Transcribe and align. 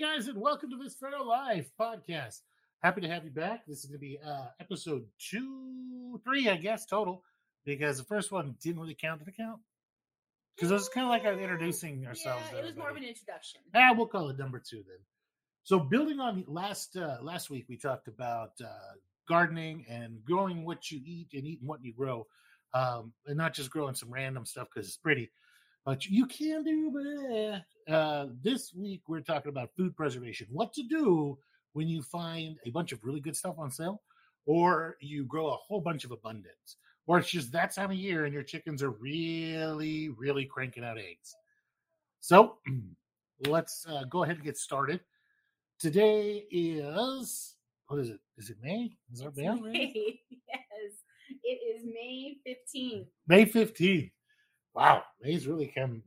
guys, 0.00 0.28
and 0.28 0.40
welcome 0.40 0.70
to 0.70 0.78
this 0.78 0.94
Feral 0.94 1.28
Life 1.28 1.70
podcast. 1.78 2.40
Happy 2.82 3.02
to 3.02 3.08
have 3.08 3.22
you 3.24 3.30
back. 3.30 3.66
This 3.66 3.80
is 3.80 3.84
going 3.84 3.98
to 3.98 4.00
be 4.00 4.18
uh, 4.26 4.46
episode 4.58 5.04
two, 5.18 6.18
three, 6.24 6.48
I 6.48 6.56
guess, 6.56 6.86
total, 6.86 7.22
because 7.66 7.98
the 7.98 8.04
first 8.04 8.32
one 8.32 8.54
didn't 8.62 8.80
really 8.80 8.96
count. 8.98 9.18
Did 9.18 9.28
it 9.28 9.36
count? 9.36 9.60
Because 10.56 10.70
it 10.70 10.74
was 10.74 10.88
kind 10.88 11.04
of 11.04 11.10
like 11.10 11.24
introducing 11.38 12.06
ourselves. 12.06 12.42
Yeah, 12.50 12.60
it 12.60 12.64
was 12.64 12.76
more 12.76 12.88
of 12.88 12.96
an 12.96 13.04
introduction. 13.04 13.60
Ah, 13.74 13.92
we'll 13.94 14.06
call 14.06 14.30
it 14.30 14.38
number 14.38 14.58
two 14.58 14.78
then. 14.78 15.00
So, 15.64 15.78
building 15.78 16.18
on 16.18 16.44
last 16.48 16.96
uh, 16.96 17.18
last 17.20 17.50
week, 17.50 17.66
we 17.68 17.76
talked 17.76 18.08
about 18.08 18.52
uh, 18.64 18.94
gardening 19.28 19.84
and 19.86 20.24
growing 20.24 20.64
what 20.64 20.90
you 20.90 21.02
eat 21.04 21.28
and 21.34 21.44
eating 21.44 21.68
what 21.68 21.84
you 21.84 21.92
grow, 21.92 22.26
um, 22.72 23.12
and 23.26 23.36
not 23.36 23.52
just 23.52 23.68
growing 23.68 23.94
some 23.94 24.10
random 24.10 24.46
stuff 24.46 24.68
because 24.74 24.88
it's 24.88 24.96
pretty, 24.96 25.30
but 25.84 26.06
you 26.06 26.26
can 26.26 26.62
do 26.62 26.90
that. 26.90 27.92
Uh, 27.92 28.26
this 28.42 28.72
week, 28.74 29.02
we're 29.08 29.20
talking 29.20 29.48
about 29.48 29.70
food 29.76 29.96
preservation. 29.96 30.46
What 30.50 30.72
to 30.74 30.82
do 30.82 31.38
when 31.72 31.88
you 31.88 32.02
find 32.02 32.58
a 32.66 32.70
bunch 32.70 32.92
of 32.92 33.02
really 33.02 33.20
good 33.20 33.36
stuff 33.36 33.56
on 33.58 33.70
sale, 33.70 34.02
or 34.46 34.96
you 35.00 35.24
grow 35.24 35.48
a 35.48 35.56
whole 35.56 35.80
bunch 35.80 36.04
of 36.04 36.10
abundance, 36.10 36.76
or 37.06 37.18
it's 37.18 37.30
just 37.30 37.52
that 37.52 37.74
time 37.74 37.90
of 37.90 37.96
year 37.96 38.24
and 38.24 38.34
your 38.34 38.42
chickens 38.42 38.82
are 38.82 38.90
really, 38.90 40.10
really 40.10 40.44
cranking 40.44 40.84
out 40.84 40.98
eggs. 40.98 41.34
So, 42.20 42.58
let's 43.46 43.86
uh, 43.88 44.04
go 44.04 44.24
ahead 44.24 44.36
and 44.36 44.44
get 44.44 44.58
started. 44.58 45.00
Today 45.78 46.44
is 46.50 47.56
what 47.86 48.00
is 48.00 48.10
it? 48.10 48.20
Is 48.36 48.50
it 48.50 48.58
May? 48.62 48.92
Is 49.12 49.22
our 49.22 49.32
May? 49.34 49.54
May. 49.54 50.20
yes, 50.30 50.92
it 51.42 51.58
is 51.74 51.84
May 51.84 52.36
15th. 52.46 53.06
May 53.26 53.44
fifteenth. 53.46 54.10
Wow, 54.74 55.02
May's 55.20 55.46
really 55.46 55.72
come. 55.76 56.02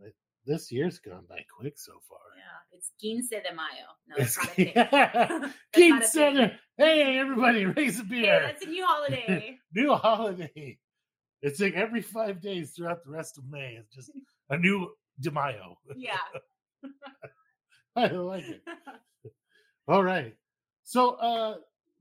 This 0.45 0.71
year's 0.71 0.99
gone 0.99 1.25
by 1.29 1.45
quick 1.57 1.77
so 1.77 1.93
far. 2.09 2.19
Yeah, 2.37 2.77
it's 2.77 2.91
Quince 2.99 3.29
de 3.29 3.53
Mayo. 3.53 3.89
No, 4.07 4.15
that's 4.17 4.37
not 4.37 4.57
a 4.57 4.61
It's- 4.61 4.73
thing. 4.73 4.73
That's 4.75 5.53
Keep 5.73 5.95
not 5.95 6.03
a 6.03 6.07
thing. 6.47 6.51
hey 6.77 7.17
everybody, 7.19 7.65
raise 7.65 7.99
a 7.99 8.03
beer. 8.03 8.41
that's 8.45 8.65
a 8.65 8.69
new 8.69 8.85
holiday. 8.87 9.57
new 9.73 9.93
holiday. 9.93 10.77
It's 11.41 11.59
like 11.59 11.73
every 11.75 12.01
five 12.01 12.41
days 12.41 12.71
throughout 12.71 13.03
the 13.03 13.11
rest 13.11 13.37
of 13.37 13.43
May. 13.49 13.77
It's 13.79 13.93
just 13.93 14.11
a 14.49 14.57
new 14.57 14.91
De 15.19 15.29
Mayo. 15.31 15.77
yeah. 15.95 16.17
I 17.95 18.07
like 18.07 18.45
it. 18.45 18.61
All 19.87 20.03
right. 20.03 20.33
So, 20.83 21.11
uh, 21.11 21.55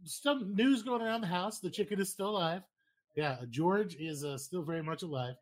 some 0.04 0.54
news 0.54 0.82
going 0.82 1.02
around 1.02 1.20
the 1.20 1.26
house. 1.26 1.60
The 1.60 1.70
chicken 1.70 2.00
is 2.00 2.10
still 2.10 2.30
alive. 2.30 2.62
Yeah, 3.14 3.36
George 3.50 3.94
is 3.96 4.24
uh, 4.24 4.38
still 4.38 4.62
very 4.62 4.82
much 4.82 5.02
alive. 5.02 5.34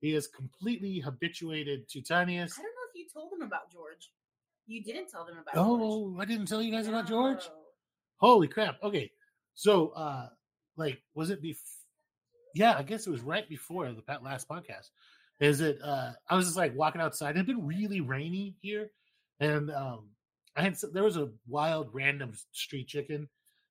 He 0.00 0.14
is 0.14 0.28
completely 0.28 1.00
habituated 1.00 1.88
to 1.90 2.02
I 2.10 2.24
don't 2.24 2.28
know 2.28 2.44
if 2.46 2.94
you 2.94 3.06
told 3.12 3.32
them 3.32 3.42
about 3.42 3.72
George. 3.72 4.12
You 4.66 4.82
didn't 4.82 5.08
tell 5.08 5.24
them 5.24 5.38
about 5.38 5.54
George. 5.54 5.80
Oh, 5.82 6.16
I 6.20 6.24
didn't 6.24 6.46
tell 6.46 6.62
you 6.62 6.70
guys 6.70 6.86
about 6.86 7.08
George. 7.08 7.48
Holy 8.18 8.48
crap. 8.48 8.82
Okay. 8.82 9.10
So, 9.54 9.88
uh, 9.90 10.28
like, 10.76 11.00
was 11.14 11.30
it 11.30 11.42
before? 11.42 11.64
Yeah, 12.54 12.76
I 12.76 12.82
guess 12.82 13.06
it 13.06 13.10
was 13.10 13.22
right 13.22 13.48
before 13.48 13.90
the 13.92 14.02
last 14.22 14.48
podcast. 14.48 14.90
Is 15.40 15.60
it, 15.60 15.78
uh, 15.82 16.12
I 16.28 16.34
was 16.36 16.46
just 16.46 16.56
like 16.56 16.76
walking 16.76 17.00
outside. 17.00 17.30
It 17.30 17.38
had 17.38 17.46
been 17.46 17.66
really 17.66 18.00
rainy 18.00 18.54
here. 18.60 18.90
And, 19.40 19.70
um, 19.70 20.08
I 20.56 20.62
had, 20.62 20.76
there 20.92 21.04
was 21.04 21.16
a 21.16 21.30
wild 21.46 21.88
random 21.92 22.32
street 22.52 22.88
chicken 22.88 23.28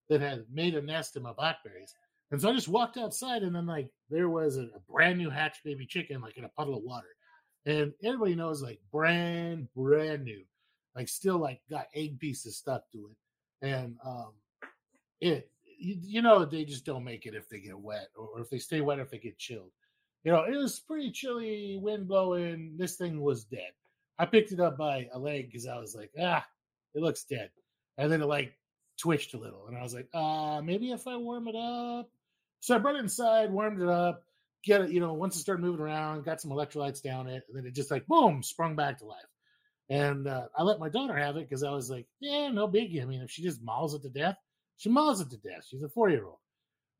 that 0.10 0.22
had 0.22 0.46
made 0.52 0.76
a 0.76 0.82
nest 0.82 1.18
in 1.18 1.24
my 1.24 1.34
blackberries. 1.34 1.94
And 2.32 2.42
so 2.42 2.50
I 2.50 2.54
just 2.54 2.68
walked 2.68 2.98
outside 2.98 3.44
and 3.44 3.56
then 3.56 3.66
like 3.66 3.90
there 4.10 4.30
was 4.30 4.58
a, 4.58 4.64
a 4.64 4.80
brand 4.90 5.18
new 5.18 5.30
hatched 5.30 5.64
baby 5.64 5.86
chicken 5.86 6.22
like 6.22 6.38
in 6.38 6.44
a 6.44 6.50
puddle 6.50 6.78
of 6.78 6.84
water. 6.84 7.08
And 7.66 7.94
everybody 8.04 8.36
knows 8.36 8.62
like 8.62 8.80
brand, 8.92 9.68
brand 9.76 10.24
new, 10.24 10.44
like 10.96 11.10
still 11.10 11.38
like 11.38 11.62
got 11.70 11.88
egg 11.96 12.20
pieces 12.20 12.58
stuck 12.58 12.90
to 12.92 13.10
it. 13.12 13.68
And, 13.68 13.98
um, 14.06 14.34
it 15.22 15.50
you, 15.80 15.98
you 16.02 16.22
know 16.22 16.46
they 16.46 16.64
just 16.64 16.86
don't 16.86 17.04
make 17.04 17.26
it 17.26 17.36
if 17.36 17.50
they 17.50 17.60
get 17.60 17.78
wet 17.78 18.10
or 18.16 18.42
if 18.42 18.50
they 18.50 18.60
stay 18.60 18.82
wet 18.82 19.00
or 19.00 19.04
if 19.04 19.12
they 19.12 19.18
get 19.18 19.38
chilled 19.38 19.72
you 20.24 20.32
know 20.32 20.44
it 20.44 20.56
was 20.56 20.80
pretty 20.80 21.12
chilly 21.12 21.80
wind 21.82 22.08
blowing 22.08 22.74
this 22.78 22.96
thing 22.96 23.22
was 23.22 23.46
dead 23.46 23.72
i 24.20 24.26
picked 24.26 24.52
it 24.52 24.60
up 24.60 24.78
by 24.78 25.08
a 25.14 25.20
leg 25.20 25.48
because 25.48 25.68
i 25.68 25.78
was 25.78 25.96
like 25.96 26.12
ah 26.22 26.46
it 26.94 27.02
looks 27.02 27.24
dead 27.24 27.50
and 27.98 28.12
then 28.12 28.22
it 28.22 28.28
like 28.28 28.54
twitched 28.98 29.34
a 29.34 29.38
little 29.38 29.68
and 29.68 29.78
i 29.78 29.84
was 29.84 29.94
like 29.94 30.08
uh 30.14 30.62
maybe 30.64 30.92
if 30.92 31.08
i 31.08 31.16
warm 31.16 31.48
it 31.48 31.56
up 31.56 32.10
so 32.60 32.76
i 32.76 32.78
brought 32.78 32.96
it 32.96 33.00
inside 33.00 33.52
warmed 33.52 33.82
it 33.82 33.90
up 33.90 34.24
get 34.64 34.82
it 34.82 34.90
you 34.92 35.00
know 35.00 35.14
once 35.14 35.36
it 35.36 35.40
started 35.40 35.64
moving 35.64 35.82
around 35.82 36.24
got 36.24 36.42
some 36.42 36.52
electrolytes 36.52 37.02
down 37.02 37.28
it 37.28 37.44
and 37.48 37.58
then 37.58 37.66
it 37.66 37.76
just 37.76 37.92
like 37.92 38.06
boom 38.08 38.42
sprung 38.44 38.76
back 38.76 38.98
to 38.98 39.06
life 39.06 39.18
and 39.90 40.28
uh, 40.28 40.48
i 40.58 40.64
let 40.64 40.80
my 40.80 40.90
daughter 40.90 41.16
have 41.16 41.38
it 41.38 41.48
because 41.48 41.64
i 41.64 41.72
was 41.72 41.90
like 41.90 42.06
yeah 42.20 42.50
no 42.50 42.68
biggie 42.68 43.02
i 43.02 43.06
mean 43.06 43.22
if 43.22 43.32
she 43.32 43.42
just 43.42 43.62
mauls 43.62 43.94
it 43.94 44.02
to 44.02 44.10
death 44.10 44.38
she 44.78 44.90
mauls 44.90 45.22
it 45.22 45.30
to 45.32 45.38
death. 45.38 45.66
She's 45.68 45.84
a 45.84 45.90
four 45.90 46.10
year 46.10 46.26
old. 46.26 46.38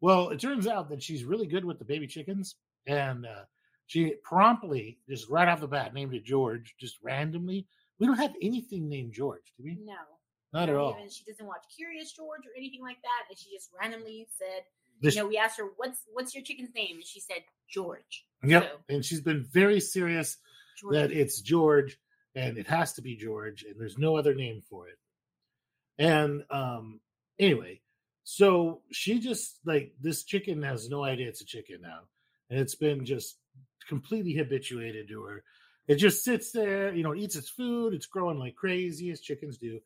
Well, 0.02 0.30
it 0.30 0.40
turns 0.40 0.68
out 0.68 0.90
that 0.90 1.02
she's 1.02 1.24
really 1.24 1.48
good 1.48 1.66
with 1.66 1.80
the 1.80 1.86
baby 1.86 2.08
chickens, 2.08 2.56
and 2.86 3.26
uh, 3.26 3.46
she 3.88 4.16
promptly, 4.24 5.00
just 5.08 5.30
right 5.30 5.48
off 5.48 5.62
the 5.62 5.68
bat, 5.68 5.94
named 5.94 6.14
it 6.14 6.26
George, 6.26 6.76
just 6.80 6.98
randomly. 7.02 7.66
We 8.00 8.06
don't 8.06 8.18
have 8.18 8.36
anything 8.42 8.90
named 8.90 9.14
George, 9.14 9.54
do 9.58 9.64
we? 9.64 9.78
No. 9.84 9.96
Not 10.54 10.70
at 10.70 10.76
all. 10.76 10.96
Even, 10.98 11.10
she 11.10 11.24
doesn't 11.26 11.46
watch 11.46 11.64
Curious 11.76 12.12
George 12.12 12.46
or 12.46 12.56
anything 12.56 12.82
like 12.82 13.02
that. 13.02 13.26
And 13.30 13.38
she 13.38 13.50
just 13.52 13.70
randomly 13.78 14.28
said, 14.38 14.64
This, 15.02 15.16
you 15.16 15.22
know, 15.22 15.28
we 15.28 15.38
asked 15.38 15.58
her, 15.60 15.66
what's 15.78 16.00
what's 16.14 16.34
your 16.34 16.44
chicken's 16.44 16.74
name? 16.76 16.96
And 16.96 17.06
she 17.06 17.20
said, 17.20 17.44
George. 17.70 18.26
yep. 18.44 18.64
so- 18.64 18.96
And 18.96 19.06
she's 19.06 19.22
been 19.22 19.44
very 19.52 19.80
serious 19.80 20.38
George. 20.80 20.94
that 20.96 21.12
it's 21.12 21.42
George 21.42 22.00
and 22.36 22.58
it 22.58 22.68
has 22.68 22.94
to 22.94 23.02
be 23.02 23.16
George 23.16 23.64
and 23.64 23.80
there's 23.80 23.98
no 23.98 24.18
other 24.18 24.34
name 24.36 24.62
for 24.70 24.88
it. 24.88 24.98
And 25.98 26.44
um 26.50 27.00
anyway, 27.40 27.82
so 28.24 28.82
she 28.92 29.20
just 29.20 29.60
like 29.66 29.94
this 30.02 30.24
chicken 30.24 30.62
has 30.64 30.90
no 30.90 31.04
idea 31.04 31.28
it's 31.28 31.42
a 31.42 31.46
chicken 31.46 31.82
now. 31.82 32.02
And 32.50 32.60
it's 32.60 32.76
been 32.76 33.06
just 33.06 33.38
completely 33.88 34.34
habituated 34.34 35.08
to 35.10 35.24
her. 35.24 35.44
It 35.88 35.96
just 35.96 36.24
sits 36.24 36.52
there, 36.52 36.94
you 36.94 37.04
know, 37.04 37.16
eats 37.16 37.36
its 37.36 37.50
food, 37.50 37.94
it's 37.94 38.06
growing 38.06 38.38
like 38.40 38.56
crazy 38.56 39.10
as 39.12 39.22
chickens 39.22 39.58
do. 39.58 39.80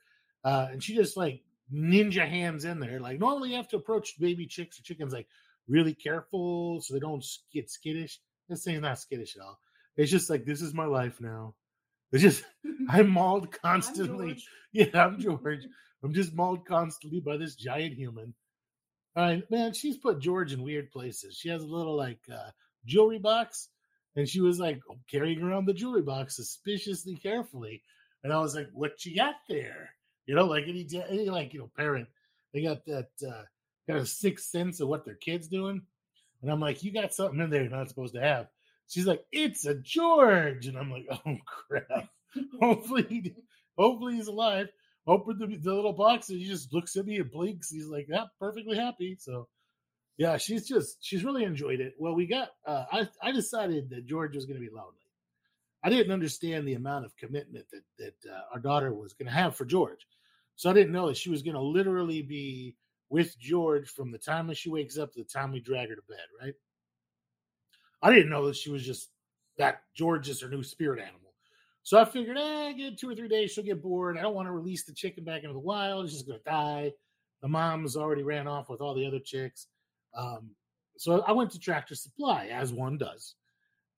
Uh 0.44 0.68
and 0.72 0.84
she 0.84 0.96
just 0.96 1.16
like 1.18 1.42
ninja 1.74 2.28
hands 2.28 2.66
in 2.66 2.80
there. 2.80 3.00
Like 3.00 3.20
normally 3.20 3.50
you 3.50 3.56
have 3.56 3.68
to 3.70 3.78
approach 3.78 4.20
baby 4.20 4.46
chicks 4.46 4.80
or 4.80 4.84
chickens 4.84 5.14
like 5.14 5.28
really 5.68 5.94
careful 5.94 6.82
so 6.82 6.94
they 6.94 7.00
don't 7.00 7.26
get 7.54 7.70
skittish. 7.70 8.20
This 8.50 8.64
thing's 8.64 8.82
not 8.82 9.00
skittish 9.00 9.36
at 9.38 9.44
all. 9.44 9.60
It's 9.98 10.12
just 10.12 10.30
like 10.30 10.46
this 10.46 10.62
is 10.62 10.74
my 10.74 10.86
life 10.86 11.20
now. 11.22 11.56
It's 12.12 12.24
just 12.24 12.44
I'm 12.90 13.10
mauled 13.10 13.46
I'm 13.46 13.52
constantly. 13.52 14.44
Yeah, 14.74 14.86
I'm 14.94 15.20
George. 15.20 15.68
I'm 16.02 16.14
just 16.14 16.34
mauled 16.34 16.66
constantly 16.66 17.20
by 17.20 17.36
this 17.36 17.56
giant 17.56 17.94
human. 17.94 18.34
All 19.18 19.24
right, 19.26 19.52
man, 19.52 19.74
she's 19.74 19.98
put 19.98 20.20
George 20.20 20.54
in 20.54 20.64
weird 20.64 20.90
places. 20.92 21.36
She 21.36 21.50
has 21.50 21.62
a 21.62 21.68
little 21.68 21.98
like 21.98 22.22
uh, 22.34 22.52
jewelry 22.86 23.20
box, 23.20 23.68
and 24.16 24.30
she 24.30 24.40
was 24.40 24.60
like 24.60 24.80
carrying 25.10 25.42
around 25.42 25.66
the 25.66 25.74
jewelry 25.74 26.04
box 26.04 26.38
suspiciously 26.38 27.18
carefully. 27.18 27.84
And 28.24 28.32
I 28.32 28.40
was 28.40 28.56
like, 28.56 28.70
"What 28.72 29.04
you 29.04 29.14
got 29.14 29.36
there?" 29.50 29.90
You 30.32 30.38
know, 30.38 30.46
like 30.46 30.64
any 30.66 30.88
any 31.10 31.30
like 31.30 31.54
you 31.54 31.60
know 31.60 31.70
parent, 31.76 32.08
they 32.54 32.62
got 32.64 32.86
that 32.86 33.10
uh, 33.28 33.44
got 33.86 33.98
a 33.98 34.06
sixth 34.06 34.46
sense 34.46 34.80
of 34.80 34.88
what 34.88 35.04
their 35.04 35.16
kid's 35.16 35.50
doing. 35.50 35.82
And 36.42 36.50
I'm 36.50 36.62
like, 36.62 36.84
"You 36.84 36.94
got 36.94 37.14
something 37.14 37.42
in 37.42 37.50
there 37.50 37.64
you're 37.64 37.70
not 37.70 37.90
supposed 37.90 38.14
to 38.14 38.22
have." 38.22 38.48
She's 38.88 39.06
like, 39.06 39.26
"It's 39.34 39.66
a 39.66 39.76
George," 39.76 40.68
and 40.68 40.78
I'm 40.78 40.90
like, 40.90 41.06
"Oh 41.26 41.36
crap." 41.46 42.08
hopefully, 42.62 43.06
he- 43.10 43.36
hopefully 43.78 44.16
he's 44.16 44.28
alive. 44.28 44.70
Open 45.06 45.38
the, 45.38 45.48
the 45.48 45.74
little 45.74 45.92
box 45.92 46.30
and 46.30 46.40
he 46.40 46.46
just 46.46 46.72
looks 46.72 46.96
at 46.96 47.06
me 47.06 47.18
and 47.18 47.30
blinks. 47.30 47.70
He's 47.70 47.88
like, 47.88 48.06
"Yeah, 48.08 48.24
perfectly 48.40 48.78
happy." 48.78 49.18
So, 49.20 49.50
yeah, 50.16 50.38
she's 50.38 50.66
just 50.66 51.00
she's 51.02 51.26
really 51.26 51.44
enjoyed 51.44 51.82
it. 51.82 51.96
Well, 52.00 52.16
we 52.16 52.26
got 52.26 52.52
uh, 52.66 52.86
I 52.90 53.10
I 53.22 53.34
decided 53.34 53.90
that 53.90 54.06
George 54.06 54.34
was 54.34 54.46
going 54.46 54.62
to 54.62 54.66
be 54.66 54.74
lonely. 54.74 54.96
I 55.84 55.90
didn't 55.90 56.14
understand 56.14 56.66
the 56.66 56.76
amount 56.76 57.04
of 57.04 57.18
commitment 57.18 57.66
that 57.74 57.84
that 58.00 58.32
uh, 58.34 58.44
our 58.54 58.60
daughter 58.62 58.94
was 58.94 59.12
going 59.12 59.28
to 59.28 59.34
have 59.34 59.58
for 59.58 59.66
George, 59.66 60.08
so 60.62 60.70
I 60.70 60.74
didn't 60.74 60.92
know 60.92 61.08
that 61.08 61.18
she 61.18 61.32
was 61.32 61.42
going 61.42 61.56
to 61.56 61.60
literally 61.60 62.22
be 62.22 62.76
with 63.10 63.36
George 63.40 63.90
from 63.90 64.12
the 64.12 64.20
time 64.20 64.46
that 64.46 64.58
she 64.58 64.70
wakes 64.70 64.96
up 64.96 65.12
to 65.12 65.18
the 65.18 65.26
time 65.26 65.52
we 65.52 65.60
drag 65.60 65.90
her 65.90 65.96
to 65.96 66.04
bed. 66.08 66.20
Right? 66.40 66.54
I 68.04 68.14
didn't 68.14 68.30
know 68.30 68.46
that 68.46 68.56
she 68.56 68.70
was 68.70 68.86
just 68.86 69.10
that 69.58 69.82
George 69.96 70.30
is 70.30 70.40
her 70.42 70.50
new 70.50 70.62
spirit 70.62 71.00
animal. 71.00 71.34
So 71.82 72.00
I 72.00 72.06
figured, 72.06 72.38
eh, 72.38 72.74
get 72.74 73.00
two 73.00 73.10
or 73.10 73.16
three 73.16 73.28
days, 73.28 73.50
she'll 73.50 73.64
get 73.64 73.82
bored. 73.82 74.20
I 74.20 74.22
don't 74.22 74.36
want 74.36 74.50
to 74.50 74.52
release 74.52 74.84
the 74.84 74.94
chicken 74.94 75.24
back 75.24 75.42
into 75.42 75.54
the 75.54 75.60
wild. 75.60 76.08
She's 76.08 76.22
going 76.22 76.38
to 76.38 76.46
die. 76.46 76.92
The 77.42 77.48
mom's 77.48 77.98
already 77.98 78.22
ran 78.22 78.48
off 78.48 78.70
with 78.70 78.82
all 78.82 78.94
the 78.94 79.08
other 79.08 79.20
chicks. 79.20 79.66
Um, 80.16 80.52
so 80.96 81.24
I 81.28 81.32
went 81.32 81.50
to 81.54 81.60
Tractor 81.60 81.96
Supply, 81.96 82.50
as 82.54 82.72
one 82.72 83.00
does, 83.00 83.34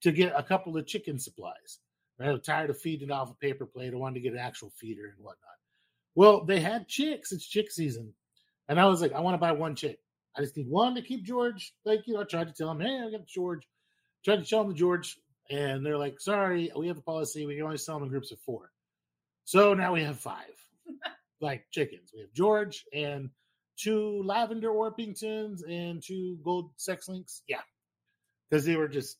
to 0.01 0.13
get 0.13 0.31
a 0.33 0.41
couple 0.41 0.77
of 0.77 0.87
chicken 0.87 1.19
supplies. 1.19 1.79
Right? 2.17 2.29
I'm 2.29 2.39
tired 2.39 2.69
of 2.69 2.79
feeding 2.79 3.11
off 3.11 3.31
a 3.31 3.33
paper 3.33 3.65
plate. 3.65 3.93
I 3.93 3.97
wanted 3.97 4.13
to 4.13 4.21
get 4.21 4.31
an 4.31 4.39
actual 4.39 4.69
feeder 4.69 5.07
and 5.07 5.21
whatnot. 5.21 5.57
Well, 6.15 6.45
they 6.45 6.59
had 6.59 6.87
chicks. 6.87 7.31
It's 7.31 7.45
chick 7.45 7.71
season. 7.71 8.13
And 8.67 8.79
I 8.79 8.85
was 8.85 9.01
like, 9.01 9.13
I 9.13 9.19
want 9.19 9.35
to 9.35 9.39
buy 9.39 9.51
one 9.51 9.75
chick. 9.75 9.99
I 10.35 10.41
just 10.41 10.57
need 10.57 10.69
one 10.69 10.95
to 10.95 11.01
keep 11.01 11.23
George. 11.23 11.73
Like, 11.85 12.07
you 12.07 12.13
know, 12.13 12.21
I 12.21 12.23
tried 12.23 12.47
to 12.47 12.53
tell 12.53 12.71
him, 12.71 12.79
hey, 12.79 13.01
I 13.05 13.11
got 13.11 13.27
George. 13.27 13.67
Tried 14.23 14.37
to 14.37 14.45
show 14.45 14.61
him 14.61 14.69
the 14.69 14.73
George. 14.73 15.17
And 15.49 15.85
they're 15.85 15.97
like, 15.97 16.19
sorry, 16.19 16.71
we 16.75 16.87
have 16.87 16.97
a 16.97 17.01
policy. 17.01 17.45
We 17.45 17.55
can 17.55 17.65
only 17.65 17.77
sell 17.77 17.95
them 17.95 18.03
in 18.03 18.09
groups 18.09 18.31
of 18.31 18.39
four. 18.39 18.71
So 19.45 19.73
now 19.73 19.93
we 19.93 20.03
have 20.03 20.19
five. 20.19 20.53
like 21.41 21.65
chickens. 21.71 22.11
We 22.13 22.21
have 22.21 22.33
George 22.33 22.85
and 22.93 23.29
two 23.77 24.23
lavender 24.23 24.69
Orpingtons 24.69 25.61
and 25.69 26.01
two 26.01 26.37
gold 26.43 26.71
sex 26.77 27.07
links. 27.07 27.43
Yeah, 27.47 27.61
because 28.49 28.65
they 28.65 28.75
were 28.75 28.87
just 28.87 29.17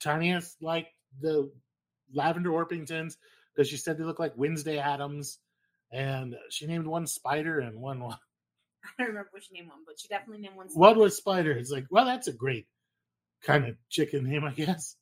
tiniest 0.00 0.56
like 0.62 0.88
the 1.20 1.50
lavender 2.12 2.50
Orpingtons. 2.50 3.16
Because 3.54 3.68
she 3.68 3.76
said 3.76 3.98
they 3.98 4.04
look 4.04 4.18
like 4.18 4.32
Wednesday 4.36 4.78
Addams, 4.78 5.38
and 5.94 6.34
she 6.50 6.66
named 6.66 6.86
one 6.86 7.06
Spider 7.06 7.60
and 7.60 7.80
one 7.80 8.02
I 8.02 8.16
don't 8.98 9.08
remember 9.08 9.30
which 9.32 9.50
name 9.52 9.68
one, 9.68 9.78
but 9.86 9.98
she 9.98 10.08
definitely 10.08 10.42
named 10.42 10.56
one. 10.56 10.66
one 10.74 10.98
was 10.98 11.16
Spider. 11.16 11.52
It's 11.52 11.70
like, 11.70 11.86
well, 11.88 12.04
that's 12.04 12.28
a 12.28 12.32
great 12.32 12.66
kind 13.42 13.64
of 13.66 13.76
chicken 13.88 14.24
name, 14.24 14.44
I 14.44 14.50
guess. 14.52 14.96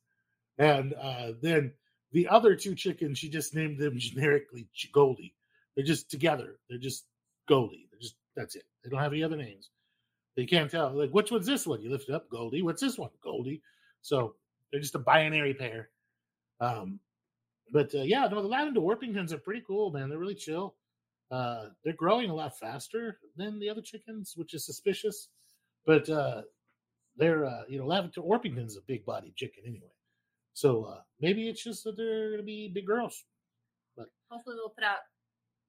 And 0.57 0.93
uh, 0.93 1.31
then 1.41 1.73
the 2.11 2.27
other 2.29 2.55
two 2.55 2.75
chickens, 2.75 3.17
she 3.17 3.29
just 3.29 3.55
named 3.55 3.79
them 3.79 3.95
generically 3.97 4.67
Goldie. 4.93 5.33
They're 5.75 5.83
just 5.83 6.11
together. 6.11 6.59
They're 6.69 6.77
just 6.77 7.05
Goldie. 7.49 7.87
They're 7.91 7.99
just 7.99 8.15
that's 8.35 8.55
it. 8.55 8.63
They 8.83 8.89
don't 8.89 9.01
have 9.01 9.13
any 9.13 9.23
other 9.23 9.37
names. 9.37 9.69
They 10.37 10.45
can't 10.45 10.69
tell. 10.69 10.95
Like, 10.95 11.11
which 11.11 11.31
one's 11.31 11.45
this 11.45 11.67
one? 11.67 11.81
You 11.81 11.91
lift 11.91 12.09
it 12.09 12.15
up, 12.15 12.29
Goldie. 12.29 12.61
What's 12.61 12.81
this 12.81 12.97
one? 12.97 13.11
Goldie. 13.23 13.61
So 14.01 14.35
they're 14.71 14.81
just 14.81 14.95
a 14.95 14.99
binary 14.99 15.53
pair. 15.53 15.89
Um, 16.59 16.99
but 17.71 17.93
uh, 17.95 18.01
yeah, 18.03 18.27
no, 18.27 18.41
the 18.41 18.47
lavender 18.47 18.79
Orpingtons 18.79 19.31
are 19.31 19.37
pretty 19.37 19.63
cool, 19.65 19.91
man. 19.91 20.09
They're 20.09 20.19
really 20.19 20.35
chill. 20.35 20.75
Uh, 21.33 21.69
they're 21.83 21.93
growing 21.97 22.29
a 22.29 22.35
lot 22.35 22.57
faster 22.59 23.17
than 23.35 23.59
the 23.59 23.69
other 23.69 23.81
chickens, 23.81 24.33
which 24.35 24.53
is 24.53 24.65
suspicious. 24.65 25.29
But 25.85 26.07
uh, 26.09 26.43
they're, 27.17 27.45
uh, 27.45 27.63
you 27.67 27.79
know, 27.79 27.85
lavender 27.87 28.21
Orpington's 28.21 28.77
a 28.77 28.81
big 28.87 29.05
bodied 29.05 29.35
chicken 29.35 29.63
anyway. 29.65 29.91
So 30.53 30.83
uh, 30.83 30.99
maybe 31.19 31.49
it's 31.49 31.63
just 31.63 31.83
that 31.85 31.97
they're 31.97 32.29
going 32.29 32.41
to 32.41 32.45
be 32.45 32.71
big 32.73 32.85
girls. 32.85 33.23
But 33.97 34.07
Hopefully, 34.29 34.55
they'll 34.59 34.69
put 34.69 34.83
out 34.83 34.99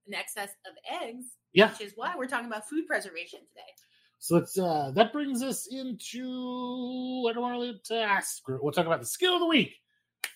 an 0.06 0.14
excess 0.14 0.50
of 0.66 0.74
eggs, 1.02 1.24
Yeah. 1.54 1.70
which 1.70 1.80
is 1.80 1.92
why 1.96 2.14
we're 2.16 2.26
talking 2.26 2.46
about 2.46 2.68
food 2.68 2.86
preservation 2.86 3.40
today. 3.40 3.72
So 4.18 4.36
it's 4.36 4.58
uh 4.58 4.90
that 4.94 5.12
brings 5.12 5.42
us 5.42 5.66
into 5.70 7.26
I 7.28 7.32
don't 7.34 7.42
want 7.42 7.54
to 7.56 7.60
leave 7.60 7.82
to 7.84 7.96
ask. 7.96 8.42
We'll 8.48 8.72
talk 8.72 8.86
about 8.86 9.00
the 9.00 9.06
skill 9.06 9.34
of 9.34 9.40
the 9.40 9.46
week. 9.46 9.72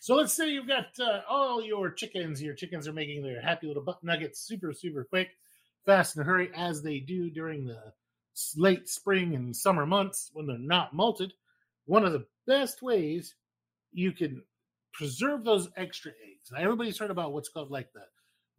So 0.00 0.14
let's 0.14 0.32
say 0.32 0.50
you've 0.50 0.68
got 0.68 0.86
uh, 1.00 1.22
all 1.28 1.62
your 1.62 1.90
chickens. 1.90 2.42
Your 2.42 2.54
chickens 2.54 2.86
are 2.86 2.92
making 2.92 3.22
their 3.22 3.40
happy 3.40 3.66
little 3.66 3.82
butt 3.82 4.02
nuggets 4.02 4.40
super 4.40 4.72
super 4.72 5.04
quick, 5.04 5.30
fast 5.86 6.16
in 6.16 6.22
a 6.22 6.24
hurry 6.24 6.50
as 6.54 6.82
they 6.82 7.00
do 7.00 7.30
during 7.30 7.66
the 7.66 7.92
late 8.56 8.88
spring 8.88 9.34
and 9.34 9.54
summer 9.54 9.86
months 9.86 10.30
when 10.32 10.46
they're 10.46 10.58
not 10.58 10.94
molted. 10.94 11.30
One 11.86 12.04
of 12.04 12.12
the 12.12 12.26
best 12.46 12.82
ways 12.82 13.34
you 13.92 14.12
can 14.12 14.42
preserve 14.92 15.44
those 15.44 15.68
extra 15.76 16.10
eggs. 16.10 16.50
Now 16.52 16.58
everybody's 16.58 16.98
heard 16.98 17.10
about 17.10 17.32
what's 17.32 17.48
called 17.48 17.70
like 17.70 17.92
the 17.92 18.02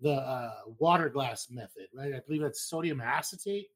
the 0.01 0.13
uh, 0.13 0.53
water 0.77 1.09
glass 1.09 1.47
method, 1.51 1.87
right? 1.93 2.13
I 2.15 2.21
believe 2.25 2.41
that's 2.41 2.69
sodium 2.69 3.01
acetate 3.01 3.67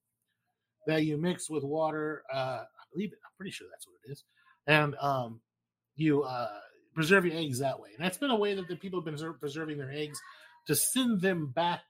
that 0.87 1.03
you 1.03 1.17
mix 1.17 1.49
with 1.49 1.63
water. 1.63 2.23
Uh, 2.33 2.63
I 2.63 2.83
believe 2.93 3.11
it. 3.11 3.19
I'm 3.23 3.31
pretty 3.37 3.51
sure 3.51 3.67
that's 3.71 3.87
what 3.87 3.95
it 4.05 4.11
is, 4.11 4.23
and 4.67 4.95
um, 5.01 5.41
you 5.95 6.23
uh, 6.23 6.59
preserve 6.93 7.25
your 7.25 7.35
eggs 7.37 7.59
that 7.59 7.79
way. 7.79 7.89
And 7.95 8.03
that's 8.03 8.17
been 8.17 8.29
a 8.29 8.35
way 8.35 8.55
that 8.55 8.67
the 8.67 8.75
people 8.75 8.99
have 8.99 9.05
been 9.05 9.33
preserving 9.39 9.77
their 9.77 9.91
eggs 9.91 10.19
to 10.67 10.75
send 10.75 11.21
them 11.21 11.51
back, 11.53 11.81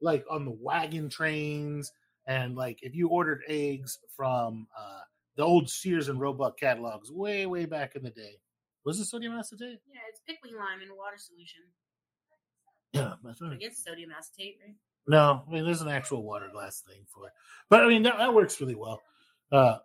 like 0.00 0.24
on 0.30 0.44
the 0.44 0.56
wagon 0.58 1.08
trains, 1.08 1.90
and 2.26 2.56
like 2.56 2.78
if 2.82 2.94
you 2.94 3.08
ordered 3.08 3.42
eggs 3.48 3.98
from 4.16 4.66
uh, 4.78 5.00
the 5.36 5.42
old 5.42 5.68
Sears 5.68 6.08
and 6.08 6.20
Roebuck 6.20 6.58
catalogs 6.58 7.10
way, 7.10 7.46
way 7.46 7.66
back 7.66 7.96
in 7.96 8.02
the 8.02 8.10
day. 8.10 8.38
Was 8.84 9.00
it 9.00 9.06
sodium 9.06 9.32
acetate? 9.32 9.80
Yeah, 9.90 10.00
it's 10.10 10.20
pickling 10.26 10.58
lime 10.58 10.82
in 10.82 10.94
water 10.96 11.16
solution. 11.16 11.62
Yeah, 12.92 13.14
that's 13.24 13.40
I 13.42 13.48
right. 13.48 13.60
guess 13.60 13.82
sodium 13.82 14.10
acetate, 14.16 14.56
right? 14.64 14.76
No, 15.06 15.42
I 15.46 15.50
mean 15.50 15.64
there's 15.64 15.80
an 15.82 15.88
actual 15.88 16.22
water 16.22 16.48
glass 16.52 16.82
thing 16.86 17.04
for 17.12 17.26
it, 17.26 17.32
but 17.68 17.82
I 17.82 17.88
mean 17.88 18.04
that, 18.04 18.18
that 18.18 18.34
works 18.34 18.60
really 18.60 18.74
well. 18.74 19.00
Uh, 19.50 19.78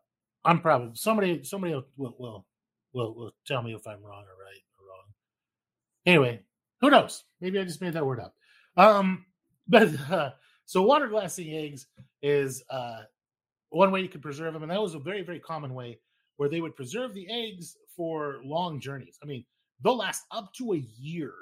I'm 0.45 0.61
probably 0.61 0.91
somebody 0.95 1.43
somebody 1.43 1.73
will 1.97 2.15
will, 2.17 2.45
will 2.93 3.13
will 3.13 3.31
tell 3.45 3.61
me 3.61 3.73
if 3.73 3.85
I'm 3.87 4.03
wrong 4.03 4.23
or 4.23 4.43
right 4.43 4.63
or 4.79 4.87
wrong. 4.87 5.05
Anyway, 6.05 6.41
who 6.81 6.89
knows? 6.89 7.23
Maybe 7.41 7.59
I 7.59 7.63
just 7.63 7.81
made 7.81 7.93
that 7.93 8.05
word 8.05 8.19
up. 8.19 8.35
Um, 8.77 9.25
but 9.67 9.89
uh, 10.09 10.31
so 10.65 10.81
water 10.81 11.07
glassing 11.07 11.53
eggs 11.53 11.87
is 12.21 12.63
uh, 12.69 13.01
one 13.69 13.91
way 13.91 14.01
you 14.01 14.09
could 14.09 14.21
preserve 14.21 14.53
them, 14.53 14.63
and 14.63 14.71
that 14.71 14.81
was 14.81 14.95
a 14.95 14.99
very 14.99 15.21
very 15.21 15.39
common 15.39 15.73
way 15.73 15.99
where 16.37 16.49
they 16.49 16.61
would 16.61 16.75
preserve 16.75 17.13
the 17.13 17.27
eggs 17.29 17.75
for 17.95 18.39
long 18.45 18.79
journeys. 18.79 19.19
I 19.21 19.25
mean, 19.25 19.43
they'll 19.83 19.97
last 19.97 20.23
up 20.31 20.53
to 20.53 20.73
a 20.73 20.83
year 20.97 21.33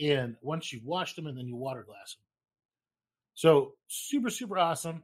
in 0.00 0.36
once 0.42 0.72
you've 0.72 0.84
washed 0.84 1.16
them 1.16 1.28
and 1.28 1.38
then 1.38 1.46
you 1.46 1.54
water 1.56 1.84
glass 1.84 2.16
them. 2.16 2.24
So 3.34 3.74
super, 3.88 4.30
super 4.30 4.58
awesome. 4.58 5.02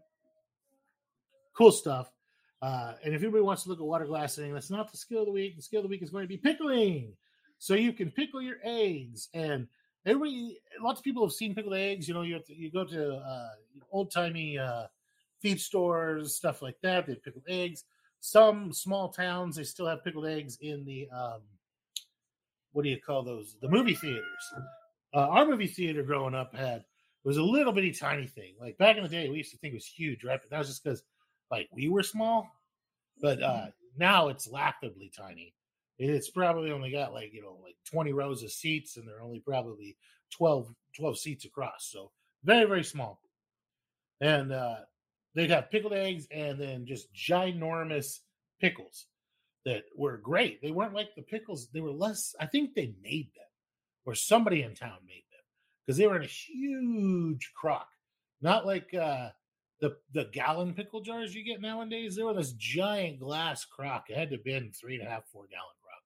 Cool 1.56 1.72
stuff. 1.72 2.10
Uh, 2.62 2.92
and 3.04 3.14
if 3.14 3.22
anybody 3.22 3.42
wants 3.42 3.62
to 3.62 3.68
look 3.68 3.80
at 3.80 3.86
water 3.86 4.06
glassing, 4.06 4.52
that's 4.52 4.70
not 4.70 4.90
the 4.90 4.98
skill 4.98 5.20
of 5.20 5.26
the 5.26 5.32
week. 5.32 5.56
The 5.56 5.62
skill 5.62 5.80
of 5.80 5.84
the 5.84 5.88
week 5.88 6.02
is 6.02 6.10
going 6.10 6.24
to 6.24 6.28
be 6.28 6.36
pickling. 6.36 7.14
So 7.58 7.74
you 7.74 7.92
can 7.92 8.10
pickle 8.10 8.42
your 8.42 8.56
eggs. 8.62 9.28
And 9.32 9.66
everybody, 10.04 10.58
lots 10.80 11.00
of 11.00 11.04
people 11.04 11.24
have 11.24 11.32
seen 11.32 11.54
pickled 11.54 11.74
eggs. 11.74 12.06
You 12.06 12.14
know, 12.14 12.22
you 12.22 12.38
to, 12.38 12.54
you 12.54 12.70
go 12.70 12.84
to 12.84 13.14
uh, 13.14 13.48
old 13.90 14.10
timey 14.10 14.58
uh, 14.58 14.84
feed 15.40 15.60
stores, 15.60 16.34
stuff 16.34 16.62
like 16.62 16.76
that. 16.82 17.06
They 17.06 17.14
pickle 17.14 17.42
eggs. 17.48 17.84
Some 18.20 18.72
small 18.72 19.08
towns 19.08 19.56
they 19.56 19.64
still 19.64 19.86
have 19.86 20.04
pickled 20.04 20.26
eggs 20.26 20.58
in 20.60 20.84
the 20.84 21.08
um, 21.10 21.40
what 22.72 22.82
do 22.82 22.90
you 22.90 23.00
call 23.00 23.22
those? 23.22 23.56
The 23.60 23.68
movie 23.68 23.94
theaters. 23.94 24.52
Uh, 25.12 25.18
our 25.28 25.46
movie 25.46 25.66
theater 25.66 26.02
growing 26.02 26.34
up 26.34 26.54
had 26.54 26.84
was 27.24 27.36
a 27.36 27.42
little 27.42 27.72
bitty 27.72 27.92
tiny 27.92 28.26
thing. 28.26 28.54
Like 28.60 28.78
back 28.78 28.96
in 28.96 29.02
the 29.02 29.08
day, 29.08 29.28
we 29.28 29.38
used 29.38 29.50
to 29.52 29.58
think 29.58 29.72
it 29.72 29.76
was 29.76 29.86
huge, 29.86 30.24
right? 30.24 30.40
But 30.40 30.50
that 30.50 30.58
was 30.58 30.68
just 30.68 30.84
because 30.84 31.02
like 31.50 31.68
we 31.72 31.88
were 31.88 32.02
small. 32.02 32.50
But 33.20 33.42
uh 33.42 33.66
now 33.98 34.28
it's 34.28 34.50
laughably 34.50 35.10
tiny. 35.16 35.54
It's 35.98 36.30
probably 36.30 36.70
only 36.70 36.90
got 36.90 37.12
like, 37.12 37.34
you 37.34 37.42
know, 37.42 37.58
like 37.62 37.76
20 37.90 38.12
rows 38.12 38.42
of 38.42 38.50
seats, 38.50 38.96
and 38.96 39.06
they're 39.06 39.22
only 39.22 39.40
probably 39.40 39.96
12, 40.30 40.72
12 40.96 41.18
seats 41.18 41.44
across. 41.44 41.88
So 41.90 42.10
very, 42.44 42.66
very 42.66 42.84
small. 42.84 43.20
And 44.20 44.52
uh 44.52 44.76
they'd 45.34 45.50
have 45.50 45.70
pickled 45.70 45.92
eggs 45.92 46.26
and 46.30 46.58
then 46.58 46.86
just 46.86 47.12
ginormous 47.14 48.20
pickles 48.60 49.06
that 49.64 49.84
were 49.96 50.16
great. 50.16 50.62
They 50.62 50.70
weren't 50.70 50.94
like 50.94 51.14
the 51.14 51.22
pickles, 51.22 51.68
they 51.72 51.80
were 51.80 51.92
less, 51.92 52.34
I 52.40 52.46
think 52.46 52.74
they 52.74 52.94
made 53.02 53.28
them, 53.34 53.44
or 54.04 54.14
somebody 54.14 54.62
in 54.62 54.74
town 54.74 54.98
made 55.06 55.24
them 55.30 55.40
because 55.84 55.98
they 55.98 56.06
were 56.06 56.16
in 56.16 56.22
a 56.22 56.26
huge 56.26 57.52
crock, 57.54 57.88
not 58.40 58.66
like 58.66 58.92
uh, 58.94 59.30
the 59.80 59.96
the 60.12 60.28
gallon 60.32 60.74
pickle 60.74 61.00
jars 61.00 61.34
you 61.34 61.44
get 61.44 61.60
nowadays. 61.60 62.14
They 62.16 62.22
were 62.22 62.34
this 62.34 62.52
giant 62.52 63.18
glass 63.18 63.64
crock. 63.64 64.04
It 64.08 64.16
had 64.16 64.30
to 64.30 64.36
have 64.36 64.44
been 64.44 64.72
three 64.72 64.96
and 64.96 65.06
a 65.06 65.10
half, 65.10 65.26
four 65.32 65.46
gallon 65.50 65.74
crock, 65.82 66.02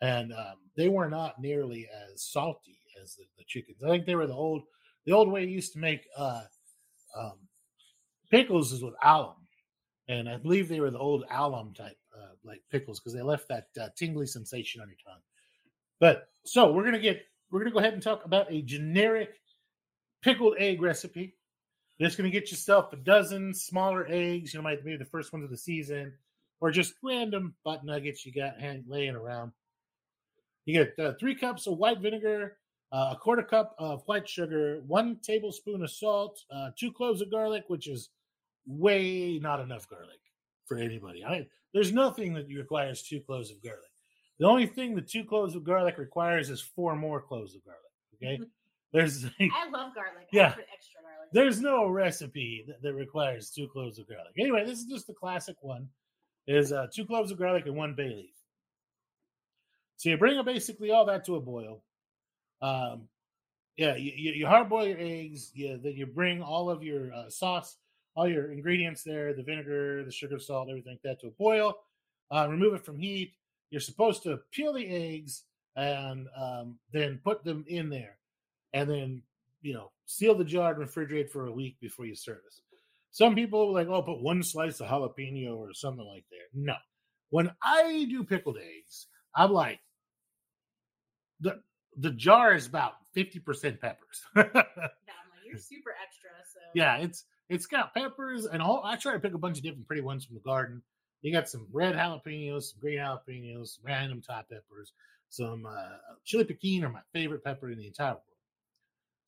and 0.00 0.32
um, 0.32 0.58
they 0.76 0.88
were 0.88 1.08
not 1.08 1.40
nearly 1.40 1.88
as 1.88 2.22
salty 2.22 2.78
as 3.02 3.14
the, 3.16 3.24
the 3.38 3.44
chickens. 3.46 3.82
I 3.82 3.88
think 3.88 4.06
they 4.06 4.14
were 4.14 4.26
the 4.26 4.34
old 4.34 4.62
the 5.06 5.12
old 5.12 5.30
way 5.30 5.44
used 5.44 5.72
to 5.72 5.78
make 5.78 6.06
uh, 6.16 6.42
um, 7.16 7.38
pickles 8.30 8.72
is 8.72 8.82
with 8.82 8.94
alum, 9.02 9.34
and 10.08 10.28
I 10.28 10.36
believe 10.36 10.68
they 10.68 10.80
were 10.80 10.90
the 10.90 10.98
old 10.98 11.24
alum 11.30 11.74
type 11.74 11.96
uh, 12.16 12.34
like 12.44 12.62
pickles 12.70 13.00
because 13.00 13.14
they 13.14 13.22
left 13.22 13.48
that 13.48 13.68
uh, 13.80 13.88
tingly 13.96 14.26
sensation 14.26 14.80
on 14.80 14.88
your 14.88 14.98
tongue. 15.04 15.22
But 15.98 16.28
so 16.44 16.72
we're 16.72 16.84
gonna 16.84 17.00
get 17.00 17.22
we're 17.50 17.60
gonna 17.60 17.72
go 17.72 17.80
ahead 17.80 17.94
and 17.94 18.02
talk 18.02 18.24
about 18.24 18.52
a 18.52 18.62
generic 18.62 19.30
pickled 20.22 20.54
egg 20.58 20.80
recipe. 20.80 21.34
Just 22.00 22.16
gonna 22.16 22.30
get 22.30 22.50
yourself 22.50 22.92
a 22.92 22.96
dozen 22.96 23.52
smaller 23.52 24.06
eggs. 24.08 24.54
You 24.54 24.58
know, 24.60 24.64
might 24.64 24.84
be 24.84 24.96
the 24.96 25.04
first 25.04 25.32
ones 25.32 25.44
of 25.44 25.50
the 25.50 25.56
season, 25.56 26.12
or 26.60 26.70
just 26.70 26.94
random 27.02 27.54
butt 27.64 27.84
nuggets 27.84 28.24
you 28.24 28.32
got 28.32 28.58
hang, 28.58 28.84
laying 28.88 29.14
around. 29.14 29.52
You 30.64 30.84
get 30.84 30.98
uh, 30.98 31.12
three 31.18 31.34
cups 31.34 31.66
of 31.66 31.78
white 31.78 32.00
vinegar, 32.00 32.56
uh, 32.92 33.10
a 33.12 33.16
quarter 33.16 33.42
cup 33.42 33.74
of 33.78 34.02
white 34.06 34.28
sugar, 34.28 34.82
one 34.86 35.16
tablespoon 35.22 35.82
of 35.82 35.90
salt, 35.90 36.40
uh, 36.50 36.70
two 36.78 36.92
cloves 36.92 37.20
of 37.20 37.30
garlic, 37.30 37.64
which 37.68 37.86
is 37.86 38.10
way 38.66 39.38
not 39.38 39.60
enough 39.60 39.88
garlic 39.88 40.20
for 40.66 40.76
anybody. 40.76 41.24
I 41.24 41.30
mean, 41.32 41.46
there's 41.74 41.92
nothing 41.92 42.34
that 42.34 42.46
requires 42.48 43.02
two 43.02 43.20
cloves 43.20 43.50
of 43.50 43.62
garlic. 43.62 43.90
The 44.38 44.46
only 44.46 44.66
thing 44.66 44.94
the 44.94 45.02
two 45.02 45.24
cloves 45.24 45.54
of 45.54 45.64
garlic 45.64 45.98
requires 45.98 46.48
is 46.48 46.60
four 46.60 46.96
more 46.96 47.20
cloves 47.20 47.54
of 47.54 47.64
garlic. 47.64 47.80
Okay, 48.14 48.44
there's 48.92 49.24
I 49.40 49.68
love 49.70 49.94
garlic. 49.94 50.28
Yeah. 50.32 50.48
I 50.48 50.52
put 50.52 50.66
extra 50.72 51.00
garlic. 51.02 51.30
there's 51.32 51.60
no 51.60 51.88
recipe 51.88 52.64
that, 52.66 52.82
that 52.82 52.94
requires 52.94 53.50
two 53.50 53.68
cloves 53.68 53.98
of 53.98 54.08
garlic. 54.08 54.32
Anyway, 54.38 54.64
this 54.64 54.78
is 54.78 54.86
just 54.86 55.06
the 55.06 55.14
classic 55.14 55.56
one: 55.60 55.88
is 56.46 56.72
uh, 56.72 56.86
two 56.94 57.04
cloves 57.04 57.30
of 57.30 57.38
garlic 57.38 57.66
and 57.66 57.76
one 57.76 57.94
bay 57.94 58.08
leaf. 58.08 58.34
So 59.96 60.08
you 60.08 60.16
bring 60.16 60.42
basically 60.44 60.90
all 60.90 61.04
that 61.06 61.26
to 61.26 61.36
a 61.36 61.40
boil. 61.40 61.82
Um, 62.62 63.08
yeah, 63.76 63.96
you, 63.96 64.12
you, 64.16 64.32
you 64.32 64.46
hard 64.46 64.68
boil 64.68 64.86
your 64.86 64.98
eggs. 64.98 65.52
You, 65.54 65.78
then 65.82 65.92
you 65.92 66.06
bring 66.06 66.42
all 66.42 66.70
of 66.70 66.82
your 66.82 67.12
uh, 67.12 67.28
sauce, 67.28 67.76
all 68.14 68.28
your 68.28 68.50
ingredients 68.50 69.02
there, 69.02 69.34
the 69.34 69.42
vinegar, 69.42 70.04
the 70.04 70.10
sugar, 70.10 70.38
salt, 70.38 70.68
everything 70.70 70.94
like 70.94 71.02
that 71.02 71.20
to 71.20 71.28
a 71.28 71.30
boil. 71.32 71.74
Uh, 72.30 72.46
remove 72.48 72.74
it 72.74 72.84
from 72.84 72.98
heat. 72.98 73.34
You're 73.70 73.80
supposed 73.80 74.22
to 74.24 74.40
peel 74.52 74.72
the 74.72 74.86
eggs 74.86 75.44
and 75.76 76.28
um, 76.36 76.78
then 76.92 77.20
put 77.22 77.44
them 77.44 77.64
in 77.68 77.88
there, 77.90 78.16
and 78.72 78.88
then 78.88 79.22
you 79.62 79.74
know, 79.74 79.90
seal 80.06 80.34
the 80.34 80.44
jar 80.44 80.72
and 80.72 80.82
refrigerate 80.82 81.30
for 81.30 81.46
a 81.46 81.52
week 81.52 81.76
before 81.80 82.06
you 82.06 82.14
service. 82.14 82.60
Some 83.10 83.34
people 83.34 83.68
are 83.68 83.72
like, 83.72 83.88
oh, 83.88 84.02
put 84.02 84.22
one 84.22 84.42
slice 84.42 84.80
of 84.80 84.86
jalapeno 84.88 85.56
or 85.56 85.74
something 85.74 86.06
like 86.06 86.24
that. 86.30 86.46
No. 86.54 86.74
When 87.30 87.50
I 87.62 88.06
do 88.08 88.24
pickled 88.24 88.58
eggs, 88.58 89.06
I'm 89.34 89.52
like, 89.52 89.80
the 91.40 91.60
the 91.96 92.10
jar 92.10 92.54
is 92.54 92.66
about 92.66 92.94
50% 93.16 93.80
peppers. 93.80 94.22
Yeah, 94.36 94.44
I'm 94.44 94.52
like, 94.54 95.46
you're 95.46 95.58
super 95.58 95.94
extra. 96.02 96.30
So 96.52 96.60
yeah, 96.74 96.96
it's 96.98 97.24
it's 97.48 97.66
got 97.66 97.94
peppers 97.94 98.46
and 98.46 98.62
all 98.62 98.82
I 98.84 98.96
try 98.96 99.12
to 99.12 99.20
pick 99.20 99.34
a 99.34 99.38
bunch 99.38 99.58
of 99.58 99.64
different 99.64 99.86
pretty 99.86 100.02
ones 100.02 100.24
from 100.24 100.36
the 100.36 100.42
garden. 100.42 100.82
You 101.22 101.32
got 101.32 101.48
some 101.48 101.66
red 101.72 101.94
jalapenos, 101.94 102.62
some 102.62 102.80
green 102.80 102.98
jalapenos, 102.98 103.76
some 103.76 103.84
random 103.84 104.22
top 104.22 104.48
peppers, 104.48 104.92
some 105.28 105.66
uh, 105.66 105.96
chili 106.24 106.44
piquin 106.44 106.84
are 106.84 106.88
my 106.88 107.00
favorite 107.12 107.44
pepper 107.44 107.70
in 107.70 107.78
the 107.78 107.86
entire 107.86 108.12
world. 108.12 108.29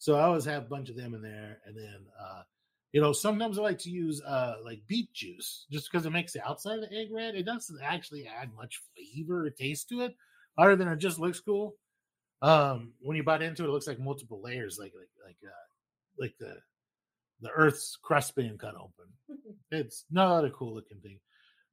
So 0.02 0.16
I 0.16 0.24
always 0.24 0.44
have 0.46 0.64
a 0.64 0.68
bunch 0.68 0.90
of 0.90 0.96
them 0.96 1.14
in 1.14 1.22
there, 1.22 1.58
and 1.64 1.76
then 1.76 2.00
uh, 2.20 2.42
you 2.90 3.00
know 3.00 3.12
sometimes 3.12 3.56
I 3.56 3.62
like 3.62 3.78
to 3.78 3.88
use 3.88 4.20
uh, 4.22 4.56
like 4.64 4.80
beet 4.88 5.12
juice 5.12 5.66
just 5.70 5.88
because 5.88 6.04
it 6.04 6.10
makes 6.10 6.32
the 6.32 6.44
outside 6.44 6.80
of 6.80 6.90
the 6.90 6.98
egg 6.98 7.10
red. 7.12 7.36
It 7.36 7.44
doesn't 7.44 7.78
actually 7.80 8.26
add 8.26 8.50
much 8.56 8.80
flavor 8.96 9.46
or 9.46 9.50
taste 9.50 9.88
to 9.90 10.00
it, 10.00 10.16
other 10.58 10.74
than 10.74 10.88
it 10.88 10.98
just 10.98 11.20
looks 11.20 11.38
cool. 11.38 11.76
Um, 12.42 12.94
when 13.00 13.16
you 13.16 13.22
bite 13.22 13.42
into 13.42 13.62
it, 13.62 13.68
it 13.68 13.70
looks 13.70 13.86
like 13.86 14.00
multiple 14.00 14.42
layers, 14.42 14.76
like 14.76 14.92
like 14.98 15.08
like 15.24 15.36
uh, 15.46 16.18
like 16.18 16.34
the 16.40 16.56
the 17.40 17.50
Earth's 17.50 17.96
crust 18.02 18.34
being 18.34 18.58
cut 18.58 18.74
open. 18.74 19.06
It's 19.70 20.04
not 20.10 20.44
a 20.44 20.50
cool 20.50 20.74
looking 20.74 20.98
thing. 20.98 21.20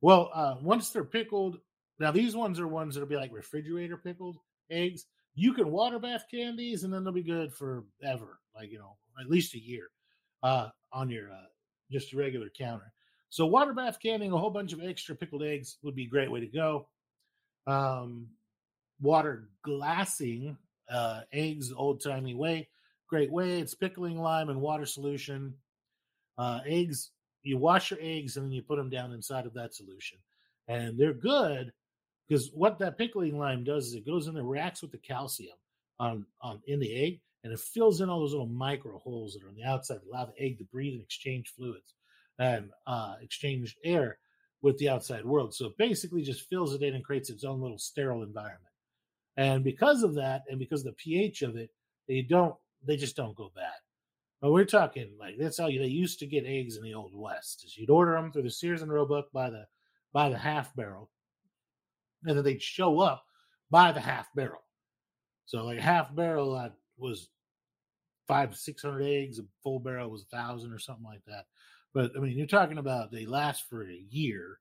Well, 0.01 0.29
uh, 0.35 0.57
once 0.61 0.91
they're 0.91 1.03
pickled, 1.03 1.57
now 1.99 2.11
these 2.11 2.35
ones 2.35 2.59
are 2.59 2.67
ones 2.67 2.93
that'll 2.93 3.09
be 3.09 3.15
like 3.15 3.33
refrigerator 3.33 3.97
pickled 3.97 4.37
eggs. 4.69 5.07
You 5.35 5.53
can 5.53 5.71
water 5.71 5.99
bath 5.99 6.25
candies, 6.29 6.83
and 6.83 6.93
then 6.93 7.03
they'll 7.03 7.13
be 7.13 7.23
good 7.23 7.53
forever, 7.53 8.39
like 8.55 8.71
you 8.71 8.79
know, 8.79 8.97
at 9.19 9.29
least 9.29 9.55
a 9.55 9.59
year, 9.59 9.87
uh, 10.43 10.69
on 10.91 11.09
your 11.09 11.31
uh, 11.31 11.47
just 11.91 12.13
regular 12.13 12.49
counter. 12.49 12.91
So 13.29 13.45
water 13.45 13.73
bath 13.73 13.99
canning 14.01 14.31
a 14.31 14.37
whole 14.37 14.49
bunch 14.49 14.73
of 14.73 14.81
extra 14.81 15.15
pickled 15.15 15.43
eggs 15.43 15.77
would 15.83 15.95
be 15.95 16.05
a 16.05 16.09
great 16.09 16.31
way 16.31 16.39
to 16.39 16.47
go. 16.47 16.87
Um, 17.67 18.27
water 18.99 19.49
glassing 19.63 20.57
uh, 20.89 21.21
eggs 21.31 21.71
old 21.71 22.01
timey 22.01 22.33
way, 22.33 22.67
great 23.07 23.31
way. 23.31 23.59
It's 23.59 23.75
pickling 23.75 24.19
lime 24.19 24.49
and 24.49 24.59
water 24.59 24.85
solution. 24.85 25.53
Uh, 26.37 26.61
eggs, 26.65 27.11
you 27.43 27.57
wash 27.57 27.91
your 27.91 27.99
eggs 28.01 28.35
and 28.35 28.45
then 28.45 28.51
you 28.51 28.63
put 28.63 28.77
them 28.77 28.89
down 28.89 29.11
inside 29.11 29.45
of 29.45 29.53
that 29.53 29.75
solution, 29.75 30.17
and 30.67 30.97
they're 30.97 31.13
good 31.13 31.71
because 32.29 32.51
what 32.53 32.79
that 32.79 32.97
pickling 32.97 33.37
lime 33.37 33.63
does 33.63 33.87
is 33.87 33.95
it 33.95 34.05
goes 34.05 34.27
in 34.27 34.37
and 34.37 34.49
reacts 34.49 34.81
with 34.81 34.91
the 34.91 34.97
calcium 34.97 35.57
on 35.99 36.25
on 36.41 36.61
in 36.67 36.79
the 36.79 36.95
egg, 36.95 37.19
and 37.43 37.51
it 37.51 37.59
fills 37.59 38.01
in 38.01 38.09
all 38.09 38.19
those 38.19 38.31
little 38.31 38.45
micro 38.45 38.99
holes 38.99 39.33
that 39.33 39.43
are 39.43 39.49
on 39.49 39.55
the 39.55 39.63
outside, 39.63 39.99
allow 40.07 40.25
the 40.25 40.41
egg 40.41 40.59
to 40.59 40.63
breathe 40.65 40.93
and 40.93 41.03
exchange 41.03 41.49
fluids 41.49 41.95
and 42.37 42.69
uh, 42.87 43.15
exchange 43.21 43.75
air 43.83 44.17
with 44.61 44.77
the 44.77 44.89
outside 44.89 45.25
world. 45.25 45.53
So 45.53 45.67
it 45.67 45.77
basically 45.77 46.21
just 46.21 46.47
fills 46.49 46.73
it 46.73 46.83
in 46.83 46.95
and 46.95 47.03
creates 47.03 47.29
its 47.29 47.43
own 47.43 47.61
little 47.61 47.77
sterile 47.77 48.23
environment. 48.23 48.63
And 49.37 49.63
because 49.63 50.03
of 50.03 50.15
that, 50.15 50.43
and 50.49 50.59
because 50.59 50.81
of 50.81 50.87
the 50.87 50.93
pH 50.93 51.41
of 51.43 51.55
it, 51.55 51.69
they 52.07 52.21
don't 52.21 52.55
they 52.85 52.97
just 52.97 53.15
don't 53.15 53.35
go 53.35 53.51
bad. 53.55 53.73
But 54.41 54.51
we're 54.51 54.65
talking 54.65 55.11
like 55.19 55.35
that's 55.37 55.57
how 55.57 55.67
you, 55.67 55.79
they 55.79 55.87
used 55.87 56.19
to 56.19 56.27
get 56.27 56.45
eggs 56.45 56.77
in 56.77 56.83
the 56.83 56.93
old 56.93 57.11
west. 57.13 57.63
Is 57.65 57.77
you'd 57.77 57.89
order 57.89 58.13
them 58.13 58.31
through 58.31 58.43
the 58.43 58.51
Sears 58.51 58.81
and 58.81 58.91
Roebuck 58.91 59.31
by 59.31 59.49
the 59.49 59.65
by 60.13 60.29
the 60.29 60.37
half 60.37 60.75
barrel, 60.75 61.09
and 62.25 62.37
then 62.37 62.43
they'd 62.43 62.61
show 62.61 62.99
up 62.99 63.23
by 63.71 63.91
the 63.91 63.99
half 63.99 64.27
barrel. 64.35 64.63
So 65.45 65.65
like 65.65 65.79
half 65.79 66.13
barrel 66.15 66.55
uh, 66.55 66.69
was 66.97 67.29
five 68.27 68.55
six 68.55 68.81
hundred 68.83 69.03
eggs, 69.03 69.39
a 69.39 69.43
full 69.63 69.79
barrel 69.79 70.09
was 70.09 70.23
a 70.23 70.35
thousand 70.35 70.71
or 70.71 70.79
something 70.79 71.05
like 71.05 71.23
that. 71.27 71.45
But 71.93 72.11
I 72.15 72.19
mean, 72.19 72.37
you're 72.37 72.47
talking 72.47 72.77
about 72.77 73.11
they 73.11 73.25
last 73.25 73.67
for 73.69 73.83
a 73.83 74.03
year, 74.09 74.59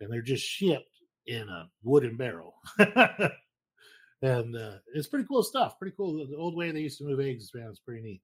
and 0.00 0.10
they're 0.10 0.22
just 0.22 0.44
shipped 0.44 0.98
in 1.26 1.48
a 1.48 1.68
wooden 1.82 2.16
barrel. 2.16 2.54
and 2.78 4.56
uh, 4.56 4.76
it's 4.94 5.08
pretty 5.08 5.26
cool 5.26 5.42
stuff. 5.42 5.78
Pretty 5.78 5.94
cool. 5.96 6.26
The 6.26 6.36
old 6.36 6.56
way 6.56 6.70
they 6.70 6.80
used 6.80 6.98
to 6.98 7.04
move 7.04 7.20
eggs 7.20 7.50
around 7.54 7.72
is 7.72 7.80
pretty 7.80 8.02
neat. 8.02 8.22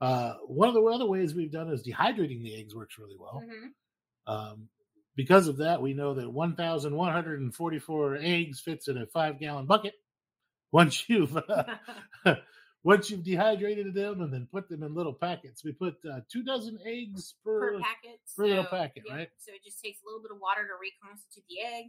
Uh, 0.00 0.34
one 0.46 0.68
of 0.68 0.74
the 0.74 0.82
other 0.82 1.06
ways 1.06 1.34
we've 1.34 1.52
done 1.52 1.70
is 1.70 1.86
dehydrating 1.86 2.42
the 2.42 2.58
eggs 2.58 2.74
works 2.74 2.98
really 2.98 3.16
well. 3.18 3.42
Mhm. 3.44 3.68
Um, 4.26 4.68
because 5.16 5.48
of 5.48 5.58
that, 5.58 5.80
we 5.80 5.94
know 5.94 6.14
that 6.14 6.30
1,144 6.30 8.16
eggs 8.20 8.60
fits 8.60 8.88
in 8.88 8.98
a 8.98 9.06
five 9.06 9.38
gallon 9.38 9.66
bucket. 9.66 9.94
Once 10.72 11.04
you've 11.08 11.36
once 12.84 13.10
you've 13.10 13.24
dehydrated 13.24 13.94
them 13.94 14.20
and 14.20 14.32
then 14.32 14.48
put 14.50 14.68
them 14.68 14.82
in 14.82 14.94
little 14.94 15.12
packets, 15.12 15.64
we 15.64 15.72
put 15.72 15.96
uh, 16.10 16.20
two 16.30 16.42
dozen 16.42 16.78
eggs 16.86 17.34
per. 17.44 17.72
per 17.72 17.80
packet. 17.80 18.20
per 18.36 18.46
little 18.46 18.64
packet, 18.64 19.04
yeah, 19.06 19.14
right? 19.14 19.28
So 19.38 19.52
it 19.52 19.64
just 19.64 19.82
takes 19.82 20.00
a 20.02 20.06
little 20.06 20.20
bit 20.20 20.30
of 20.32 20.40
water 20.40 20.62
to 20.62 20.74
reconstitute 20.80 21.44
the 21.48 21.60
egg. 21.60 21.84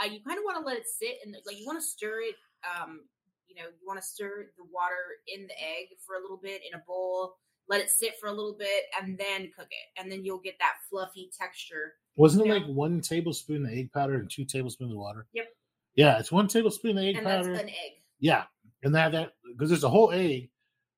Uh, 0.00 0.06
you 0.06 0.20
kind 0.26 0.38
of 0.38 0.44
want 0.44 0.58
to 0.58 0.64
let 0.64 0.76
it 0.76 0.86
sit 0.86 1.18
and 1.24 1.36
like 1.46 1.58
you 1.58 1.66
want 1.66 1.80
to 1.80 1.86
stir 1.86 2.20
it. 2.22 2.36
Um, 2.64 3.02
you 3.48 3.56
know, 3.56 3.68
you 3.68 3.86
want 3.86 4.00
to 4.00 4.06
stir 4.06 4.50
the 4.56 4.64
water 4.72 5.18
in 5.26 5.42
the 5.46 5.58
egg 5.58 5.98
for 6.06 6.14
a 6.14 6.22
little 6.22 6.38
bit 6.38 6.62
in 6.66 6.78
a 6.78 6.82
bowl. 6.86 7.36
Let 7.68 7.80
it 7.80 7.90
sit 7.90 8.14
for 8.20 8.28
a 8.28 8.32
little 8.32 8.56
bit 8.58 8.90
and 9.00 9.18
then 9.18 9.50
cook 9.56 9.68
it, 9.70 10.00
and 10.00 10.10
then 10.10 10.24
you'll 10.24 10.42
get 10.42 10.58
that 10.58 10.82
fluffy 10.88 11.30
texture. 11.38 11.94
Wasn't 12.16 12.44
it 12.44 12.48
Yeah. 12.48 12.54
like 12.54 12.66
one 12.66 13.00
tablespoon 13.00 13.64
of 13.66 13.72
egg 13.72 13.92
powder 13.92 14.16
and 14.16 14.30
two 14.30 14.44
tablespoons 14.44 14.92
of 14.92 14.98
water? 14.98 15.26
Yep. 15.32 15.46
Yeah, 15.94 16.18
it's 16.18 16.30
one 16.32 16.48
tablespoon 16.48 16.98
of 16.98 17.04
egg 17.04 17.16
and 17.16 17.24
powder. 17.26 17.52
that's 17.52 17.62
an 17.64 17.68
egg. 17.70 17.92
Yeah, 18.18 18.44
and 18.82 18.94
that 18.94 19.12
that 19.12 19.32
because 19.52 19.70
there's 19.70 19.84
a 19.84 19.88
whole 19.90 20.10
egg. 20.12 20.50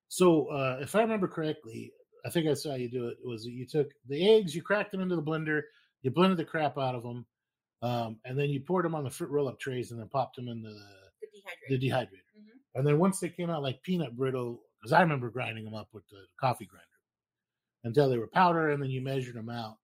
So 0.09 0.47
uh, 0.49 0.79
if 0.83 0.95
I 0.95 1.01
remember 1.03 1.29
correctly, 1.29 1.93
I 2.25 2.31
think 2.31 2.47
I 2.47 2.55
saw 2.55 2.75
you 2.75 2.89
do 2.91 3.09
it. 3.09 3.19
Was 3.25 3.47
you 3.47 3.67
took 3.67 3.91
the 4.09 4.29
eggs, 4.31 4.55
you 4.55 4.63
cracked 4.63 4.91
them 4.93 5.01
into 5.01 5.17
the 5.17 5.23
blender, 5.23 5.63
you 6.03 6.11
blended 6.11 6.39
the 6.39 6.45
crap 6.45 6.77
out 6.79 6.95
of 6.95 7.03
them, 7.03 7.25
um, 7.83 8.19
and 8.25 8.39
then 8.39 8.51
you 8.51 8.61
poured 8.61 8.85
them 8.85 8.95
on 8.95 9.05
the 9.05 9.11
fruit 9.11 9.31
roll-up 9.31 9.59
trays, 9.59 9.91
and 9.91 10.01
then 10.01 10.09
popped 10.09 10.37
them 10.37 10.49
in 10.49 10.63
the 10.63 10.71
The 10.71 11.29
the 11.69 11.79
dehydrated. 11.79 12.11
dehydrator. 12.13 12.41
Mhm. 12.41 12.59
And 12.75 12.87
then 12.87 12.99
once 12.99 13.21
they 13.21 13.29
came 13.29 13.51
out 13.51 13.63
like 13.63 13.83
peanut 13.83 14.17
brittle, 14.17 14.63
because 14.81 14.93
I 14.93 15.01
remember 15.01 15.31
grinding 15.31 15.65
them 15.65 15.75
up 15.75 15.89
with 15.93 16.07
the 16.09 16.27
coffee 16.39 16.67
grinder 16.67 16.87
until 17.85 18.09
they 18.11 18.19
were 18.19 18.29
powder, 18.29 18.71
and 18.71 18.83
then 18.83 18.91
you 18.91 19.01
measured 19.01 19.35
them 19.37 19.49
out, 19.49 19.79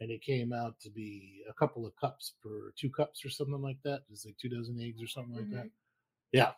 and 0.00 0.10
it 0.10 0.22
came 0.22 0.52
out 0.52 0.78
to 0.80 0.90
be 0.90 1.44
a 1.48 1.54
couple 1.54 1.86
of 1.86 1.96
cups 1.96 2.34
per 2.42 2.72
two 2.76 2.90
cups 2.90 3.24
or 3.24 3.30
something 3.30 3.62
like 3.62 3.78
that. 3.84 4.02
It's 4.10 4.26
like 4.26 4.36
two 4.38 4.48
dozen 4.48 4.80
eggs 4.80 5.02
or 5.02 5.06
something 5.08 5.34
like 5.34 5.50
that. 5.50 5.68
Yeah, 6.32 6.54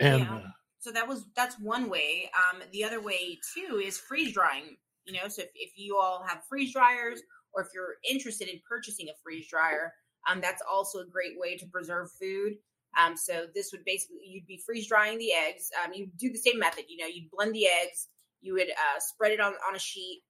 and 0.00 0.20
Yeah. 0.20 0.38
uh, 0.38 0.50
so 0.78 0.90
that 0.92 1.06
was 1.08 1.26
that's 1.34 1.58
one 1.58 1.88
way. 1.88 2.30
Um 2.36 2.62
the 2.72 2.84
other 2.84 3.00
way 3.00 3.38
too 3.54 3.80
is 3.82 3.98
freeze 3.98 4.32
drying 4.34 4.76
you 5.04 5.14
know? 5.14 5.26
So 5.28 5.42
if, 5.42 5.50
if 5.56 5.72
you 5.76 5.98
all 5.98 6.22
have 6.22 6.44
freeze 6.48 6.72
dryers 6.72 7.20
or 7.52 7.62
if 7.62 7.68
you're 7.74 7.96
interested 8.08 8.48
in 8.48 8.60
purchasing 8.68 9.08
a 9.08 9.14
freeze 9.22 9.48
dryer 9.48 9.92
um 10.28 10.40
that's 10.40 10.62
also 10.70 11.00
a 11.00 11.06
great 11.06 11.38
way 11.38 11.56
to 11.56 11.66
preserve 11.66 12.10
food. 12.12 12.54
Um 12.98 13.16
so 13.16 13.46
this 13.54 13.72
would 13.72 13.84
basically 13.84 14.20
you'd 14.26 14.46
be 14.46 14.58
freeze 14.64 14.88
drying 14.88 15.18
the 15.18 15.32
eggs. 15.32 15.70
Um 15.84 15.92
you 15.94 16.06
do 16.16 16.30
the 16.30 16.38
same 16.38 16.58
method 16.58 16.84
you 16.88 16.98
know? 16.98 17.06
You'd 17.06 17.30
blend 17.30 17.54
the 17.54 17.66
eggs 17.66 18.08
you 18.40 18.54
would 18.54 18.70
uh, 18.70 18.98
spread 18.98 19.30
it 19.32 19.40
on 19.40 19.54
on 19.68 19.76
a 19.76 19.78
sheet. 19.78 20.22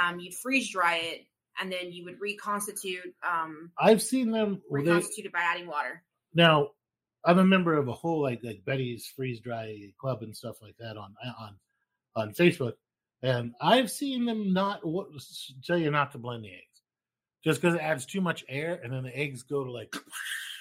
Um 0.00 0.20
you'd 0.20 0.34
freeze 0.34 0.70
dry 0.70 0.96
it 0.96 1.26
and 1.60 1.72
then 1.72 1.92
you 1.92 2.04
would 2.04 2.20
reconstitute 2.20 3.14
um 3.28 3.70
I've 3.78 4.02
seen 4.02 4.30
them. 4.30 4.60
where 4.68 4.82
they- 4.82 4.90
reconstitute 4.90 5.26
it 5.26 5.32
by 5.32 5.40
adding 5.40 5.66
water 5.66 6.02
now, 6.34 6.68
I'm 7.24 7.38
a 7.38 7.44
member 7.44 7.74
of 7.74 7.88
a 7.88 7.92
whole 7.92 8.22
like 8.22 8.40
like 8.42 8.64
Betty's 8.64 9.06
freeze 9.16 9.40
dry 9.40 9.92
club 10.00 10.22
and 10.22 10.36
stuff 10.36 10.62
like 10.62 10.76
that 10.78 10.96
on 10.96 11.14
on 11.38 11.56
on 12.16 12.34
Facebook, 12.34 12.74
and 13.22 13.52
I've 13.60 13.90
seen 13.90 14.24
them 14.24 14.52
not 14.52 14.84
what 14.86 15.08
tell 15.64 15.78
you 15.78 15.90
not 15.90 16.12
to 16.12 16.18
blend 16.18 16.44
the 16.44 16.48
eggs, 16.50 16.82
just 17.44 17.60
because 17.60 17.74
it 17.74 17.80
adds 17.82 18.06
too 18.06 18.20
much 18.20 18.44
air, 18.48 18.80
and 18.82 18.92
then 18.92 19.02
the 19.02 19.16
eggs 19.16 19.42
go 19.42 19.64
to 19.64 19.70
like 19.70 19.94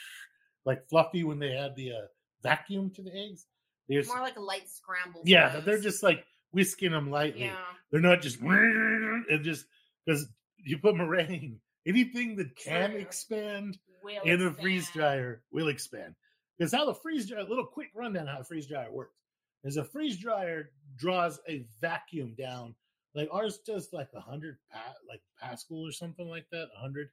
like 0.66 0.88
fluffy 0.90 1.24
when 1.24 1.40
they 1.40 1.54
add 1.54 1.76
the 1.76 1.92
uh, 1.92 2.06
vacuum 2.44 2.90
to 2.96 3.02
the 3.02 3.16
eggs. 3.16 3.46
They're 3.88 4.04
more 4.06 4.20
like 4.20 4.38
a 4.38 4.42
light 4.42 4.70
scramble 4.70 5.22
yeah, 5.26 5.50
for 5.50 5.62
they're 5.62 5.80
just 5.80 6.04
like 6.04 6.24
whisking 6.52 6.92
them 6.92 7.10
lightly. 7.10 7.46
yeah 7.46 7.56
They're 7.92 8.02
not 8.02 8.22
just 8.22 8.40
and 8.42 9.44
just 9.44 9.66
because 10.06 10.28
you 10.64 10.78
put 10.78 10.96
meringue, 10.96 11.60
anything 11.86 12.36
that 12.38 12.56
can 12.56 12.92
True. 12.92 13.00
expand 13.00 13.78
will 14.04 14.22
in 14.24 14.42
a 14.42 14.54
freeze 14.54 14.90
dryer 14.92 15.42
will 15.52 15.68
expand. 15.68 16.16
Because 16.58 16.74
how 16.74 16.86
the 16.86 16.94
freeze 16.94 17.28
dryer, 17.28 17.42
a 17.42 17.50
little 17.50 17.66
quick 17.66 17.90
rundown 17.96 18.28
how 18.28 18.40
a 18.40 18.44
freeze 18.44 18.68
dryer 18.68 18.92
works 18.92 19.16
is 19.64 19.78
a 19.78 19.84
freeze 19.84 20.18
dryer 20.18 20.72
draws 20.98 21.40
a 21.48 21.66
vacuum 21.82 22.36
down. 22.38 22.76
Like 23.16 23.30
ours 23.32 23.60
does 23.66 23.90
like 23.92 24.10
a 24.16 24.20
hundred 24.20 24.58
pa- 24.72 24.96
like 25.08 25.22
Pascal 25.40 25.88
or 25.88 25.92
something 25.92 26.28
like 26.28 26.46
that, 26.52 26.68
a 26.76 26.80
hundred. 26.80 27.10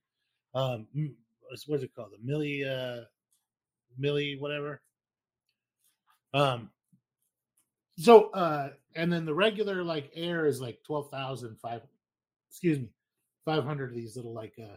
Um, 0.54 0.86
what's 1.66 1.82
it 1.82 1.94
called? 1.94 2.10
The 2.12 2.32
milli, 2.32 2.66
uh, 2.66 3.04
milli, 4.00 4.38
whatever. 4.40 4.82
Um. 6.34 6.70
So, 7.98 8.30
uh, 8.30 8.70
and 8.94 9.10
then 9.10 9.24
the 9.24 9.34
regular 9.34 9.82
like 9.82 10.10
air 10.14 10.44
is 10.44 10.60
like 10.60 10.80
twelve 10.86 11.10
thousand 11.10 11.56
five. 11.60 11.80
Excuse 12.50 12.78
me, 12.78 12.88
five 13.46 13.64
hundred 13.64 13.90
of 13.90 13.96
these 13.96 14.16
little 14.16 14.34
like 14.34 14.52
uh 14.62 14.76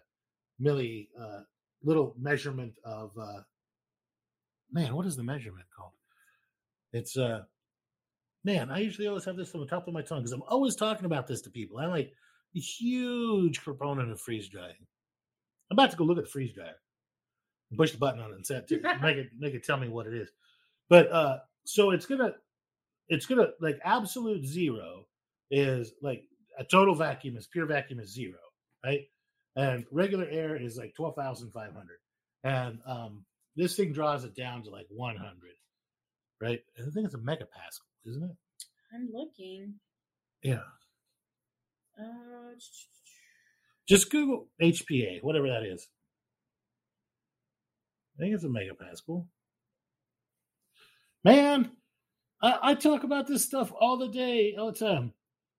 milli 0.62 1.10
uh 1.22 1.42
little 1.84 2.16
measurement 2.18 2.74
of 2.86 3.12
uh 3.22 3.42
man 4.72 4.96
what 4.96 5.06
is 5.06 5.18
the 5.18 5.24
measurement 5.24 5.66
called 5.76 5.92
it's 6.94 7.18
uh 7.18 7.42
man, 8.44 8.72
I 8.72 8.80
usually 8.80 9.08
always 9.08 9.26
have 9.26 9.36
this 9.36 9.54
on 9.54 9.62
the 9.62 9.68
top 9.68 9.88
of 9.88 9.94
my 9.94 10.02
tongue 10.02 10.20
because 10.20 10.32
I'm 10.32 10.44
always 10.48 10.76
talking 10.76 11.06
about 11.06 11.28
this 11.28 11.42
to 11.42 11.50
people. 11.50 11.80
I'm 11.80 11.90
like 11.90 12.14
a 12.56 12.60
huge 12.60 13.62
proponent 13.62 14.12
of 14.12 14.20
freeze 14.20 14.48
drying. 14.48 14.88
I'm 15.70 15.76
about 15.76 15.92
to 15.92 15.98
go 15.98 16.04
look 16.04 16.18
at 16.18 16.24
the 16.24 16.30
freeze 16.30 16.54
dryer, 16.54 16.76
push 17.78 17.92
the 17.92 17.98
button 17.98 18.20
on 18.20 18.32
it, 18.32 18.36
and 18.36 18.46
set 18.46 18.72
it, 18.72 18.82
make 19.02 19.18
it 19.18 19.30
make 19.38 19.54
it 19.54 19.64
tell 19.64 19.78
me 19.78 19.88
what 19.88 20.08
it 20.08 20.14
is. 20.14 20.30
But 20.90 21.12
uh, 21.12 21.38
so 21.66 21.92
it's 21.92 22.06
gonna 22.06 22.34
it's 23.08 23.26
gonna 23.26 23.50
like 23.60 23.80
absolute 23.84 24.46
zero 24.46 25.06
is 25.52 25.94
like 26.02 26.24
a 26.58 26.64
total 26.64 26.96
vacuum 26.96 27.38
is 27.38 27.48
pure 27.48 27.66
vacuum 27.66 28.00
is 28.00 28.12
zero, 28.12 28.40
right? 28.86 29.02
And 29.56 29.86
regular 29.92 30.26
air 30.30 30.56
is 30.56 30.78
like 30.78 30.94
twelve 30.96 31.16
thousand 31.16 31.52
five 31.52 31.74
hundred, 31.74 32.00
and 32.44 32.80
um, 32.88 33.26
this 33.56 33.76
thing 33.76 33.94
draws 33.94 34.24
it 34.24 34.36
down 34.36 34.64
to 34.64 34.70
like 34.70 34.88
one 34.90 35.18
hundred, 35.18 35.56
right? 36.42 36.60
And 36.78 36.88
I 36.88 36.92
think 36.92 37.06
it's 37.06 37.16
a 37.16 37.20
megapascal, 37.20 38.10
isn't 38.10 38.24
it? 38.24 38.36
I'm 38.96 39.10
looking. 39.14 39.76
Yeah. 40.44 40.62
Uh, 42.00 42.54
Just 43.88 44.10
Google 44.12 44.48
HPA, 44.62 45.22
whatever 45.22 45.48
that 45.48 45.64
is. 45.64 45.88
I 48.18 48.22
think 48.22 48.36
it's 48.36 48.44
a 48.44 48.48
megapascal. 48.48 49.26
Man, 51.24 51.72
I, 52.42 52.58
I 52.62 52.76
talk 52.76 53.04
about 53.04 53.28
this 53.28 53.46
stuff 53.46 53.74
all 53.80 53.98
the 53.98 54.08
day, 54.08 54.56
all 54.58 54.72
the 54.72 54.80
time. 54.80 55.14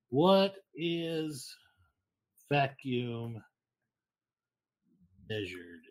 What 0.08 0.54
is 0.74 1.54
vacuum 2.50 3.42
measured 5.28 5.84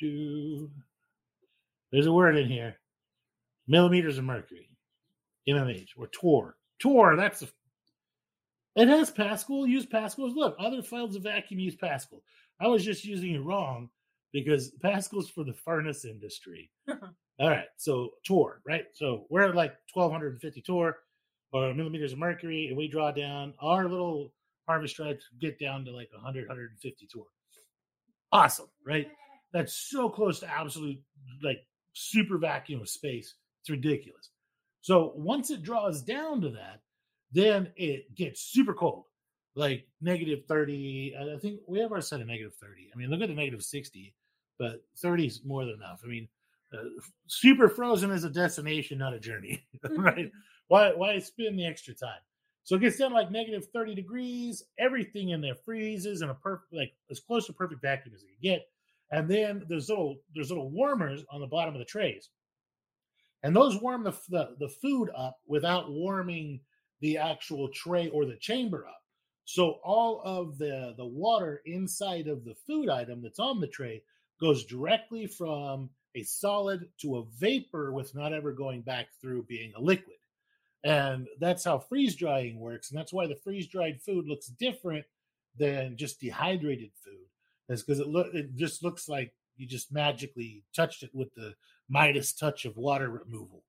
in? 0.00 0.70
There's 1.92 2.06
a 2.06 2.12
word 2.12 2.36
in 2.36 2.48
here. 2.48 2.76
Millimeters 3.66 4.18
of 4.18 4.24
mercury. 4.24 4.68
MMH 5.48 5.90
or 5.96 6.08
torr. 6.08 6.56
Torr, 6.80 7.16
that's 7.16 7.42
a 7.42 7.48
it 8.76 8.88
has 8.88 9.10
Pascal. 9.10 9.66
Use 9.66 9.86
Pascal. 9.86 10.32
Look, 10.34 10.56
other 10.58 10.82
files 10.82 11.14
of 11.14 11.22
vacuum 11.22 11.60
use 11.60 11.76
Pascal. 11.76 12.22
I 12.60 12.66
was 12.66 12.84
just 12.84 13.04
using 13.04 13.34
it 13.34 13.44
wrong 13.44 13.88
because 14.32 14.70
Pascal's 14.82 15.30
for 15.30 15.44
the 15.44 15.52
furnace 15.52 16.04
industry. 16.04 16.70
All 17.40 17.50
right, 17.50 17.66
so 17.76 18.10
torr, 18.26 18.60
right? 18.66 18.84
So 18.94 19.26
we're 19.28 19.42
at 19.42 19.56
like 19.56 19.74
1250 19.92 20.62
torr 20.62 20.96
or 21.54 21.72
millimeters 21.72 22.12
of 22.12 22.18
mercury, 22.18 22.66
and 22.66 22.76
we 22.76 22.88
draw 22.88 23.12
down 23.12 23.54
our 23.60 23.88
little 23.88 24.32
Harvest 24.66 24.98
Right 24.98 25.18
to 25.18 25.26
get 25.40 25.58
down 25.58 25.84
to 25.84 25.92
like 25.92 26.10
100, 26.12 26.48
150 26.48 27.06
torr. 27.06 27.24
Awesome, 28.32 28.66
right? 28.84 29.06
That's 29.52 29.72
so 29.72 30.08
close 30.08 30.40
to 30.40 30.50
absolute, 30.50 31.00
like 31.42 31.58
super 31.92 32.38
vacuum 32.38 32.80
of 32.80 32.88
space. 32.88 33.34
It's 33.62 33.70
ridiculous. 33.70 34.30
So 34.80 35.12
once 35.14 35.50
it 35.50 35.62
draws 35.62 36.02
down 36.02 36.40
to 36.40 36.50
that, 36.50 36.80
then 37.30 37.72
it 37.76 38.12
gets 38.16 38.40
super 38.40 38.74
cold, 38.74 39.04
like 39.54 39.86
negative 40.00 40.40
30. 40.48 41.14
I 41.36 41.38
think 41.38 41.60
we 41.68 41.78
have 41.78 41.92
our 41.92 42.00
set 42.00 42.20
of 42.20 42.26
negative 42.26 42.54
30. 42.60 42.90
I 42.92 42.98
mean, 42.98 43.10
look 43.10 43.20
at 43.20 43.28
the 43.28 43.34
negative 43.34 43.62
60, 43.62 44.12
but 44.58 44.82
30 44.98 45.26
is 45.26 45.40
more 45.44 45.64
than 45.64 45.74
enough. 45.74 46.00
I 46.04 46.08
mean, 46.08 46.28
uh, 46.72 46.82
super 47.28 47.68
frozen 47.68 48.10
is 48.10 48.24
a 48.24 48.30
destination, 48.30 48.98
not 48.98 49.14
a 49.14 49.20
journey, 49.20 49.64
right? 49.90 50.30
Why, 50.68 50.92
why 50.92 51.18
spend 51.18 51.58
the 51.58 51.66
extra 51.66 51.94
time? 51.94 52.20
So 52.64 52.76
it 52.76 52.80
gets 52.80 52.96
down 52.96 53.10
to 53.10 53.16
like 53.16 53.30
negative 53.30 53.66
30 53.72 53.94
degrees. 53.94 54.64
Everything 54.78 55.28
in 55.30 55.42
there 55.42 55.54
freezes 55.54 56.22
in 56.22 56.30
a 56.30 56.34
perfect, 56.34 56.72
like 56.72 56.94
as 57.10 57.20
close 57.20 57.46
to 57.46 57.52
perfect 57.52 57.82
vacuum 57.82 58.14
as 58.14 58.22
it 58.22 58.26
can 58.26 58.36
get. 58.42 58.66
And 59.10 59.28
then 59.28 59.64
there's 59.68 59.90
little 59.90 60.16
there's 60.34 60.48
little 60.48 60.70
warmers 60.70 61.24
on 61.30 61.40
the 61.40 61.46
bottom 61.46 61.74
of 61.74 61.78
the 61.78 61.84
trays, 61.84 62.30
and 63.42 63.54
those 63.54 63.80
warm 63.80 64.02
the 64.02 64.12
the, 64.30 64.56
the 64.58 64.68
food 64.68 65.10
up 65.14 65.38
without 65.46 65.90
warming 65.90 66.60
the 67.00 67.18
actual 67.18 67.68
tray 67.68 68.08
or 68.08 68.24
the 68.24 68.36
chamber 68.36 68.86
up. 68.88 69.02
So 69.44 69.78
all 69.84 70.22
of 70.24 70.56
the 70.56 70.94
the 70.96 71.04
water 71.04 71.60
inside 71.66 72.28
of 72.28 72.44
the 72.44 72.54
food 72.66 72.88
item 72.88 73.20
that's 73.22 73.38
on 73.38 73.60
the 73.60 73.68
tray 73.68 74.02
goes 74.40 74.64
directly 74.64 75.26
from 75.26 75.90
a 76.14 76.22
solid 76.22 76.88
to 77.02 77.18
a 77.18 77.24
vapor 77.38 77.92
with 77.92 78.14
not 78.14 78.32
ever 78.32 78.52
going 78.52 78.80
back 78.80 79.08
through 79.20 79.42
being 79.44 79.72
a 79.76 79.80
liquid. 79.80 80.16
And 80.84 81.26
that's 81.40 81.64
how 81.64 81.78
freeze 81.78 82.14
drying 82.14 82.60
works. 82.60 82.90
And 82.90 82.98
that's 82.98 83.12
why 83.12 83.26
the 83.26 83.40
freeze 83.42 83.66
dried 83.66 84.02
food 84.02 84.26
looks 84.28 84.46
different 84.46 85.06
than 85.58 85.96
just 85.96 86.20
dehydrated 86.20 86.90
food. 87.02 87.24
Is 87.70 87.82
because 87.82 88.00
it 88.00 88.06
look 88.06 88.34
it 88.34 88.54
just 88.54 88.84
looks 88.84 89.08
like 89.08 89.32
you 89.56 89.66
just 89.66 89.90
magically 89.90 90.62
touched 90.76 91.02
it 91.02 91.10
with 91.14 91.34
the 91.34 91.54
Midas 91.88 92.34
touch 92.34 92.66
of 92.66 92.76
water 92.76 93.08
removal. 93.08 93.64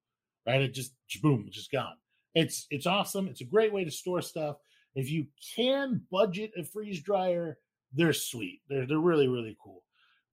Right? 0.45 0.61
It 0.61 0.73
just 0.73 0.93
boom, 1.21 1.47
just 1.49 1.71
gone. 1.71 1.95
It's 2.33 2.67
it's 2.69 2.85
awesome. 2.85 3.29
It's 3.29 3.39
a 3.39 3.45
great 3.45 3.71
way 3.71 3.85
to 3.85 3.91
store 3.91 4.21
stuff. 4.21 4.57
If 4.93 5.09
you 5.09 5.27
can 5.55 6.01
budget 6.11 6.51
a 6.57 6.65
freeze 6.65 7.01
dryer, 7.01 7.57
they're 7.93 8.11
sweet. 8.11 8.59
They're 8.67 8.85
they're 8.85 8.99
really 8.99 9.29
really 9.29 9.57
cool. 9.63 9.83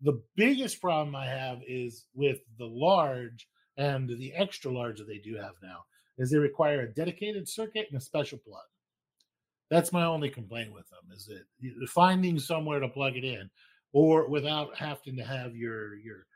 The 0.00 0.20
biggest 0.34 0.80
problem 0.80 1.14
I 1.14 1.26
have 1.26 1.60
is 1.64 2.06
with 2.12 2.40
the 2.58 2.66
large 2.66 3.46
and 3.76 4.08
the 4.08 4.34
extra 4.34 4.72
large 4.72 4.98
that 4.98 5.06
they 5.06 5.18
do 5.18 5.36
have 5.36 5.54
now 5.62 5.84
is 6.18 6.30
they 6.30 6.38
require 6.38 6.82
a 6.82 6.94
dedicated 6.94 7.48
circuit 7.48 7.86
and 7.90 7.98
a 7.98 8.04
special 8.04 8.38
plug. 8.38 8.64
That's 9.70 9.92
my 9.92 10.04
only 10.04 10.28
complaint 10.28 10.72
with 10.72 10.88
them 10.90 11.10
is 11.16 11.26
that 11.26 11.88
finding 11.88 12.38
somewhere 12.38 12.80
to 12.80 12.88
plug 12.88 13.16
it 13.16 13.24
in, 13.24 13.48
or 13.94 14.28
without 14.28 14.76
having 14.76 15.16
to 15.16 15.24
have 15.24 15.56
your 15.56 15.96
your 15.96 16.26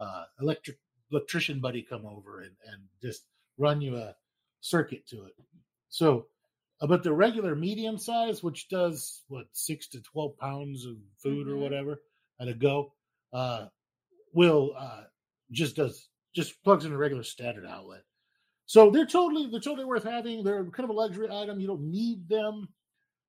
uh, 0.00 0.24
electric 0.40 0.78
electrician 1.10 1.60
buddy 1.60 1.82
come 1.82 2.06
over 2.06 2.40
and, 2.40 2.56
and 2.72 2.82
just 3.02 3.24
run 3.58 3.80
you 3.82 3.96
a 3.96 4.14
circuit 4.60 5.06
to 5.08 5.24
it. 5.26 5.34
So, 5.90 6.26
but 6.80 7.02
the 7.02 7.12
regular 7.12 7.54
medium 7.54 7.98
size, 7.98 8.42
which 8.42 8.68
does 8.68 9.22
what 9.28 9.46
six 9.52 9.88
to 9.88 10.00
twelve 10.00 10.38
pounds 10.38 10.86
of 10.86 10.96
food 11.22 11.46
Mhm. 11.46 11.50
or 11.50 11.56
whatever 11.58 12.00
at 12.40 12.48
a 12.48 12.54
go, 12.54 12.94
uh, 13.34 13.66
will 14.32 14.72
uh, 14.78 15.04
just 15.50 15.76
does 15.76 16.08
just 16.34 16.62
plugs 16.64 16.86
in 16.86 16.92
a 16.92 16.96
regular 16.96 17.22
standard 17.24 17.66
outlet. 17.66 18.04
So 18.66 18.90
they're 18.90 19.06
totally 19.06 19.48
they're 19.50 19.60
totally 19.60 19.84
worth 19.84 20.04
having. 20.04 20.42
They're 20.42 20.64
kind 20.66 20.84
of 20.84 20.90
a 20.90 20.98
luxury 20.98 21.28
item. 21.30 21.60
You 21.60 21.68
don't 21.68 21.90
need 21.90 22.28
them 22.28 22.68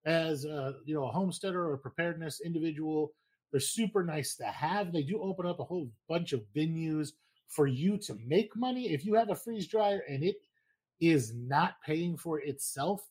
as 0.06 0.46
a, 0.46 0.76
you 0.86 0.96
know 0.96 1.06
a 1.06 1.12
homesteader 1.12 1.64
or 1.64 1.74
a 1.74 1.78
preparedness 1.78 2.42
individual. 2.44 3.12
They're 3.52 3.62
super 3.62 4.04
nice 4.04 4.36
to 4.38 4.46
have. 4.46 4.92
They 4.92 5.04
do 5.04 5.22
open 5.22 5.46
up 5.46 5.60
a 5.60 5.64
whole 5.64 5.90
bunch 6.10 6.34
of 6.34 6.42
venues 6.56 7.12
for 7.48 7.68
you 7.68 7.98
to 8.00 8.18
make 8.26 8.56
money. 8.56 8.92
If 8.92 9.06
you 9.06 9.14
have 9.14 9.30
a 9.30 9.36
freeze 9.36 9.68
dryer 9.68 10.02
and 10.10 10.24
it 10.24 10.36
is 11.00 11.34
not 11.36 11.76
paying 11.86 12.18
for 12.18 12.40
itself, 12.42 13.08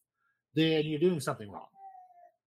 then 0.55 0.85
you're 0.85 0.99
doing 0.99 1.21
something 1.21 1.51
wrong. 1.51 1.69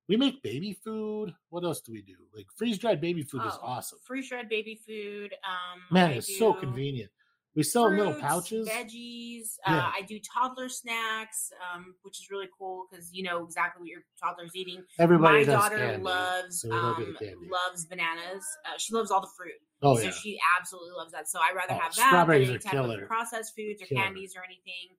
We 0.08 0.18
make 0.18 0.42
baby 0.44 0.74
food. 0.84 1.34
What 1.50 1.64
else 1.64 1.82
do 1.82 1.92
we 1.92 2.02
do? 2.02 2.16
Like 2.36 2.48
freeze 2.56 2.78
dried 2.80 3.00
baby 3.00 3.22
food 3.24 3.46
is 3.46 3.54
Oh, 3.62 3.66
awesome. 3.66 4.00
Freeze 4.04 4.30
dried 4.30 4.50
baby 4.50 4.80
food. 4.86 5.34
Um, 5.48 5.82
Man, 5.92 6.10
I 6.10 6.14
it's 6.14 6.38
so 6.38 6.54
convenient. 6.54 7.12
We 7.56 7.64
sell 7.64 7.88
in 7.88 7.98
little 7.98 8.14
pouches. 8.14 8.70
veggies. 8.70 9.56
Yeah. 9.68 9.78
Uh, 9.78 9.92
I 9.98 10.02
do 10.08 10.20
toddler 10.20 10.70
snacks, 10.70 11.52
um, 11.74 11.96
which 12.04 12.20
is 12.20 12.28
really 12.30 12.48
cool 12.58 12.86
because 12.90 13.10
you 13.12 13.24
know 13.24 13.44
exactly 13.44 13.82
what 13.82 13.90
your 13.90 14.02
toddler's 14.22 14.56
eating. 14.56 14.84
Everybody 15.00 15.40
My 15.40 15.44
does 15.44 15.56
daughter 15.56 15.78
candy, 15.78 16.04
loves 16.04 16.62
so 16.62 16.72
um, 16.72 17.18
loves 17.52 17.86
bananas. 17.86 18.46
Uh, 18.66 18.78
she 18.78 18.94
loves 18.94 19.12
all 19.12 19.22
the 19.22 19.30
fruit. 19.36 19.54
Oh 19.82 19.98
so 19.98 20.04
yeah, 20.04 20.12
she 20.12 20.38
absolutely 20.60 20.92
loves 20.96 21.12
that. 21.12 21.28
So 21.28 21.40
I 21.40 21.54
rather 21.56 21.74
Oh, 21.74 21.80
have 21.84 21.96
that 21.96 22.08
strawberries 22.08 22.48
than 22.48 22.56
any 22.58 22.88
type 22.88 23.02
of 23.02 23.08
processed 23.08 23.54
foods 23.58 23.82
or 23.82 23.86
Killer. 23.88 24.02
candies 24.04 24.34
or 24.38 24.44
anything. 24.44 24.96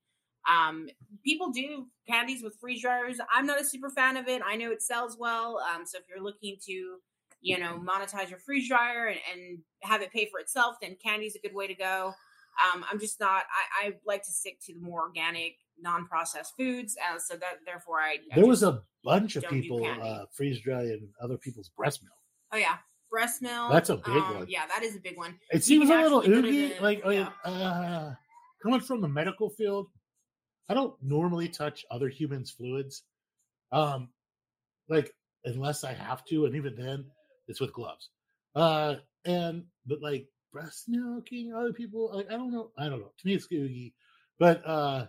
Um, 0.50 0.88
people 1.24 1.50
do 1.52 1.86
candies 2.08 2.42
with 2.42 2.56
freeze 2.60 2.82
dryers. 2.82 3.18
I'm 3.32 3.46
not 3.46 3.60
a 3.60 3.64
super 3.64 3.90
fan 3.90 4.16
of 4.16 4.26
it. 4.26 4.42
I 4.44 4.56
know 4.56 4.70
it 4.72 4.82
sells 4.82 5.16
well. 5.18 5.60
Um, 5.72 5.84
so 5.86 5.98
if 5.98 6.04
you're 6.08 6.22
looking 6.24 6.56
to, 6.66 6.96
you 7.42 7.58
know, 7.58 7.78
monetize 7.78 8.30
your 8.30 8.38
freeze 8.38 8.66
dryer 8.68 9.06
and, 9.06 9.18
and 9.32 9.58
have 9.82 10.00
it 10.02 10.12
pay 10.12 10.28
for 10.30 10.40
itself, 10.40 10.76
then 10.80 10.96
candy's 11.02 11.36
a 11.36 11.40
good 11.40 11.54
way 11.54 11.66
to 11.66 11.74
go. 11.74 12.12
Um, 12.64 12.84
I'm 12.90 12.98
just 13.00 13.20
not. 13.20 13.44
I, 13.82 13.86
I 13.86 13.92
like 14.06 14.22
to 14.24 14.32
stick 14.32 14.58
to 14.66 14.74
the 14.74 14.80
more 14.80 15.02
organic, 15.02 15.54
non-processed 15.80 16.54
foods. 16.56 16.96
Uh, 16.96 17.18
so 17.18 17.36
that 17.36 17.54
therefore, 17.66 18.00
I, 18.00 18.16
I 18.32 18.36
there 18.36 18.46
was 18.46 18.62
a 18.62 18.82
bunch 19.04 19.36
of 19.36 19.48
people 19.48 19.84
uh, 19.86 20.24
freeze 20.32 20.60
drying 20.60 21.08
other 21.22 21.38
people's 21.38 21.70
breast 21.76 22.02
milk. 22.02 22.12
oh 22.52 22.58
yeah, 22.58 22.76
breast 23.10 23.42
milk. 23.42 23.72
That's 23.72 23.90
a 23.90 23.96
big 23.96 24.08
um, 24.08 24.34
one. 24.36 24.46
Yeah, 24.48 24.66
that 24.66 24.82
is 24.82 24.96
a 24.96 25.00
big 25.00 25.16
one. 25.16 25.38
It 25.50 25.56
You 25.56 25.60
seems 25.60 25.90
a 25.90 25.94
little 25.94 26.18
actually 26.20 26.34
put 26.34 26.44
it 26.44 26.48
oogie. 26.48 26.80
like, 26.80 27.02
yeah. 27.06 27.28
uh, 27.44 28.14
coming 28.62 28.80
from 28.80 29.00
the 29.00 29.08
medical 29.08 29.50
field, 29.50 29.88
I 30.68 30.74
don't 30.74 30.94
normally 31.02 31.48
touch 31.48 31.84
other 31.90 32.08
humans' 32.08 32.50
fluids, 32.50 33.02
um, 33.72 34.08
like 34.88 35.12
unless 35.44 35.84
I 35.84 35.92
have 35.92 36.24
to, 36.26 36.46
and 36.46 36.54
even 36.54 36.74
then, 36.76 37.04
it's 37.48 37.60
with 37.60 37.72
gloves. 37.72 38.10
Uh, 38.54 38.96
and 39.24 39.64
but 39.86 40.00
like 40.00 40.26
breast 40.52 40.84
milking 40.88 41.52
other 41.54 41.72
people, 41.72 42.10
like 42.14 42.26
I 42.28 42.36
don't 42.36 42.52
know, 42.52 42.70
I 42.78 42.88
don't 42.88 43.00
know. 43.00 43.12
To 43.18 43.26
me, 43.26 43.34
it's 43.34 43.46
oogie, 43.52 43.94
but 44.38 44.64
uh, 44.66 45.06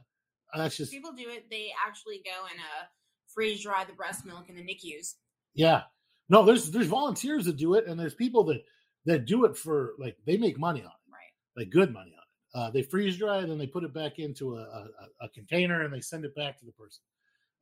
that's 0.56 0.78
just 0.78 0.92
People 0.92 1.14
do 1.14 1.30
it. 1.30 1.46
They 1.50 1.72
actually 1.86 2.22
go 2.26 2.46
and 2.50 2.60
uh, 2.60 2.86
freeze 3.34 3.62
dry 3.64 3.84
the 3.86 3.94
breast 3.94 4.26
milk 4.26 4.50
in 4.50 4.56
the 4.56 4.62
NICUs. 4.64 5.16
Yeah. 5.54 5.84
No, 6.30 6.46
there's 6.46 6.72
there's 6.72 6.88
volunteers 6.88 7.46
that 7.46 7.58
do 7.58 7.74
it, 7.74 7.86
and 7.88 8.00
there's 8.00 8.14
people 8.14 8.44
that 8.46 8.64
that 9.06 9.26
do 9.26 9.46
it 9.46 9.58
for 9.58 9.94
like 9.98 10.16
they 10.26 10.38
make 10.38 10.58
money 10.60 10.82
on 10.82 10.88
it, 10.88 11.12
Right. 11.12 11.34
like 11.58 11.70
good 11.72 11.92
money 11.92 12.12
on 12.16 12.18
it. 12.18 12.68
uh, 12.68 12.72
they 12.72 12.84
freeze 12.84 13.18
dry 13.18 13.40
it 13.40 13.50
and 13.50 13.60
they 13.60 13.66
put 13.68 13.84
it 13.84 13.94
back 13.94 14.20
into 14.20 14.56
a, 14.58 14.62
a, 14.62 14.88
a 15.22 15.30
container 15.30 15.82
and 15.84 15.94
they 15.94 16.02
send 16.02 16.24
it 16.26 16.36
back 16.36 16.60
to 16.60 16.66
the 16.66 16.72
person. 16.74 17.02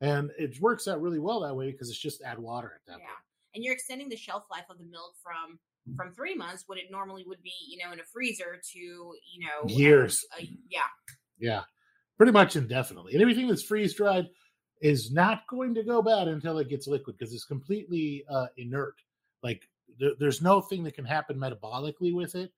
And 0.02 0.30
it 0.38 0.60
works 0.60 0.86
out 0.88 1.00
really 1.00 1.18
well 1.18 1.40
that 1.40 1.54
way 1.54 1.70
because 1.72 1.88
it's 1.90 1.98
just 1.98 2.22
add 2.22 2.38
water 2.38 2.72
at 2.74 2.86
that 2.86 2.98
Yeah. 3.00 3.06
point. 3.06 3.18
And 3.54 3.64
you're 3.64 3.72
extending 3.74 4.08
the 4.08 4.16
shelf 4.16 4.44
life 4.50 4.64
of 4.70 4.78
the 4.78 4.84
milk 4.84 5.14
from 5.22 5.58
from 5.96 6.12
three 6.12 6.34
months, 6.34 6.64
what 6.66 6.78
it 6.78 6.84
normally 6.90 7.24
would 7.26 7.42
be, 7.42 7.52
you 7.68 7.78
know, 7.84 7.92
in 7.92 8.00
a 8.00 8.04
freezer, 8.04 8.60
to 8.72 8.78
you 8.78 9.46
know 9.46 9.62
um, 9.62 9.68
Years. 9.68 10.24
a- 10.38 10.48
yeah, 10.68 10.80
Yeah, 11.38 11.62
pretty 12.16 12.32
much 12.32 12.56
indefinitely. 12.56 13.12
And 13.14 13.22
everything 13.22 13.48
that's 13.48 13.62
freeze 13.62 13.94
dried 13.94 14.28
is 14.80 15.12
not 15.12 15.46
going 15.48 15.74
to 15.74 15.82
go 15.82 16.02
bad 16.02 16.28
until 16.28 16.58
it 16.58 16.68
gets 16.68 16.86
liquid 16.86 17.16
because 17.18 17.34
it's 17.34 17.44
completely 17.44 18.24
uh, 18.30 18.46
inert. 18.56 18.94
Like 19.42 19.68
there, 19.98 20.12
there's 20.18 20.40
no 20.40 20.60
thing 20.60 20.82
that 20.84 20.94
can 20.94 21.04
happen 21.04 21.36
metabolically 21.36 22.14
with 22.14 22.34
it 22.34 22.52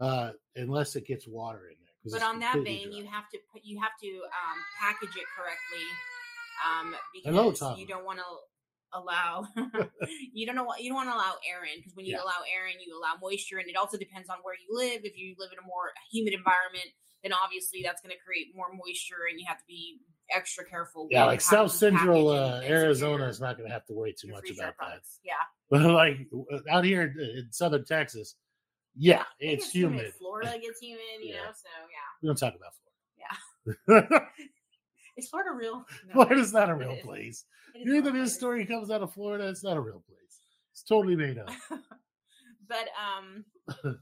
uh, 0.00 0.30
unless 0.56 0.96
it 0.96 1.06
gets 1.06 1.26
water 1.28 1.68
in 1.68 1.76
there. 1.80 2.18
but 2.18 2.22
on 2.22 2.40
that 2.40 2.54
vein, 2.64 2.90
dry. 2.90 2.98
you 2.98 3.06
have 3.06 3.28
to 3.30 3.38
put 3.52 3.62
you 3.64 3.80
have 3.80 3.92
to 4.02 4.08
um, 4.08 4.58
package 4.80 5.16
it 5.16 5.26
correctly 5.36 5.86
um, 6.66 6.94
because 7.12 7.58
Tom. 7.58 7.78
you 7.78 7.86
don't 7.86 8.04
want 8.04 8.18
to 8.18 8.24
allow 8.92 9.46
you 10.32 10.46
don't 10.46 10.56
know 10.56 10.64
what 10.64 10.80
you 10.82 10.90
don't 10.90 10.96
want 10.96 11.08
to 11.10 11.14
allow 11.14 11.34
air 11.48 11.64
in 11.64 11.78
because 11.80 11.94
when 11.94 12.06
you 12.06 12.14
Yeah. 12.16 12.22
allow 12.22 12.42
air 12.48 12.66
in, 12.66 12.80
you 12.84 12.96
allow 12.98 13.14
moisture, 13.20 13.58
and 13.58 13.68
it 13.68 13.76
also 13.76 13.96
depends 13.98 14.28
on 14.28 14.38
where 14.42 14.54
you 14.54 14.68
live. 14.70 15.02
If 15.04 15.16
you 15.16 15.34
live 15.38 15.50
in 15.52 15.58
a 15.58 15.66
more 15.66 15.92
humid 16.10 16.34
environment, 16.34 16.86
then 17.22 17.32
obviously 17.32 17.82
that's 17.82 18.00
going 18.00 18.12
to 18.14 18.20
create 18.24 18.54
more 18.54 18.72
moisture, 18.72 19.28
and 19.30 19.38
you 19.38 19.46
have 19.46 19.58
to 19.58 19.64
be 19.68 20.00
extra 20.34 20.64
careful. 20.64 21.08
Yeah, 21.10 21.24
like 21.24 21.40
South 21.40 21.72
Central 21.72 22.28
uh, 22.28 22.34
and- 22.34 22.54
and 22.54 22.62
secure 22.62 22.78
Arizona 22.78 23.26
is 23.26 23.40
not 23.40 23.56
going 23.58 23.68
to 23.68 23.72
have 23.72 23.84
to 23.86 23.92
worry 23.92 24.14
too 24.18 24.28
much 24.28 24.50
about 24.50 24.74
that. 24.80 25.00
Yeah, 25.24 25.34
But 25.70 25.82
like 25.82 26.26
out 26.70 26.84
here 26.84 27.02
in 27.18 27.48
Southern 27.50 27.84
Texas, 27.84 28.36
yeah, 28.96 29.24
it's 29.38 29.64
gets 29.66 29.74
humid. 29.74 30.12
Florida 30.18 30.58
gets 30.60 30.80
humid, 30.80 31.02
you 31.20 31.34
Yeah. 31.34 31.44
know. 31.46 31.52
So 31.52 31.68
yeah, 31.90 32.10
We 32.22 32.26
don't 32.28 32.36
talk 32.38 32.54
about 32.56 32.72
Florida. 33.86 34.26
Is 35.20 35.28
Florida 35.28 35.50
real? 35.56 35.84
No, 36.08 36.12
Florida's 36.14 36.52
not 36.52 36.68
a 36.70 36.74
real 36.74 36.92
is. 36.98 37.02
place. 37.04 37.44
It 37.74 37.80
is 37.80 37.86
You 37.86 37.92
hear 37.94 38.02
that 38.02 38.14
not. 38.14 38.20
this 38.20 38.34
story 38.34 38.66
comes 38.66 38.90
out 38.90 39.02
of 39.02 39.12
Florida, 39.12 39.48
it's 39.48 39.62
not 39.64 39.76
a 39.76 39.80
real 39.80 40.02
place. 40.06 40.40
It's 40.72 40.82
totally 40.82 41.16
made 41.16 41.38
up. 41.38 41.50
but 42.68 42.86
um 42.98 43.44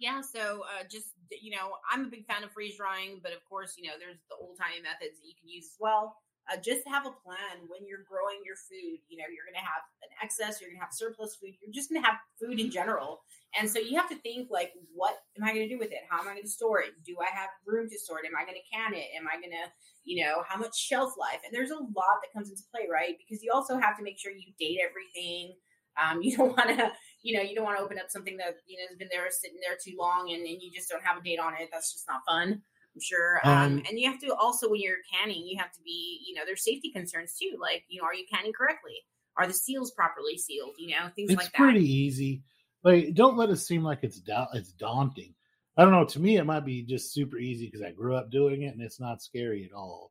yeah 0.00 0.20
so 0.20 0.62
uh 0.62 0.82
just 0.90 1.08
you 1.42 1.50
know 1.50 1.70
i'm 1.92 2.04
a 2.04 2.08
big 2.08 2.26
fan 2.26 2.42
of 2.42 2.50
freeze 2.52 2.76
drying 2.76 3.20
but 3.22 3.32
of 3.32 3.38
course 3.48 3.74
you 3.78 3.86
know 3.88 3.94
there's 3.98 4.18
the 4.28 4.34
old 4.40 4.56
timey 4.58 4.80
methods 4.82 5.20
that 5.20 5.26
you 5.26 5.34
can 5.40 5.48
use 5.48 5.66
as 5.66 5.76
well 5.78 6.16
uh, 6.50 6.56
just 6.56 6.86
have 6.88 7.06
a 7.06 7.14
plan 7.24 7.68
when 7.68 7.86
you're 7.86 8.04
growing 8.08 8.40
your 8.44 8.56
food. 8.56 8.98
You 9.08 9.18
know 9.18 9.28
you're 9.28 9.46
gonna 9.48 9.64
have 9.64 9.84
an 10.02 10.10
excess 10.22 10.60
you're 10.60 10.70
gonna 10.70 10.82
have 10.84 10.92
surplus 10.92 11.36
food 11.36 11.54
you're 11.60 11.72
just 11.72 11.90
gonna 11.92 12.04
have 12.04 12.18
food 12.40 12.60
in 12.60 12.70
general. 12.70 13.20
And 13.58 13.68
so 13.68 13.78
you 13.78 13.96
have 13.96 14.08
to 14.10 14.16
think 14.20 14.48
like 14.50 14.72
what 14.94 15.16
am 15.36 15.44
i 15.44 15.52
gonna 15.52 15.68
do 15.68 15.78
with 15.78 15.92
it? 15.92 16.04
How 16.08 16.20
am 16.20 16.28
i 16.28 16.34
gonna 16.34 16.48
store 16.48 16.80
it? 16.80 16.92
Do 17.04 17.16
i 17.20 17.30
have 17.32 17.50
room 17.66 17.88
to 17.90 17.98
store 17.98 18.20
it? 18.20 18.26
Am 18.26 18.36
i 18.36 18.44
gonna 18.44 18.64
can 18.72 18.94
it? 18.94 19.08
Am 19.16 19.26
i 19.28 19.36
gonna 19.40 19.68
you 20.04 20.24
know 20.24 20.42
how 20.46 20.58
much 20.58 20.76
shelf 20.76 21.14
life? 21.18 21.40
And 21.44 21.52
there's 21.54 21.70
a 21.70 21.80
lot 21.80 22.18
that 22.22 22.32
comes 22.34 22.50
into 22.50 22.62
play 22.72 22.88
right? 22.90 23.16
Because 23.18 23.42
you 23.42 23.52
also 23.52 23.78
have 23.78 23.96
to 23.98 24.02
make 24.02 24.18
sure 24.18 24.32
you 24.32 24.52
date 24.58 24.78
everything. 24.84 25.54
Um, 25.98 26.22
you 26.22 26.36
don't 26.36 26.56
want 26.56 26.70
to 26.76 26.92
you 27.22 27.36
know, 27.36 27.42
you 27.42 27.54
don't 27.54 27.64
want 27.64 27.76
to 27.78 27.82
open 27.84 27.98
up 27.98 28.10
something 28.10 28.36
that 28.36 28.56
you 28.66 28.78
know 28.78 28.86
has 28.88 28.96
been 28.96 29.08
there 29.10 29.26
sitting 29.30 29.58
there 29.60 29.76
too 29.76 29.96
long, 29.98 30.30
and, 30.30 30.46
and 30.46 30.62
you 30.62 30.70
just 30.72 30.88
don't 30.88 31.02
have 31.02 31.18
a 31.18 31.22
date 31.22 31.40
on 31.40 31.54
it. 31.58 31.68
That's 31.72 31.92
just 31.92 32.06
not 32.08 32.22
fun. 32.26 32.62
I'm 32.98 33.02
sure. 33.02 33.40
Um, 33.44 33.52
Um, 33.52 33.82
and 33.88 33.98
you 33.98 34.10
have 34.10 34.20
to 34.22 34.34
also 34.34 34.68
when 34.68 34.80
you're 34.80 34.96
canning, 35.12 35.46
you 35.46 35.56
have 35.58 35.70
to 35.72 35.80
be, 35.84 36.20
you 36.26 36.34
know, 36.34 36.42
there's 36.44 36.64
safety 36.64 36.90
concerns 36.90 37.36
too. 37.40 37.56
Like, 37.60 37.84
you 37.88 38.00
know, 38.00 38.06
are 38.06 38.14
you 38.14 38.24
canning 38.32 38.52
correctly? 38.52 38.94
Are 39.36 39.46
the 39.46 39.54
seals 39.54 39.92
properly 39.92 40.36
sealed? 40.36 40.74
You 40.78 40.90
know, 40.90 41.08
things 41.14 41.30
it's 41.30 41.38
like 41.38 41.52
that. 41.52 41.58
pretty 41.58 41.84
easy. 41.86 42.42
Like, 42.82 43.14
don't 43.14 43.36
let 43.36 43.50
it 43.50 43.58
seem 43.58 43.84
like 43.84 44.00
it's 44.02 44.18
da- 44.20 44.48
it's 44.52 44.72
daunting. 44.72 45.34
I 45.76 45.82
don't 45.84 45.92
know. 45.92 46.04
To 46.06 46.18
me, 46.20 46.38
it 46.38 46.44
might 46.44 46.64
be 46.64 46.82
just 46.82 47.12
super 47.12 47.38
easy 47.38 47.66
because 47.66 47.82
I 47.82 47.92
grew 47.92 48.16
up 48.16 48.32
doing 48.32 48.62
it, 48.62 48.74
and 48.74 48.82
it's 48.82 48.98
not 48.98 49.22
scary 49.22 49.64
at 49.64 49.76
all. 49.76 50.10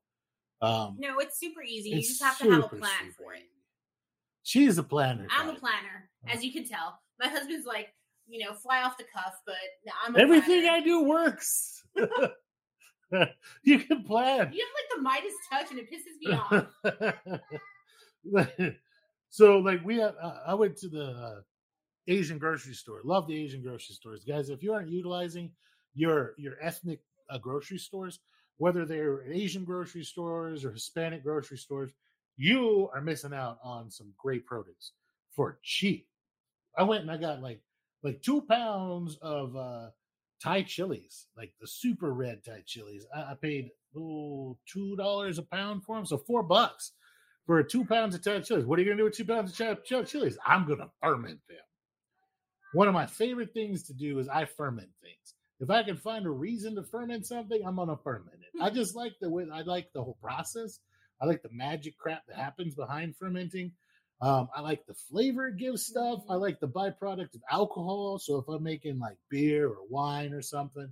Um, 0.61 0.95
No, 0.97 1.19
it's 1.19 1.37
super 1.39 1.61
easy. 1.61 1.89
You 1.89 2.01
just 2.01 2.23
have 2.23 2.37
to 2.37 2.49
have 2.49 2.63
a 2.63 2.67
plan 2.69 2.89
super 2.99 3.23
for 3.23 3.33
it. 3.33 3.43
She's 4.43 4.77
a 4.77 4.83
planner. 4.83 5.27
I'm 5.29 5.49
a 5.49 5.51
type. 5.51 5.59
planner, 5.59 6.09
as 6.27 6.41
you 6.43 6.53
can 6.53 6.65
tell. 6.65 6.97
My 7.19 7.27
husband's 7.27 7.65
like, 7.65 7.93
you 8.27 8.45
know, 8.45 8.53
fly 8.53 8.81
off 8.83 8.97
the 8.97 9.03
cuff, 9.13 9.33
but 9.45 9.55
I'm 10.05 10.15
a 10.15 10.19
Everything 10.19 10.61
planner. 10.61 10.77
I 10.77 10.81
do 10.81 11.03
works. 11.03 11.83
you 13.63 13.79
can 13.79 14.03
plan. 14.03 14.51
You 14.53 14.65
have 14.65 14.75
like 14.75 14.89
the 14.95 15.01
Midas 15.01 15.33
touch, 15.51 15.71
and 15.71 15.79
it 15.79 15.89
pisses 15.91 16.19
me 16.21 16.33
off. 16.33 16.67
so 19.29 19.59
like 19.59 19.83
we 19.85 19.97
have 19.97 20.15
uh, 20.21 20.39
i 20.47 20.53
went 20.53 20.75
to 20.75 20.87
the 20.87 21.05
uh, 21.05 21.41
asian 22.07 22.37
grocery 22.37 22.73
store 22.73 23.01
love 23.03 23.27
the 23.27 23.35
asian 23.35 23.61
grocery 23.61 23.95
stores 23.95 24.23
guys 24.23 24.49
if 24.49 24.63
you 24.63 24.73
aren't 24.73 24.89
utilizing 24.89 25.51
your 25.93 26.33
your 26.37 26.57
ethnic 26.61 26.99
uh, 27.29 27.37
grocery 27.37 27.77
stores 27.77 28.19
whether 28.57 28.85
they're 28.85 29.29
asian 29.31 29.63
grocery 29.63 30.03
stores 30.03 30.65
or 30.65 30.71
hispanic 30.71 31.23
grocery 31.23 31.57
stores 31.57 31.91
you 32.37 32.89
are 32.93 33.01
missing 33.01 33.33
out 33.33 33.57
on 33.63 33.89
some 33.89 34.11
great 34.17 34.45
produce 34.45 34.93
for 35.31 35.59
cheap 35.63 36.07
i 36.77 36.83
went 36.83 37.01
and 37.01 37.11
i 37.11 37.17
got 37.17 37.41
like 37.41 37.61
like 38.03 38.21
two 38.21 38.41
pounds 38.41 39.17
of 39.21 39.55
uh 39.55 39.87
thai 40.41 40.61
chilies 40.61 41.27
like 41.35 41.51
the 41.59 41.67
super 41.67 42.13
red 42.13 42.43
thai 42.43 42.61
chilies 42.65 43.05
i, 43.15 43.31
I 43.31 43.33
paid 43.41 43.69
oh 43.97 44.57
two 44.71 44.95
dollars 44.95 45.37
a 45.37 45.43
pound 45.43 45.83
for 45.83 45.95
them 45.95 46.05
so 46.05 46.17
four 46.17 46.43
bucks 46.43 46.93
for 47.47 47.63
two 47.63 47.85
pounds 47.85 48.13
of 48.13 48.21
Thai 48.21 48.41
chilies. 48.41 48.65
What 48.65 48.77
are 48.77 48.81
you 48.81 48.89
going 48.89 48.97
to 48.97 49.01
do 49.01 49.05
with 49.05 49.17
two 49.17 49.25
pounds 49.25 49.59
of 49.59 49.87
Thai 49.87 50.03
chilies? 50.03 50.37
I'm 50.45 50.67
going 50.67 50.79
to 50.79 50.89
ferment 51.01 51.39
them. 51.47 51.57
One 52.73 52.89
of 52.89 52.93
my 52.93 53.07
favorite 53.07 53.53
things 53.53 53.83
to 53.83 53.93
do 53.93 54.19
is 54.19 54.27
I 54.27 54.45
ferment 54.45 54.89
things. 55.01 55.33
If 55.59 55.71
I 55.71 55.81
can 55.81 55.95
find 55.95 56.25
a 56.27 56.29
reason 56.29 56.75
to 56.75 56.83
ferment 56.83 57.25
something, 57.25 57.59
I'm 57.65 57.77
going 57.77 57.87
to 57.87 57.97
ferment 58.03 58.41
it. 58.41 58.61
I 58.61 58.69
hmm. 58.69 58.75
just 58.75 58.95
like 58.95 59.13
the 59.19 59.29
way 59.29 59.45
I 59.51 59.61
like 59.61 59.87
the 59.93 60.03
whole 60.03 60.17
process. 60.21 60.79
I 61.19 61.25
like 61.25 61.41
the 61.41 61.49
magic 61.51 61.97
crap 61.97 62.27
that 62.27 62.37
happens 62.37 62.75
behind 62.75 63.15
fermenting. 63.15 63.71
Um, 64.19 64.49
I 64.55 64.61
like 64.61 64.85
the 64.87 64.95
flavor 64.95 65.47
it 65.47 65.57
gives 65.57 65.85
stuff. 65.85 66.23
I 66.29 66.35
like 66.35 66.59
the 66.59 66.67
byproduct 66.67 67.35
of 67.35 67.41
alcohol. 67.51 68.17
So 68.17 68.37
if 68.37 68.47
I'm 68.47 68.63
making 68.63 68.97
like 68.99 69.17
beer 69.29 69.67
or 69.67 69.77
wine 69.89 70.33
or 70.33 70.41
something, 70.41 70.89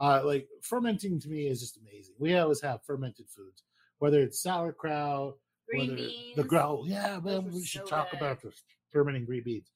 uh, 0.00 0.22
like 0.24 0.48
fermenting 0.62 1.20
to 1.20 1.28
me 1.28 1.48
is 1.48 1.60
just 1.60 1.78
amazing. 1.78 2.14
We 2.18 2.36
always 2.36 2.60
have 2.62 2.84
fermented 2.84 3.26
foods, 3.28 3.64
whether 3.98 4.20
it's 4.22 4.40
sauerkraut, 4.40 5.36
Green 5.68 5.90
whether 5.90 5.96
beans. 5.96 6.36
the 6.36 6.44
grow. 6.44 6.84
Yeah, 6.86 7.18
we 7.18 7.64
should 7.64 7.82
so 7.82 7.86
talk 7.86 8.10
good. 8.12 8.18
about 8.18 8.40
the 8.40 8.52
fermenting 8.92 9.24
green 9.24 9.42
beans. 9.44 9.70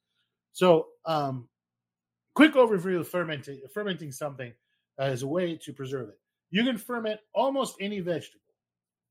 So, 0.53 0.87
um, 1.05 1.49
quick 2.35 2.55
overview 2.55 3.01
of 3.01 3.09
fermenting. 3.09 3.61
Fermenting 3.73 4.13
something 4.13 4.53
as 4.99 5.23
a 5.23 5.27
way 5.27 5.57
to 5.57 5.73
preserve 5.73 6.09
it. 6.11 6.19
You 6.51 6.63
can 6.63 6.79
ferment 6.79 7.19
almost 7.35 7.77
any 7.81 7.99
vegetable, 7.99 8.41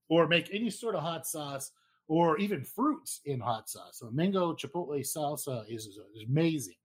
or 0.10 0.28
make 0.28 0.50
any 0.54 0.69
sort 0.69 0.96
of 0.96 1.02
hot 1.02 1.28
sauce, 1.28 1.72
or 2.08 2.38
even 2.38 2.63
fruits 2.63 3.22
in 3.26 3.39
hot 3.39 3.70
sauce. 3.70 4.00
So, 4.00 4.10
mango 4.12 4.54
chipotle 4.54 5.00
salsa 5.00 5.63
is, 5.70 5.86
is 5.86 6.00
amazing 6.28 6.76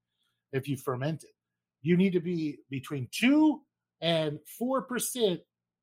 if 0.52 0.68
you 0.68 0.76
ferment 0.76 1.24
it. 1.24 1.34
You 1.82 1.96
need 1.96 2.12
to 2.12 2.20
be 2.20 2.58
between 2.70 3.08
two 3.10 3.62
and 4.00 4.38
four 4.58 4.82
percent 4.82 5.40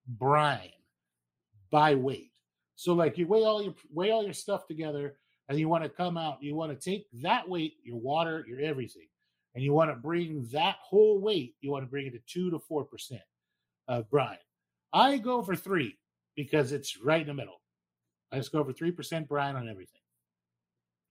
brine 0.08 0.72
by 1.72 1.96
weight. 1.96 2.32
So 2.76 2.94
like 2.94 3.18
you 3.18 3.28
weigh 3.28 3.44
all 3.44 3.62
your 3.64 3.74
weigh 3.92 4.12
all 4.12 4.24
your 4.24 4.34
stuff 4.34 4.68
together 4.68 5.18
and 5.48 5.60
you 5.60 5.70
want 5.70 5.84
to 5.84 5.90
come 5.90 6.18
out, 6.18 6.42
you 6.42 6.56
want 6.56 6.78
to 6.78 6.90
take 6.90 7.06
that 7.22 7.48
weight, 7.48 7.76
your 7.84 7.98
water, 7.98 8.44
your 8.48 8.60
everything, 8.60 9.08
and 9.54 9.64
you 9.64 9.74
want 9.74 9.92
to 9.92 9.96
bring 9.96 10.48
that 10.52 10.78
whole 10.82 11.20
weight, 11.20 11.56
you 11.62 11.72
want 11.72 11.84
to 11.84 11.90
bring 11.90 12.08
it 12.08 12.12
to 12.12 12.20
two 12.28 12.52
to 12.52 12.60
four 12.60 12.84
percent 12.84 13.22
of 13.88 14.10
brine. 14.10 14.38
I 14.92 15.18
go 15.18 15.42
for 15.42 15.56
three 15.56 15.98
because 16.36 16.72
it's 16.72 16.98
right 17.02 17.22
in 17.22 17.28
the 17.28 17.34
middle. 17.34 17.62
I 18.32 18.38
just 18.38 18.52
go 18.52 18.64
three 18.72 18.92
percent 18.92 19.28
brine 19.28 19.56
on 19.56 19.70
everything. 19.70 20.02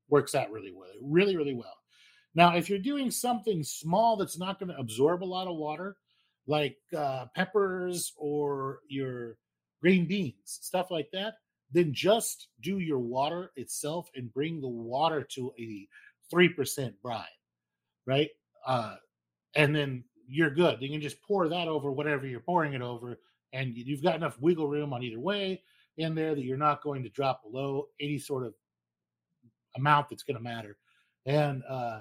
Works 0.08 0.34
out 0.34 0.50
really 0.50 0.72
well, 0.72 0.88
really, 1.00 1.36
really 1.36 1.54
well. 1.54 1.76
Now, 2.34 2.56
if 2.56 2.68
you're 2.68 2.78
doing 2.78 3.10
something 3.10 3.62
small 3.62 4.16
that's 4.16 4.38
not 4.38 4.58
going 4.58 4.70
to 4.70 4.78
absorb 4.78 5.22
a 5.22 5.24
lot 5.24 5.46
of 5.46 5.56
water, 5.56 5.96
like 6.46 6.76
uh, 6.96 7.26
peppers 7.34 8.12
or 8.16 8.80
your 8.88 9.36
green 9.80 10.06
beans, 10.06 10.34
stuff 10.44 10.90
like 10.90 11.08
that, 11.12 11.34
then 11.70 11.92
just 11.92 12.48
do 12.60 12.78
your 12.78 12.98
water 12.98 13.52
itself 13.56 14.10
and 14.14 14.32
bring 14.32 14.60
the 14.60 14.68
water 14.68 15.22
to 15.22 15.52
a 15.58 15.88
3% 16.32 16.92
brine, 17.02 17.24
right? 18.06 18.30
Uh, 18.66 18.96
and 19.54 19.74
then 19.74 20.04
you're 20.28 20.50
good. 20.50 20.82
You 20.82 20.90
can 20.90 21.00
just 21.00 21.22
pour 21.22 21.48
that 21.48 21.68
over 21.68 21.92
whatever 21.92 22.26
you're 22.26 22.40
pouring 22.40 22.74
it 22.74 22.82
over, 22.82 23.18
and 23.52 23.76
you've 23.76 24.02
got 24.02 24.16
enough 24.16 24.40
wiggle 24.40 24.68
room 24.68 24.92
on 24.92 25.02
either 25.02 25.20
way 25.20 25.62
in 25.96 26.14
there 26.14 26.34
that 26.34 26.44
you're 26.44 26.56
not 26.56 26.82
going 26.82 27.02
to 27.02 27.08
drop 27.08 27.42
below 27.42 27.88
any 28.00 28.18
sort 28.18 28.44
of 28.44 28.54
amount 29.76 30.08
that's 30.08 30.22
going 30.22 30.36
to 30.36 30.42
matter. 30.42 30.76
And 31.26 31.62
uh, 31.68 32.00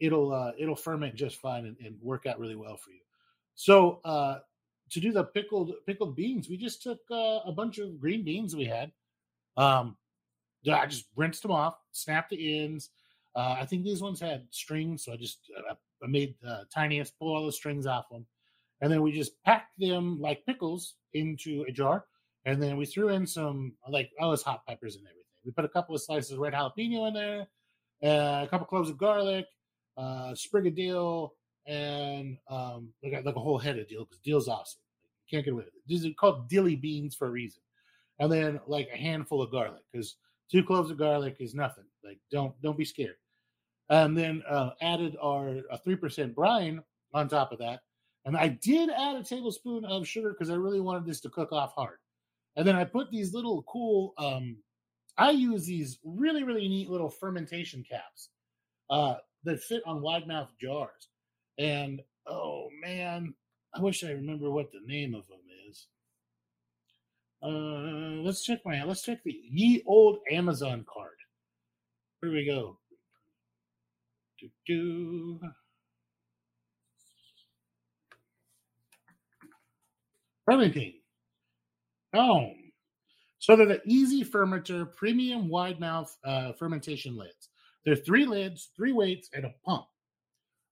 it'll 0.00 0.32
uh, 0.32 0.52
it'll 0.58 0.76
ferment 0.76 1.14
just 1.14 1.36
fine 1.36 1.66
and, 1.66 1.76
and 1.84 1.96
work 2.00 2.26
out 2.26 2.38
really 2.38 2.56
well 2.56 2.76
for 2.76 2.90
you. 2.90 3.00
So 3.54 4.00
uh, 4.04 4.38
to 4.90 5.00
do 5.00 5.12
the 5.12 5.24
pickled 5.24 5.72
pickled 5.86 6.16
beans, 6.16 6.48
we 6.48 6.56
just 6.56 6.82
took 6.82 7.00
uh, 7.10 7.40
a 7.44 7.52
bunch 7.52 7.78
of 7.78 8.00
green 8.00 8.24
beans 8.24 8.54
we 8.54 8.64
had. 8.64 8.92
Um, 9.56 9.96
I 10.70 10.86
just 10.86 11.06
rinsed 11.14 11.42
them 11.42 11.52
off, 11.52 11.76
snapped 11.92 12.30
the 12.30 12.60
ends. 12.60 12.90
Uh, 13.34 13.56
I 13.60 13.66
think 13.66 13.84
these 13.84 14.02
ones 14.02 14.18
had 14.20 14.46
strings, 14.50 15.04
so 15.04 15.12
I 15.12 15.16
just 15.16 15.50
uh, 15.56 15.74
I 16.02 16.06
made 16.06 16.34
uh, 16.46 16.62
tiniest 16.72 17.18
pull 17.18 17.34
all 17.34 17.46
the 17.46 17.52
strings 17.52 17.86
off 17.86 18.08
them, 18.10 18.26
and 18.80 18.90
then 18.90 19.02
we 19.02 19.12
just 19.12 19.42
packed 19.44 19.78
them 19.78 20.20
like 20.20 20.44
pickles 20.46 20.94
into 21.12 21.64
a 21.68 21.72
jar, 21.72 22.06
and 22.46 22.62
then 22.62 22.76
we 22.76 22.86
threw 22.86 23.10
in 23.10 23.26
some 23.26 23.74
like 23.88 24.10
oh, 24.20 24.32
it's 24.32 24.42
hot 24.42 24.66
peppers 24.66 24.96
and 24.96 25.04
everything. 25.04 25.24
We 25.44 25.52
put 25.52 25.64
a 25.64 25.68
couple 25.68 25.94
of 25.94 26.00
slices 26.00 26.32
of 26.32 26.38
red 26.38 26.54
jalapeno 26.54 27.08
in 27.08 27.14
there, 27.14 27.46
uh, 28.02 28.44
a 28.44 28.48
couple 28.48 28.66
cloves 28.66 28.88
of 28.88 28.96
garlic, 28.96 29.46
uh, 29.96 30.34
sprig 30.34 30.66
of 30.66 30.74
dill, 30.74 31.34
and 31.66 32.38
um, 32.48 32.88
like, 33.02 33.24
like 33.24 33.36
a 33.36 33.40
whole 33.40 33.58
head 33.58 33.78
of 33.78 33.88
dill 33.88 34.04
because 34.04 34.18
dill's 34.18 34.48
awesome. 34.48 34.80
You 35.26 35.36
Can't 35.36 35.44
get 35.44 35.52
away 35.52 35.64
with 35.64 35.74
it. 35.74 35.82
These 35.86 36.06
are 36.06 36.10
called 36.10 36.48
dilly 36.48 36.76
beans 36.76 37.14
for 37.14 37.26
a 37.26 37.30
reason. 37.30 37.60
And 38.18 38.32
then 38.32 38.60
like 38.66 38.88
a 38.92 38.96
handful 38.96 39.42
of 39.42 39.50
garlic 39.50 39.82
because 39.92 40.16
two 40.50 40.64
cloves 40.64 40.90
of 40.90 40.98
garlic 40.98 41.36
is 41.40 41.54
nothing. 41.54 41.84
Like 42.04 42.18
don't 42.30 42.60
don't 42.62 42.78
be 42.78 42.84
scared. 42.84 43.16
And 43.88 44.16
then 44.16 44.42
uh, 44.48 44.70
added 44.80 45.16
our 45.20 45.60
three 45.84 45.96
percent 45.96 46.34
brine 46.34 46.82
on 47.12 47.28
top 47.28 47.52
of 47.52 47.58
that. 47.58 47.80
And 48.24 48.36
I 48.36 48.48
did 48.48 48.90
add 48.90 49.16
a 49.16 49.22
tablespoon 49.22 49.84
of 49.84 50.06
sugar 50.06 50.30
because 50.30 50.50
I 50.50 50.54
really 50.54 50.80
wanted 50.80 51.06
this 51.06 51.20
to 51.20 51.28
cook 51.28 51.52
off 51.52 51.74
hard. 51.74 51.98
And 52.56 52.66
then 52.66 52.76
I 52.76 52.84
put 52.84 53.10
these 53.10 53.34
little 53.34 53.62
cool. 53.64 54.14
Um, 54.18 54.56
I 55.18 55.30
use 55.30 55.66
these 55.66 55.98
really 56.04 56.42
really 56.42 56.68
neat 56.68 56.90
little 56.90 57.10
fermentation 57.10 57.84
caps 57.88 58.30
uh, 58.90 59.16
that 59.44 59.62
fit 59.62 59.82
on 59.86 60.02
wide 60.02 60.26
mouth 60.26 60.50
jars. 60.60 61.08
And 61.58 62.00
oh 62.26 62.68
man, 62.82 63.34
I 63.74 63.80
wish 63.80 64.04
I 64.04 64.10
remember 64.10 64.50
what 64.50 64.72
the 64.72 64.80
name 64.86 65.14
of 65.14 65.26
them 65.28 65.38
is. 65.68 65.86
Uh, 67.42 68.22
let's 68.24 68.44
check 68.44 68.60
my 68.64 68.82
let's 68.84 69.02
check 69.02 69.22
the 69.24 69.38
ye 69.50 69.82
old 69.86 70.18
Amazon 70.30 70.84
card. 70.92 71.10
Here 72.22 72.32
we 72.32 72.46
go. 72.46 72.78
Do, 74.40 74.48
do. 74.66 75.40
Fermenting. 80.44 80.94
Oh, 82.16 82.50
so 83.38 83.54
they're 83.54 83.66
the 83.66 83.82
easy 83.84 84.24
fermenter 84.24 84.90
premium 84.96 85.48
wide 85.48 85.78
mouth 85.78 86.16
uh, 86.24 86.52
fermentation 86.52 87.16
lids. 87.16 87.50
They're 87.84 87.94
three 87.94 88.24
lids, 88.24 88.70
three 88.74 88.92
weights, 88.92 89.28
and 89.34 89.44
a 89.44 89.54
pump. 89.64 89.84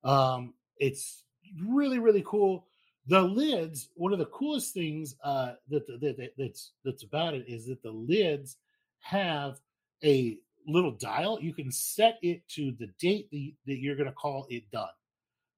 Um, 0.02 0.54
it's 0.78 1.22
really 1.62 1.98
really 1.98 2.24
cool. 2.26 2.66
The 3.07 3.20
lids, 3.20 3.90
one 3.94 4.14
of 4.14 4.18
the 4.18 4.26
coolest 4.26 4.72
things 4.72 5.14
uh, 5.22 5.52
that, 5.68 5.87
that, 5.87 6.16
that 6.16 6.33
that's 6.38 6.72
that's 6.85 7.04
about 7.04 7.35
it 7.35 7.44
is 7.46 7.66
that 7.66 7.83
the 7.83 7.90
lids 7.90 8.57
have 9.00 9.61
a 10.02 10.38
little 10.66 10.92
dial. 10.92 11.38
You 11.40 11.52
can 11.52 11.70
set 11.70 12.18
it 12.22 12.48
to 12.48 12.72
the 12.78 12.88
date 12.98 13.30
that, 13.30 13.37
you, 13.37 13.52
that 13.66 13.78
you're 13.78 13.96
going 13.96 14.09
to 14.09 14.14
call 14.14 14.46
it 14.48 14.70
done. 14.70 14.88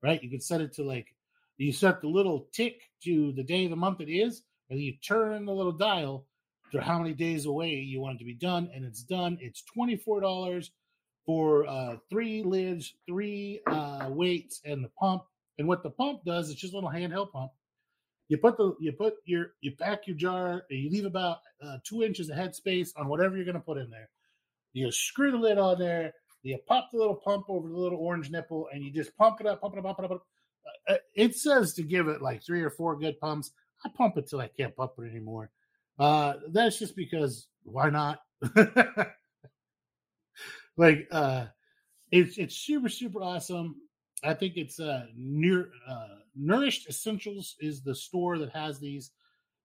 Right? 0.02 0.22
You 0.22 0.28
can 0.28 0.40
set 0.40 0.60
it 0.60 0.72
to 0.74 0.82
like 0.82 1.14
you 1.56 1.72
set 1.72 2.00
the 2.00 2.08
little 2.08 2.48
tick 2.52 2.82
to 3.04 3.32
the 3.32 3.44
day 3.44 3.64
of 3.64 3.70
the 3.70 3.76
month 3.76 4.00
it 4.00 4.10
is, 4.10 4.42
and 4.70 4.80
you 4.80 4.94
turn 5.06 5.46
the 5.46 5.52
little 5.52 5.72
dial 5.72 6.26
to 6.72 6.80
how 6.80 6.98
many 6.98 7.14
days 7.14 7.46
away 7.46 7.70
you 7.70 8.00
want 8.00 8.16
it 8.16 8.18
to 8.18 8.24
be 8.24 8.34
done, 8.34 8.70
and 8.74 8.84
it's 8.84 9.02
done. 9.02 9.38
It's 9.40 9.62
twenty 9.62 9.96
four 9.96 10.20
dollars 10.20 10.70
for 11.24 11.66
uh, 11.66 11.96
three 12.08 12.42
lids, 12.42 12.94
three 13.06 13.60
uh, 13.66 14.06
weights, 14.10 14.60
and 14.64 14.84
the 14.84 14.90
pump. 14.98 15.22
And 15.58 15.66
what 15.66 15.82
the 15.82 15.90
pump 15.90 16.24
does, 16.24 16.50
it's 16.50 16.60
just 16.60 16.72
a 16.72 16.76
little 16.76 16.90
handheld 16.90 17.32
pump. 17.32 17.50
You 18.28 18.38
put 18.38 18.56
the 18.56 18.74
you 18.80 18.92
put 18.92 19.14
your 19.24 19.52
you 19.60 19.72
pack 19.72 20.06
your 20.06 20.16
jar, 20.16 20.64
you 20.70 20.90
leave 20.90 21.04
about 21.04 21.38
uh, 21.62 21.78
two 21.84 22.02
inches 22.02 22.28
of 22.28 22.36
headspace 22.36 22.90
on 22.96 23.08
whatever 23.08 23.36
you're 23.36 23.44
going 23.44 23.54
to 23.54 23.60
put 23.60 23.78
in 23.78 23.90
there. 23.90 24.08
You 24.72 24.90
screw 24.90 25.30
the 25.30 25.38
lid 25.38 25.58
on 25.58 25.78
there. 25.78 26.12
You 26.42 26.58
pop 26.66 26.90
the 26.92 26.98
little 26.98 27.16
pump 27.16 27.46
over 27.48 27.68
the 27.68 27.74
little 27.74 27.98
orange 27.98 28.30
nipple, 28.30 28.68
and 28.72 28.84
you 28.84 28.92
just 28.92 29.16
pump 29.16 29.40
it 29.40 29.46
up, 29.46 29.60
pump 29.60 29.74
it 29.74 29.78
up, 29.78 29.84
pump 29.84 29.98
it 29.98 30.04
up. 30.04 30.10
Pump 30.10 30.22
it, 30.88 30.92
up. 30.92 30.96
Uh, 30.96 31.00
it 31.14 31.36
says 31.36 31.74
to 31.74 31.82
give 31.82 32.08
it 32.08 32.22
like 32.22 32.44
three 32.44 32.62
or 32.62 32.70
four 32.70 32.96
good 32.96 33.18
pumps. 33.18 33.50
I 33.84 33.88
pump 33.90 34.16
it 34.16 34.28
till 34.28 34.40
I 34.40 34.48
can't 34.48 34.74
pump 34.74 34.92
it 34.98 35.10
anymore. 35.10 35.50
Uh, 35.98 36.34
that's 36.48 36.78
just 36.78 36.96
because 36.96 37.48
why 37.64 37.90
not? 37.90 38.20
like 40.76 41.08
uh, 41.10 41.46
it's 42.10 42.38
it's 42.38 42.56
super 42.56 42.88
super 42.88 43.22
awesome. 43.22 43.76
I 44.24 44.34
think 44.34 44.56
it's 44.56 44.80
uh, 44.80 45.06
near 45.16 45.70
uh, 45.86 46.16
Nourished 46.34 46.88
Essentials 46.88 47.56
is 47.60 47.82
the 47.82 47.94
store 47.94 48.38
that 48.38 48.50
has 48.50 48.78
these. 48.78 49.12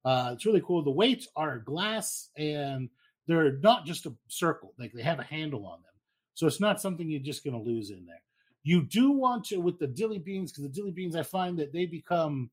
Uh, 0.04 0.32
it's 0.34 0.46
really 0.46 0.62
cool. 0.66 0.84
The 0.84 0.92
weights 0.92 1.28
are 1.36 1.60
glass 1.60 2.30
and 2.36 2.90
they're 3.28 3.58
not 3.60 3.86
just 3.86 4.06
a 4.06 4.14
circle; 4.28 4.74
like 4.80 4.94
they 4.94 5.04
have 5.04 5.20
a 5.20 5.24
handle 5.24 5.66
on 5.66 5.82
them, 5.82 5.94
so 6.34 6.48
it's 6.48 6.60
not 6.60 6.82
something 6.82 7.10
you're 7.10 7.20
just 7.20 7.44
going 7.44 7.54
to 7.54 7.70
lose 7.70 7.92
in 7.92 8.06
there. 8.06 8.22
You 8.64 8.84
do 8.84 9.12
want 9.12 9.46
to 9.46 9.58
with 9.58 9.80
the 9.80 9.88
dilly 9.88 10.20
beans 10.20 10.52
because 10.52 10.64
the 10.64 10.70
dilly 10.70 10.92
beans, 10.92 11.16
I 11.16 11.24
find 11.24 11.58
that 11.60 11.74
they 11.74 11.86
become 11.86 12.50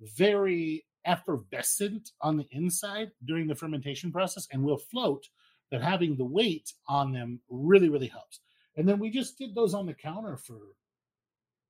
very 0.00 0.84
effervescent 1.04 2.10
on 2.20 2.36
the 2.36 2.46
inside 2.50 3.10
during 3.24 3.46
the 3.46 3.54
fermentation 3.54 4.12
process 4.12 4.48
and 4.52 4.62
will 4.62 4.78
float. 4.78 5.26
That 5.70 5.82
having 5.82 6.16
the 6.16 6.24
weight 6.26 6.70
on 6.86 7.12
them 7.12 7.40
really 7.48 7.88
really 7.88 8.08
helps. 8.08 8.40
And 8.76 8.86
then 8.86 8.98
we 8.98 9.08
just 9.08 9.38
did 9.38 9.54
those 9.54 9.72
on 9.72 9.86
the 9.86 9.94
counter 9.94 10.36
for 10.36 10.58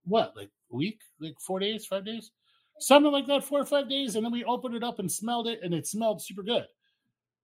what, 0.05 0.37
like 0.37 0.51
a 0.73 0.77
week, 0.77 1.01
like 1.21 1.39
four 1.41 1.59
days, 1.59 1.87
five 1.87 2.05
days, 2.05 2.33
something 2.81 3.13
like 3.13 3.27
that, 3.27 3.45
four 3.45 3.61
or 3.61 3.67
five 3.67 3.89
days. 3.89 4.17
And 4.17 4.25
then 4.25 4.33
we 4.33 4.45
opened 4.45 4.75
it 4.75 4.83
up 4.83 4.99
and 4.99 5.11
smelled 5.11 5.47
it, 5.47 5.61
and 5.63 5.75
it 5.75 5.87
smelled 5.87 6.23
super 6.23 6.43
good. 6.43 6.67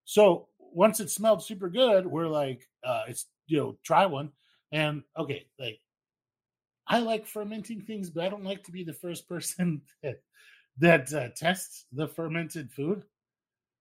So 0.04 0.48
once 0.58 1.00
it 1.00 1.10
smelled 1.10 1.44
super 1.44 1.68
good, 1.68 2.06
we're 2.06 2.28
like, 2.28 2.66
uh, 2.84 3.04
it's 3.08 3.26
you 3.46 3.58
know, 3.58 3.78
try 3.84 4.06
one. 4.06 4.30
And 4.72 5.02
okay, 5.16 5.46
like 5.58 5.78
I 6.86 7.00
like 7.00 7.26
fermenting 7.26 7.82
things, 7.82 8.10
but 8.10 8.24
I 8.24 8.28
don't 8.28 8.44
like 8.44 8.64
to 8.64 8.72
be 8.72 8.84
the 8.84 8.92
first 8.92 9.28
person 9.28 9.82
that 10.02 10.20
that 10.80 11.12
uh, 11.12 11.28
tests 11.36 11.86
the 11.92 12.06
fermented 12.08 12.70
food. 12.70 13.04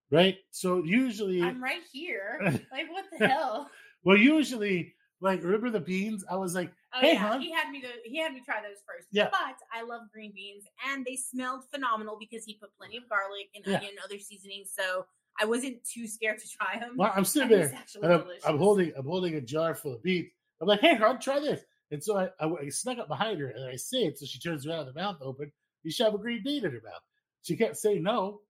Right. 0.09 0.37
So 0.51 0.83
usually 0.83 1.41
I'm 1.43 1.61
right 1.61 1.81
here. 1.91 2.39
Like 2.71 2.89
what 2.91 3.05
the 3.17 3.27
hell? 3.27 3.69
well, 4.03 4.15
usually 4.17 4.93
like 5.19 5.43
remember 5.43 5.69
the 5.69 5.79
beans? 5.81 6.23
I 6.29 6.35
was 6.37 6.55
like, 6.55 6.71
Oh 6.93 7.01
hey, 7.01 7.13
yeah, 7.13 7.19
hon. 7.19 7.41
he 7.41 7.51
had 7.51 7.69
me 7.69 7.81
go. 7.81 7.89
He 8.05 8.17
had 8.17 8.33
me 8.33 8.41
try 8.45 8.61
those 8.61 8.81
first. 8.87 9.07
Yeah. 9.11 9.27
but 9.31 9.57
I 9.73 9.83
love 9.83 10.03
green 10.13 10.31
beans, 10.33 10.63
and 10.89 11.05
they 11.05 11.17
smelled 11.17 11.63
phenomenal 11.73 12.17
because 12.19 12.45
he 12.45 12.53
put 12.53 12.69
plenty 12.77 12.95
of 12.97 13.03
garlic 13.09 13.49
and 13.53 13.65
Yeah. 13.65 13.77
onion 13.77 13.91
and 13.91 13.99
other 14.05 14.17
seasonings. 14.19 14.71
So 14.73 15.05
I 15.41 15.45
wasn't 15.45 15.83
too 15.83 16.07
scared 16.07 16.39
to 16.39 16.47
try 16.49 16.79
them. 16.79 16.93
Well, 16.95 17.11
I'm 17.13 17.25
sitting 17.33 17.49
there 17.49 17.73
and 18.01 18.13
I'm. 18.13 18.23
I'm 18.45 18.57
holding 18.57 18.93
I'm 18.95 19.05
holding 19.05 19.35
a 19.35 19.41
jar 19.41 19.75
full 19.75 19.95
of 19.95 20.03
beans. 20.03 20.29
I'm 20.61 20.67
like, 20.69 20.79
hey, 20.79 20.95
hon, 20.95 21.19
try 21.19 21.39
this. 21.41 21.61
And 21.91 22.01
so 22.03 22.17
I, 22.17 22.29
I, 22.39 22.47
I 22.65 22.69
snuck 22.69 22.97
up 22.97 23.07
behind 23.09 23.39
her 23.41 23.47
and 23.49 23.65
I 23.69 23.75
say 23.75 23.99
it. 24.05 24.17
So 24.17 24.25
she 24.25 24.39
turns 24.39 24.65
around, 24.65 24.85
the 24.87 24.93
mouth 24.93 25.17
open. 25.21 25.51
You 25.87 25.91
shove 25.93 26.13
a 26.13 26.17
green 26.17 26.43
bean 26.43 26.65
in 26.65 26.71
her 26.71 26.81
mouth. 26.83 27.01
She 27.43 27.55
can't 27.55 27.77
say 27.77 27.97
no, 27.97 28.41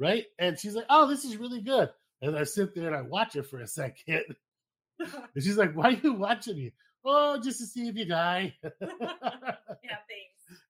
right? 0.00 0.24
And 0.40 0.58
she's 0.58 0.74
like, 0.74 0.86
oh, 0.90 1.06
this 1.06 1.24
is 1.24 1.36
really 1.36 1.60
good. 1.60 1.88
And 2.20 2.36
I 2.36 2.42
sit 2.42 2.74
there 2.74 2.88
and 2.88 2.96
I 2.96 3.02
watch 3.02 3.34
her 3.34 3.44
for 3.44 3.60
a 3.60 3.66
second. 3.68 4.24
And 4.98 5.42
she's 5.42 5.56
like, 5.56 5.72
why 5.72 5.92
are 5.92 6.00
you 6.02 6.12
watching 6.12 6.56
me? 6.56 6.72
Oh, 7.06 7.40
just 7.40 7.60
to 7.60 7.64
see 7.66 7.88
if 7.88 7.96
you 7.96 8.04
die. 8.04 8.54
yeah, 8.82 9.96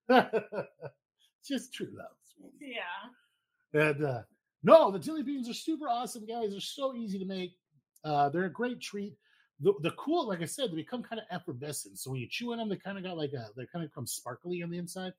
thanks. 0.08 0.28
just 1.44 1.74
true 1.74 1.88
love. 1.92 2.06
sweetie. 2.22 2.76
Yeah. 2.76 3.80
And 3.88 4.04
uh, 4.04 4.22
no, 4.62 4.92
the 4.92 5.00
chili 5.00 5.24
beans 5.24 5.48
are 5.48 5.54
super 5.54 5.88
awesome, 5.88 6.26
guys. 6.26 6.50
They're 6.50 6.60
so 6.60 6.94
easy 6.94 7.18
to 7.18 7.24
make. 7.24 7.56
Uh, 8.04 8.28
they're 8.28 8.44
a 8.44 8.52
great 8.52 8.80
treat. 8.80 9.16
The, 9.58 9.72
the 9.80 9.90
cool, 9.92 10.28
like 10.28 10.42
I 10.42 10.46
said, 10.46 10.70
they 10.70 10.76
become 10.76 11.02
kind 11.02 11.20
of 11.20 11.26
effervescent. 11.36 11.98
So 11.98 12.12
when 12.12 12.20
you 12.20 12.28
chew 12.30 12.52
on 12.52 12.58
them, 12.58 12.68
they 12.68 12.76
kind 12.76 12.98
of 12.98 13.02
got 13.04 13.16
like 13.16 13.32
a, 13.32 13.48
they 13.56 13.66
kind 13.66 13.84
of 13.84 13.90
become 13.90 14.06
sparkly 14.06 14.62
on 14.62 14.70
the 14.70 14.78
inside. 14.78 15.12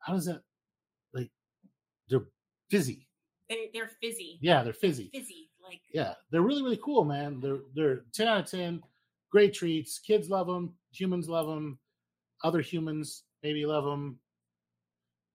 How 0.00 0.12
does 0.14 0.26
that, 0.26 0.42
like, 1.12 1.30
they're 2.08 2.26
fizzy. 2.70 3.06
they're, 3.48 3.58
they're 3.72 3.90
fizzy. 4.00 4.38
Yeah, 4.40 4.62
they're 4.62 4.72
fizzy. 4.72 5.10
Fizzy. 5.12 5.50
Like 5.62 5.80
Yeah, 5.92 6.14
they're 6.30 6.40
really 6.42 6.62
really 6.62 6.80
cool, 6.82 7.04
man. 7.04 7.40
They're 7.40 7.58
they're 7.74 8.00
ten 8.14 8.26
out 8.26 8.40
of 8.40 8.50
ten. 8.50 8.82
Great 9.30 9.52
treats. 9.52 9.98
Kids 9.98 10.30
love 10.30 10.46
them. 10.46 10.72
Humans 10.92 11.28
love 11.28 11.46
them. 11.46 11.78
Other 12.42 12.60
humans 12.62 13.24
maybe 13.42 13.66
love 13.66 13.84
them. 13.84 14.18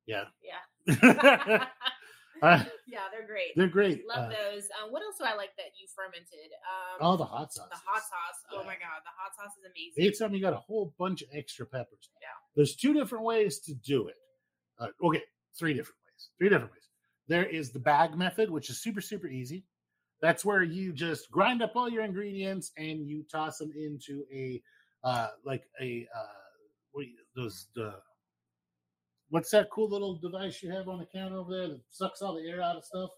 Yeah. 0.08 0.24
yeah. 0.88 1.66
Uh, 2.42 2.62
yeah, 2.88 3.08
they're 3.10 3.26
great. 3.26 3.54
they're 3.56 3.68
great. 3.70 4.04
Love 4.06 4.26
Uh, 4.26 4.36
those. 4.36 4.64
Um, 4.84 4.92
what 4.92 5.02
else 5.02 5.16
do 5.18 5.24
I 5.24 5.34
like 5.34 5.56
that 5.56 5.68
you 5.80 5.88
fermented? 5.96 6.52
Um, 6.68 6.98
oh, 7.00 7.16
the 7.16 7.24
hot 7.24 7.54
sauce. 7.54 7.70
the 7.70 7.78
hot 7.78 8.02
sauce. 8.02 8.40
Oh 8.52 8.66
my 8.66 8.74
god, 8.74 9.00
the 9.06 9.12
hot 9.16 9.32
sauce 9.38 9.56
is 9.58 9.64
amazing. 9.64 10.04
Anytime 10.04 10.34
you 10.36 10.42
got 10.42 10.52
a 10.52 10.58
whole 10.58 10.94
bunch 11.00 11.22
of 11.22 11.30
extra 11.34 11.66
peppers. 11.66 12.10
Yeah. 12.22 12.28
There's 12.56 12.76
two 12.76 12.94
different 12.94 13.24
ways 13.24 13.60
to 13.60 13.74
do 13.76 14.08
it. 14.10 14.16
Uh, 14.80 14.88
okay, 15.04 15.22
three 15.58 15.74
different 15.74 15.98
ways. 16.06 16.30
Three 16.38 16.50
different 16.50 16.72
ways. 16.72 16.88
There 17.28 17.46
is 17.46 17.72
the 17.72 17.80
bag 17.80 18.18
method, 18.18 18.50
which 18.50 18.70
is 18.70 18.82
super, 18.82 19.02
super 19.02 19.28
easy. 19.28 19.64
That's 20.22 20.46
where 20.46 20.64
you 20.64 20.94
just 20.94 21.30
grind 21.32 21.62
up 21.62 21.74
all 21.76 21.90
your 21.90 22.04
ingredients 22.04 22.72
and 22.78 23.08
you 23.08 23.26
toss 23.32 23.58
them 23.58 23.72
into 23.76 24.24
a, 24.34 24.62
uh, 25.04 25.30
like 25.46 25.64
a, 25.82 26.08
uh, 26.16 26.26
what 26.92 27.06
you, 27.06 27.14
those, 27.36 27.68
the, 27.76 27.94
what's 29.30 29.52
that 29.52 29.70
cool 29.70 29.90
little 29.90 30.16
device 30.16 30.62
you 30.64 30.72
have 30.72 30.88
on 30.88 31.00
the 31.00 31.06
counter 31.06 31.38
over 31.38 31.52
there 31.52 31.68
that 31.70 31.82
sucks 31.90 32.22
all 32.22 32.36
the 32.36 32.50
air 32.50 32.62
out 32.62 32.78
of 32.78 32.86
stuff? 32.86 33.10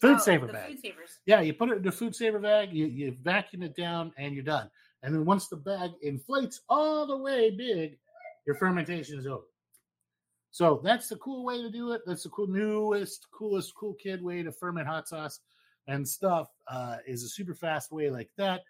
Food 0.00 0.16
Oh, 0.16 0.18
saver 0.18 0.46
the 0.46 0.52
bag. 0.52 0.70
Food 0.70 0.80
savers. 0.80 1.18
Yeah, 1.26 1.40
you 1.40 1.54
put 1.54 1.70
it 1.70 1.78
in 1.78 1.88
a 1.88 1.92
food 1.92 2.14
saver 2.14 2.38
bag, 2.40 2.72
you, 2.72 2.86
you 2.86 3.16
vacuum 3.22 3.62
it 3.62 3.76
down, 3.76 4.12
and 4.18 4.34
you're 4.34 4.44
done. 4.44 4.70
And 5.02 5.14
then 5.14 5.24
once 5.24 5.48
the 5.48 5.56
bag 5.56 5.92
inflates 6.02 6.62
all 6.68 7.06
the 7.06 7.16
way 7.16 7.50
big, 7.50 7.98
your 8.46 8.56
fermentation 8.56 9.18
is 9.18 9.26
over. 9.26 9.44
So 10.54 10.80
that's 10.84 11.08
the 11.08 11.16
cool 11.16 11.44
way 11.44 11.60
to 11.62 11.68
do 11.68 11.90
it. 11.90 12.02
That's 12.06 12.22
the 12.22 12.28
cool 12.28 12.46
newest, 12.46 13.26
coolest, 13.32 13.74
cool 13.74 13.94
kid 13.94 14.22
way 14.22 14.40
to 14.44 14.52
ferment 14.52 14.86
hot 14.86 15.08
sauce 15.08 15.40
and 15.88 16.08
stuff. 16.08 16.46
Uh, 16.68 16.98
is 17.08 17.24
a 17.24 17.28
super 17.28 17.54
fast 17.54 17.90
way 17.90 18.08
like 18.08 18.30
that. 18.36 18.62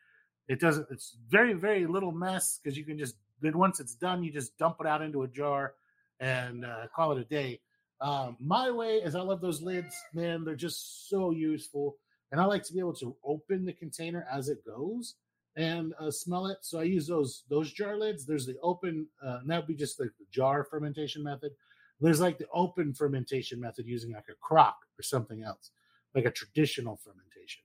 It 0.49 0.61
doesn't. 0.61 0.87
It's 0.91 1.19
very 1.29 1.53
very 1.53 1.85
little 1.85 2.11
mess 2.11 2.59
because 2.59 2.79
you 2.79 2.87
can 2.87 2.97
just 2.97 3.17
then 3.43 3.59
once 3.59 3.81
it's 3.81 3.95
done, 3.95 4.25
you 4.25 4.33
just 4.33 4.57
dump 4.57 4.77
it 4.81 4.87
out 4.87 5.03
into 5.03 5.25
a 5.25 5.29
jar 5.29 5.75
and 6.21 6.65
uh, 6.65 6.87
call 6.97 7.13
it 7.13 7.19
a 7.19 7.25
day. 7.25 7.61
Um, 8.01 8.39
my 8.41 8.71
way 8.71 9.03
is 9.05 9.15
I 9.15 9.21
love 9.21 9.43
those 9.43 9.61
lids, 9.61 9.95
man. 10.15 10.43
They're 10.43 10.57
just 10.57 11.11
so 11.11 11.33
useful, 11.33 11.97
and 12.33 12.41
I 12.41 12.47
like 12.47 12.65
to 12.65 12.73
be 12.73 12.79
able 12.79 12.95
to 12.95 13.15
open 13.23 13.67
the 13.67 13.75
container 13.75 14.27
as 14.33 14.49
it 14.49 14.65
goes 14.65 15.17
and 15.55 15.93
uh, 16.01 16.11
smell 16.11 16.47
it. 16.47 16.59
So 16.63 16.81
I 16.81 16.85
use 16.85 17.07
those 17.07 17.43
those 17.51 17.75
jar 17.75 17.99
lids. 17.99 18.25
There's 18.25 18.47
the 18.47 18.57
open, 18.63 19.07
uh, 19.23 19.41
and 19.43 19.51
that 19.51 19.59
would 19.59 19.69
be 19.69 19.75
just 19.75 20.01
like 20.01 20.13
the 20.19 20.25
jar 20.31 20.65
fermentation 20.65 21.23
method. 21.23 21.53
There's 22.01 22.21
like 22.21 22.39
the 22.39 22.49
open 22.53 22.93
fermentation 22.95 23.61
method 23.61 23.87
using 23.87 24.13
like 24.13 24.29
a 24.29 24.35
crock 24.41 24.77
or 24.99 25.03
something 25.03 25.43
else, 25.43 25.71
like 26.15 26.25
a 26.25 26.31
traditional 26.31 26.97
fermentation. 26.97 27.63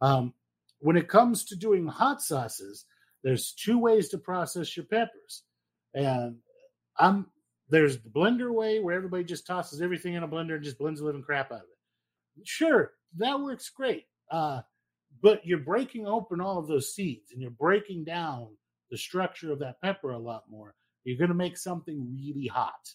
Um, 0.00 0.34
when 0.80 0.96
it 0.96 1.08
comes 1.08 1.44
to 1.46 1.56
doing 1.56 1.86
hot 1.86 2.22
sauces, 2.22 2.84
there's 3.24 3.52
two 3.52 3.78
ways 3.78 4.08
to 4.10 4.18
process 4.18 4.76
your 4.76 4.86
peppers, 4.86 5.42
and 5.94 6.36
I'm 6.98 7.26
there's 7.70 7.98
the 7.98 8.08
blender 8.08 8.52
way 8.52 8.80
where 8.80 8.96
everybody 8.96 9.24
just 9.24 9.46
tosses 9.46 9.82
everything 9.82 10.14
in 10.14 10.22
a 10.22 10.28
blender 10.28 10.54
and 10.54 10.64
just 10.64 10.78
blends 10.78 11.00
the 11.00 11.06
living 11.06 11.22
crap 11.22 11.52
out 11.52 11.58
of 11.58 11.62
it. 11.62 12.46
Sure, 12.46 12.92
that 13.16 13.38
works 13.40 13.68
great. 13.68 14.04
Uh, 14.30 14.60
but 15.22 15.44
you're 15.44 15.58
breaking 15.58 16.06
open 16.06 16.40
all 16.40 16.58
of 16.58 16.68
those 16.68 16.94
seeds 16.94 17.32
and 17.32 17.42
you're 17.42 17.50
breaking 17.50 18.04
down 18.04 18.48
the 18.90 18.96
structure 18.96 19.52
of 19.52 19.58
that 19.58 19.80
pepper 19.82 20.12
a 20.12 20.18
lot 20.18 20.44
more. 20.48 20.74
You're 21.04 21.18
going 21.18 21.28
to 21.28 21.34
make 21.34 21.56
something 21.56 22.14
really 22.14 22.46
hot. 22.46 22.94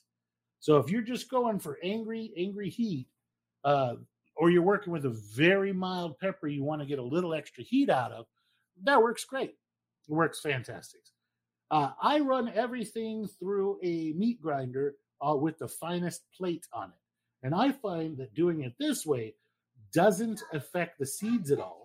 So 0.63 0.77
if 0.77 0.89
you're 0.89 1.01
just 1.01 1.29
going 1.29 1.59
for 1.59 1.77
angry, 1.83 2.31
angry 2.37 2.69
heat, 2.69 3.07
uh, 3.65 3.95
or 4.35 4.49
you're 4.49 4.61
working 4.61 4.93
with 4.93 5.05
a 5.05 5.19
very 5.35 5.73
mild 5.73 6.17
pepper 6.19 6.47
you 6.47 6.63
want 6.63 6.81
to 6.81 6.87
get 6.87 6.99
a 6.99 7.03
little 7.03 7.33
extra 7.33 7.63
heat 7.63 7.89
out 7.89 8.11
of, 8.11 8.25
that 8.83 9.01
works 9.01 9.25
great. 9.25 9.55
It 10.07 10.13
works 10.13 10.39
fantastic. 10.39 11.01
Uh, 11.69 11.91
I 12.01 12.19
run 12.19 12.49
everything 12.55 13.27
through 13.39 13.77
a 13.83 14.13
meat 14.13 14.41
grinder 14.41 14.95
uh, 15.21 15.35
with 15.35 15.57
the 15.57 15.67
finest 15.67 16.21
plate 16.35 16.65
on 16.71 16.89
it. 16.89 17.45
And 17.45 17.53
I 17.53 17.73
find 17.73 18.17
that 18.17 18.33
doing 18.33 18.61
it 18.61 18.73
this 18.79 19.05
way 19.05 19.35
doesn't 19.93 20.41
affect 20.53 20.97
the 20.97 21.05
seeds 21.05 21.51
at 21.51 21.59
all 21.59 21.83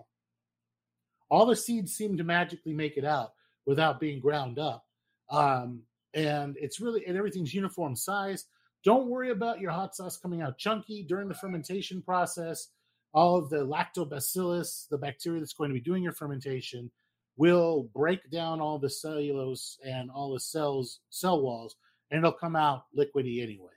all 1.31 1.47
the 1.47 1.57
seeds 1.57 1.95
seem 1.95 2.17
to 2.17 2.25
magically 2.25 2.73
make 2.73 2.97
it 2.97 3.05
out 3.05 3.33
without 3.67 4.01
being 4.01 4.21
ground 4.21 4.59
up. 4.59 4.85
Um, 5.31 5.83
and 6.15 6.57
it's 6.59 6.81
really, 6.81 7.05
and 7.07 7.17
everything's 7.17 7.53
uniform 7.53 7.97
size. 7.97 8.47
Don't 8.85 9.09
worry 9.09 9.31
about 9.31 9.61
your 9.61 9.71
hot 9.71 9.95
sauce 9.95 10.17
coming 10.17 10.41
out 10.41 10.59
chunky 10.59 11.05
during 11.09 11.29
the 11.29 11.35
fermentation 11.35 12.03
process. 12.03 12.69
All 13.13 13.37
of 13.37 13.51
the 13.51 13.67
lactobacillus, 13.67 14.89
the 14.89 14.99
bacteria 14.99 15.41
that's 15.41 15.55
going 15.55 15.71
to 15.71 15.75
be 15.75 15.81
doing 15.81 16.03
your 16.03 16.13
fermentation, 16.13 16.91
will 17.37 17.89
break 17.95 18.31
down 18.31 18.61
all 18.61 18.79
the 18.79 18.91
cellulose 18.91 19.79
and 19.85 20.11
all 20.11 20.33
the 20.33 20.41
cells, 20.41 21.01
cell 21.11 21.41
walls, 21.41 21.77
and 22.11 22.19
it'll 22.19 22.33
come 22.33 22.57
out 22.57 22.85
liquidy 22.97 23.43
anyway. 23.43 23.73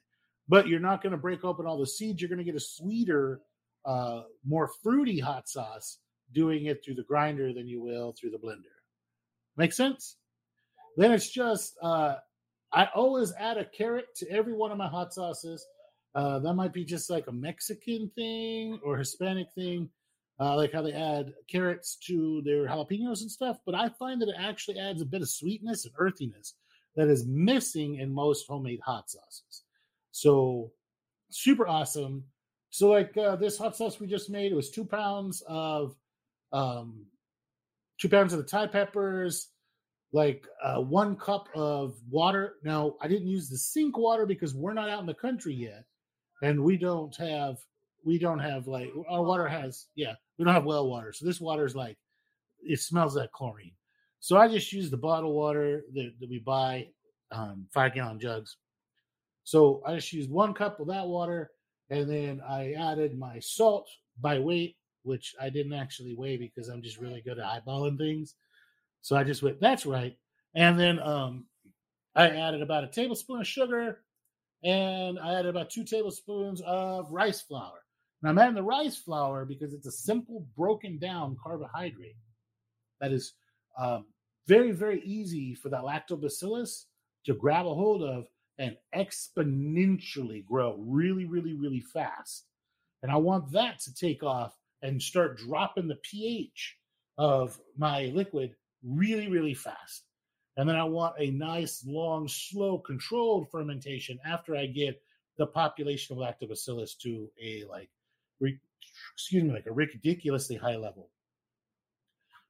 But 0.47 0.67
you're 0.67 0.79
not 0.79 1.01
going 1.01 1.11
to 1.11 1.17
break 1.17 1.45
open 1.45 1.65
all 1.65 1.79
the 1.79 1.87
seeds. 1.87 2.21
You're 2.21 2.29
going 2.29 2.39
to 2.39 2.43
get 2.43 2.55
a 2.55 2.59
sweeter, 2.59 3.39
uh, 3.85 4.23
more 4.45 4.69
fruity 4.83 5.19
hot 5.19 5.47
sauce 5.47 5.99
doing 6.33 6.65
it 6.65 6.83
through 6.83 6.95
the 6.95 7.03
grinder 7.03 7.53
than 7.53 7.67
you 7.67 7.81
will 7.81 8.13
through 8.13 8.31
the 8.31 8.37
blender. 8.37 8.75
Make 9.57 9.73
sense? 9.73 10.17
Then 10.97 11.11
it's 11.11 11.29
just 11.29 11.75
uh, 11.81 12.15
I 12.73 12.85
always 12.95 13.33
add 13.33 13.57
a 13.57 13.65
carrot 13.65 14.15
to 14.15 14.29
every 14.29 14.53
one 14.53 14.71
of 14.71 14.77
my 14.77 14.87
hot 14.87 15.13
sauces. 15.13 15.65
Uh, 16.15 16.39
that 16.39 16.53
might 16.53 16.73
be 16.73 16.83
just 16.83 17.09
like 17.09 17.27
a 17.27 17.31
Mexican 17.31 18.11
thing 18.15 18.79
or 18.83 18.97
Hispanic 18.97 19.47
thing, 19.53 19.89
uh, 20.39 20.55
like 20.55 20.73
how 20.73 20.81
they 20.81 20.93
add 20.93 21.33
carrots 21.47 21.95
to 22.07 22.41
their 22.43 22.67
jalapenos 22.67 23.21
and 23.21 23.31
stuff. 23.31 23.57
But 23.65 23.75
I 23.75 23.89
find 23.89 24.21
that 24.21 24.29
it 24.29 24.35
actually 24.37 24.79
adds 24.79 25.01
a 25.01 25.05
bit 25.05 25.21
of 25.21 25.29
sweetness 25.29 25.85
and 25.85 25.93
earthiness 25.97 26.55
that 26.95 27.07
is 27.07 27.25
missing 27.25 27.95
in 27.95 28.13
most 28.13 28.45
homemade 28.47 28.81
hot 28.83 29.09
sauces. 29.09 29.63
So 30.11 30.71
super 31.29 31.67
awesome. 31.67 32.25
So 32.69 32.89
like 32.89 33.15
uh, 33.17 33.35
this 33.37 33.57
hot 33.57 33.75
sauce 33.75 33.99
we 33.99 34.07
just 34.07 34.29
made, 34.29 34.51
it 34.51 34.55
was 34.55 34.69
two 34.69 34.85
pounds 34.85 35.43
of 35.47 35.95
um, 36.53 37.05
two 37.99 38.09
pounds 38.09 38.33
of 38.33 38.39
the 38.39 38.45
Thai 38.45 38.67
peppers, 38.67 39.49
like 40.13 40.45
uh, 40.63 40.81
one 40.81 41.15
cup 41.15 41.47
of 41.55 41.95
water. 42.09 42.55
Now, 42.63 42.95
I 43.01 43.07
didn't 43.07 43.27
use 43.27 43.49
the 43.49 43.57
sink 43.57 43.97
water 43.97 44.25
because 44.25 44.53
we're 44.53 44.73
not 44.73 44.89
out 44.89 44.99
in 44.99 45.05
the 45.05 45.13
country 45.13 45.53
yet, 45.53 45.85
and 46.41 46.63
we 46.63 46.77
don't 46.77 47.15
have 47.17 47.57
we 48.03 48.17
don't 48.17 48.39
have 48.39 48.67
like 48.67 48.91
our 49.07 49.23
water 49.23 49.47
has 49.47 49.87
yeah 49.95 50.13
we 50.37 50.45
don't 50.45 50.53
have 50.53 50.65
well 50.65 50.89
water. 50.89 51.13
So 51.13 51.25
this 51.25 51.39
water 51.39 51.65
is 51.65 51.75
like 51.75 51.97
it 52.63 52.79
smells 52.79 53.15
like 53.15 53.31
chlorine. 53.31 53.73
So 54.19 54.37
I 54.37 54.47
just 54.47 54.71
use 54.71 54.91
the 54.91 54.97
bottled 54.97 55.33
water 55.33 55.83
that, 55.95 56.11
that 56.19 56.29
we 56.29 56.37
buy, 56.39 56.89
um, 57.31 57.65
five 57.73 57.95
gallon 57.95 58.19
jugs. 58.19 58.57
So 59.43 59.81
I 59.83 59.95
just 59.95 60.13
used 60.13 60.29
one 60.29 60.53
cup 60.53 60.79
of 60.79 60.87
that 60.87 61.07
water, 61.07 61.49
and 61.89 62.07
then 62.07 62.39
I 62.47 62.73
added 62.73 63.17
my 63.17 63.39
salt 63.39 63.89
by 64.19 64.37
weight 64.37 64.75
which 65.03 65.35
I 65.41 65.49
didn't 65.49 65.73
actually 65.73 66.15
weigh 66.15 66.37
because 66.37 66.67
I'm 66.67 66.81
just 66.81 66.99
really 66.99 67.21
good 67.21 67.39
at 67.39 67.45
eyeballing 67.45 67.97
things. 67.97 68.35
So 69.01 69.15
I 69.15 69.23
just 69.23 69.43
went, 69.43 69.59
that's 69.59 69.85
right. 69.85 70.17
And 70.55 70.79
then 70.79 70.99
um, 70.99 71.45
I 72.15 72.29
added 72.29 72.61
about 72.61 72.83
a 72.83 72.87
tablespoon 72.87 73.41
of 73.41 73.47
sugar 73.47 74.01
and 74.63 75.17
I 75.19 75.33
added 75.33 75.47
about 75.47 75.69
two 75.69 75.83
tablespoons 75.83 76.61
of 76.61 77.11
rice 77.11 77.41
flour. 77.41 77.83
Now 78.21 78.29
I'm 78.29 78.37
adding 78.37 78.55
the 78.55 78.63
rice 78.63 78.97
flour 78.97 79.45
because 79.45 79.73
it's 79.73 79.87
a 79.87 79.91
simple 79.91 80.45
broken 80.55 80.99
down 80.99 81.37
carbohydrate 81.41 82.15
that 82.99 83.11
is 83.11 83.33
um, 83.79 84.05
very, 84.47 84.71
very 84.71 85.01
easy 85.01 85.55
for 85.55 85.69
that 85.69 85.81
lactobacillus 85.81 86.85
to 87.25 87.33
grab 87.33 87.65
a 87.65 87.73
hold 87.73 88.03
of 88.03 88.25
and 88.59 88.75
exponentially 88.95 90.45
grow 90.45 90.75
really, 90.79 91.25
really, 91.25 91.53
really 91.53 91.79
fast. 91.79 92.45
And 93.01 93.11
I 93.11 93.15
want 93.15 93.51
that 93.53 93.79
to 93.79 93.93
take 93.93 94.21
off 94.21 94.55
and 94.83 95.01
start 95.01 95.37
dropping 95.37 95.87
the 95.87 95.97
pH 96.03 96.77
of 97.17 97.59
my 97.77 98.05
liquid 98.13 98.55
really, 98.83 99.27
really 99.27 99.53
fast. 99.53 100.03
And 100.57 100.67
then 100.67 100.75
I 100.75 100.83
want 100.83 101.15
a 101.17 101.31
nice, 101.31 101.83
long, 101.85 102.27
slow, 102.27 102.77
controlled 102.79 103.49
fermentation 103.51 104.19
after 104.25 104.55
I 104.55 104.65
get 104.65 105.01
the 105.37 105.47
population 105.47 106.17
of 106.17 106.21
lactobacillus 106.21 106.97
to 107.03 107.29
a 107.41 107.63
like, 107.69 107.89
re, 108.39 108.57
excuse 109.15 109.43
me, 109.43 109.51
like 109.51 109.65
a 109.67 109.71
ridiculously 109.71 110.57
high 110.57 110.75
level. 110.75 111.09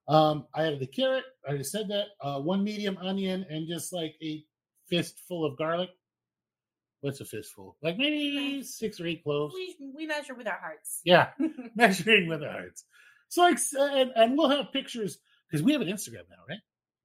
Um, 0.07 0.47
I 0.55 0.65
added 0.65 0.79
the 0.79 0.87
carrot. 0.87 1.23
I 1.47 1.57
just 1.57 1.71
said 1.71 1.87
that. 1.89 2.07
Uh, 2.19 2.39
one 2.39 2.63
medium 2.63 2.97
onion 2.97 3.45
and 3.49 3.67
just 3.67 3.93
like 3.93 4.15
a 4.21 4.43
fistful 4.89 5.45
of 5.45 5.57
garlic. 5.57 5.89
What's 7.01 7.21
a 7.21 7.25
fistful? 7.25 7.77
Like 7.81 7.97
maybe 7.97 8.61
six 8.63 8.99
or 8.99 9.07
eight 9.07 9.23
cloves. 9.23 9.53
We, 9.53 9.75
we 9.95 10.05
measure 10.05 10.35
with 10.35 10.47
our 10.47 10.59
hearts. 10.59 11.01
Yeah, 11.03 11.29
measuring 11.75 12.27
with 12.27 12.43
our 12.43 12.51
hearts. 12.51 12.85
So 13.29 13.41
like, 13.43 13.57
and, 13.79 14.11
and 14.15 14.37
we'll 14.37 14.49
have 14.49 14.73
pictures 14.73 15.19
because 15.51 15.63
we 15.63 15.73
have 15.73 15.81
an 15.81 15.89
Instagram 15.89 16.23
now, 16.29 16.43
right? 16.47 16.59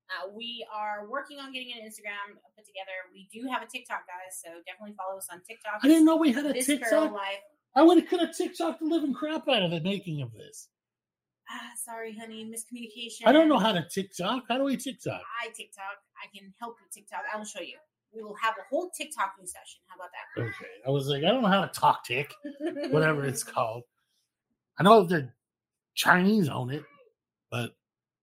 Uh, 0.06 0.30
we 0.36 0.64
are 0.72 1.08
working 1.10 1.40
on 1.40 1.52
getting 1.52 1.72
an 1.72 1.82
Instagram 1.82 2.38
put 2.54 2.64
together. 2.64 2.94
We 3.12 3.28
do 3.32 3.48
have 3.48 3.62
a 3.62 3.66
TikTok, 3.66 4.06
guys, 4.06 4.38
so 4.40 4.50
definitely 4.64 4.94
follow 4.94 5.18
us 5.18 5.26
on 5.32 5.42
TikTok. 5.42 5.80
I 5.82 5.88
didn't 5.88 6.04
know 6.04 6.16
we 6.16 6.32
had 6.32 6.46
a 6.46 6.52
this 6.52 6.66
TikTok. 6.66 7.12
Life. 7.12 7.42
I 7.74 7.82
would 7.82 7.98
have 7.98 8.08
could 8.08 8.20
have 8.20 8.36
TikTok 8.36 8.78
the 8.78 8.86
living 8.86 9.12
crap 9.12 9.48
out 9.48 9.62
of 9.62 9.70
the 9.72 9.80
making 9.80 10.22
of 10.22 10.32
this. 10.32 10.68
Ah, 11.50 11.70
sorry, 11.84 12.16
honey, 12.18 12.44
miscommunication. 12.44 13.26
I 13.26 13.32
don't 13.32 13.48
know 13.48 13.58
how 13.58 13.72
to 13.72 13.84
TikTok. 13.88 14.44
How 14.48 14.58
do 14.58 14.64
we 14.64 14.76
TikTok? 14.76 15.20
I 15.42 15.48
TikTok. 15.48 15.98
I 16.22 16.36
can 16.36 16.52
help 16.60 16.76
you 16.80 16.86
TikTok. 16.92 17.20
I 17.32 17.36
will 17.36 17.44
show 17.44 17.60
you. 17.60 17.76
We 18.14 18.22
will 18.22 18.36
have 18.42 18.54
a 18.58 18.64
whole 18.70 18.90
TikToking 18.90 19.46
session. 19.46 19.80
How 19.88 19.96
about 19.96 20.10
that? 20.12 20.42
Okay. 20.42 20.72
I 20.86 20.90
was 20.90 21.08
like, 21.08 21.22
I 21.22 21.28
don't 21.28 21.42
know 21.42 21.48
how 21.48 21.64
to 21.64 21.68
talk 21.68 22.04
tick, 22.04 22.32
whatever 22.90 23.24
it's 23.24 23.44
called. 23.44 23.82
I 24.78 24.84
know 24.84 25.04
the 25.04 25.30
Chinese 25.94 26.48
own 26.48 26.70
it, 26.70 26.84
but 27.50 27.72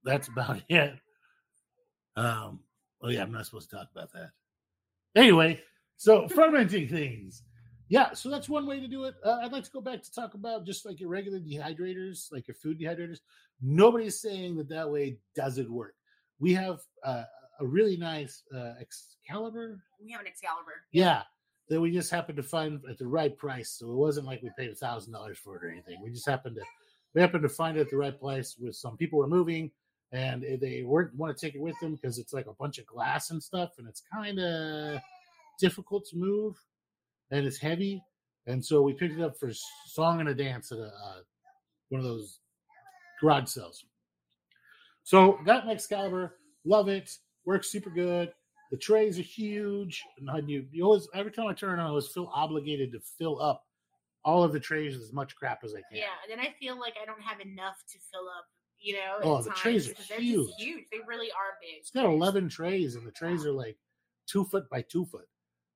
that's 0.03 0.27
about 0.27 0.61
it. 0.69 0.93
Um, 2.15 2.59
oh 3.01 3.09
yeah, 3.09 3.23
I'm 3.23 3.31
not 3.31 3.45
supposed 3.45 3.69
to 3.69 3.75
talk 3.75 3.87
about 3.93 4.11
that. 4.13 4.31
Anyway, 5.15 5.61
so 5.97 6.27
fermenting 6.35 6.87
things. 6.87 7.43
Yeah, 7.89 8.13
so 8.13 8.29
that's 8.29 8.49
one 8.49 8.65
way 8.65 8.79
to 8.79 8.87
do 8.87 9.03
it. 9.03 9.15
Uh, 9.23 9.39
I'd 9.43 9.51
like 9.51 9.65
to 9.65 9.71
go 9.71 9.81
back 9.81 10.01
to 10.01 10.11
talk 10.11 10.33
about 10.33 10.65
just 10.65 10.85
like 10.85 10.99
your 10.99 11.09
regular 11.09 11.39
dehydrators, 11.39 12.31
like 12.31 12.47
your 12.47 12.55
food 12.55 12.79
dehydrators. 12.79 13.19
Nobody's 13.61 14.19
saying 14.19 14.57
that 14.57 14.69
that 14.69 14.89
way 14.89 15.17
doesn't 15.35 15.71
work. 15.71 15.93
We 16.39 16.53
have 16.53 16.79
uh, 17.03 17.23
a 17.59 17.65
really 17.65 17.97
nice 17.97 18.41
uh, 18.55 18.73
Excalibur. 18.79 19.79
We 20.03 20.11
have 20.11 20.21
an 20.21 20.27
Excalibur. 20.27 20.85
Yeah, 20.91 21.21
that 21.69 21.79
we 21.79 21.91
just 21.91 22.09
happened 22.09 22.37
to 22.37 22.43
find 22.43 22.81
at 22.89 22.97
the 22.97 23.07
right 23.07 23.37
price. 23.37 23.71
So 23.77 23.91
it 23.91 23.95
wasn't 23.95 24.27
like 24.27 24.41
we 24.41 24.49
paid 24.57 24.71
a 24.71 24.75
thousand 24.75 25.13
dollars 25.13 25.37
for 25.37 25.57
it 25.57 25.63
or 25.63 25.69
anything. 25.69 26.01
We 26.03 26.09
just 26.09 26.27
happened 26.27 26.55
to 26.55 26.61
we 27.13 27.21
happened 27.21 27.43
to 27.43 27.49
find 27.49 27.77
it 27.77 27.81
at 27.81 27.89
the 27.89 27.97
right 27.97 28.17
place 28.17 28.55
with 28.59 28.75
some 28.75 28.97
people 28.97 29.19
were 29.19 29.27
moving 29.27 29.71
and 30.13 30.43
they 30.61 30.83
weren't 30.83 31.13
want 31.15 31.35
to 31.35 31.45
take 31.45 31.55
it 31.55 31.61
with 31.61 31.75
them 31.81 31.95
because 31.95 32.19
it's 32.19 32.33
like 32.33 32.45
a 32.45 32.53
bunch 32.53 32.77
of 32.77 32.85
glass 32.85 33.31
and 33.31 33.41
stuff 33.43 33.71
and 33.79 33.87
it's 33.87 34.03
kind 34.13 34.39
of 34.39 35.01
difficult 35.59 36.05
to 36.05 36.15
move. 36.17 36.55
and 37.31 37.45
it's 37.45 37.57
heavy, 37.57 38.01
and 38.47 38.63
so 38.63 38.81
we 38.81 38.93
picked 38.93 39.17
it 39.17 39.23
up 39.23 39.35
for 39.39 39.51
song 39.87 40.19
and 40.19 40.29
a 40.29 40.35
dance 40.35 40.71
at 40.71 40.77
a 40.77 40.85
uh, 40.85 41.21
one 41.89 41.99
of 41.99 42.05
those 42.05 42.39
garage 43.19 43.47
sales. 43.49 43.85
So 45.03 45.39
got 45.45 45.63
an 45.65 45.71
Excalibur, 45.71 46.37
love 46.65 46.87
it, 46.89 47.09
works 47.45 47.71
super 47.71 47.89
good. 47.89 48.31
The 48.71 48.77
trays 48.77 49.19
are 49.19 49.23
huge, 49.23 50.03
and 50.17 50.49
you, 50.49 50.65
you 50.71 50.83
always 50.83 51.07
every 51.13 51.31
time 51.31 51.47
I 51.47 51.53
turn 51.53 51.79
on, 51.79 51.85
I 51.85 51.89
always 51.89 52.07
feel 52.07 52.29
obligated 52.33 52.91
to 52.93 52.99
fill 53.17 53.41
up 53.41 53.63
all 54.25 54.43
of 54.43 54.53
the 54.53 54.59
trays 54.59 54.95
as 54.95 55.11
much 55.11 55.35
crap 55.35 55.63
as 55.63 55.73
I 55.73 55.81
can. 55.89 55.97
Yeah, 55.97 56.15
and 56.23 56.31
then 56.31 56.39
I 56.39 56.53
feel 56.59 56.79
like 56.79 56.95
I 57.01 57.05
don't 57.05 57.21
have 57.21 57.39
enough 57.41 57.77
to 57.91 57.99
fill 58.11 58.27
up. 58.29 58.45
You 58.83 58.93
know, 58.95 59.17
Oh, 59.23 59.41
the 59.41 59.49
times, 59.49 59.59
trays 59.61 59.89
are 59.89 60.19
huge. 60.21 60.49
Huge. 60.57 60.83
They 60.91 60.99
really 61.07 61.31
are 61.31 61.57
big. 61.61 61.79
It's 61.79 61.89
got 61.91 62.05
11 62.05 62.49
trays, 62.49 62.95
and 62.95 63.07
the 63.07 63.11
trays 63.11 63.45
are 63.45 63.51
like 63.53 63.77
two 64.27 64.43
foot 64.45 64.69
by 64.69 64.81
two 64.83 65.05
foot. 65.05 65.27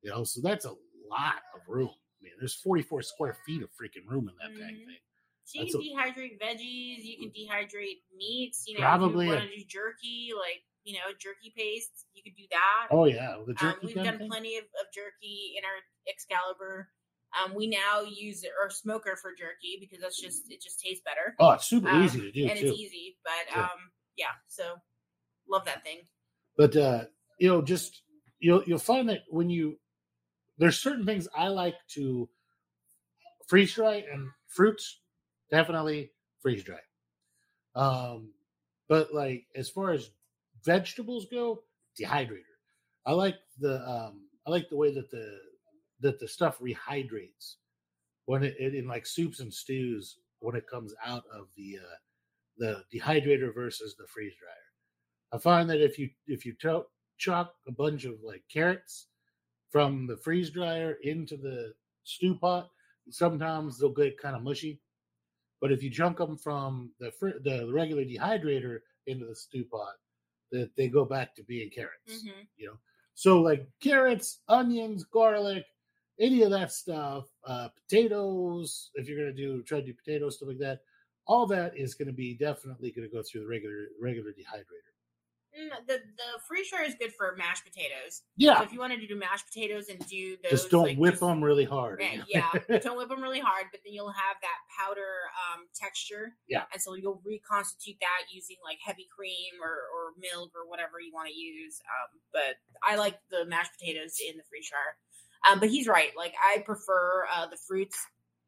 You 0.02 0.12
know, 0.12 0.24
so 0.26 0.42
that's 0.44 0.66
a 0.66 0.74
lot 1.10 1.42
of 1.56 1.62
room. 1.68 1.90
I 1.90 2.24
mean, 2.24 2.34
there's 2.40 2.54
44 2.56 3.02
square 3.04 3.38
feet 3.46 3.64
of 3.64 3.70
freaking 3.72 4.06
room 4.10 4.28
in 4.30 4.36
that 4.42 4.60
dang 4.60 4.76
Mhm. 4.76 4.86
thing. 4.86 4.98
So 5.46 5.60
you 5.60 5.66
That's 5.66 5.76
can 5.78 5.82
a- 5.82 6.12
dehydrate 6.12 6.40
veggies. 6.42 7.04
You 7.06 7.18
can 7.20 7.32
dehydrate 7.32 8.02
meats. 8.14 8.66
You 8.68 8.74
know, 8.76 8.82
Probably 8.82 9.28
if 9.28 9.32
you 9.32 9.38
want 9.38 9.50
to 9.52 9.58
do 9.58 9.64
jerky, 9.66 10.32
like 10.38 10.64
you 10.84 10.94
know, 10.94 11.14
jerky 11.20 11.50
paste. 11.56 12.06
You 12.14 12.24
could 12.24 12.36
do 12.36 12.46
that. 12.52 12.88
Oh 12.92 13.06
yeah, 13.06 13.42
the 13.46 13.56
Um, 13.66 13.76
we've 13.84 13.94
done 13.96 14.18
thing? 14.20 14.30
plenty 14.30 14.58
of, 14.58 14.64
of 14.66 14.88
jerky 14.94 15.56
in 15.58 15.66
our 15.66 15.80
Excalibur. 16.08 16.90
Um, 17.36 17.54
we 17.56 17.68
now 17.68 18.02
use 18.02 18.44
our 18.62 18.70
smoker 18.70 19.18
for 19.22 19.32
jerky 19.34 19.78
because 19.80 20.00
that's 20.00 20.20
just 20.20 20.50
it 20.50 20.62
just 20.62 20.80
tastes 20.80 21.04
better 21.04 21.36
Oh, 21.40 21.52
it's 21.52 21.68
super 21.68 21.90
um, 21.90 22.04
easy 22.04 22.22
to 22.22 22.32
do 22.32 22.50
and 22.50 22.58
too. 22.60 22.68
it's 22.68 22.80
easy. 22.80 23.18
But 23.24 23.56
Yeah. 23.56 23.64
um, 23.64 23.92
yeah, 24.16 24.26
so 24.48 24.76
love 25.50 25.66
that 25.66 25.84
thing. 25.84 26.00
But 26.58 26.76
uh, 26.76 27.06
you 27.40 27.48
know, 27.50 27.62
just 27.62 28.02
you'll 28.40 28.64
you'll 28.64 28.80
find 28.80 29.10
that 29.10 29.20
when 29.30 29.50
you 29.50 29.78
there's 30.58 30.80
certain 30.82 31.06
things 31.06 31.28
I 31.36 31.50
like 31.50 31.76
to 31.96 32.30
freeze 33.48 33.74
dry 33.74 34.04
and 34.12 34.28
fruits 34.48 35.00
definitely 35.52 36.12
freeze 36.42 36.64
dry. 36.64 36.80
Um, 37.76 38.34
but 38.90 39.14
like 39.14 39.46
as 39.56 39.70
far 39.70 39.92
as 39.92 40.10
vegetables 40.64 41.28
go, 41.32 41.64
dehydrator. 42.00 42.42
I 43.06 43.14
like 43.14 43.36
the 43.60 43.88
um 43.88 44.28
I 44.46 44.50
like 44.52 44.70
the 44.70 44.78
way 44.78 44.94
that 44.94 45.12
the 45.12 45.40
that 46.02 46.20
the 46.20 46.28
stuff 46.28 46.60
rehydrates 46.60 47.56
when 48.26 48.44
it, 48.44 48.56
it 48.60 48.76
in 48.76 48.88
like 48.88 49.06
soups 49.06 49.40
and 49.40 49.54
stews 49.54 50.20
when 50.40 50.56
it 50.56 50.68
comes 50.68 50.94
out 51.06 51.24
of 51.34 51.48
the 51.56 51.78
uh 51.80 51.96
the 52.58 52.84
dehydrator 52.94 53.54
versus 53.54 53.96
the 53.98 54.08
freeze 54.08 54.34
dryer. 54.40 54.54
I 55.32 55.38
find 55.38 55.70
that 55.70 55.82
if 55.82 56.00
you 56.00 56.10
if 56.28 56.46
you 56.46 56.54
to- 56.62 56.86
chuck 57.18 57.54
a 57.68 57.72
bunch 57.72 58.06
of 58.06 58.16
like 58.24 58.44
carrots 58.52 59.08
from 59.70 60.08
the 60.08 60.18
freeze 60.18 60.50
dryer 60.50 60.98
into 61.04 61.36
the 61.38 61.74
stew 62.04 62.36
pot, 62.36 62.70
sometimes 63.10 63.78
they'll 63.80 63.90
get 63.90 64.18
kind 64.22 64.36
of 64.36 64.44
mushy. 64.44 64.80
But 65.60 65.72
if 65.72 65.82
you 65.82 65.90
chunk 65.90 66.18
them 66.18 66.38
from 66.38 66.92
the 67.00 67.12
fr- 67.12 67.40
the 67.44 67.70
regular 67.74 68.04
dehydrator 68.04 68.80
into 69.08 69.26
the 69.26 69.36
stew 69.36 69.66
pot, 69.66 69.96
that 70.52 70.76
they 70.76 70.88
go 70.88 71.04
back 71.06 71.36
to 71.36 71.44
being 71.44 71.70
carrots. 71.70 72.22
hmm 72.24 72.42
You 72.58 72.68
know, 72.68 72.78
so 73.16 73.42
like 73.42 73.68
carrots, 73.82 74.40
onions, 74.48 75.04
garlic, 75.04 75.66
any 76.20 76.44
of 76.44 76.52
that 76.52 76.72
stuff, 76.72 77.26
uh, 77.46 77.70
potatoes. 77.70 78.92
If 78.96 79.08
you're 79.08 79.20
gonna 79.20 79.34
do 79.36 79.64
try 79.64 79.80
to 79.80 79.86
do 79.86 79.94
potatoes 79.94 80.38
stuff 80.38 80.50
like 80.50 80.60
that, 80.60 80.82
all 81.26 81.46
that 81.48 81.78
is 81.78 81.94
gonna 81.96 82.14
be 82.14 82.36
definitely 82.36 82.92
gonna 82.92 83.08
go 83.10 83.22
through 83.24 83.42
the 83.42 83.48
regular 83.48 83.88
regular 84.02 84.32
dehydrator. 84.32 84.88
Mm, 85.58 85.70
the 85.88 85.94
the 85.94 86.40
freeze 86.48 86.70
dryer 86.70 86.84
is 86.84 86.94
good 87.00 87.12
for 87.14 87.34
mashed 87.36 87.66
potatoes. 87.66 88.18
So 88.18 88.24
Yeah, 88.36 88.62
if 88.62 88.72
you 88.72 88.80
wanted 88.80 89.00
to 89.02 89.08
do 89.08 89.16
mashed 89.16 89.48
potatoes 89.48 89.90
and 89.90 89.98
do 90.08 90.38
those, 90.44 90.52
just 90.52 90.70
don't 90.70 90.84
like, 90.84 90.98
whip 90.98 91.14
just- 91.14 91.22
them 91.22 91.44
really 91.44 91.66
hard. 91.66 92.00
Yeah, 92.00 92.22
yeah. 92.70 92.78
don't 92.84 92.96
whip 92.96 93.10
them 93.10 93.24
really 93.24 93.40
hard, 93.40 93.66
but 93.72 93.82
then 93.84 93.94
you'll 93.94 94.12
have 94.12 94.38
that 94.42 94.60
powder 94.78 95.26
um, 95.50 95.66
texture. 95.74 96.36
Yeah. 96.48 96.66
And 96.72 96.82
so 96.82 96.94
you'll 96.94 97.22
reconstitute 97.26 97.98
that 98.02 98.30
using 98.32 98.58
like 98.64 98.78
heavy 98.86 99.08
cream 99.10 99.58
or, 99.64 99.90
or 99.90 100.14
milk 100.22 100.52
or 100.54 100.70
whatever 100.70 101.00
you 101.00 101.12
want 101.12 101.28
to 101.30 101.34
use. 101.34 101.82
Um, 101.90 102.20
but 102.32 102.62
I 102.84 102.96
like 102.96 103.18
the 103.32 103.46
mashed 103.46 103.72
potatoes 103.80 104.20
in 104.22 104.38
the 104.38 104.44
freeze 104.44 104.70
dryer. 104.70 104.94
Um, 105.50 105.60
but 105.60 105.70
he's 105.70 105.88
right. 105.88 106.12
Like 106.16 106.34
I 106.44 106.60
prefer 106.60 107.26
uh, 107.34 107.48
the 107.48 107.58
fruits, 107.68 107.98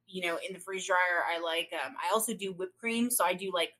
you 0.07 0.25
know, 0.25 0.37
in 0.45 0.53
the 0.53 0.59
freeze 0.59 0.87
dryer. 0.87 1.23
I 1.29 1.39
like. 1.39 1.69
Um, 1.85 1.93
I 2.03 2.13
also 2.13 2.33
do 2.33 2.53
whipped 2.53 2.77
cream, 2.79 3.09
so 3.11 3.23
I 3.25 3.33
do 3.33 3.51
like, 3.53 3.71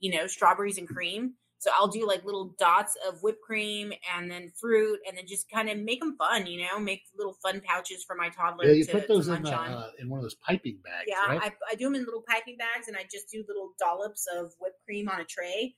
you 0.00 0.16
know, 0.16 0.26
strawberries 0.26 0.78
and 0.78 0.88
cream. 0.88 1.34
So 1.58 1.70
I'll 1.74 1.88
do 1.88 2.06
like 2.06 2.26
little 2.26 2.54
dots 2.58 2.94
of 3.08 3.22
whipped 3.22 3.40
cream 3.40 3.90
and 4.14 4.30
then 4.30 4.52
fruit, 4.60 5.00
and 5.08 5.16
then 5.16 5.24
just 5.26 5.50
kind 5.50 5.70
of 5.70 5.78
make 5.78 6.00
them 6.00 6.14
fun. 6.18 6.46
You 6.46 6.66
know, 6.66 6.78
make 6.78 7.04
little 7.16 7.36
fun 7.42 7.62
pouches 7.64 8.04
for 8.04 8.14
my 8.14 8.28
toddler 8.28 8.66
Yeah, 8.66 8.72
you 8.72 8.84
to, 8.84 8.92
put 8.92 9.08
those 9.08 9.28
in 9.28 9.42
munch 9.42 9.48
uh, 9.48 9.88
in 9.98 10.10
one 10.10 10.18
of 10.18 10.24
those 10.24 10.34
piping 10.34 10.80
bags, 10.84 11.06
Yeah, 11.06 11.24
right? 11.26 11.40
I, 11.42 11.72
I 11.72 11.74
do 11.74 11.84
them 11.84 11.94
in 11.94 12.04
little 12.04 12.24
piping 12.28 12.58
bags, 12.58 12.88
and 12.88 12.96
I 12.98 13.04
just 13.10 13.30
do 13.30 13.44
little 13.48 13.70
dollops 13.78 14.26
of 14.36 14.52
whipped 14.60 14.84
cream 14.84 15.08
on 15.08 15.20
a 15.20 15.24
tray, 15.24 15.74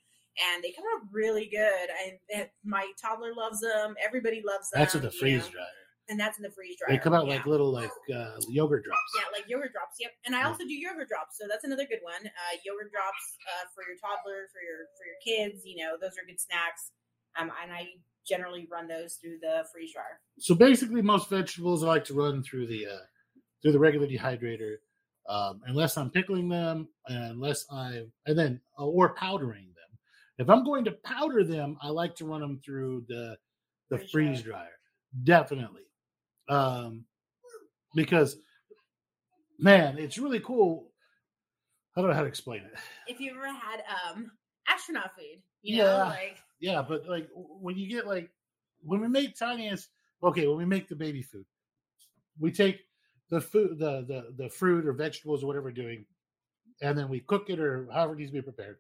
and 0.54 0.64
they 0.64 0.72
come 0.72 0.84
out 0.96 1.06
really 1.12 1.48
good. 1.52 2.16
That- 2.34 2.50
my 2.64 2.90
toddler 3.00 3.32
loves 3.32 3.60
them. 3.60 3.94
Everybody 4.04 4.42
loves 4.44 4.70
them. 4.70 4.80
That's 4.80 4.94
with 4.94 5.04
the 5.04 5.10
freeze 5.12 5.46
dryer. 5.46 5.66
And 6.08 6.18
that's 6.18 6.38
in 6.38 6.42
the 6.42 6.50
freeze 6.50 6.76
dryer. 6.78 6.96
They 6.96 7.02
come 7.02 7.14
out 7.14 7.26
yeah. 7.26 7.34
like 7.34 7.46
little 7.46 7.72
like 7.72 7.90
uh, 8.14 8.38
yogurt 8.48 8.84
drops. 8.84 9.10
Yeah, 9.14 9.28
like 9.32 9.48
yogurt 9.48 9.72
drops. 9.72 9.96
Yep, 9.98 10.12
and 10.26 10.36
I 10.36 10.44
also 10.44 10.64
do 10.64 10.74
yogurt 10.74 11.08
drops, 11.08 11.38
so 11.38 11.46
that's 11.48 11.64
another 11.64 11.84
good 11.84 12.00
one. 12.02 12.26
Uh, 12.26 12.54
yogurt 12.64 12.92
drops 12.92 13.24
uh, 13.46 13.66
for 13.74 13.82
your 13.86 13.96
toddler, 13.98 14.46
for 14.52 14.60
your 14.62 14.86
for 14.96 15.04
your 15.06 15.20
kids. 15.22 15.64
You 15.64 15.84
know, 15.84 15.96
those 16.00 16.18
are 16.18 16.26
good 16.26 16.40
snacks. 16.40 16.92
Um, 17.38 17.50
and 17.62 17.72
I 17.72 17.88
generally 18.26 18.66
run 18.70 18.88
those 18.88 19.14
through 19.14 19.38
the 19.40 19.64
freeze 19.72 19.92
dryer. 19.92 20.20
So 20.38 20.54
basically, 20.54 21.02
most 21.02 21.28
vegetables 21.28 21.84
I 21.84 21.88
like 21.88 22.04
to 22.04 22.14
run 22.14 22.42
through 22.42 22.66
the 22.66 22.86
uh, 22.86 23.04
through 23.62 23.72
the 23.72 23.78
regular 23.78 24.06
dehydrator, 24.06 24.76
um, 25.28 25.60
unless 25.66 25.96
I'm 25.96 26.10
pickling 26.10 26.48
them, 26.48 26.88
unless 27.06 27.66
I 27.70 28.04
and 28.26 28.38
then 28.38 28.60
uh, 28.78 28.86
or 28.86 29.14
powdering 29.14 29.64
them. 29.64 29.98
If 30.38 30.50
I'm 30.50 30.64
going 30.64 30.84
to 30.84 30.92
powder 30.92 31.44
them, 31.44 31.78
I 31.80 31.88
like 31.88 32.14
to 32.16 32.26
run 32.26 32.40
them 32.40 32.60
through 32.64 33.04
the 33.08 33.36
the 33.90 33.98
Freeze 33.98 34.10
freeze 34.10 34.42
dryer, 34.42 34.78
definitely, 35.24 35.82
um, 36.48 37.04
because 37.94 38.36
man, 39.58 39.98
it's 39.98 40.18
really 40.18 40.40
cool. 40.40 40.90
I 41.96 42.00
don't 42.00 42.10
know 42.10 42.16
how 42.16 42.22
to 42.22 42.28
explain 42.28 42.62
it. 42.62 42.74
If 43.06 43.20
you 43.20 43.32
ever 43.32 43.46
had 43.46 43.82
um 44.12 44.30
astronaut 44.68 45.14
food, 45.16 45.42
you 45.62 45.78
know, 45.78 45.84
Yeah. 45.84 46.04
like 46.04 46.38
Yeah, 46.60 46.82
but 46.86 47.08
like 47.08 47.28
when 47.34 47.76
you 47.76 47.88
get 47.88 48.06
like 48.06 48.30
when 48.82 49.00
we 49.00 49.08
make 49.08 49.36
tiniest 49.36 49.88
okay, 50.22 50.46
when 50.46 50.56
we 50.56 50.64
make 50.64 50.88
the 50.88 50.96
baby 50.96 51.22
food, 51.22 51.46
we 52.38 52.52
take 52.52 52.80
the 53.30 53.40
food 53.40 53.78
the 53.78 54.04
the 54.06 54.44
the 54.44 54.50
fruit 54.50 54.86
or 54.86 54.92
vegetables 54.92 55.42
or 55.42 55.46
whatever 55.46 55.64
we're 55.64 55.72
doing, 55.72 56.04
and 56.82 56.96
then 56.98 57.08
we 57.08 57.20
cook 57.20 57.50
it 57.50 57.58
or 57.58 57.88
however 57.92 58.12
it 58.14 58.18
needs 58.18 58.30
to 58.30 58.36
be 58.36 58.42
prepared. 58.42 58.78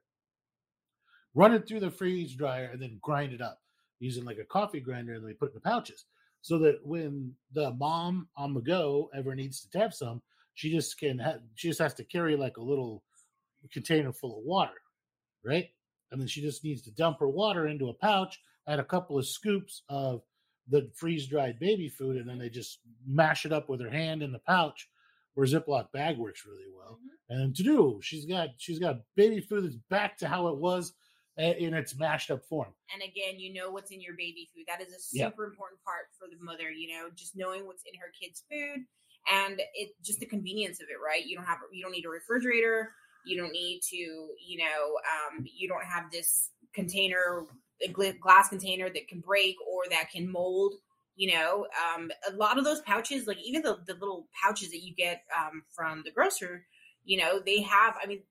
Run 1.34 1.52
it 1.52 1.68
through 1.68 1.80
the 1.80 1.90
freeze 1.90 2.34
dryer 2.34 2.70
and 2.72 2.80
then 2.80 2.98
grind 3.02 3.32
it 3.32 3.42
up 3.42 3.60
using 3.98 4.24
like 4.24 4.38
a 4.38 4.44
coffee 4.44 4.80
grinder, 4.80 5.14
and 5.14 5.22
then 5.22 5.28
we 5.28 5.34
put 5.34 5.50
it 5.50 5.52
in 5.54 5.60
the 5.62 5.68
pouches. 5.68 6.04
So 6.46 6.58
that 6.58 6.78
when 6.84 7.34
the 7.54 7.72
mom 7.72 8.28
on 8.36 8.54
the 8.54 8.60
go 8.60 9.10
ever 9.12 9.34
needs 9.34 9.60
to 9.62 9.70
tap 9.76 9.92
some, 9.92 10.22
she 10.54 10.70
just 10.70 10.96
can 10.96 11.18
ha- 11.18 11.40
she 11.56 11.66
just 11.66 11.80
has 11.80 11.92
to 11.94 12.04
carry 12.04 12.36
like 12.36 12.56
a 12.56 12.62
little 12.62 13.02
container 13.72 14.12
full 14.12 14.38
of 14.38 14.44
water, 14.44 14.80
right? 15.44 15.66
and 16.12 16.20
then 16.20 16.28
she 16.28 16.40
just 16.40 16.62
needs 16.62 16.82
to 16.82 16.92
dump 16.92 17.18
her 17.18 17.28
water 17.28 17.66
into 17.66 17.88
a 17.88 17.94
pouch, 17.94 18.38
add 18.68 18.78
a 18.78 18.84
couple 18.84 19.18
of 19.18 19.26
scoops 19.26 19.82
of 19.88 20.22
the 20.68 20.88
freeze 20.94 21.26
dried 21.26 21.58
baby 21.58 21.88
food, 21.88 22.16
and 22.16 22.28
then 22.30 22.38
they 22.38 22.48
just 22.48 22.78
mash 23.04 23.44
it 23.44 23.52
up 23.52 23.68
with 23.68 23.80
her 23.80 23.90
hand 23.90 24.22
in 24.22 24.30
the 24.30 24.38
pouch, 24.38 24.88
where 25.34 25.48
Ziploc 25.48 25.90
bag 25.90 26.16
works 26.16 26.46
really 26.46 26.70
well. 26.72 27.00
Mhm. 27.02 27.36
And 27.42 27.56
to 27.56 27.64
do, 27.64 27.98
she's 28.02 28.24
got 28.24 28.50
she's 28.56 28.78
got 28.78 29.00
baby 29.16 29.40
food 29.40 29.64
that's 29.64 29.74
back 29.90 30.16
to 30.18 30.28
how 30.28 30.46
it 30.46 30.58
was 30.58 30.94
in 31.36 31.74
its 31.74 31.96
mashed 31.98 32.30
up 32.30 32.44
form. 32.46 32.72
and 32.92 33.02
again, 33.02 33.38
you 33.38 33.52
know 33.52 33.70
what's 33.70 33.90
in 33.90 34.00
your 34.00 34.14
baby 34.14 34.48
food. 34.54 34.64
That 34.68 34.80
is 34.80 34.88
a 34.92 35.00
Yeah. 35.12 35.28
super 35.28 35.44
important 35.44 35.82
part 35.84 36.06
for 36.18 36.28
the 36.28 36.42
mother. 36.42 36.70
You 36.70 36.88
know, 36.94 37.10
just 37.14 37.36
knowing 37.36 37.66
what's 37.66 37.82
in 37.84 37.98
her 38.00 38.10
kid's 38.18 38.44
food, 38.50 38.86
and 39.30 39.60
it 39.74 39.90
just 40.02 40.20
the 40.20 40.26
convenience 40.26 40.80
of 40.80 40.88
it. 40.88 40.96
Right? 41.04 41.24
You 41.26 41.36
don't 41.36 41.46
have 41.46 41.58
you 41.72 41.82
don't 41.82 41.92
need 41.92 42.04
a 42.06 42.08
refrigerator. 42.08 42.94
You 43.24 43.36
don't 43.40 43.52
need 43.52 43.80
to 43.90 43.96
you 43.96 44.58
know 44.58 44.96
um, 45.12 45.44
you 45.44 45.68
don't 45.68 45.84
have 45.84 46.10
this 46.10 46.50
container 46.74 47.46
a 47.82 47.88
glass 47.88 48.48
container 48.48 48.88
that 48.88 49.08
can 49.08 49.20
break 49.20 49.56
or 49.68 49.82
that 49.90 50.10
can 50.10 50.30
mold. 50.30 50.74
You 51.16 51.32
know, 51.32 51.66
um, 51.94 52.10
a 52.28 52.36
lot 52.36 52.58
of 52.58 52.64
those 52.64 52.80
pouches, 52.82 53.26
like 53.26 53.38
even 53.42 53.62
the, 53.62 53.78
the 53.86 53.94
little 53.94 54.28
pouches 54.42 54.70
that 54.70 54.82
you 54.82 54.94
get 54.94 55.22
um, 55.34 55.62
from 55.74 56.02
the 56.04 56.10
grocer, 56.10 56.66
you 57.04 57.16
know, 57.18 57.40
they 57.44 57.62
have. 57.62 57.94
I 58.02 58.06
mean, 58.06 58.22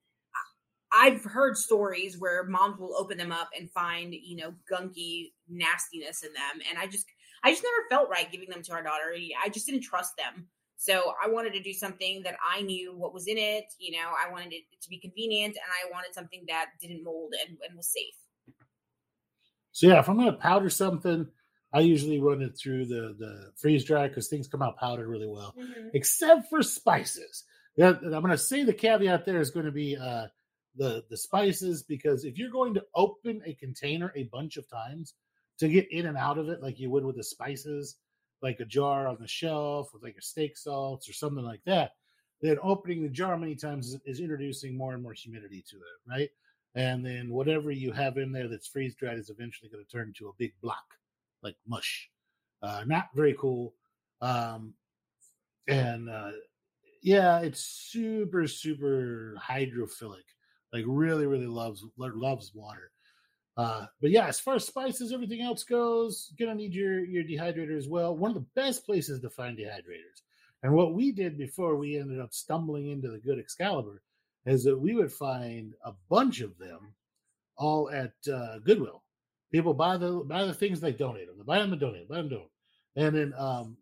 I've 0.95 1.23
heard 1.23 1.57
stories 1.57 2.17
where 2.17 2.45
moms 2.45 2.79
will 2.79 2.95
open 2.97 3.17
them 3.17 3.31
up 3.31 3.49
and 3.57 3.69
find, 3.71 4.13
you 4.13 4.37
know, 4.37 4.53
gunky 4.71 5.33
nastiness 5.49 6.23
in 6.23 6.31
them. 6.33 6.61
And 6.69 6.79
I 6.79 6.87
just, 6.87 7.05
I 7.43 7.51
just 7.51 7.63
never 7.63 7.87
felt 7.89 8.09
right 8.09 8.31
giving 8.31 8.49
them 8.49 8.61
to 8.63 8.71
our 8.71 8.81
daughter. 8.83 9.13
I 9.43 9.49
just 9.49 9.65
didn't 9.65 9.81
trust 9.81 10.13
them. 10.17 10.47
So 10.77 11.13
I 11.23 11.29
wanted 11.29 11.53
to 11.53 11.61
do 11.61 11.73
something 11.73 12.23
that 12.23 12.35
I 12.45 12.61
knew 12.61 12.95
what 12.95 13.13
was 13.13 13.27
in 13.27 13.37
it. 13.37 13.65
You 13.77 13.97
know, 13.97 14.07
I 14.25 14.31
wanted 14.31 14.53
it 14.53 14.63
to 14.81 14.89
be 14.89 14.99
convenient 14.99 15.55
and 15.55 15.71
I 15.87 15.91
wanted 15.91 16.13
something 16.13 16.45
that 16.47 16.67
didn't 16.81 17.03
mold 17.03 17.33
and, 17.45 17.57
and 17.67 17.75
was 17.75 17.91
safe. 17.91 18.55
So 19.71 19.87
yeah, 19.87 19.99
if 19.99 20.07
I'm 20.07 20.17
gonna 20.17 20.33
powder 20.33 20.69
something, 20.69 21.27
I 21.73 21.81
usually 21.81 22.21
run 22.21 22.41
it 22.41 22.57
through 22.57 22.85
the 22.85 23.15
the 23.19 23.51
freeze 23.57 23.83
dry 23.83 24.07
because 24.07 24.29
things 24.29 24.47
come 24.47 24.61
out 24.61 24.77
powdered 24.77 25.09
really 25.09 25.27
well, 25.27 25.53
Mhm. 25.57 25.91
except 25.93 26.49
for 26.49 26.63
spices. 26.63 27.43
Yeah, 27.75 27.89
I'm 27.89 28.09
going 28.21 28.29
to 28.29 28.37
say 28.37 28.63
the 28.63 28.71
caveat 28.71 29.25
there 29.25 29.41
is 29.41 29.51
going 29.51 29.65
to 29.65 29.71
be 29.73 29.97
uh, 29.97 30.27
the 30.77 31.03
the 31.09 31.17
spices 31.17 31.83
because 31.83 32.25
if 32.25 32.37
you're 32.37 32.49
going 32.49 32.73
to 32.73 32.83
open 32.95 33.41
a 33.45 33.53
container 33.53 34.11
a 34.15 34.23
bunch 34.23 34.57
of 34.57 34.69
times 34.69 35.13
to 35.59 35.67
get 35.67 35.91
in 35.91 36.05
and 36.05 36.17
out 36.17 36.37
of 36.37 36.49
it 36.49 36.61
like 36.61 36.79
you 36.79 36.89
would 36.89 37.05
with 37.05 37.15
the 37.15 37.23
spices, 37.23 37.95
like 38.41 38.59
a 38.59 38.65
jar 38.65 39.07
on 39.07 39.17
the 39.19 39.27
shelf 39.27 39.89
with 39.93 40.03
like 40.03 40.17
a 40.17 40.21
steak 40.21 40.57
salts 40.57 41.09
or 41.09 41.13
something 41.13 41.43
like 41.43 41.61
that, 41.65 41.91
then 42.41 42.57
opening 42.61 43.01
the 43.01 43.09
jar 43.09 43.37
many 43.37 43.55
times 43.55 43.87
is, 43.87 43.99
is 44.05 44.19
introducing 44.19 44.77
more 44.77 44.93
and 44.93 45.01
more 45.01 45.13
humidity 45.13 45.63
to 45.69 45.77
it, 45.77 46.09
right? 46.09 46.29
And 46.75 47.05
then 47.05 47.29
whatever 47.29 47.71
you 47.71 47.93
have 47.93 48.17
in 48.17 48.33
there 48.33 48.49
that's 48.49 48.67
freeze 48.67 48.95
dried 48.95 49.17
is 49.17 49.29
eventually 49.29 49.69
going 49.69 49.83
to 49.83 49.89
turn 49.89 50.09
into 50.09 50.27
a 50.27 50.33
big 50.37 50.53
block, 50.61 50.83
like 51.41 51.55
mush. 51.65 52.09
Uh, 52.61 52.83
not 52.85 53.09
very 53.15 53.35
cool. 53.39 53.73
Um, 54.21 54.73
and 55.67 56.09
uh, 56.09 56.31
yeah, 57.01 57.39
it's 57.39 57.61
super 57.61 58.47
super 58.47 59.37
hydrophilic. 59.41 60.25
Like 60.75 60.83
really 60.87 61.25
really 61.25 61.47
loves 61.47 61.85
loves 61.97 62.51
water. 62.53 62.91
Uh, 63.55 63.85
but 64.01 64.11
yeah, 64.11 64.27
as 64.27 64.41
far 64.41 64.55
as 64.55 64.67
spices, 64.67 65.13
everything 65.13 65.41
else 65.41 65.63
goes, 65.63 66.33
you're 66.35 66.47
gonna 66.47 66.57
need 66.57 66.73
your 66.73 67.05
your 67.05 67.23
dehydrator 67.23 67.77
as 67.77 67.87
well. 67.87 68.13
One 68.15 68.31
of 68.31 68.35
the 68.35 68.61
best 68.61 68.85
places 68.85 69.21
to 69.21 69.29
find 69.29 69.57
dehydrators, 69.57 70.23
and 70.63 70.73
what 70.73 70.93
we 70.93 71.13
did 71.13 71.37
before 71.37 71.77
we 71.77 71.97
ended 71.97 72.19
up 72.19 72.33
stumbling 72.33 72.89
into 72.89 73.09
the 73.09 73.19
good 73.19 73.39
Excalibur, 73.39 74.01
is 74.45 74.65
that 74.65 74.77
we 74.77 74.93
would 74.95 75.13
find 75.13 75.73
a 75.85 75.93
bunch 76.09 76.41
of 76.41 76.57
them 76.57 76.93
all 77.57 77.89
at 77.89 78.11
uh, 78.29 78.59
Goodwill. 78.59 79.01
People 79.53 79.73
buy 79.73 79.95
the 79.95 80.11
buy 80.25 80.43
the 80.43 80.53
things 80.53 80.81
they 80.81 80.91
donate 80.91 81.27
them. 81.27 81.37
They 81.37 81.45
buy 81.45 81.59
them 81.59 81.71
and 81.71 81.79
donate, 81.79 82.09
them, 82.09 82.13
buy 82.13 82.17
them, 82.17 82.29
donate, 82.29 82.49
them. 82.95 83.05
and 83.05 83.15
then 83.15 83.33
um, 83.39 83.77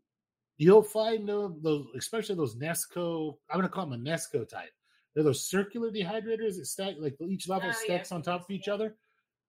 you'll 0.57 0.83
find 0.83 1.27
those, 1.27 1.87
especially 1.97 2.35
those 2.35 2.55
Nesco. 2.55 3.37
I'm 3.49 3.61
to 3.61 3.69
call 3.69 3.87
them 3.87 4.05
a 4.05 4.09
Nesco 4.09 4.47
type. 4.47 4.69
They're 5.13 5.23
those 5.23 5.47
circular 5.47 5.91
dehydrators 5.91 6.57
that 6.57 6.65
stack 6.67 6.95
like 6.99 7.15
each 7.21 7.47
level 7.47 7.69
Oh, 7.69 7.83
stacks 7.83 8.11
yeah. 8.11 8.15
on 8.15 8.21
top 8.23 8.41
of 8.45 8.51
each 8.51 8.67
other. 8.67 8.95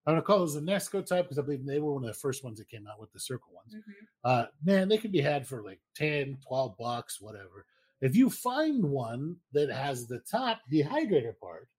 I'm 0.07 0.15
to 0.15 0.21
call 0.21 0.39
those 0.39 0.53
the 0.53 0.61
Nesco 0.61 1.03
type 1.03 1.25
because 1.25 1.39
I 1.39 1.41
believe 1.41 1.65
they 1.65 1.79
were 1.79 1.93
one 1.93 2.03
of 2.03 2.07
the 2.07 2.13
first 2.13 2.43
ones 2.43 2.59
that 2.59 2.69
came 2.69 2.85
out 2.87 2.99
with 2.99 3.11
the 3.11 3.19
circle 3.19 3.51
ones 3.53 3.73
Mhm. 3.75 4.07
uh, 4.23 4.45
man, 4.63 4.87
they 4.87 4.99
can 4.99 5.11
be 5.11 5.21
had 5.21 5.47
for 5.47 5.63
like 5.63 5.81
10, 5.95 6.37
12 6.47 6.77
bucks, 6.77 7.19
whatever. 7.19 7.65
If 8.01 8.15
you 8.15 8.29
find 8.29 8.83
one 8.83 9.39
that 9.53 9.69
has 9.71 10.05
the 10.05 10.19
top 10.19 10.61
dehydrator 10.71 11.37
part, 11.39 11.69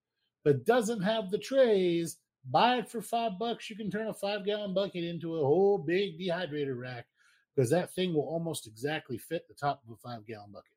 but 0.43 0.65
doesn't 0.65 1.01
have 1.01 1.29
the 1.31 1.37
trays, 1.37 2.17
buy 2.45 2.77
it 2.79 2.89
for 2.89 3.01
five 3.01 3.39
bucks. 3.39 3.69
You 3.69 3.77
can 3.77 3.89
turn 3.89 4.07
a 4.07 4.13
five 4.13 4.43
gallon 4.43 4.73
bucket 4.73 5.05
into 5.05 5.37
a 5.37 5.45
whole 5.45 5.77
big 5.77 6.19
dehydrator 6.19 6.77
rack 6.77 7.07
because 7.55 7.69
that 7.69 7.93
thing 7.93 8.13
will 8.13 8.27
almost 8.27 8.67
exactly 8.67 9.17
fit 9.17 9.47
the 9.47 9.53
top 9.53 9.83
of 9.85 9.91
a 9.93 9.97
five 9.97 10.25
gallon 10.25 10.51
bucket 10.51 10.71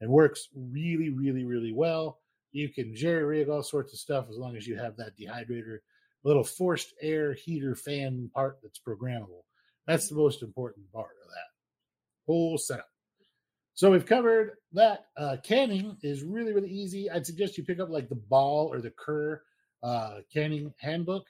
and 0.00 0.10
works 0.10 0.48
really, 0.54 1.10
really, 1.10 1.44
really 1.44 1.72
well. 1.72 2.21
You 2.52 2.68
can 2.68 2.94
jerry 2.94 3.24
rig 3.24 3.48
all 3.48 3.62
sorts 3.62 3.92
of 3.92 3.98
stuff 3.98 4.26
as 4.30 4.36
long 4.36 4.56
as 4.56 4.66
you 4.66 4.76
have 4.76 4.96
that 4.96 5.16
dehydrator, 5.18 5.78
little 6.24 6.44
forced 6.44 6.94
air 7.00 7.32
heater 7.32 7.74
fan 7.74 8.30
part 8.34 8.58
that's 8.62 8.78
programmable. 8.78 9.44
That's 9.86 10.08
the 10.08 10.14
most 10.14 10.42
important 10.42 10.90
part 10.92 11.16
of 11.22 11.28
that 11.28 11.52
whole 12.26 12.58
setup. 12.58 12.88
So 13.74 13.90
we've 13.90 14.06
covered 14.06 14.52
that. 14.72 15.06
Uh, 15.16 15.36
canning 15.42 15.96
is 16.02 16.22
really, 16.22 16.52
really 16.52 16.70
easy. 16.70 17.10
I'd 17.10 17.26
suggest 17.26 17.56
you 17.56 17.64
pick 17.64 17.80
up 17.80 17.88
like 17.88 18.08
the 18.08 18.14
Ball 18.14 18.68
or 18.72 18.80
the 18.80 18.90
Kerr 18.90 19.42
uh, 19.82 20.18
canning 20.32 20.72
handbook. 20.78 21.26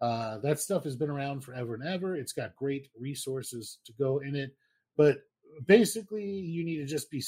Uh, 0.00 0.38
that 0.38 0.58
stuff 0.58 0.84
has 0.84 0.96
been 0.96 1.10
around 1.10 1.44
forever 1.44 1.74
and 1.74 1.86
ever. 1.86 2.16
It's 2.16 2.32
got 2.32 2.56
great 2.56 2.88
resources 2.98 3.78
to 3.86 3.92
go 3.92 4.18
in 4.18 4.34
it. 4.34 4.50
But 4.96 5.18
basically, 5.66 6.24
you 6.24 6.64
need 6.64 6.78
to 6.78 6.86
just 6.86 7.10
be 7.10 7.22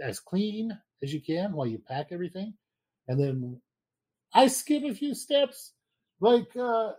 as 0.00 0.18
clean 0.18 0.76
as 1.02 1.12
you 1.12 1.20
can 1.20 1.52
while 1.52 1.66
you 1.66 1.78
pack 1.78 2.08
everything. 2.10 2.54
And 3.08 3.20
then 3.20 3.60
I 4.34 4.48
skip 4.48 4.82
a 4.84 4.94
few 4.94 5.14
steps. 5.14 5.72
Like, 6.20 6.54
uh, 6.56 6.92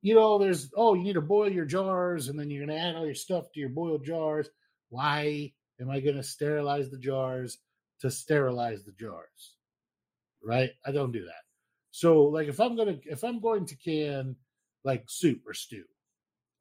you 0.00 0.14
know, 0.14 0.38
there's, 0.38 0.70
oh, 0.76 0.94
you 0.94 1.02
need 1.02 1.12
to 1.14 1.20
boil 1.20 1.50
your 1.50 1.64
jars 1.64 2.28
and 2.28 2.38
then 2.38 2.50
you're 2.50 2.66
to 2.76 2.82
add 2.82 2.96
all 2.96 3.06
your 3.06 3.14
stuff 3.14 3.52
to 3.52 3.60
your 3.60 3.68
boiled 3.68 4.04
jars. 4.04 4.48
Why 4.88 5.52
am 5.80 5.90
I 5.90 6.00
to 6.16 6.22
sterilize 6.22 6.90
the 6.90 6.98
jars 6.98 7.58
to 8.00 8.10
sterilize 8.10 8.84
the 8.84 8.92
jars? 8.92 9.56
Right? 10.44 10.70
I 10.84 10.92
don't 10.92 11.12
do 11.12 11.24
that. 11.24 11.42
So, 11.92 12.22
like, 12.22 12.48
if 12.48 12.58
I'm 12.58 12.76
to, 13.00 13.10
if 13.10 13.22
I'm 13.22 13.40
going 13.40 13.66
to 13.66 13.76
can 13.76 14.34
like 14.84 15.04
soup 15.06 15.42
or 15.46 15.54
stew, 15.54 15.84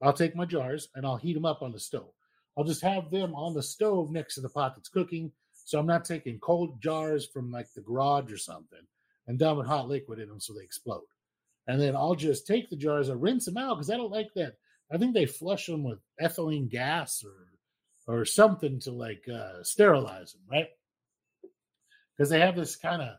I'll 0.02 0.14
take 0.14 0.36
my 0.36 0.45
jars 0.45 0.89
and 0.95 1.06
I'll 1.06 1.18
heat 1.18 1.34
them 1.34 1.45
up 1.45 1.62
on 1.62 1.72
the 1.72 1.80
stove. 1.80 2.12
I'll 2.58 2.64
just 2.64 2.82
have 2.82 3.10
them 3.10 3.34
on 3.34 3.54
the 3.54 3.64
stove 3.64 4.12
next 4.12 4.36
to 4.36 4.41
the 4.41 4.49
pot 4.49 4.74
that's 4.76 4.89
cooking. 4.89 5.32
So 5.66 5.80
I'm 5.80 5.86
not 5.86 6.05
taking 6.05 6.39
cold 6.39 6.82
jars 6.82 7.28
from 7.28 7.51
like 7.51 7.72
the 7.74 7.82
garage 7.82 8.32
or 8.32 8.38
something 8.38 8.80
and 9.28 9.39
dumping 9.39 9.66
hot 9.66 9.88
liquid 9.88 10.20
in 10.20 10.28
them 10.28 10.39
so 10.39 10.53
they 10.53 10.64
explode. 10.64 11.03
And 11.68 11.80
then 11.80 11.95
I'll 11.95 12.16
just 12.16 12.47
take 12.47 12.70
the 12.70 12.76
jars 12.76 13.09
and 13.09 13.22
rinse 13.22 13.45
them 13.45 13.57
out 13.57 13.76
because 13.76 13.89
I 13.89 13.97
don't 13.97 14.12
like 14.12 14.34
that. 14.36 14.55
I 14.91 14.97
think 14.97 15.14
they 15.14 15.26
flush 15.26 15.68
them 15.68 15.84
with 15.84 15.99
ethylene 16.22 16.70
gas 16.70 17.24
or 17.24 17.47
or 18.07 18.26
something 18.26 18.80
to 18.82 18.91
like 18.91 19.24
uh, 19.32 19.64
sterilize 19.64 20.34
them, 20.34 20.41
right? 20.51 20.68
Because 22.18 22.30
they 22.30 22.39
have 22.39 22.55
this 22.55 22.76
kind 22.76 23.01
of 23.01 23.16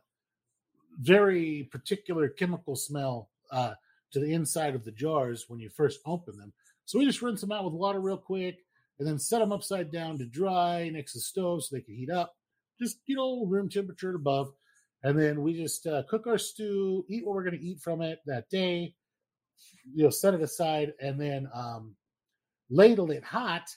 very 1.00 1.68
particular 1.70 2.28
chemical 2.28 2.76
smell 2.76 3.30
uh, 3.50 3.74
to 4.12 4.20
the 4.20 4.34
inside 4.34 4.74
of 4.74 4.84
the 4.84 4.90
jars 4.90 5.46
when 5.48 5.60
you 5.60 5.70
first 5.70 6.00
open 6.04 6.36
them. 6.36 6.52
So 6.84 6.98
we 6.98 7.06
just 7.06 7.22
rinse 7.22 7.40
them 7.40 7.52
out 7.52 7.64
with 7.64 7.74
water 7.74 8.00
real 8.00 8.18
quick 8.18 8.58
and 8.98 9.08
then 9.08 9.18
set 9.18 9.38
them 9.40 9.52
upside 9.52 9.90
down 9.90 10.18
to 10.18 10.26
dry 10.26 10.88
next 10.88 11.12
to 11.12 11.18
the 11.18 11.22
stove 11.22 11.64
so 11.64 11.74
they 11.74 11.82
can 11.82 11.94
heat 11.94 12.10
up, 12.10 12.34
just 12.80 12.98
you 13.06 13.16
know, 13.16 13.44
room 13.46 13.68
temperature 13.68 14.14
above. 14.14 14.52
And 15.02 15.18
then 15.18 15.42
we 15.42 15.54
just 15.54 15.86
uh, 15.86 16.04
cook 16.08 16.26
our 16.26 16.38
stew, 16.38 17.04
eat 17.08 17.26
what 17.26 17.34
we're 17.34 17.44
going 17.44 17.58
to 17.58 17.64
eat 17.64 17.80
from 17.80 18.02
it 18.02 18.20
that 18.26 18.48
day. 18.50 18.94
You 19.94 20.04
know, 20.04 20.10
set 20.10 20.34
it 20.34 20.42
aside, 20.42 20.92
and 21.00 21.20
then 21.20 21.48
um, 21.54 21.94
ladle 22.70 23.10
it 23.10 23.24
hot 23.24 23.68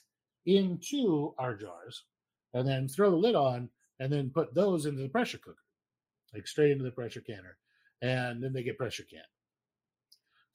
into 0.46 1.34
our 1.38 1.54
jars, 1.54 2.04
and 2.54 2.66
then 2.66 2.88
throw 2.88 3.10
the 3.10 3.16
lid 3.16 3.34
on, 3.34 3.68
and 3.98 4.12
then 4.12 4.30
put 4.30 4.54
those 4.54 4.86
into 4.86 5.02
the 5.02 5.08
pressure 5.08 5.38
cooker, 5.38 5.56
like 6.34 6.46
straight 6.46 6.70
into 6.70 6.84
the 6.84 6.90
pressure 6.90 7.20
canner, 7.20 7.56
and 8.02 8.42
then 8.42 8.52
they 8.52 8.62
get 8.62 8.78
pressure 8.78 9.04
canned. 9.10 9.24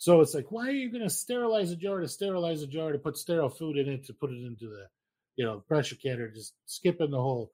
So 0.02 0.20
it's 0.22 0.34
like, 0.34 0.52
why 0.52 0.68
are 0.68 0.72
you 0.72 0.92
going 0.92 1.04
to 1.04 1.12
sterilize 1.12 1.70
a 1.70 1.76
jar 1.76 2.00
to 2.00 2.08
sterilize 2.08 2.64
a 2.64 2.68
jar 2.68 2.92
to 2.92 2.98
put 2.98 3.18
sterile 3.18 3.50
food 3.50 3.78
in 3.78 3.88
it 3.88 4.04
to 4.06 4.16
put 4.16 4.32
it 4.32 4.44
into 4.44 4.66
the, 4.66 4.88
you 5.36 5.46
know, 5.46 5.60
pressure 5.60 5.94
canner? 5.94 6.28
Just 6.28 6.56
skipping 6.66 7.12
the 7.12 7.22
whole 7.22 7.52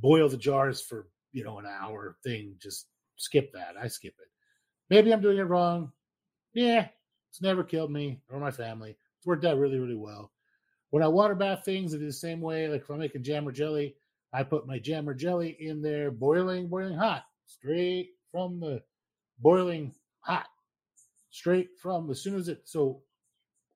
boil 0.00 0.30
the 0.30 0.38
jars 0.38 0.80
for 0.80 1.08
you 1.32 1.44
know 1.44 1.58
an 1.58 1.66
hour 1.66 2.16
thing. 2.24 2.54
Just 2.58 2.86
skip 3.16 3.52
that. 3.52 3.74
I 3.78 3.88
skip 3.88 4.14
it. 4.18 4.28
Maybe 4.88 5.12
I'm 5.12 5.20
doing 5.20 5.36
it 5.36 5.42
wrong. 5.42 5.92
Yeah, 6.54 6.88
it's 7.28 7.42
never 7.42 7.62
killed 7.62 7.90
me 7.90 8.22
or 8.30 8.40
my 8.40 8.50
family. 8.50 8.96
It's 9.18 9.26
worked 9.26 9.44
out 9.44 9.58
really, 9.58 9.78
really 9.78 9.94
well. 9.94 10.32
When 10.88 11.02
I 11.02 11.08
water 11.08 11.34
bath 11.34 11.66
things, 11.66 11.94
I 11.94 11.98
do 11.98 12.06
the 12.06 12.12
same 12.14 12.40
way. 12.40 12.66
Like 12.68 12.80
if 12.80 12.88
I'm 12.88 12.98
making 12.98 13.24
jam 13.24 13.46
or 13.46 13.52
jelly, 13.52 13.94
I 14.32 14.42
put 14.42 14.66
my 14.66 14.78
jam 14.78 15.06
or 15.06 15.12
jelly 15.12 15.54
in 15.60 15.82
there, 15.82 16.10
boiling, 16.10 16.68
boiling 16.68 16.96
hot, 16.96 17.24
straight 17.44 18.12
from 18.32 18.58
the 18.58 18.82
boiling 19.38 19.92
hot, 20.20 20.46
straight 21.30 21.70
from 21.80 22.10
as 22.10 22.22
soon 22.22 22.36
as 22.36 22.48
it. 22.48 22.62
So 22.64 23.02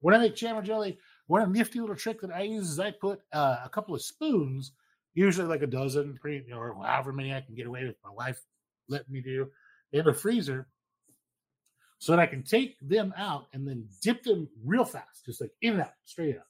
when 0.00 0.14
I 0.14 0.18
make 0.18 0.36
jam 0.36 0.56
or 0.56 0.62
jelly, 0.62 0.98
one 1.26 1.52
nifty 1.52 1.80
little 1.80 1.96
trick 1.96 2.20
that 2.20 2.32
I 2.32 2.42
use 2.42 2.70
is 2.70 2.80
I 2.80 2.90
put 2.90 3.20
uh, 3.32 3.58
a 3.64 3.68
couple 3.68 3.94
of 3.94 4.02
spoons, 4.02 4.72
usually 5.14 5.46
like 5.46 5.62
a 5.62 5.66
dozen, 5.66 6.18
pretty, 6.20 6.44
you 6.46 6.54
know, 6.54 6.60
or 6.60 6.74
however 6.84 7.12
many 7.12 7.32
I 7.32 7.40
can 7.40 7.54
get 7.54 7.66
away 7.66 7.84
with. 7.84 7.96
My 8.04 8.10
wife 8.10 8.40
letting 8.88 9.12
me 9.12 9.20
do 9.20 9.48
in 9.92 10.04
the 10.04 10.12
freezer, 10.12 10.68
so 11.98 12.12
that 12.12 12.18
I 12.18 12.26
can 12.26 12.42
take 12.42 12.76
them 12.80 13.14
out 13.16 13.46
and 13.52 13.66
then 13.66 13.86
dip 14.02 14.24
them 14.24 14.48
real 14.64 14.84
fast, 14.84 15.24
just 15.24 15.40
like 15.40 15.52
in 15.62 15.74
and 15.74 15.82
out, 15.82 15.92
straight 16.04 16.36
up, 16.36 16.48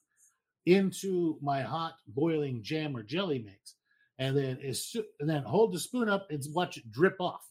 into 0.65 1.37
my 1.41 1.61
hot 1.61 1.93
boiling 2.07 2.63
jam 2.63 2.97
or 2.97 3.03
jelly 3.03 3.37
mix, 3.37 3.75
and 4.17 4.35
then 4.35 4.57
as 4.65 4.95
and 5.19 5.29
then 5.29 5.43
hold 5.43 5.73
the 5.73 5.79
spoon 5.79 6.09
up 6.09 6.25
and 6.31 6.43
watch 6.53 6.77
it 6.77 6.91
drip 6.91 7.17
off, 7.19 7.47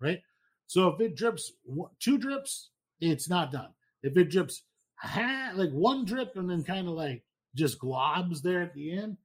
right? 0.00 0.20
So 0.66 0.88
if 0.88 1.00
it 1.00 1.16
drips 1.16 1.52
two 1.98 2.18
drips, 2.18 2.70
it's 3.00 3.28
not 3.28 3.52
done. 3.52 3.70
If 4.02 4.16
it 4.16 4.30
drips 4.30 4.62
like 5.16 5.70
one 5.70 6.04
drip 6.04 6.32
and 6.36 6.48
then 6.48 6.64
kind 6.64 6.88
of 6.88 6.94
like 6.94 7.22
just 7.54 7.78
globs 7.78 8.42
there 8.42 8.62
at 8.62 8.74
the 8.74 8.92
end, 8.92 9.16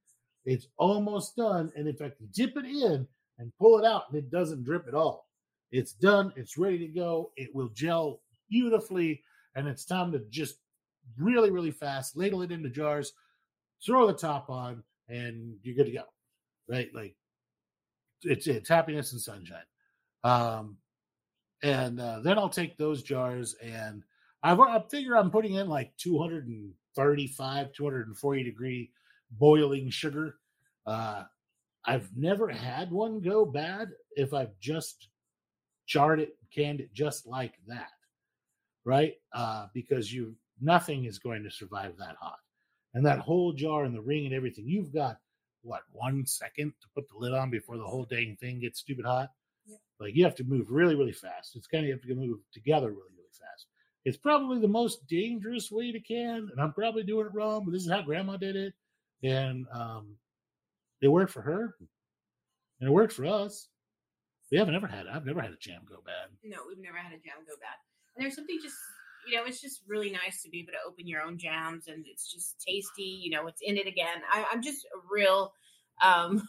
it's 0.44 0.66
almost 0.76 1.36
done. 1.36 1.72
And 1.76 1.88
if 1.88 2.00
I 2.00 2.08
can 2.08 2.28
dip 2.32 2.56
it 2.56 2.64
in 2.64 3.06
and 3.38 3.52
pull 3.58 3.78
it 3.78 3.84
out 3.84 4.04
and 4.08 4.18
it 4.18 4.30
doesn't 4.30 4.64
drip 4.64 4.86
at 4.88 4.94
all, 4.94 5.26
it's 5.70 5.92
done. 5.92 6.32
It's 6.36 6.58
ready 6.58 6.78
to 6.78 6.88
go. 6.88 7.32
It 7.36 7.54
will 7.54 7.68
gel 7.68 8.20
beautifully. 8.50 9.22
And 9.54 9.68
it's 9.68 9.84
time 9.84 10.12
to 10.12 10.20
just 10.30 10.56
really, 11.18 11.50
really 11.50 11.70
fast 11.70 12.16
ladle 12.16 12.42
it 12.42 12.52
into 12.52 12.70
jars, 12.70 13.12
throw 13.84 14.06
the 14.06 14.12
top 14.12 14.50
on, 14.50 14.82
and 15.08 15.56
you're 15.62 15.74
good 15.74 15.86
to 15.86 15.92
go. 15.92 16.04
Right? 16.68 16.90
Like 16.94 17.14
it's 18.22 18.46
it's 18.46 18.68
happiness 18.68 19.12
and 19.12 19.20
sunshine. 19.20 19.64
Um, 20.24 20.76
and 21.62 22.00
uh, 22.00 22.20
then 22.20 22.38
I'll 22.38 22.48
take 22.48 22.76
those 22.76 23.02
jars 23.02 23.54
and 23.62 24.02
I've, 24.42 24.58
I 24.60 24.82
figure 24.90 25.16
I'm 25.16 25.30
putting 25.30 25.54
in 25.54 25.68
like 25.68 25.92
235, 25.98 27.72
240 27.72 28.42
degree 28.42 28.90
boiling 29.30 29.88
sugar. 29.90 30.36
Uh, 30.86 31.24
I've 31.84 32.08
never 32.16 32.48
had 32.48 32.90
one 32.90 33.20
go 33.20 33.44
bad 33.44 33.90
if 34.16 34.34
I've 34.34 34.58
just 34.60 35.08
jarred 35.86 36.20
it, 36.20 36.36
canned 36.54 36.80
it 36.80 36.92
just 36.92 37.26
like 37.26 37.54
that, 37.66 37.90
right? 38.84 39.14
Uh, 39.32 39.66
because 39.74 40.12
you 40.12 40.34
nothing 40.60 41.04
is 41.04 41.18
going 41.18 41.42
to 41.42 41.50
survive 41.50 41.96
that 41.98 42.16
hot, 42.20 42.38
and 42.94 43.04
that 43.04 43.18
whole 43.18 43.52
jar 43.52 43.84
and 43.84 43.94
the 43.94 44.00
ring 44.00 44.26
and 44.26 44.34
everything. 44.34 44.68
You've 44.68 44.92
got 44.92 45.18
what 45.62 45.82
one 45.92 46.24
second 46.26 46.72
to 46.80 46.88
put 46.94 47.08
the 47.08 47.18
lid 47.18 47.32
on 47.32 47.50
before 47.50 47.78
the 47.78 47.84
whole 47.84 48.04
dang 48.04 48.36
thing 48.36 48.60
gets 48.60 48.80
stupid 48.80 49.04
hot. 49.04 49.30
Yeah. 49.66 49.76
Like 50.00 50.14
you 50.14 50.24
have 50.24 50.36
to 50.36 50.44
move 50.44 50.70
really, 50.70 50.94
really 50.94 51.12
fast. 51.12 51.56
It's 51.56 51.66
kind 51.66 51.84
of 51.84 51.88
you 51.88 51.94
have 51.94 52.02
to 52.02 52.14
move 52.14 52.38
together 52.52 52.88
really, 52.88 53.14
really 53.16 53.30
fast. 53.32 53.66
It's 54.04 54.16
probably 54.16 54.60
the 54.60 54.68
most 54.68 55.06
dangerous 55.06 55.70
way 55.70 55.92
to 55.92 56.00
can, 56.00 56.48
and 56.50 56.60
I'm 56.60 56.72
probably 56.72 57.04
doing 57.04 57.26
it 57.26 57.34
wrong, 57.34 57.64
but 57.64 57.72
this 57.72 57.84
is 57.84 57.90
how 57.90 58.02
Grandma 58.02 58.36
did 58.36 58.56
it, 58.56 58.74
and 59.22 59.66
um, 59.72 60.16
it 61.00 61.08
worked 61.08 61.32
for 61.32 61.42
her, 61.42 61.76
and 62.80 62.88
it 62.88 62.92
worked 62.92 63.12
for 63.12 63.26
us. 63.26 63.68
We 64.50 64.58
haven't 64.58 64.74
ever 64.74 64.86
had. 64.86 65.06
I've 65.06 65.24
never 65.24 65.40
had 65.40 65.52
a 65.52 65.56
jam 65.56 65.80
go 65.88 66.02
bad. 66.04 66.28
No, 66.44 66.58
we've 66.68 66.76
never 66.82 66.98
had 66.98 67.12
a 67.12 67.16
jam 67.16 67.40
go 67.46 67.54
bad. 67.58 67.78
And 68.14 68.22
there's 68.22 68.34
something 68.34 68.58
just, 68.62 68.76
you 69.26 69.34
know, 69.34 69.44
it's 69.46 69.62
just 69.62 69.80
really 69.88 70.10
nice 70.10 70.42
to 70.42 70.50
be 70.50 70.58
able 70.58 70.72
to 70.72 70.86
open 70.86 71.06
your 71.06 71.22
own 71.22 71.38
jams 71.38 71.88
and 71.88 72.04
it's 72.06 72.30
just 72.30 72.60
tasty. 72.60 73.18
You 73.22 73.30
know, 73.30 73.46
it's 73.46 73.62
in 73.62 73.78
it 73.78 73.86
again. 73.86 74.20
I, 74.30 74.44
I'm 74.52 74.62
just 74.62 74.84
a 74.84 74.98
real, 75.10 75.54
um, 76.02 76.46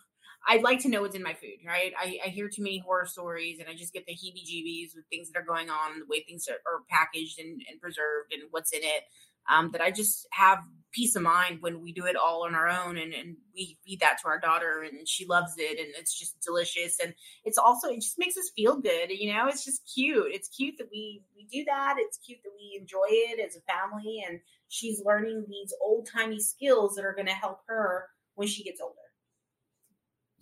I'd 0.48 0.64
like 0.64 0.80
to 0.80 0.90
know 0.90 1.02
what's 1.02 1.16
in 1.16 1.24
my 1.24 1.34
food, 1.34 1.60
right? 1.66 1.94
I, 1.98 2.20
I 2.26 2.30
hear 2.30 2.50
too 2.50 2.64
many 2.64 2.80
horror 2.80 3.06
stories 3.06 3.60
and 3.60 3.70
I 3.70 3.74
just 3.74 3.94
get 3.94 4.06
the 4.06 4.14
heebie 4.14 4.44
jeebies 4.44 4.96
with 4.96 5.06
things 5.10 5.32
that 5.32 5.40
are 5.40 5.46
going 5.46 5.70
on, 5.70 6.00
the 6.00 6.06
way 6.08 6.24
things 6.24 6.48
are, 6.50 6.56
are 6.72 6.82
packaged 6.90 7.40
and, 7.40 7.62
and 7.70 7.80
preserved 7.80 8.34
and 8.34 8.44
what's 8.52 8.74
in 8.74 8.82
it. 8.84 9.04
Um, 9.50 9.72
that 9.74 9.82
I 9.82 9.92
just 9.92 10.26
have 10.32 10.60
peace 10.94 11.18
of 11.18 11.22
mind 11.22 11.58
when 11.60 11.82
we 11.82 11.92
do 11.92 12.06
it 12.06 12.16
all 12.16 12.46
on 12.46 12.56
our 12.56 12.70
own 12.70 12.98
and, 12.98 13.14
and 13.14 13.36
we 13.54 13.78
feed 13.86 14.00
that 14.00 14.18
to 14.22 14.30
our 14.30 14.40
daughter 14.40 14.86
and 14.90 15.06
she 15.06 15.26
loves 15.26 15.56
it 15.58 15.80
and 15.80 15.90
it's 15.98 16.18
just 16.18 16.40
delicious 16.40 16.98
and 17.04 17.14
it's 17.44 17.58
also 17.58 17.90
it 17.90 17.96
just 17.96 18.18
makes 18.18 18.38
us 18.38 18.52
feel 18.56 18.80
good 18.80 19.10
you 19.10 19.34
know 19.34 19.48
it's 19.48 19.66
just 19.66 19.82
cute 19.94 20.28
it's 20.28 20.48
cute 20.48 20.76
that 20.78 20.88
we 20.92 21.24
we 21.36 21.46
do 21.52 21.66
that 21.66 21.96
it's 21.98 22.20
cute 22.20 22.38
that 22.44 22.52
we 22.56 22.80
enjoy 22.80 23.08
it 23.10 23.40
as 23.46 23.58
a 23.58 23.62
family 23.62 24.24
and 24.26 24.40
she's 24.70 25.02
learning 25.04 25.44
these 25.50 25.74
old 25.82 26.08
timey 26.16 26.40
skills 26.40 26.96
that 26.96 27.04
are 27.04 27.16
going 27.16 27.28
to 27.28 27.34
help 27.34 27.60
her 27.68 28.08
when 28.36 28.48
she 28.48 28.64
gets 28.64 28.80
older 28.80 29.03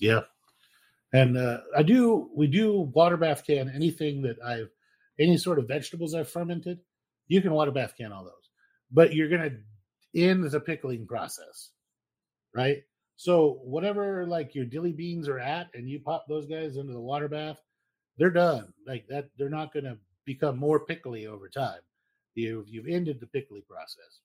Yeah. 0.01 0.21
And 1.13 1.37
uh, 1.37 1.59
I 1.75 1.83
do, 1.83 2.29
we 2.35 2.47
do 2.47 2.91
water 2.93 3.17
bath 3.17 3.45
can 3.45 3.69
anything 3.69 4.21
that 4.23 4.37
I've, 4.45 4.69
any 5.19 5.37
sort 5.37 5.59
of 5.59 5.67
vegetables 5.67 6.13
I've 6.13 6.29
fermented, 6.29 6.79
you 7.27 7.41
can 7.41 7.53
water 7.53 7.71
bath 7.71 7.93
can 7.97 8.11
all 8.11 8.23
those. 8.23 8.49
But 8.91 9.13
you're 9.13 9.29
going 9.29 9.49
to 9.49 10.21
end 10.21 10.43
the 10.43 10.59
pickling 10.59 11.05
process, 11.05 11.71
right? 12.53 12.83
So 13.15 13.59
whatever 13.63 14.25
like 14.25 14.55
your 14.55 14.65
dilly 14.65 14.93
beans 14.93 15.29
are 15.29 15.39
at, 15.39 15.69
and 15.73 15.87
you 15.87 15.99
pop 15.99 16.25
those 16.27 16.47
guys 16.47 16.77
into 16.77 16.93
the 16.93 16.99
water 16.99 17.27
bath, 17.27 17.61
they're 18.17 18.31
done. 18.31 18.73
Like 18.87 19.05
that, 19.09 19.29
they're 19.37 19.49
not 19.49 19.73
going 19.73 19.85
to 19.85 19.97
become 20.25 20.57
more 20.57 20.85
pickly 20.85 21.27
over 21.27 21.47
time. 21.47 21.79
You've 22.35 22.67
you've 22.67 22.87
ended 22.87 23.19
the 23.19 23.27
pickly 23.27 23.63
process. 23.69 24.21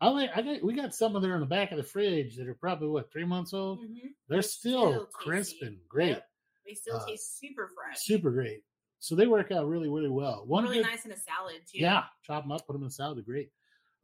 I 0.00 0.08
like, 0.08 0.30
I 0.34 0.42
got, 0.42 0.62
we 0.62 0.74
got 0.74 0.94
some 0.94 1.16
of 1.16 1.22
there 1.22 1.34
in 1.34 1.40
the 1.40 1.46
back 1.46 1.70
of 1.70 1.78
the 1.78 1.82
fridge 1.84 2.36
that 2.36 2.48
are 2.48 2.54
probably 2.54 2.88
what 2.88 3.10
three 3.12 3.24
months 3.24 3.54
old. 3.54 3.80
Mhm. 3.80 4.14
They're 4.28 4.42
still, 4.42 4.90
still 4.92 5.06
crisp 5.06 5.62
and 5.62 5.78
great, 5.88 6.08
Yep. 6.10 6.28
they 6.66 6.74
still 6.74 6.96
Uh, 6.96 7.06
taste 7.06 7.38
super 7.38 7.68
fresh 7.68 7.98
super 8.00 8.30
great. 8.30 8.64
So 8.98 9.14
they 9.14 9.26
work 9.26 9.50
out 9.52 9.66
really, 9.68 9.88
really 9.88 10.08
well. 10.08 10.46
One 10.46 10.64
really 10.64 10.76
good, 10.78 10.86
nice 10.86 11.04
in 11.04 11.12
a 11.12 11.16
salad 11.16 11.62
too 11.66 11.78
yeah, 11.78 12.04
chop 12.22 12.42
them 12.44 12.52
up, 12.52 12.66
put 12.66 12.72
them 12.72 12.82
in 12.82 12.88
a 12.88 12.90
salad. 12.90 13.18
They're 13.18 13.24
great. 13.24 13.50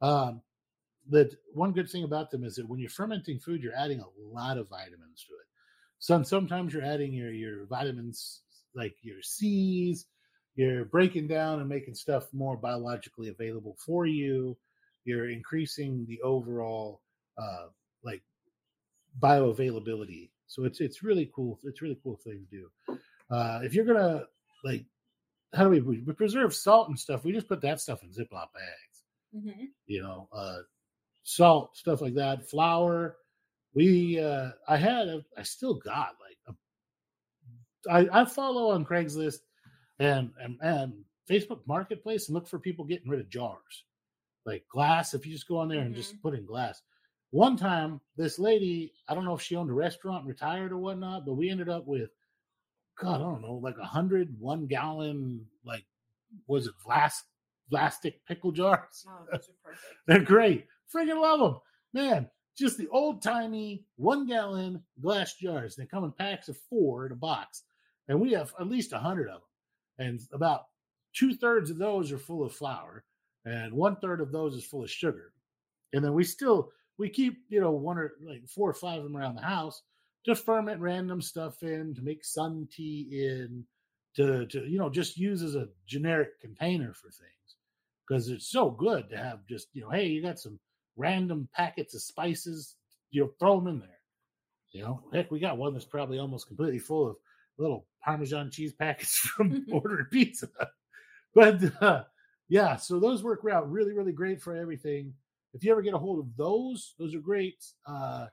Um, 0.01 0.41
that 1.09 1.35
one 1.53 1.73
good 1.73 1.89
thing 1.89 2.03
about 2.03 2.29
them 2.31 2.43
is 2.43 2.55
that 2.55 2.67
when 2.67 2.79
you're 2.79 2.89
fermenting 2.89 3.39
food, 3.39 3.61
you're 3.63 3.75
adding 3.75 3.99
a 3.99 4.09
lot 4.19 4.57
of 4.57 4.69
vitamins 4.69 5.23
to 5.25 5.33
it. 5.33 5.47
Some 5.99 6.23
sometimes 6.23 6.73
you're 6.73 6.83
adding 6.83 7.13
your 7.13 7.31
your 7.31 7.65
vitamins 7.65 8.43
like 8.75 8.95
your 9.01 9.21
C's. 9.21 10.05
You're 10.55 10.85
breaking 10.85 11.27
down 11.27 11.59
and 11.59 11.67
making 11.69 11.95
stuff 11.95 12.31
more 12.33 12.57
biologically 12.57 13.29
available 13.29 13.75
for 13.83 14.05
you. 14.05 14.57
You're 15.05 15.29
increasing 15.29 16.05
the 16.07 16.21
overall 16.21 17.01
uh, 17.37 17.67
like 18.03 18.21
bioavailability. 19.19 20.29
So 20.47 20.65
it's 20.65 20.81
it's 20.81 21.03
really 21.03 21.31
cool. 21.33 21.59
It's 21.63 21.81
a 21.81 21.85
really 21.85 21.99
cool 22.03 22.17
thing 22.23 22.45
to 22.51 22.57
do. 22.57 22.99
Uh, 23.29 23.59
if 23.63 23.73
you're 23.73 23.85
gonna 23.85 24.25
like, 24.63 24.85
how 25.53 25.63
do 25.63 25.69
we, 25.69 25.79
we 25.79 26.13
preserve 26.13 26.53
salt 26.53 26.89
and 26.89 26.99
stuff? 26.99 27.23
We 27.23 27.31
just 27.31 27.47
put 27.47 27.61
that 27.61 27.79
stuff 27.81 28.03
in 28.03 28.09
Ziploc 28.09 28.47
bags 28.53 29.03
Mhm. 29.35 29.67
you 29.85 30.01
know, 30.01 30.27
uh, 30.33 30.59
salt, 31.23 31.77
stuff 31.77 32.01
like 32.01 32.15
that, 32.15 32.49
flour. 32.49 33.15
We, 33.73 34.19
uh, 34.19 34.49
I 34.67 34.75
had, 34.75 35.07
a, 35.07 35.23
I 35.37 35.43
still 35.43 35.75
got 35.75 36.15
like, 36.19 36.37
a, 37.87 37.89
I, 37.89 38.21
I 38.21 38.25
follow 38.25 38.71
on 38.71 38.85
Craigslist 38.85 39.39
and, 39.99 40.31
and, 40.41 40.57
and 40.61 40.93
Facebook 41.29 41.61
Marketplace 41.65 42.27
and 42.27 42.35
look 42.35 42.47
for 42.47 42.59
people 42.59 42.83
getting 42.83 43.09
rid 43.09 43.21
of 43.21 43.29
jars, 43.29 43.85
like 44.45 44.65
glass. 44.69 45.13
If 45.13 45.25
you 45.25 45.33
just 45.33 45.47
go 45.47 45.57
on 45.57 45.69
there 45.69 45.81
and 45.81 45.95
just 45.95 46.13
mm-hmm. 46.13 46.21
put 46.21 46.37
in 46.37 46.45
glass. 46.45 46.81
One 47.31 47.55
time, 47.55 48.01
this 48.17 48.39
lady, 48.39 48.93
I 49.07 49.15
don't 49.15 49.23
know 49.23 49.35
if 49.35 49.41
she 49.41 49.55
owned 49.55 49.69
a 49.69 49.73
restaurant, 49.73 50.25
retired 50.25 50.73
or 50.73 50.77
whatnot, 50.77 51.25
but 51.25 51.35
we 51.35 51.49
ended 51.49 51.69
up 51.69 51.87
with, 51.87 52.09
God, 52.99 53.15
I 53.15 53.23
don't 53.23 53.41
know, 53.41 53.53
like 53.53 53.77
a 53.77 53.85
hundred 53.85 54.35
one 54.37 54.67
gallon, 54.67 55.45
like, 55.65 55.85
was 56.47 56.67
it 56.67 56.73
glass, 56.83 57.23
plastic 57.69 58.25
pickle 58.25 58.51
jars? 58.51 59.05
oh 59.07 59.25
those 59.31 59.47
are 59.47 59.53
perfect 59.63 59.85
They're 60.07 60.19
great. 60.19 60.67
Freaking 60.93 61.21
love 61.21 61.39
them. 61.39 61.59
Man, 61.93 62.29
just 62.57 62.77
the 62.77 62.89
old 62.89 63.21
timey 63.21 63.85
one 63.95 64.27
gallon 64.27 64.83
glass 65.01 65.35
jars. 65.35 65.75
They 65.75 65.85
come 65.85 66.03
in 66.03 66.11
packs 66.11 66.49
of 66.49 66.57
four 66.69 67.05
in 67.05 67.13
a 67.13 67.15
box. 67.15 67.63
And 68.07 68.19
we 68.19 68.33
have 68.33 68.53
at 68.59 68.67
least 68.67 68.91
a 68.91 68.99
hundred 68.99 69.29
of 69.29 69.39
them. 69.97 70.07
And 70.07 70.19
about 70.33 70.65
two 71.13 71.33
thirds 71.33 71.69
of 71.69 71.77
those 71.77 72.11
are 72.11 72.17
full 72.17 72.43
of 72.43 72.53
flour. 72.53 73.05
And 73.45 73.73
one 73.73 73.95
third 73.95 74.21
of 74.21 74.31
those 74.31 74.55
is 74.55 74.65
full 74.65 74.83
of 74.83 74.89
sugar. 74.89 75.33
And 75.93 76.03
then 76.03 76.13
we 76.13 76.23
still 76.23 76.71
we 76.97 77.09
keep, 77.09 77.39
you 77.49 77.59
know, 77.59 77.71
one 77.71 77.97
or 77.97 78.13
like 78.23 78.47
four 78.47 78.69
or 78.69 78.73
five 78.73 78.99
of 78.99 79.03
them 79.03 79.17
around 79.17 79.35
the 79.35 79.41
house 79.41 79.81
to 80.25 80.35
ferment 80.35 80.79
random 80.79 81.21
stuff 81.21 81.63
in, 81.63 81.95
to 81.95 82.01
make 82.01 82.23
sun 82.23 82.67
tea 82.71 83.07
in, 83.11 83.65
to 84.15 84.45
to 84.47 84.67
you 84.67 84.77
know, 84.77 84.89
just 84.89 85.17
use 85.17 85.41
as 85.41 85.55
a 85.55 85.69
generic 85.87 86.39
container 86.39 86.93
for 86.93 87.09
things. 87.09 87.31
Because 88.07 88.29
it's 88.29 88.49
so 88.49 88.69
good 88.69 89.09
to 89.09 89.17
have 89.17 89.45
just 89.47 89.67
you 89.73 89.81
know 89.81 89.89
hey 89.89 90.07
you 90.07 90.21
got 90.21 90.39
some 90.39 90.59
random 90.97 91.47
packets 91.55 91.95
of 91.95 92.01
spices 92.01 92.75
you 93.09 93.21
know 93.21 93.31
throw 93.39 93.59
them 93.59 93.67
in 93.67 93.79
there. 93.79 93.89
You 94.71 94.83
know 94.83 95.03
heck 95.13 95.31
we 95.31 95.39
got 95.39 95.57
one 95.57 95.73
that's 95.73 95.85
probably 95.85 96.19
almost 96.19 96.47
completely 96.47 96.79
full 96.79 97.09
of 97.09 97.15
little 97.57 97.85
parmesan 98.03 98.51
cheese 98.51 98.73
packets 98.73 99.17
from 99.17 99.65
ordering 99.71 100.05
pizza. 100.11 100.49
But 101.33 101.61
uh, 101.81 102.03
yeah 102.51 102.75
so 102.75 102.99
those 102.99 103.23
work 103.23 103.41
out 103.51 103.71
really 103.71 103.93
really 103.93 104.11
great 104.11 104.41
for 104.41 104.55
everything 104.55 105.13
if 105.53 105.63
you 105.63 105.71
ever 105.71 105.81
get 105.81 105.93
a 105.93 105.97
hold 105.97 106.19
of 106.19 106.27
those 106.37 106.93
those 106.99 107.15
are 107.15 107.19
great 107.19 107.63
uh, 107.87 108.27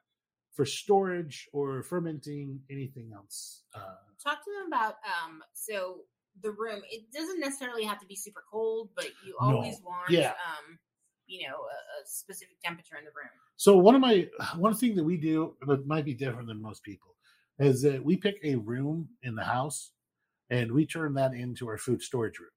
for 0.54 0.64
storage 0.66 1.48
or 1.52 1.82
fermenting 1.84 2.60
anything 2.68 3.10
else 3.14 3.62
uh, 3.74 3.94
talk 4.22 4.44
to 4.44 4.50
them 4.58 4.66
about 4.66 4.94
um 5.06 5.40
so 5.54 6.00
the 6.42 6.50
room 6.50 6.82
it 6.90 7.04
doesn't 7.12 7.40
necessarily 7.40 7.84
have 7.84 8.00
to 8.00 8.06
be 8.06 8.16
super 8.16 8.42
cold 8.50 8.90
but 8.96 9.06
you 9.24 9.36
No. 9.40 9.54
always 9.54 9.80
want 9.84 10.10
Yeah. 10.10 10.30
um 10.30 10.78
you 11.28 11.46
know 11.46 11.54
a, 11.54 12.02
a 12.02 12.06
specific 12.06 12.56
temperature 12.64 12.96
in 12.98 13.04
the 13.04 13.10
room 13.10 13.30
So 13.56 13.76
one 13.76 13.94
of 13.94 14.00
my 14.00 14.28
one 14.56 14.74
thing 14.74 14.96
that 14.96 15.04
we 15.04 15.16
do 15.16 15.54
that 15.66 15.86
might 15.86 16.04
be 16.04 16.14
different 16.14 16.48
than 16.48 16.60
most 16.60 16.82
people 16.82 17.14
is 17.60 17.82
that 17.82 18.04
we 18.04 18.16
pick 18.16 18.36
a 18.42 18.56
room 18.56 19.08
in 19.22 19.34
the 19.36 19.44
house 19.44 19.92
and 20.50 20.72
we 20.72 20.86
turn 20.86 21.14
that 21.14 21.34
into 21.34 21.68
our 21.68 21.78
food 21.78 22.02
storage 22.02 22.38
room. 22.38 22.50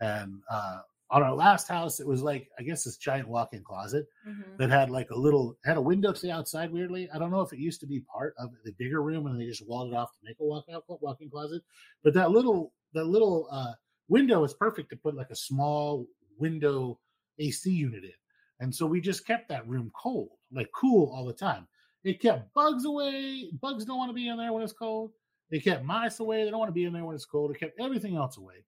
And 0.00 0.40
uh, 0.50 0.80
on 1.10 1.22
our 1.22 1.34
last 1.34 1.68
house, 1.68 2.00
it 2.00 2.06
was 2.06 2.22
like 2.22 2.48
I 2.58 2.62
guess 2.62 2.84
this 2.84 2.96
giant 2.96 3.28
walk-in 3.28 3.62
closet 3.62 4.06
Mhm. 4.26 4.56
that 4.58 4.70
had 4.70 4.90
like 4.90 5.10
a 5.10 5.16
little 5.18 5.56
had 5.64 5.76
a 5.76 5.80
window 5.80 6.12
to 6.12 6.20
the 6.22 6.30
outside. 6.32 6.72
Weirdly, 6.72 7.08
I 7.14 7.18
don't 7.18 7.30
know 7.30 7.40
if 7.42 7.52
it 7.52 7.58
used 7.58 7.80
to 7.80 7.86
be 7.86 8.00
part 8.00 8.34
of 8.38 8.50
the 8.64 8.72
bigger 8.72 9.02
room 9.02 9.26
and 9.26 9.40
they 9.40 9.46
just 9.46 9.66
walled 9.66 9.92
it 9.92 9.96
off 9.96 10.12
to 10.12 10.18
make 10.24 10.36
a 10.40 10.44
walk-out 10.44 10.84
walk-in 11.00 11.30
closet. 11.30 11.62
But 12.02 12.14
that 12.14 12.30
little 12.30 12.72
that 12.94 13.04
little 13.06 13.48
uh, 13.50 13.74
window 14.08 14.44
is 14.44 14.54
perfect 14.54 14.90
to 14.90 14.96
put 14.96 15.14
like 15.14 15.30
a 15.30 15.36
small 15.36 16.06
window 16.38 16.98
AC 17.38 17.70
unit 17.70 18.04
in. 18.04 18.12
And 18.60 18.74
so 18.74 18.86
we 18.86 19.00
just 19.00 19.26
kept 19.26 19.48
that 19.48 19.66
room 19.68 19.90
cold, 20.00 20.30
like 20.52 20.70
cool 20.72 21.12
all 21.12 21.24
the 21.26 21.32
time. 21.32 21.66
It 22.04 22.20
kept 22.20 22.52
bugs 22.54 22.84
away. 22.84 23.50
Bugs 23.60 23.84
don't 23.84 23.98
want 23.98 24.10
to 24.10 24.14
be 24.14 24.28
in 24.28 24.36
there 24.36 24.52
when 24.52 24.62
it's 24.62 24.72
cold. 24.72 25.12
It 25.50 25.64
kept 25.64 25.84
mice 25.84 26.20
away. 26.20 26.44
They 26.44 26.50
don't 26.50 26.58
want 26.60 26.68
to 26.68 26.72
be 26.74 26.84
in 26.84 26.92
there 26.92 27.04
when 27.04 27.14
it's 27.14 27.24
cold. 27.24 27.50
It 27.50 27.58
kept 27.58 27.80
everything 27.80 28.16
else 28.16 28.36
away. 28.36 28.64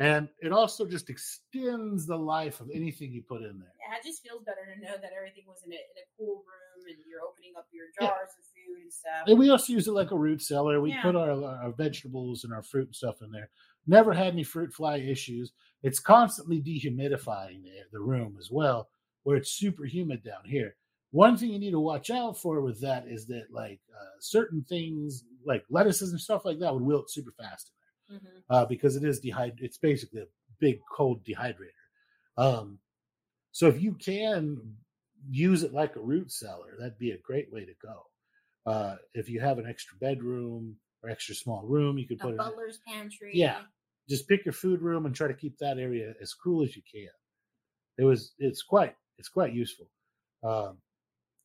And 0.00 0.28
it 0.40 0.50
also 0.50 0.86
just 0.86 1.10
extends 1.10 2.06
the 2.06 2.16
life 2.16 2.60
of 2.60 2.70
anything 2.74 3.12
you 3.12 3.22
put 3.22 3.42
in 3.42 3.58
there. 3.58 3.74
yeah 3.78 3.96
it 3.98 4.04
just 4.04 4.22
feels 4.22 4.42
better 4.42 4.64
to 4.74 4.80
know 4.80 4.96
that 5.00 5.12
everything 5.16 5.44
was 5.46 5.62
in 5.64 5.72
a, 5.72 5.76
in 5.76 5.96
a 6.00 6.06
cool 6.16 6.36
room 6.38 6.86
and 6.88 6.96
you're 7.06 7.20
opening 7.20 7.52
up 7.56 7.66
your 7.70 7.86
Yeah. 8.00 8.08
jars 8.08 8.30
of 8.38 8.44
food 8.54 8.82
and 8.82 8.92
stuff 8.92 9.28
And 9.28 9.38
we 9.38 9.50
also 9.50 9.72
use 9.72 9.86
it 9.88 9.92
like 9.92 10.10
a 10.10 10.18
root 10.18 10.40
cellar. 10.42 10.80
We 10.80 10.90
Yeah. 10.90 11.02
put 11.02 11.16
our, 11.16 11.30
our 11.44 11.72
vegetables 11.72 12.44
and 12.44 12.52
our 12.52 12.62
fruit 12.62 12.86
and 12.86 12.96
stuff 12.96 13.20
in 13.22 13.30
there. 13.30 13.50
Never 13.86 14.12
had 14.14 14.32
any 14.32 14.42
fruit 14.44 14.72
fly 14.72 14.96
issues. 14.96 15.52
It's 15.82 16.00
constantly 16.00 16.60
dehumidifying 16.62 17.62
the, 17.62 17.72
the 17.92 18.00
room 18.00 18.36
as 18.38 18.50
well 18.50 18.88
where 19.24 19.36
it's 19.36 19.52
super 19.52 19.84
humid 19.84 20.24
down 20.24 20.44
here. 20.46 20.76
One 21.10 21.36
thing 21.36 21.50
you 21.50 21.58
need 21.58 21.72
to 21.72 21.80
watch 21.80 22.08
out 22.10 22.38
for 22.38 22.60
with 22.62 22.80
that 22.80 23.06
is 23.06 23.26
that 23.26 23.48
like 23.50 23.80
uh, 23.94 24.16
certain 24.20 24.64
things 24.66 25.24
like 25.44 25.64
lettuces 25.68 26.12
and 26.12 26.20
stuff 26.20 26.44
like 26.46 26.58
that 26.60 26.72
would 26.72 26.82
wilt 26.82 27.10
super 27.10 27.32
fast 27.32 27.72
Mhm. 28.10 28.42
uh, 28.50 28.64
because 28.66 28.96
it 28.96 29.04
is 29.04 29.20
dehydrated. 29.20 29.64
It's 29.64 29.78
basically 29.78 30.20
a 30.22 30.26
big 30.58 30.80
cold 30.90 31.24
dehydrator. 31.24 31.70
Um, 32.36 32.78
so 33.52 33.66
if 33.68 33.80
you 33.80 33.94
can 33.94 34.76
use 35.30 35.62
it 35.62 35.72
like 35.72 35.96
a 35.96 36.00
root 36.00 36.30
cellar, 36.32 36.76
that'd 36.78 36.98
be 36.98 37.10
a 37.12 37.18
great 37.18 37.52
way 37.52 37.64
to 37.64 37.74
go. 37.82 38.06
Uh, 38.66 38.96
if 39.14 39.28
you 39.28 39.40
have 39.40 39.58
an 39.58 39.66
extra 39.66 39.96
bedroom 39.98 40.76
or 41.02 41.10
extra 41.10 41.34
small 41.34 41.62
room, 41.66 41.98
you 41.98 42.06
could 42.06 42.20
A 42.20 42.24
put 42.24 42.30
it. 42.34 42.36
butler's 42.38 42.78
pantry. 42.86 43.30
Yeah. 43.34 43.62
Just 44.08 44.28
pick 44.28 44.44
your 44.44 44.52
food 44.52 44.82
room 44.82 45.06
and 45.06 45.14
try 45.14 45.28
to 45.28 45.34
keep 45.34 45.56
that 45.58 45.78
area 45.78 46.14
as 46.20 46.34
cool 46.34 46.62
as 46.62 46.74
you 46.76 46.82
can. 46.90 47.08
It 47.98 48.04
was. 48.04 48.34
It's 48.38 48.62
quite. 48.62 48.96
It's 49.18 49.28
quite 49.28 49.52
useful. 49.52 49.90
Um, 50.42 50.78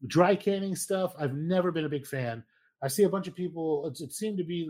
dry 0.07 0.35
canning 0.35 0.75
stuff. 0.75 1.13
I've 1.19 1.35
never 1.35 1.71
been 1.71 1.85
a 1.85 1.89
big 1.89 2.07
fan. 2.07 2.43
I 2.81 2.87
see 2.87 3.03
a 3.03 3.09
bunch 3.09 3.27
of 3.27 3.35
people. 3.35 3.87
It's, 3.87 4.01
it 4.01 4.13
seemed 4.13 4.37
to 4.37 4.43
be. 4.43 4.69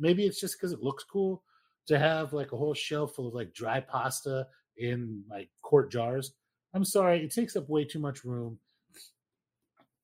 Maybe 0.00 0.24
it's 0.26 0.40
just 0.40 0.56
because 0.58 0.72
it 0.72 0.82
looks 0.82 1.04
cool 1.04 1.42
to 1.86 1.98
have 1.98 2.32
like 2.32 2.52
a 2.52 2.56
whole 2.56 2.74
shelf 2.74 3.14
full 3.14 3.28
of 3.28 3.34
like 3.34 3.52
dry 3.54 3.80
pasta 3.80 4.46
in 4.76 5.22
like 5.30 5.50
quart 5.62 5.90
jars. 5.92 6.32
I'm 6.74 6.84
sorry, 6.84 7.22
it 7.22 7.32
takes 7.34 7.54
up 7.56 7.68
way 7.68 7.84
too 7.84 7.98
much 7.98 8.24
room. 8.24 8.58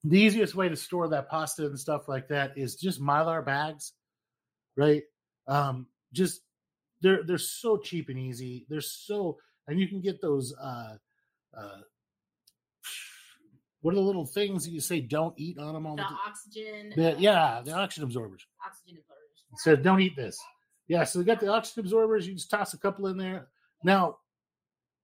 The 0.05 0.19
easiest 0.21 0.55
way 0.55 0.69
to 0.69 0.77
store 0.77 1.09
that 1.09 1.29
pasta 1.29 1.67
and 1.67 1.79
stuff 1.79 2.09
like 2.09 2.29
that 2.29 2.57
is 2.57 2.77
just 2.77 3.01
mylar 3.01 3.45
bags, 3.45 3.93
right? 4.77 5.03
Um, 5.49 5.87
just 6.13 6.43
they're 7.01 7.23
they're 7.25 7.39
so 7.39 7.77
cheap 7.79 8.09
and 8.09 8.19
easy. 8.19 8.67
They're 8.69 8.81
so 8.81 9.39
and 9.67 9.81
you 9.81 9.89
can 9.89 10.01
get 10.01 10.21
those 10.21 10.55
uh 10.57 10.97
uh 11.57 11.81
what 13.81 13.93
are 13.93 13.97
the 13.97 14.01
little 14.03 14.27
things 14.27 14.65
that 14.65 14.71
you 14.73 14.81
say 14.81 15.01
don't 15.01 15.35
eat 15.39 15.59
on 15.59 15.75
them 15.75 15.87
all 15.87 15.97
The 15.97 16.03
the 16.03 16.09
time? 16.09 16.19
oxygen. 16.27 16.93
The, 16.97 17.15
uh, 17.15 17.19
yeah, 17.19 17.63
the 17.65 17.73
oxygen 17.73 18.05
absorbers. 18.05 18.45
Oxygen 18.67 18.99
absorbers. 18.99 19.16
Said 19.57 19.83
don't 19.83 20.01
eat 20.01 20.17
this. 20.17 20.39
Yeah, 20.89 21.05
so 21.05 21.19
they 21.19 21.25
got 21.25 21.41
the 21.41 21.49
oxygen 21.49 21.81
absorbers. 21.81 22.27
You 22.27 22.35
just 22.35 22.51
toss 22.51 22.75
a 22.75 22.79
couple 22.79 23.09
in 23.09 23.17
there. 23.17 23.49
Now, 23.83 24.19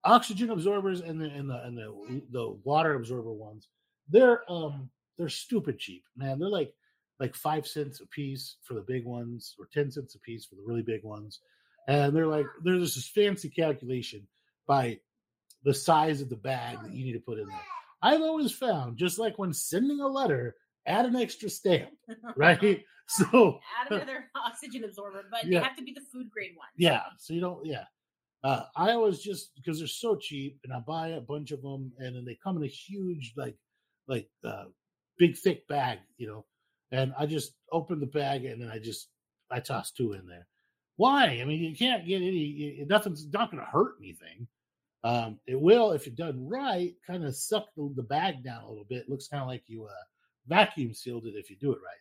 oxygen 0.05 0.51
absorbers 0.51 1.01
and 1.01 1.20
the 1.20 1.26
and 1.26 1.49
the 1.49 1.62
and 1.64 1.76
the 1.76 2.22
the 2.30 2.59
water 2.64 2.95
absorber 2.95 3.32
ones, 3.32 3.68
they're 4.09 4.51
um 4.51 4.90
they're 5.18 5.28
stupid 5.28 5.78
cheap, 5.78 6.05
man. 6.16 6.38
They're 6.38 6.49
like 6.49 6.72
like 7.20 7.34
five 7.34 7.66
cents 7.66 8.01
a 8.01 8.07
piece 8.07 8.57
for 8.62 8.74
the 8.74 8.80
big 8.80 9.05
ones, 9.05 9.55
or 9.59 9.68
ten 9.72 9.90
cents 9.90 10.14
a 10.14 10.20
piece 10.20 10.45
for 10.45 10.57
the 10.57 10.62
really 10.64 10.82
big 10.82 11.05
ones. 11.05 11.40
And 11.88 12.14
they're 12.14 12.26
like 12.26 12.47
there's 12.62 12.95
this 12.95 13.09
fancy 13.09 13.49
calculation 13.49 14.26
by 14.66 14.99
the 15.64 15.74
size 15.74 16.20
of 16.20 16.28
the 16.28 16.36
bag 16.36 16.78
that 16.82 16.93
you 16.93 17.05
need 17.05 17.12
to 17.12 17.20
put 17.20 17.38
in 17.38 17.47
there. 17.47 17.61
I've 18.03 18.20
always 18.20 18.51
found, 18.51 18.97
just 18.97 19.18
like 19.18 19.38
when 19.38 19.53
sending 19.53 20.01
a 20.01 20.09
letter, 20.09 20.57
add 20.86 21.07
an 21.07 21.14
extra 21.14 21.49
stamp, 21.49 21.90
right? 22.36 22.82
So 23.09 23.59
Add 23.80 23.90
another 23.92 24.30
oxygen 24.36 24.84
absorber, 24.84 25.24
but 25.30 25.44
Yeah. 25.44 25.59
they 25.61 25.64
have 25.64 25.76
to 25.76 25.82
be 25.84 25.92
the 25.92 26.00
food 26.12 26.30
grade 26.30 26.53
ones. 26.57 26.70
Yeah, 26.76 27.03
so 27.18 27.34
you 27.34 27.40
don't. 27.40 27.64
Yeah, 27.66 27.84
uh, 28.44 28.64
I 28.76 28.92
always 28.92 29.18
just 29.20 29.55
because 29.57 29.78
they're 29.78 29.88
so 29.88 30.16
cheap, 30.16 30.59
and 30.64 30.72
I 30.72 30.80
buy 30.80 31.09
a 31.09 31.20
bunch 31.20 31.50
of 31.50 31.62
them, 31.62 31.92
and 31.98 32.14
then 32.16 32.24
they 32.24 32.38
come 32.42 32.57
in 32.57 32.62
a 32.64 32.66
huge, 32.68 33.34
like, 33.36 33.57
like 34.07 34.28
uh, 34.44 34.64
big 35.18 35.36
thick 35.36 35.66
bag, 35.68 35.98
you 36.16 36.26
know. 36.26 36.44
And 36.90 37.12
I 37.18 37.26
just 37.26 37.55
open 37.70 38.00
the 38.00 38.07
bag, 38.07 38.44
and 38.44 38.61
then 38.62 38.68
I 38.68 38.78
just 38.78 39.09
I 39.50 39.61
toss 39.61 39.90
two 39.90 40.12
in 40.14 40.26
there. 40.26 40.46
Why? 40.96 41.38
I 41.40 41.44
mean, 41.44 41.61
you 41.62 41.76
can't 41.76 42.07
get 42.07 42.16
any. 42.22 42.84
Nothing's 42.88 43.26
not 43.32 43.50
going 43.50 43.62
to 43.62 43.70
hurt 43.70 43.94
anything. 44.00 44.46
Um, 45.05 45.40
it 45.46 45.61
will 45.61 45.92
if 45.92 46.07
you're 46.07 46.14
done 46.14 46.46
right. 46.48 46.94
Kind 47.07 47.24
of 47.24 47.34
suck 47.34 47.66
the, 47.76 47.92
the 47.96 48.03
bag 48.05 48.44
down 48.44 48.62
a 48.62 48.68
little 48.68 48.84
bit. 48.84 49.09
looks 49.09 49.26
kind 49.28 49.42
of 49.42 49.48
like 49.48 49.64
you 49.66 49.86
uh, 49.86 49.92
vacuum 50.46 50.94
sealed 50.94 51.26
it 51.26 51.34
if 51.34 51.50
you 51.50 51.57
do 51.57 51.72
it 51.72 51.78
right. 51.84 51.96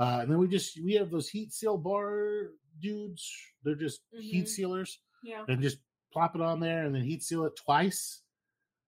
Uh, 0.00 0.20
and 0.22 0.30
then 0.30 0.38
we 0.38 0.48
just 0.48 0.82
we 0.82 0.94
have 0.94 1.10
those 1.10 1.28
heat 1.28 1.52
seal 1.52 1.76
bar 1.76 2.52
dudes. 2.80 3.30
They're 3.62 3.74
just 3.74 4.00
heat 4.18 4.46
Mhm. 4.46 4.48
sealers, 4.48 4.98
Yeah. 5.22 5.44
and 5.46 5.60
just 5.60 5.78
plop 6.12 6.34
it 6.34 6.40
on 6.40 6.58
there, 6.58 6.86
and 6.86 6.94
then 6.94 7.02
heat 7.04 7.22
seal 7.22 7.44
it 7.44 7.54
twice, 7.54 8.22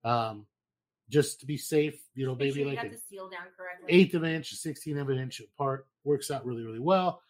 um, 0.03 0.47
just 1.09 1.39
to 1.41 1.45
be 1.45 1.55
safe. 1.57 2.01
You 2.15 2.25
know, 2.25 2.35
maybe 2.35 2.65
like 2.65 2.77
got 2.77 2.85
an 2.87 2.91
the 2.93 2.97
seal 2.97 3.29
down 3.29 3.47
correctly. 3.55 3.93
eighth 3.93 4.15
of 4.15 4.23
an 4.23 4.31
inch, 4.31 4.49
sixteenth 4.55 4.97
of 4.99 5.09
an 5.09 5.19
inch 5.19 5.39
apart. 5.39 5.87
Works 6.03 6.31
out 6.31 6.43
really 6.45 6.63
really 6.63 6.79
well, 6.79 7.21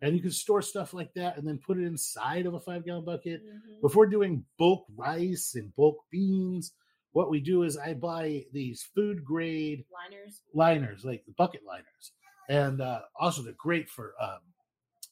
and 0.00 0.14
you 0.14 0.22
can 0.22 0.30
store 0.30 0.62
stuff 0.62 0.94
like 0.94 1.12
that, 1.14 1.36
and 1.36 1.46
then 1.46 1.58
put 1.58 1.78
it 1.78 1.84
inside 1.84 2.46
of 2.46 2.54
a 2.54 2.60
five 2.60 2.84
gallon 2.84 3.04
bucket. 3.04 3.44
Mhm. 3.44 3.80
If 3.84 3.96
we're 3.96 4.06
doing 4.06 4.46
bulk 4.56 4.86
rice 4.94 5.56
and 5.56 5.74
bulk 5.74 5.98
beans, 6.10 6.72
what 7.10 7.28
we 7.28 7.40
do 7.40 7.64
is 7.64 7.76
I 7.76 7.94
buy 7.94 8.46
these 8.52 8.84
food 8.84 9.24
grade 9.24 9.84
Liners. 9.90 10.42
liners, 10.54 11.04
like 11.04 11.26
the 11.26 11.32
bucket 11.32 11.64
liners, 11.64 12.12
and 12.48 12.80
uh, 12.80 13.02
also 13.18 13.42
they're 13.42 13.54
great 13.58 13.88
for 13.88 14.14
um, 14.20 14.40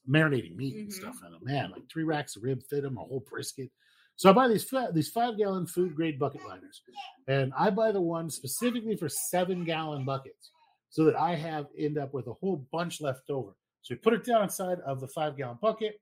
marinating 0.09 0.57
meat 0.57 0.75
and 0.77 0.89
Mhm. 0.89 0.93
stuff. 0.93 1.21
And 1.25 1.35
man, 1.43 1.71
like 1.71 1.83
three 1.91 2.05
racks 2.05 2.37
of 2.37 2.43
rib 2.43 2.63
fit 2.63 2.83
them, 2.83 2.97
a 2.99 3.01
whole 3.01 3.21
brisket. 3.29 3.71
So 4.17 4.29
I 4.29 4.33
buy 4.33 4.49
these 4.49 4.69
these 4.93 5.09
five 5.09 5.39
gallon 5.39 5.67
food 5.67 5.95
grade 5.95 6.19
bucket 6.19 6.45
liners, 6.45 6.83
and 7.29 7.53
I 7.57 7.71
buy 7.71 7.91
the 7.93 8.01
one 8.01 8.29
specifically 8.29 8.97
for 8.97 9.09
seven 9.09 9.65
gallon 9.65 10.05
buckets, 10.05 10.51
so 10.91 11.05
that 11.05 11.17
I 11.17 11.35
have 11.37 11.69
end 11.79 11.97
up 11.97 12.13
with 12.13 12.27
a 12.27 12.35
whole 12.35 12.67
bunch 12.71 13.01
left 13.01 13.31
over. 13.31 13.57
So 13.83 13.95
we 13.95 13.99
put 13.99 14.13
it 14.13 14.25
down 14.25 14.43
inside 14.43 14.81
of 14.81 15.01
the 15.01 15.09
five 15.09 15.37
gallon 15.39 15.59
bucket, 15.63 16.01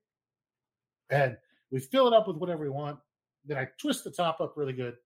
and 1.09 1.37
we 1.71 1.79
fill 1.79 2.07
it 2.07 2.13
up 2.13 2.27
with 2.27 2.37
whatever 2.37 2.63
we 2.63 2.69
want. 2.69 2.99
Then 3.45 3.57
I 3.57 3.69
twist 3.79 4.03
the 4.03 4.11
top 4.11 4.41
up 4.41 4.57
really 4.57 4.73
good, 4.73 4.97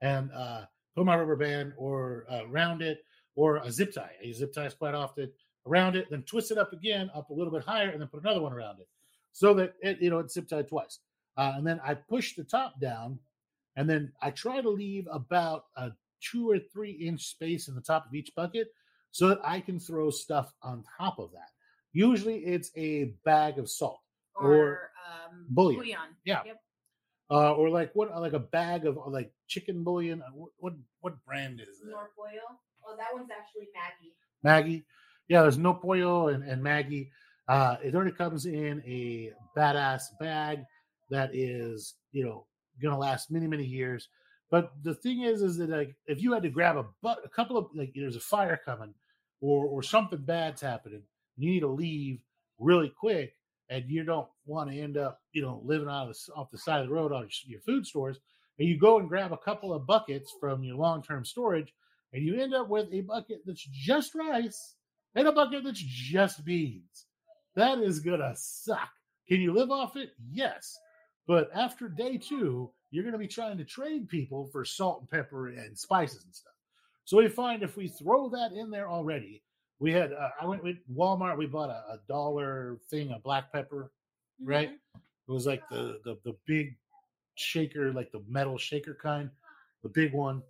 and 0.00 0.30
uh, 0.32 0.66
put 0.94 1.06
my 1.06 1.16
rubber 1.16 1.34
band 1.36 1.72
or 1.76 2.24
uh, 2.30 2.46
round 2.46 2.82
it 2.82 3.04
or 3.36 3.56
a 3.58 3.70
zip 3.70 3.92
tie. 3.94 4.10
I 4.20 4.26
use 4.26 4.38
zip 4.38 4.52
ties 4.52 4.74
quite 4.74 4.94
often 4.94 5.30
around 5.66 5.96
it, 5.96 6.08
then 6.10 6.22
twist 6.22 6.50
it 6.50 6.58
up 6.58 6.72
again, 6.72 7.10
up 7.14 7.30
a 7.30 7.34
little 7.34 7.52
bit 7.52 7.64
higher, 7.64 7.90
and 7.90 8.00
then 8.00 8.08
put 8.08 8.22
another 8.22 8.40
one 8.40 8.52
around 8.52 8.80
it, 8.80 8.88
so 9.32 9.54
that 9.54 9.74
it 9.82 10.00
you 10.00 10.10
know 10.10 10.18
it's 10.18 10.34
zip 10.34 10.48
tied 10.48 10.68
twice. 10.68 10.98
Uh, 11.36 11.52
and 11.56 11.66
then 11.66 11.80
I 11.84 11.94
push 11.94 12.34
the 12.34 12.44
top 12.44 12.80
down, 12.80 13.18
and 13.76 13.88
then 13.88 14.12
I 14.20 14.30
try 14.30 14.60
to 14.60 14.68
leave 14.68 15.06
about 15.10 15.66
a 15.76 15.90
two 16.20 16.50
or 16.50 16.58
three 16.58 16.92
inch 16.92 17.26
space 17.26 17.68
in 17.68 17.74
the 17.74 17.80
top 17.80 18.06
of 18.06 18.14
each 18.14 18.32
bucket, 18.34 18.68
so 19.10 19.28
that 19.28 19.40
I 19.44 19.60
can 19.60 19.78
throw 19.78 20.10
stuff 20.10 20.52
on 20.62 20.84
top 20.98 21.18
of 21.18 21.30
that. 21.32 21.48
Usually, 21.92 22.38
it's 22.44 22.70
a 22.76 23.14
bag 23.24 23.58
of 23.58 23.68
salt. 23.70 24.00
Or, 24.34 24.54
Or 24.54 24.90
um, 25.10 25.46
bouillon. 25.50 25.76
bouillon. 25.80 25.98
Yeah. 26.24 26.42
Yep. 26.46 26.60
Uh, 27.30 27.52
or 27.54 27.68
like 27.68 27.90
what, 27.94 28.10
like 28.20 28.32
a 28.32 28.38
bag 28.38 28.86
of 28.86 28.98
like 29.06 29.32
chicken 29.48 29.82
bouillon. 29.84 30.20
Uh, 30.22 30.30
What 30.32 30.50
what, 30.58 30.72
what 31.00 31.24
brand 31.24 31.60
is 31.60 31.80
it? 31.80 31.88
North 31.90 32.10
boil. 32.16 32.60
Oh, 32.90 32.96
that 32.96 33.08
one's 33.12 33.30
actually 33.30 33.68
Maggi. 33.76 34.12
Maggi. 34.44 34.84
Yeah, 35.28 35.42
there's 35.42 35.58
Knorr 35.58 35.78
pollo 35.80 36.28
and, 36.28 36.42
and 36.42 36.62
Maggi. 36.62 37.10
Uh, 37.48 37.76
it 37.82 37.94
already 37.94 38.12
comes 38.12 38.46
in 38.46 38.82
a 38.86 39.32
badass 39.56 40.02
bag 40.18 40.60
that 41.10 41.30
is, 41.34 41.94
you 42.12 42.24
know, 42.24 42.46
gonna 42.82 42.98
last 42.98 43.30
many, 43.30 43.46
many 43.46 43.64
years. 43.64 44.08
But 44.50 44.72
the 44.82 44.94
thing 44.94 45.22
is, 45.22 45.42
is 45.42 45.56
that 45.58 45.70
like 45.70 45.94
if 46.06 46.22
you 46.22 46.32
had 46.32 46.42
to 46.42 46.48
grab 46.48 46.76
a 46.76 46.84
but 47.02 47.18
a 47.24 47.28
couple 47.28 47.56
of 47.56 47.66
like 47.74 47.92
there's 47.94 48.16
a 48.16 48.20
fire 48.20 48.58
coming 48.64 48.94
or 49.40 49.66
or 49.66 49.82
something 49.82 50.20
bad's 50.20 50.60
happening, 50.60 51.02
you 51.36 51.50
need 51.50 51.60
to 51.60 51.68
leave 51.68 52.20
really 52.58 52.88
quick, 52.88 53.36
and 53.68 53.84
you 53.88 54.04
don't 54.04 54.28
want 54.46 54.70
to 54.70 54.78
end 54.78 54.96
up, 54.96 55.20
you 55.32 55.42
know, 55.42 55.60
living 55.64 55.88
out 55.88 56.08
of 56.08 56.16
the, 56.26 56.32
off 56.34 56.50
the 56.50 56.58
side 56.58 56.80
of 56.80 56.88
the 56.88 56.94
road 56.94 57.12
on 57.12 57.28
your 57.46 57.60
food 57.60 57.86
stores, 57.86 58.18
and 58.58 58.68
you 58.68 58.78
go 58.78 58.98
and 58.98 59.08
grab 59.08 59.32
a 59.32 59.38
couple 59.38 59.72
of 59.72 59.86
buckets 59.86 60.32
from 60.40 60.62
your 60.64 60.76
long 60.76 61.02
term 61.02 61.24
storage, 61.24 61.72
and 62.12 62.24
you 62.24 62.40
end 62.40 62.54
up 62.54 62.68
with 62.68 62.88
a 62.92 63.02
bucket 63.02 63.42
that's 63.46 63.64
just 63.64 64.14
rice 64.14 64.74
and 65.14 65.28
a 65.28 65.32
bucket 65.32 65.64
that's 65.64 65.80
just 65.80 66.44
beans. 66.44 67.06
That 67.56 67.78
is 67.78 68.00
gonna 68.00 68.34
suck. 68.36 68.90
Can 69.28 69.40
you 69.40 69.52
live 69.52 69.70
off 69.70 69.96
it? 69.96 70.10
Yes. 70.30 70.78
But 71.26 71.50
after 71.54 71.88
day 71.88 72.18
two, 72.18 72.70
you're 72.90 73.04
gonna 73.04 73.18
be 73.18 73.28
trying 73.28 73.58
to 73.58 73.64
trade 73.64 74.08
people 74.08 74.48
for 74.52 74.64
salt 74.64 75.00
and 75.00 75.10
pepper 75.10 75.48
and 75.48 75.78
spices 75.78 76.24
and 76.24 76.34
stuff. 76.34 76.52
So 77.04 77.16
we 77.18 77.28
find 77.28 77.62
if 77.62 77.76
we 77.76 77.88
throw 77.88 78.28
that 78.30 78.52
in 78.52 78.70
there 78.70 78.88
already, 78.88 79.42
we 79.78 79.92
had 79.92 80.12
uh, 80.12 80.30
I 80.40 80.46
went 80.46 80.62
with 80.62 80.76
Walmart. 80.92 81.38
We 81.38 81.46
bought 81.46 81.70
a, 81.70 81.94
a 81.94 81.98
dollar 82.08 82.78
thing 82.90 83.12
of 83.12 83.22
black 83.22 83.52
pepper. 83.52 83.92
Right. 84.42 84.70
Mhm. 84.70 85.00
It 85.28 85.32
was 85.32 85.46
like 85.46 85.68
the 85.70 86.00
the 86.04 86.18
the 86.24 86.36
big 86.46 86.76
shaker, 87.36 87.92
like 87.92 88.10
the 88.12 88.22
metal 88.28 88.58
shaker 88.58 88.96
kind, 89.00 89.30
the 89.82 89.88
big 89.88 90.12
one. 90.12 90.42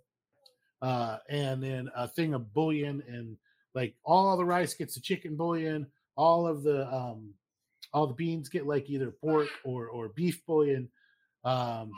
Uh, 0.81 1.17
and 1.29 1.63
then 1.63 1.89
a 1.95 2.07
thing 2.07 2.33
of 2.33 2.53
bouillon 2.53 3.03
and 3.07 3.37
like 3.75 3.95
all 4.03 4.35
the 4.37 4.45
rice 4.45 4.73
gets 4.73 4.95
the 4.95 5.01
chicken 5.01 5.35
bouillon, 5.35 5.87
all 6.17 6.47
of 6.47 6.63
the 6.63 6.91
um 6.93 7.33
all 7.93 8.07
the 8.07 8.13
beans 8.13 8.49
get 8.49 8.67
like 8.67 8.89
either 8.89 9.11
pork 9.11 9.49
or 9.63 9.87
or 9.89 10.09
beef 10.09 10.41
bouillon. 10.47 10.89
Um 11.43 11.91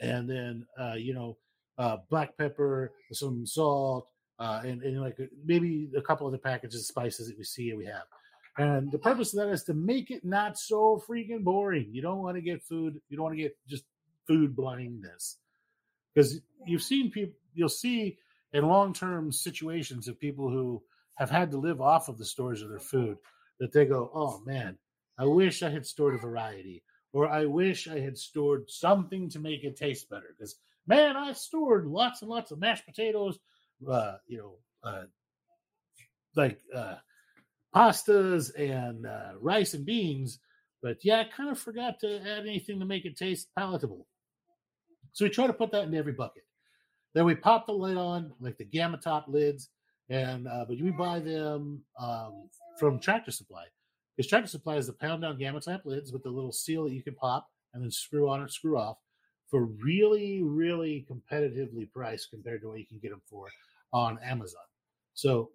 and 0.00 0.28
then 0.28 0.66
uh, 0.78 0.94
you 0.94 1.14
know, 1.14 1.36
uh 1.78 1.98
black 2.10 2.36
pepper, 2.36 2.92
some 3.12 3.46
salt, 3.46 4.08
uh 4.40 4.62
and, 4.64 4.82
and 4.82 5.00
like 5.00 5.16
maybe 5.44 5.88
a 5.96 6.02
couple 6.02 6.26
other 6.26 6.38
packages 6.38 6.80
of 6.80 6.86
spices 6.86 7.28
that 7.28 7.38
we 7.38 7.44
see 7.44 7.70
and 7.70 7.78
we 7.78 7.86
have. 7.86 8.04
And 8.58 8.92
the 8.92 8.98
purpose 8.98 9.32
of 9.34 9.40
that 9.46 9.52
is 9.52 9.64
to 9.64 9.74
make 9.74 10.10
it 10.10 10.24
not 10.24 10.58
so 10.58 11.02
freaking 11.08 11.44
boring. 11.44 11.88
You 11.92 12.02
don't 12.02 12.22
want 12.22 12.36
to 12.36 12.42
get 12.42 12.62
food, 12.62 13.00
you 13.08 13.16
don't 13.16 13.24
want 13.24 13.36
to 13.36 13.42
get 13.42 13.56
just 13.68 13.84
food 14.26 14.54
blindness. 14.56 15.38
because 16.14 16.40
you've 16.66 16.82
seen 16.82 17.10
people, 17.10 17.34
you'll 17.54 17.68
see 17.68 18.18
in 18.54 18.66
long 18.66 18.94
term 18.94 19.30
situations 19.30 20.08
of 20.08 20.18
people 20.18 20.48
who 20.48 20.82
have 21.16 21.28
had 21.28 21.50
to 21.50 21.58
live 21.58 21.80
off 21.80 22.08
of 22.08 22.16
the 22.16 22.24
stores 22.24 22.62
of 22.62 22.70
their 22.70 22.78
food 22.80 23.18
that 23.60 23.72
they 23.72 23.84
go, 23.84 24.10
oh 24.14 24.40
man, 24.46 24.78
I 25.18 25.26
wish 25.26 25.62
I 25.62 25.70
had 25.70 25.86
stored 25.86 26.14
a 26.14 26.18
variety, 26.18 26.82
or 27.12 27.28
I 27.28 27.44
wish 27.44 27.86
I 27.88 28.00
had 28.00 28.16
stored 28.16 28.70
something 28.70 29.28
to 29.30 29.38
make 29.38 29.64
it 29.64 29.76
taste 29.76 30.08
better. 30.08 30.34
Because 30.36 30.56
man, 30.86 31.16
I 31.16 31.32
stored 31.32 31.86
lots 31.86 32.22
and 32.22 32.30
lots 32.30 32.52
of 32.52 32.60
mashed 32.60 32.86
potatoes, 32.86 33.38
uh, 33.88 34.16
you 34.26 34.38
know, 34.38 34.56
uh, 34.82 35.04
like 36.36 36.60
uh, 36.74 36.96
pastas 37.74 38.50
and 38.58 39.06
uh, 39.06 39.32
rice 39.40 39.74
and 39.74 39.84
beans. 39.84 40.38
But 40.82 41.04
yeah, 41.04 41.20
I 41.20 41.24
kind 41.24 41.50
of 41.50 41.58
forgot 41.58 42.00
to 42.00 42.20
add 42.20 42.46
anything 42.46 42.78
to 42.80 42.86
make 42.86 43.04
it 43.04 43.16
taste 43.16 43.48
palatable. 43.56 44.06
So 45.12 45.24
we 45.24 45.30
try 45.30 45.46
to 45.46 45.52
put 45.52 45.72
that 45.72 45.84
in 45.84 45.94
every 45.94 46.12
bucket. 46.12 46.43
Then 47.14 47.24
we 47.24 47.34
pop 47.34 47.66
the 47.66 47.72
lid 47.72 47.96
on, 47.96 48.32
like 48.40 48.58
the 48.58 48.64
gamma 48.64 48.98
top 48.98 49.26
lids, 49.28 49.70
and 50.10 50.48
uh, 50.48 50.64
but 50.68 50.80
we 50.80 50.90
buy 50.90 51.20
them 51.20 51.82
um, 51.98 52.48
from 52.78 52.98
Tractor 52.98 53.30
Supply. 53.30 53.64
Because 54.16 54.28
Tractor 54.28 54.48
Supply 54.48 54.76
is 54.76 54.86
the 54.86 54.92
pound 54.92 55.22
down 55.22 55.38
gamma 55.38 55.60
type 55.60 55.82
lids 55.84 56.12
with 56.12 56.22
the 56.22 56.30
little 56.30 56.52
seal 56.52 56.84
that 56.84 56.92
you 56.92 57.02
can 57.02 57.14
pop 57.14 57.48
and 57.72 57.82
then 57.82 57.90
screw 57.90 58.28
on 58.28 58.40
or 58.40 58.48
screw 58.48 58.78
off 58.78 58.98
for 59.50 59.64
really, 59.66 60.42
really 60.42 61.06
competitively 61.10 61.90
priced 61.90 62.30
compared 62.30 62.62
to 62.62 62.68
what 62.68 62.78
you 62.78 62.86
can 62.86 62.98
get 62.98 63.10
them 63.10 63.22
for 63.28 63.48
on 63.92 64.18
Amazon. 64.22 64.62
So 65.14 65.50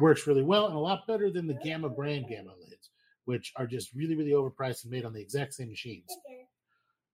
works 0.00 0.26
really 0.26 0.42
well 0.42 0.66
and 0.66 0.76
a 0.76 0.80
lot 0.80 1.06
better 1.06 1.30
than 1.30 1.46
the 1.46 1.54
Gamma 1.54 1.88
brand 1.88 2.26
Gamma 2.28 2.52
lids, 2.60 2.90
which 3.24 3.52
are 3.56 3.66
just 3.66 3.92
really, 3.94 4.14
really 4.16 4.30
overpriced 4.32 4.82
and 4.84 4.90
made 4.92 5.04
on 5.04 5.12
the 5.12 5.20
exact 5.20 5.54
same 5.54 5.68
machines. 5.68 6.16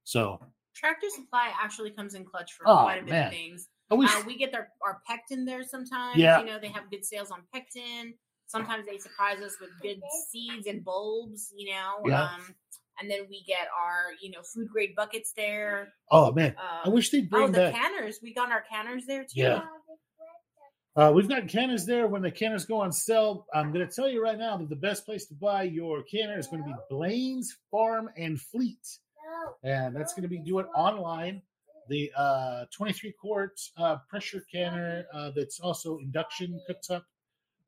So 0.04 0.40
Tractor 0.74 1.08
Supply 1.10 1.52
actually 1.60 1.90
comes 1.90 2.14
in 2.14 2.24
clutch 2.24 2.52
for 2.52 2.68
Oh, 2.68 2.82
quite 2.82 3.02
a 3.02 3.04
bit 3.04 3.10
man. 3.10 3.26
of 3.26 3.32
things. 3.32 3.68
I 3.90 3.94
wish 3.94 4.10
Uh, 4.14 4.22
we 4.26 4.36
get 4.36 4.52
their 4.52 4.70
our 4.82 5.00
pectin 5.08 5.44
there 5.44 5.62
sometimes. 5.64 6.18
Yeah. 6.18 6.40
You 6.40 6.46
know, 6.46 6.58
they 6.58 6.68
have 6.68 6.90
good 6.90 7.04
sales 7.04 7.30
on 7.30 7.42
pectin. 7.52 8.14
Sometimes 8.46 8.86
they 8.86 8.98
surprise 8.98 9.40
us 9.40 9.56
with 9.60 9.70
good 9.82 10.00
seeds 10.30 10.66
and 10.66 10.84
bulbs, 10.84 11.52
you 11.56 11.70
know. 11.70 11.96
Yeah. 12.06 12.22
Um, 12.22 12.54
and 13.00 13.10
then 13.10 13.20
we 13.28 13.44
get 13.46 13.68
our, 13.78 14.12
you 14.20 14.30
know, 14.30 14.40
food 14.42 14.68
grade 14.72 14.94
buckets 14.96 15.32
there. 15.36 15.92
oh 16.10 16.32
man, 16.32 16.54
Uh, 16.58 16.86
I 16.86 16.88
wish 16.88 17.10
they'd 17.10 17.30
bring 17.30 17.44
oh, 17.44 17.46
the 17.48 17.58
back 17.58 17.74
canners. 17.74 18.18
We 18.22 18.34
got 18.34 18.50
our 18.50 18.62
canners 18.70 19.04
there 19.06 19.22
too. 19.22 19.28
Yeah. 19.40 19.62
Uh, 20.96 21.12
we've 21.12 21.28
got 21.28 21.46
canners 21.46 21.86
there. 21.86 22.08
When 22.08 22.22
the 22.22 22.30
canners 22.30 22.64
go 22.64 22.80
on 22.80 22.90
sale, 22.90 23.46
I'm 23.54 23.72
going 23.72 23.86
to 23.86 23.92
tell 23.94 24.08
you 24.08 24.20
right 24.20 24.36
now 24.36 24.56
that 24.56 24.68
the 24.68 24.74
best 24.76 25.04
place 25.06 25.26
to 25.26 25.34
buy 25.34 25.62
your 25.62 26.02
canner 26.02 26.36
is 26.36 26.48
going 26.48 26.62
to 26.64 26.68
be 26.68 26.74
Blaine's 26.90 27.56
Farm 27.70 28.10
and 28.16 28.40
Fleet, 28.40 28.84
and 29.62 29.94
that's 29.94 30.12
going 30.12 30.24
to 30.24 30.28
be 30.28 30.38
do 30.38 30.58
it 30.58 30.66
online. 30.74 31.40
The 31.88 32.10
uh, 32.16 32.64
23 32.70 33.12
quart 33.20 33.60
uh, 33.76 33.96
pressure 34.08 34.42
canner 34.52 35.06
uh, 35.12 35.30
that's 35.34 35.60
also 35.60 35.98
induction 35.98 36.60
cooktop 36.68 37.02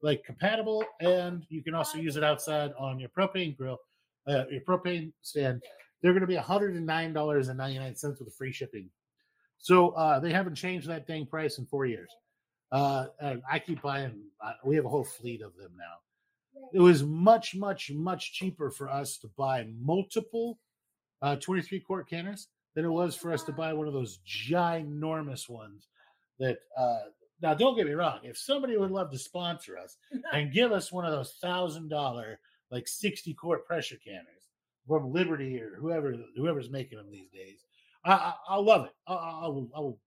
like 0.03 0.25
compatible, 0.25 0.85
and 1.01 1.45
you 1.49 1.63
can 1.63 1.75
also 1.75 1.99
use 1.99 2.17
it 2.17 2.25
outside 2.25 2.73
on 2.79 2.99
your 2.99 3.11
propane 3.11 3.57
grill, 3.57 3.79
uh, 4.27 4.45
your 4.51 4.63
propane 4.63 5.13
stand. 5.23 5.63
They're 6.03 6.13
going 6.13 6.23
to 6.23 6.27
be 6.27 6.37
$109.99 6.37 8.21
with 8.21 8.35
free 8.35 8.53
shipping. 8.53 8.89
So 9.59 9.91
uh, 9.91 10.19
they 10.21 10.33
haven't 10.33 10.55
changed 10.55 10.89
that 10.89 11.07
dang 11.07 11.27
price 11.27 11.59
in 11.59 11.67
four 11.67 11.85
years. 11.85 12.11
Uh, 12.73 13.07
and 13.21 13.43
I 13.51 13.59
keep 13.59 13.83
buying. 13.83 14.23
We 14.65 14.77
have 14.77 14.87
a 14.87 14.89
whole 14.89 15.05
fleet 15.05 15.43
of 15.43 15.55
them 15.57 15.73
now. 15.77 15.99
It 16.73 16.81
was 16.81 17.03
much, 17.03 17.55
much, 17.55 17.91
much 17.91 18.33
cheaper 18.33 18.71
for 18.71 18.89
us 18.89 19.19
to 19.19 19.29
buy 19.37 19.67
multiple 19.79 20.59
uh, 21.21 21.37
23 21.37 21.81
quart 21.81 22.09
canners 22.09 22.49
than 22.75 22.85
it 22.85 22.91
was 22.91 23.15
for 23.17 23.33
us 23.33 23.43
to 23.45 23.53
buy 23.53 23.73
one 23.73 23.87
of 23.87 23.93
those 23.95 24.19
ginormous 24.27 25.49
ones. 25.49 25.89
That 26.39 26.59
uh, 26.77 26.99
now, 27.43 27.55
don't 27.55 27.77
get 27.77 27.87
me 27.87 27.93
wrong. 27.93 28.21
If 28.23 28.39
somebody 28.39 28.77
would 28.77 28.91
love 28.91 29.11
to 29.11 29.19
sponsor 29.19 29.79
us 29.79 29.97
and 30.33 30.53
give 30.53 30.73
us 30.73 30.93
one 30.93 31.05
of 31.05 31.13
those 31.13 31.35
thousand 31.43 31.89
dollar, 31.89 32.39
like 32.71 32.87
60 32.89 33.35
quart 33.35 33.67
pressure 33.67 33.97
canners 34.05 34.49
from 34.87 35.13
Liberty 35.13 35.61
or 35.61 35.77
whoever 35.79 36.15
whoever's 36.37 36.71
making 36.71 36.99
them 36.99 37.11
these 37.11 37.29
days, 37.31 37.65
I, 38.05 38.13
I, 38.13 38.35
I'll 38.49 38.65
love 38.65 38.87
it. 38.87 38.93
I, 39.07 39.15
I, 39.15 39.41
I 39.45 39.49
will. 39.49 39.71
I 39.75 39.81
will. 39.81 39.99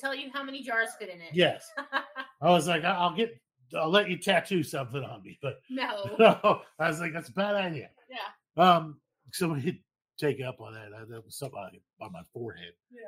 Tell 0.00 0.14
you 0.14 0.30
how 0.32 0.44
many 0.44 0.62
jars 0.62 0.90
fit 0.98 1.08
in 1.08 1.20
it. 1.20 1.30
Yes. 1.32 1.68
I 2.40 2.50
was 2.50 2.68
like, 2.68 2.84
I- 2.84 2.94
I'll 2.94 3.16
get, 3.16 3.40
I'll 3.76 3.90
let 3.90 4.08
you 4.08 4.16
tattoo 4.16 4.62
something 4.62 5.02
on 5.02 5.22
me, 5.22 5.38
but 5.42 5.56
no. 5.70 6.14
no, 6.18 6.60
I 6.78 6.88
was 6.88 7.00
like, 7.00 7.12
that's 7.12 7.30
a 7.30 7.32
bad 7.32 7.56
idea. 7.56 7.90
Yeah. 8.08 8.62
Um, 8.62 9.00
so 9.32 9.46
somebody 9.46 9.82
take 10.18 10.40
up 10.40 10.60
on 10.60 10.74
that. 10.74 10.90
That 11.08 11.24
was 11.24 11.36
something 11.36 11.58
on 12.00 12.12
my 12.12 12.22
forehead. 12.32 12.72
Yeah. 12.90 13.00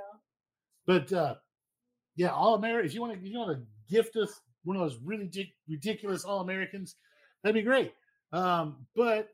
But 0.87 1.13
uh, 1.13 1.35
yeah, 2.17 2.29
all 2.29 2.55
American. 2.55 2.87
If 2.87 2.95
you 2.95 3.01
want 3.01 3.21
to, 3.21 3.29
you 3.29 3.39
want 3.39 3.59
to 3.59 3.95
gift 3.95 4.17
us 4.17 4.41
one 4.65 4.77
of 4.77 4.83
those 4.83 4.99
really 5.03 5.27
dic- 5.27 5.55
ridiculous 5.69 6.25
all 6.25 6.41
Americans, 6.41 6.97
that'd 7.43 7.55
be 7.55 7.63
great. 7.63 7.95
Um, 8.33 8.87
but 8.95 9.29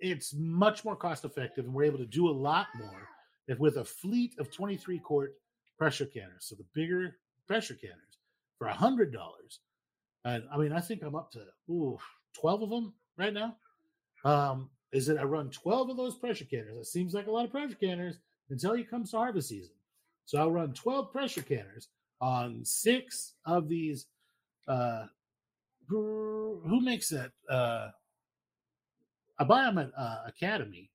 it's 0.00 0.34
much 0.34 0.84
more 0.84 0.96
cost 0.96 1.24
effective, 1.24 1.64
and 1.64 1.74
we're 1.74 1.84
able 1.84 1.98
to 1.98 2.06
do 2.06 2.28
a 2.28 2.30
lot 2.30 2.66
more 2.78 3.08
if 3.48 3.58
with 3.58 3.76
a 3.76 3.84
fleet 3.84 4.34
of 4.38 4.50
twenty 4.50 4.76
three 4.76 4.98
quart 4.98 5.34
pressure 5.78 6.06
canners. 6.06 6.46
So 6.46 6.56
the 6.56 6.66
bigger 6.74 7.16
pressure 7.46 7.74
canners 7.74 8.18
for 8.58 8.66
a 8.68 8.74
hundred 8.74 9.12
dollars. 9.12 9.60
And 10.24 10.44
I 10.52 10.56
mean, 10.56 10.72
I 10.72 10.80
think 10.80 11.02
I'm 11.02 11.14
up 11.14 11.30
to 11.32 11.44
ooh, 11.70 11.98
twelve 12.34 12.62
of 12.62 12.70
them 12.70 12.94
right 13.16 13.32
now. 13.32 13.56
Um, 14.24 14.70
is 14.94 15.06
that 15.06 15.18
I 15.18 15.24
run 15.24 15.50
12 15.50 15.90
of 15.90 15.96
those 15.96 16.14
pressure 16.14 16.44
canners. 16.44 16.76
It 16.78 16.86
seems 16.86 17.14
like 17.14 17.26
a 17.26 17.30
lot 17.30 17.44
of 17.44 17.50
pressure 17.50 17.74
canners 17.74 18.18
until 18.48 18.76
you 18.76 18.84
comes 18.84 19.10
to 19.10 19.18
harvest 19.18 19.48
season. 19.48 19.74
So 20.24 20.38
I'll 20.38 20.52
run 20.52 20.72
12 20.72 21.10
pressure 21.10 21.42
canners 21.42 21.88
on 22.20 22.64
six 22.64 23.34
of 23.44 23.68
these. 23.68 24.06
Uh, 24.68 25.06
who 25.88 26.80
makes 26.80 27.08
that? 27.08 27.32
Uh, 27.50 27.88
I 29.38 29.44
buy 29.44 29.64
them 29.64 29.78
at 29.78 29.90
uh, 29.98 30.18
Academy, 30.26 30.90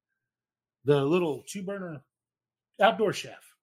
the 0.85 1.03
little 1.03 1.43
two 1.45 1.61
burner 1.61 2.01
outdoor 2.81 3.11
chef. 3.11 3.53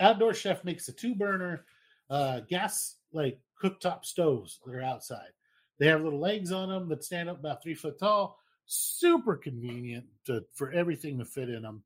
Outdoor 0.00 0.32
chef 0.32 0.64
makes 0.64 0.88
a 0.88 0.92
two 0.92 1.14
burner 1.14 1.66
uh, 2.08 2.40
gas 2.48 2.96
like 3.12 3.38
cooktop 3.62 4.06
stoves 4.06 4.58
that 4.64 4.74
are 4.74 4.82
outside. 4.82 5.30
They 5.78 5.86
have 5.86 6.02
little 6.02 6.18
legs 6.18 6.50
on 6.50 6.70
them 6.70 6.88
that 6.88 7.04
stand 7.04 7.28
up 7.28 7.38
about 7.38 7.62
three 7.62 7.74
foot 7.74 7.98
tall. 7.98 8.38
Super 8.74 9.36
convenient 9.36 10.06
to, 10.24 10.42
for 10.54 10.72
everything 10.72 11.18
to 11.18 11.26
fit 11.26 11.50
in 11.50 11.60
them 11.60 11.82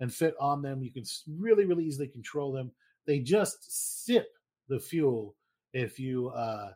and 0.00 0.10
fit 0.10 0.34
on 0.40 0.62
them. 0.62 0.82
You 0.82 0.90
can 0.90 1.04
really, 1.38 1.66
really 1.66 1.84
easily 1.84 2.08
control 2.08 2.50
them. 2.50 2.70
They 3.06 3.18
just 3.18 4.06
sip 4.06 4.26
the 4.66 4.80
fuel 4.80 5.34
if 5.74 6.00
you 6.00 6.28
uh, 6.28 6.70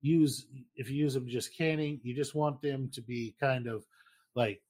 use 0.00 0.46
if 0.74 0.90
you 0.90 0.96
use 0.96 1.14
them 1.14 1.28
just 1.28 1.56
canning. 1.56 2.00
You 2.02 2.12
just 2.12 2.34
want 2.34 2.60
them 2.60 2.90
to 2.92 3.00
be 3.00 3.36
kind 3.38 3.68
of 3.68 3.84
like 4.34 4.60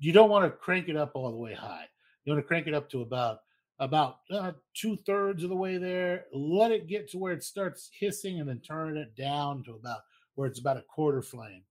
you 0.00 0.12
don't 0.12 0.30
want 0.30 0.46
to 0.46 0.50
crank 0.50 0.88
it 0.88 0.96
up 0.96 1.12
all 1.14 1.30
the 1.30 1.36
way 1.36 1.54
high. 1.54 1.84
You 2.24 2.32
want 2.32 2.42
to 2.42 2.48
crank 2.48 2.66
it 2.66 2.74
up 2.74 2.90
to 2.90 3.02
about 3.02 3.38
about 3.78 4.18
uh, 4.32 4.50
two 4.74 4.98
thirds 5.06 5.44
of 5.44 5.50
the 5.50 5.56
way 5.56 5.76
there. 5.76 6.24
Let 6.32 6.72
it 6.72 6.88
get 6.88 7.08
to 7.10 7.18
where 7.18 7.32
it 7.32 7.44
starts 7.44 7.88
hissing, 7.96 8.40
and 8.40 8.48
then 8.48 8.58
turn 8.58 8.96
it 8.96 9.14
down 9.14 9.62
to 9.62 9.74
about 9.74 10.00
where 10.34 10.48
it's 10.48 10.58
about 10.58 10.76
a 10.76 10.82
quarter 10.82 11.22
flame, 11.22 11.62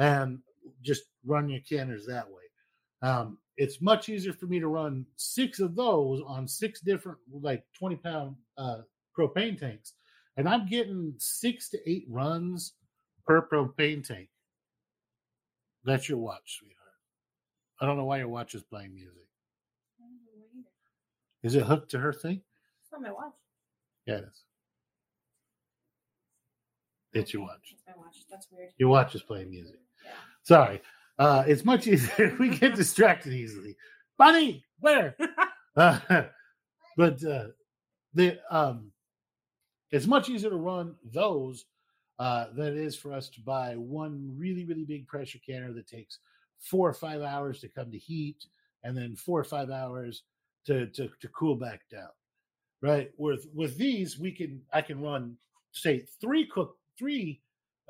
and 0.00 0.40
just 0.82 1.04
run 1.24 1.48
your 1.48 1.60
canners 1.60 2.06
that 2.06 2.26
way. 2.28 3.08
Um, 3.08 3.38
it's 3.56 3.80
much 3.80 4.08
easier 4.08 4.32
for 4.32 4.46
me 4.46 4.58
to 4.60 4.68
run 4.68 5.04
six 5.16 5.60
of 5.60 5.74
those 5.74 6.22
on 6.26 6.48
six 6.48 6.80
different, 6.80 7.18
like 7.30 7.64
twenty 7.76 7.96
pound 7.96 8.36
uh, 8.56 8.78
propane 9.18 9.58
tanks, 9.58 9.94
and 10.36 10.48
I'm 10.48 10.66
getting 10.66 11.14
six 11.18 11.68
to 11.70 11.90
eight 11.90 12.06
runs 12.08 12.74
per 13.26 13.42
propane 13.42 14.06
tank. 14.06 14.28
That's 15.84 16.08
your 16.08 16.18
watch, 16.18 16.58
sweetheart. 16.58 16.76
I 17.80 17.86
don't 17.86 17.96
know 17.96 18.04
why 18.04 18.18
your 18.18 18.28
watch 18.28 18.54
is 18.54 18.62
playing 18.62 18.94
music. 18.94 19.16
Is 21.42 21.54
it 21.54 21.62
hooked 21.62 21.90
to 21.92 21.98
her 21.98 22.12
thing? 22.12 22.42
It's 22.82 22.92
not 22.92 23.00
my 23.00 23.12
watch. 23.12 23.32
Yeah, 24.06 24.16
it 24.16 24.24
is. 24.24 24.42
It's 27.12 27.32
your 27.32 27.42
watch. 27.42 27.72
It's 27.72 27.82
my 27.86 27.94
watch. 27.96 28.24
That's 28.30 28.46
weird. 28.50 28.70
Your 28.78 28.90
watch 28.90 29.14
is 29.14 29.22
playing 29.22 29.50
music. 29.50 29.79
Sorry. 30.50 30.82
Uh, 31.16 31.44
it's 31.46 31.64
much 31.64 31.86
easier. 31.86 32.34
we 32.40 32.48
get 32.48 32.74
distracted 32.74 33.32
easily. 33.32 33.76
Bunny, 34.18 34.64
where? 34.80 35.16
Uh, 35.76 36.00
but 36.96 37.24
uh, 37.24 37.46
the 38.12 38.36
um, 38.50 38.90
it's 39.92 40.08
much 40.08 40.28
easier 40.28 40.50
to 40.50 40.56
run 40.56 40.96
those 41.04 41.64
uh, 42.18 42.46
than 42.56 42.66
it 42.66 42.76
is 42.76 42.96
for 42.96 43.12
us 43.12 43.28
to 43.28 43.40
buy 43.40 43.74
one 43.76 44.34
really, 44.36 44.64
really 44.64 44.84
big 44.84 45.06
pressure 45.06 45.38
canner 45.46 45.72
that 45.72 45.86
takes 45.86 46.18
four 46.58 46.88
or 46.88 46.92
five 46.92 47.22
hours 47.22 47.60
to 47.60 47.68
come 47.68 47.88
to 47.92 47.96
heat, 47.96 48.44
and 48.82 48.98
then 48.98 49.14
four 49.14 49.38
or 49.38 49.44
five 49.44 49.70
hours 49.70 50.24
to 50.66 50.88
to, 50.88 51.08
to 51.20 51.28
cool 51.28 51.54
back 51.54 51.82
down. 51.88 52.10
Right. 52.82 53.12
With 53.16 53.46
with 53.54 53.78
these, 53.78 54.18
we 54.18 54.32
can 54.32 54.60
I 54.72 54.82
can 54.82 55.00
run 55.00 55.36
say 55.70 56.04
three 56.20 56.46
cook 56.46 56.76
three 56.98 57.40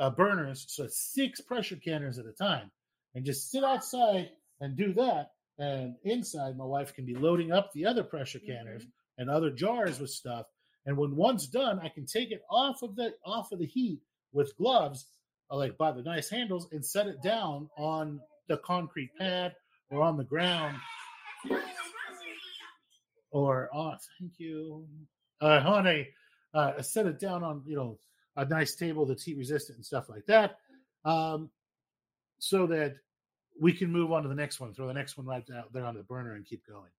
uh, 0.01 0.11
burners, 0.11 0.65
so 0.69 0.87
six 0.89 1.41
pressure 1.41 1.77
canners 1.77 2.19
at 2.19 2.27
a 2.27 2.33
time, 2.33 2.71
and 3.15 3.25
just 3.25 3.51
sit 3.51 3.63
outside 3.63 4.31
and 4.61 4.77
do 4.77 4.93
that. 4.95 5.31
And 5.59 5.95
inside, 6.05 6.57
my 6.57 6.65
wife 6.65 6.95
can 6.95 7.05
be 7.05 7.15
loading 7.15 7.53
up 7.53 7.73
the 7.73 7.87
other 7.87 8.03
pressure 8.03 8.41
canners 8.41 8.85
and 9.19 9.31
other 9.31 9.51
jars 9.51 10.01
with 10.01 10.11
stuff. 10.11 10.47
And 10.87 10.97
when 10.97 11.15
one's 11.15 11.47
done, 11.47 11.79
I 11.81 11.91
can 11.91 12.07
take 12.07 12.33
it 12.33 12.43
off 12.51 12.83
of 12.83 12.97
the 12.97 13.13
off 13.25 13.53
of 13.53 13.59
the 13.59 13.67
heat 13.67 14.01
with 14.33 14.57
gloves, 14.57 15.07
uh, 15.51 15.57
like 15.57 15.77
by 15.77 15.93
the 15.93 16.03
nice 16.03 16.31
handles, 16.31 16.67
and 16.73 16.85
set 16.85 17.07
it 17.07 17.23
down 17.23 17.69
on 17.77 18.21
the 18.49 18.57
concrete 18.57 19.11
pad 19.19 19.55
or 19.91 20.03
on 20.03 20.17
the 20.17 20.25
ground 20.25 20.77
or 23.31 23.69
oh 23.75 23.95
thank 24.19 24.33
you 24.39 24.85
uh 25.41 25.63
on 25.65 25.87
a 25.87 26.09
uh 26.55 26.83
set 26.83 27.07
it 27.07 27.19
down 27.19 27.43
on 27.43 27.63
you 27.67 27.77
know 27.77 27.99
a 28.37 28.45
nice 28.45 28.75
table 28.75 29.05
that's 29.07 29.23
heat 29.25 29.37
resistant 29.37 29.77
and 29.77 29.85
stuff 29.85 30.09
like 30.09 30.25
that 30.27 30.59
um 31.05 31.51
so 32.39 32.67
that 32.67 32.97
we 33.61 33.73
can 33.73 33.91
move 33.91 34.13
on 34.13 34.23
to 34.23 34.29
the 34.29 34.35
next 34.35 34.61
one 34.61 34.73
throw 34.73 34.87
the 34.87 34.95
next 34.95 35.17
one 35.19 35.27
right 35.27 35.45
out 35.57 35.73
there 35.73 35.85
on 35.85 35.95
the 35.95 36.03
burner 36.03 36.35
and 36.35 36.47
keep 36.47 36.67
going 36.67 36.91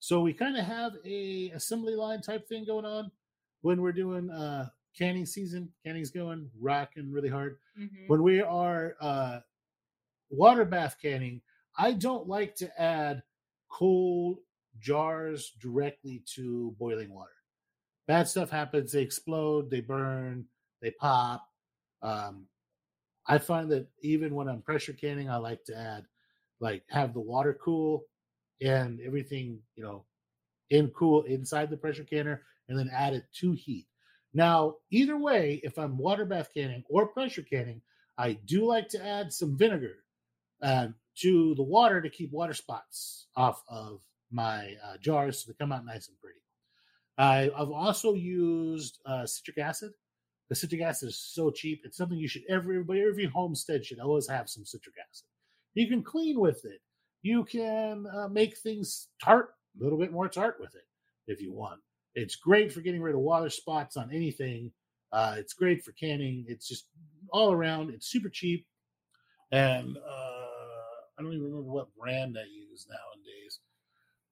so 0.00 0.20
we 0.20 0.32
kind 0.32 0.56
of 0.56 0.64
have 0.64 0.92
a 1.04 1.50
assembly 1.50 1.94
line 1.94 2.20
type 2.20 2.46
thing 2.48 2.64
going 2.64 2.84
on 2.84 3.10
when 3.62 3.80
we're 3.80 3.92
doing 3.92 4.30
uh 4.30 4.68
canning 4.98 5.24
season 5.24 5.68
canning's 5.84 6.10
going 6.10 6.50
rocking 6.60 7.10
really 7.10 7.28
hard 7.30 7.58
Mhm. 7.78 8.08
when 8.08 8.22
we 8.22 8.42
are 8.42 8.96
uh, 9.00 9.40
water 10.30 10.64
bath 10.64 10.96
canning, 11.00 11.40
I 11.78 11.92
don't 11.92 12.26
like 12.28 12.54
to 12.56 12.80
add 12.80 13.22
cold 13.70 14.38
jars 14.80 15.52
directly 15.60 16.22
to 16.34 16.74
boiling 16.78 17.12
water. 17.12 17.32
Bad 18.06 18.28
stuff 18.28 18.50
happens. 18.50 18.92
They 18.92 19.00
explode, 19.02 19.70
they 19.70 19.80
burn, 19.80 20.46
they 20.82 20.90
pop. 20.90 21.48
Um, 22.02 22.46
I 23.26 23.38
find 23.38 23.70
that 23.70 23.86
even 24.02 24.34
when 24.34 24.48
I'm 24.48 24.60
pressure 24.60 24.92
canning, 24.92 25.30
I 25.30 25.36
like 25.36 25.64
to 25.64 25.78
add, 25.78 26.04
like, 26.60 26.82
have 26.90 27.14
the 27.14 27.20
water 27.20 27.56
cool 27.62 28.04
and 28.60 29.00
everything, 29.00 29.60
you 29.76 29.84
know, 29.84 30.04
in 30.70 30.88
cool 30.90 31.22
inside 31.22 31.70
the 31.70 31.76
pressure 31.76 32.04
canner 32.04 32.42
and 32.68 32.78
then 32.78 32.90
add 32.92 33.14
it 33.14 33.24
to 33.40 33.52
heat. 33.52 33.86
Now, 34.34 34.76
either 34.90 35.16
way, 35.18 35.60
if 35.62 35.78
I'm 35.78 35.98
water 35.98 36.24
bath 36.24 36.50
canning 36.54 36.82
or 36.88 37.06
pressure 37.06 37.42
canning, 37.42 37.80
I 38.18 38.34
do 38.46 38.64
like 38.64 38.88
to 38.90 39.04
add 39.04 39.32
some 39.32 39.56
vinegar 39.56 40.04
uh, 40.62 40.88
to 41.18 41.54
the 41.54 41.62
water 41.62 42.00
to 42.00 42.08
keep 42.10 42.32
water 42.32 42.54
spots 42.54 43.26
off 43.36 43.62
of 43.68 44.00
my 44.30 44.74
uh, 44.84 44.96
jars 45.00 45.38
so 45.38 45.50
they 45.50 45.56
come 45.62 45.72
out 45.72 45.84
nice 45.84 46.08
and 46.08 46.18
pretty. 46.18 46.40
I, 47.18 47.50
I've 47.54 47.70
also 47.70 48.14
used 48.14 49.00
uh, 49.04 49.26
citric 49.26 49.58
acid. 49.58 49.92
The 50.48 50.54
citric 50.56 50.82
acid 50.82 51.08
is 51.08 51.18
so 51.18 51.50
cheap; 51.50 51.82
it's 51.84 51.96
something 51.96 52.18
you 52.18 52.28
should 52.28 52.42
every 52.48 52.76
everybody 52.76 53.02
every 53.02 53.26
homestead 53.26 53.84
should 53.84 54.00
always 54.00 54.28
have 54.28 54.48
some 54.48 54.64
citric 54.64 54.96
acid. 54.98 55.26
You 55.74 55.88
can 55.88 56.02
clean 56.02 56.38
with 56.38 56.64
it. 56.64 56.80
You 57.22 57.44
can 57.44 58.06
uh, 58.12 58.28
make 58.28 58.58
things 58.58 59.08
tart, 59.22 59.54
a 59.80 59.82
little 59.82 59.98
bit 59.98 60.12
more 60.12 60.28
tart 60.28 60.56
with 60.60 60.74
it 60.74 60.84
if 61.26 61.40
you 61.40 61.52
want. 61.52 61.80
It's 62.14 62.36
great 62.36 62.72
for 62.72 62.80
getting 62.80 63.00
rid 63.00 63.14
of 63.14 63.20
water 63.20 63.48
spots 63.48 63.96
on 63.96 64.10
anything. 64.12 64.72
Uh, 65.12 65.36
it's 65.38 65.54
great 65.54 65.84
for 65.84 65.92
canning. 65.92 66.44
It's 66.48 66.68
just 66.68 66.86
all 67.30 67.52
around. 67.52 67.90
It's 67.90 68.08
super 68.08 68.28
cheap, 68.28 68.66
and 69.50 69.96
uh, 69.96 70.42
I 71.18 71.22
don't 71.22 71.32
even 71.32 71.44
remember 71.44 71.70
what 71.70 71.94
brand 71.94 72.36
I 72.38 72.44
use 72.44 72.86
nowadays, 72.88 73.60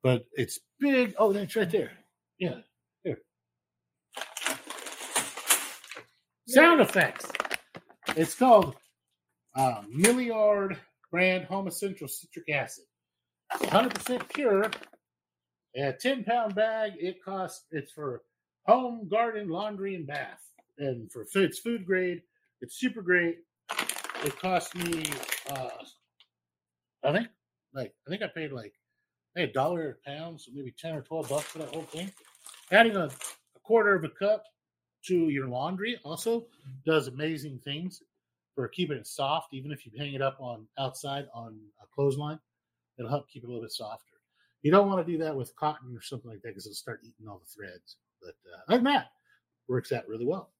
but 0.02 0.26
it's 0.32 0.58
big. 0.78 1.14
Oh, 1.18 1.32
it's 1.32 1.56
right 1.56 1.70
there. 1.70 1.92
Yeah, 2.38 2.56
here. 3.04 3.18
Sound 6.50 6.80
effects. 6.80 7.30
It's 8.16 8.34
called 8.34 8.74
uh, 9.54 9.82
Milliard 9.88 10.76
brand 11.12 11.44
Home 11.44 11.68
Essential 11.68 12.08
Citric 12.08 12.50
Acid. 12.50 12.86
100% 13.52 14.28
pure. 14.34 14.68
A 15.76 15.92
10 15.92 16.24
pound 16.24 16.56
bag. 16.56 16.94
It 16.98 17.22
costs, 17.24 17.66
it's 17.70 17.92
for 17.92 18.22
home, 18.66 19.06
garden, 19.08 19.48
laundry, 19.48 19.94
and 19.94 20.08
bath. 20.08 20.40
And 20.78 21.10
for 21.12 21.24
food, 21.24 21.50
it's 21.50 21.60
food 21.60 21.86
grade. 21.86 22.20
It's 22.62 22.80
super 22.80 23.00
great. 23.00 23.38
It 24.24 24.36
cost 24.40 24.74
me, 24.74 25.04
uh, 25.50 25.68
I 27.04 27.12
think, 27.12 27.28
like, 27.72 27.94
I 28.08 28.10
think 28.10 28.22
I 28.22 28.26
paid 28.26 28.50
like 28.50 28.72
a 29.36 29.46
dollar 29.46 29.90
a 30.04 30.10
pound, 30.10 30.40
so 30.40 30.50
maybe 30.52 30.74
10 30.76 30.96
or 30.96 31.02
12 31.02 31.28
bucks 31.28 31.44
for 31.44 31.58
that 31.58 31.72
whole 31.72 31.82
thing. 31.82 32.10
Adding 32.72 32.96
a, 32.96 33.04
a 33.04 33.60
quarter 33.62 33.94
of 33.94 34.02
a 34.02 34.08
cup 34.08 34.42
to 35.06 35.28
your 35.28 35.48
laundry 35.48 35.98
also 36.04 36.46
does 36.84 37.08
amazing 37.08 37.58
things 37.64 38.02
for 38.54 38.68
keeping 38.68 38.96
it 38.96 39.06
soft, 39.06 39.54
even 39.54 39.72
if 39.72 39.86
you 39.86 39.92
hang 39.96 40.14
it 40.14 40.22
up 40.22 40.36
on 40.40 40.66
outside 40.78 41.26
on 41.32 41.58
a 41.82 41.86
clothesline. 41.94 42.38
It'll 42.98 43.10
help 43.10 43.28
keep 43.30 43.42
it 43.42 43.46
a 43.46 43.48
little 43.48 43.62
bit 43.62 43.72
softer. 43.72 44.16
You 44.62 44.70
don't 44.70 44.88
want 44.88 45.04
to 45.04 45.10
do 45.10 45.18
that 45.18 45.34
with 45.34 45.56
cotton 45.56 45.96
or 45.96 46.02
something 46.02 46.30
like 46.30 46.42
that 46.42 46.48
because 46.48 46.66
it'll 46.66 46.74
start 46.74 47.00
eating 47.02 47.28
all 47.28 47.38
the 47.38 47.50
threads. 47.50 47.96
But 48.20 48.34
uh, 48.52 48.60
other 48.68 48.78
than 48.78 48.92
that, 48.92 49.06
works 49.68 49.92
out 49.92 50.06
really 50.06 50.26
well. 50.26 50.50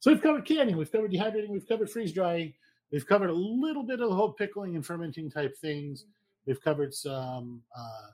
So 0.00 0.12
we've 0.12 0.20
covered 0.20 0.44
canning, 0.44 0.76
we've 0.76 0.92
covered 0.92 1.12
dehydrating, 1.12 1.48
we've 1.48 1.66
covered 1.66 1.88
freeze 1.88 2.12
drying, 2.12 2.52
we've 2.92 3.06
covered 3.06 3.30
a 3.30 3.34
little 3.34 3.82
bit 3.82 4.00
of 4.00 4.10
the 4.10 4.14
whole 4.14 4.32
pickling 4.32 4.74
and 4.74 4.84
fermenting 4.84 5.30
type 5.30 5.56
things. 5.56 6.04
We've 6.46 6.60
covered 6.60 6.92
some 6.92 7.62
uh, 7.74 8.08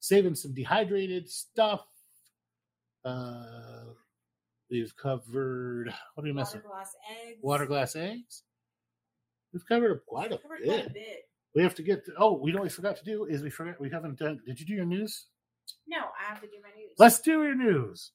saving 0.00 0.34
some 0.34 0.52
dehydrated 0.52 1.30
stuff. 1.30 1.86
Uh, 3.02 3.84
we've 4.70 4.94
covered 4.96 5.92
what 6.14 6.24
are 6.24 6.26
you 6.28 6.34
missing? 6.34 6.60
Water 6.64 6.68
glass 6.68 6.96
eggs. 7.22 7.38
Water 7.42 7.66
glass 7.66 7.96
eggs. 7.96 8.42
We've 9.52 9.66
covered 9.66 10.00
quite 10.06 10.32
a 10.32 10.38
Covered 10.38 10.62
quite 10.64 10.86
a 10.86 10.90
bit. 10.90 10.94
bit. 10.94 11.18
We 11.54 11.62
have 11.62 11.74
to 11.74 11.82
get. 11.82 12.06
To, 12.06 12.12
oh, 12.18 12.38
we 12.38 12.52
know 12.52 12.58
what 12.58 12.70
we 12.70 12.70
forgot 12.70 12.96
to 12.98 13.04
do 13.04 13.24
is 13.24 13.42
we 13.42 13.50
forgot 13.50 13.80
we 13.80 13.90
haven't 13.90 14.18
done. 14.18 14.38
Did 14.46 14.60
you 14.60 14.66
do 14.66 14.74
your 14.74 14.86
news? 14.86 15.26
No, 15.88 15.98
I 15.98 16.30
have 16.30 16.40
to 16.40 16.46
do 16.46 16.62
my 16.62 16.70
news. 16.78 16.94
Let's 16.98 17.20
do 17.20 17.42
your 17.42 17.56
news. 17.56 18.12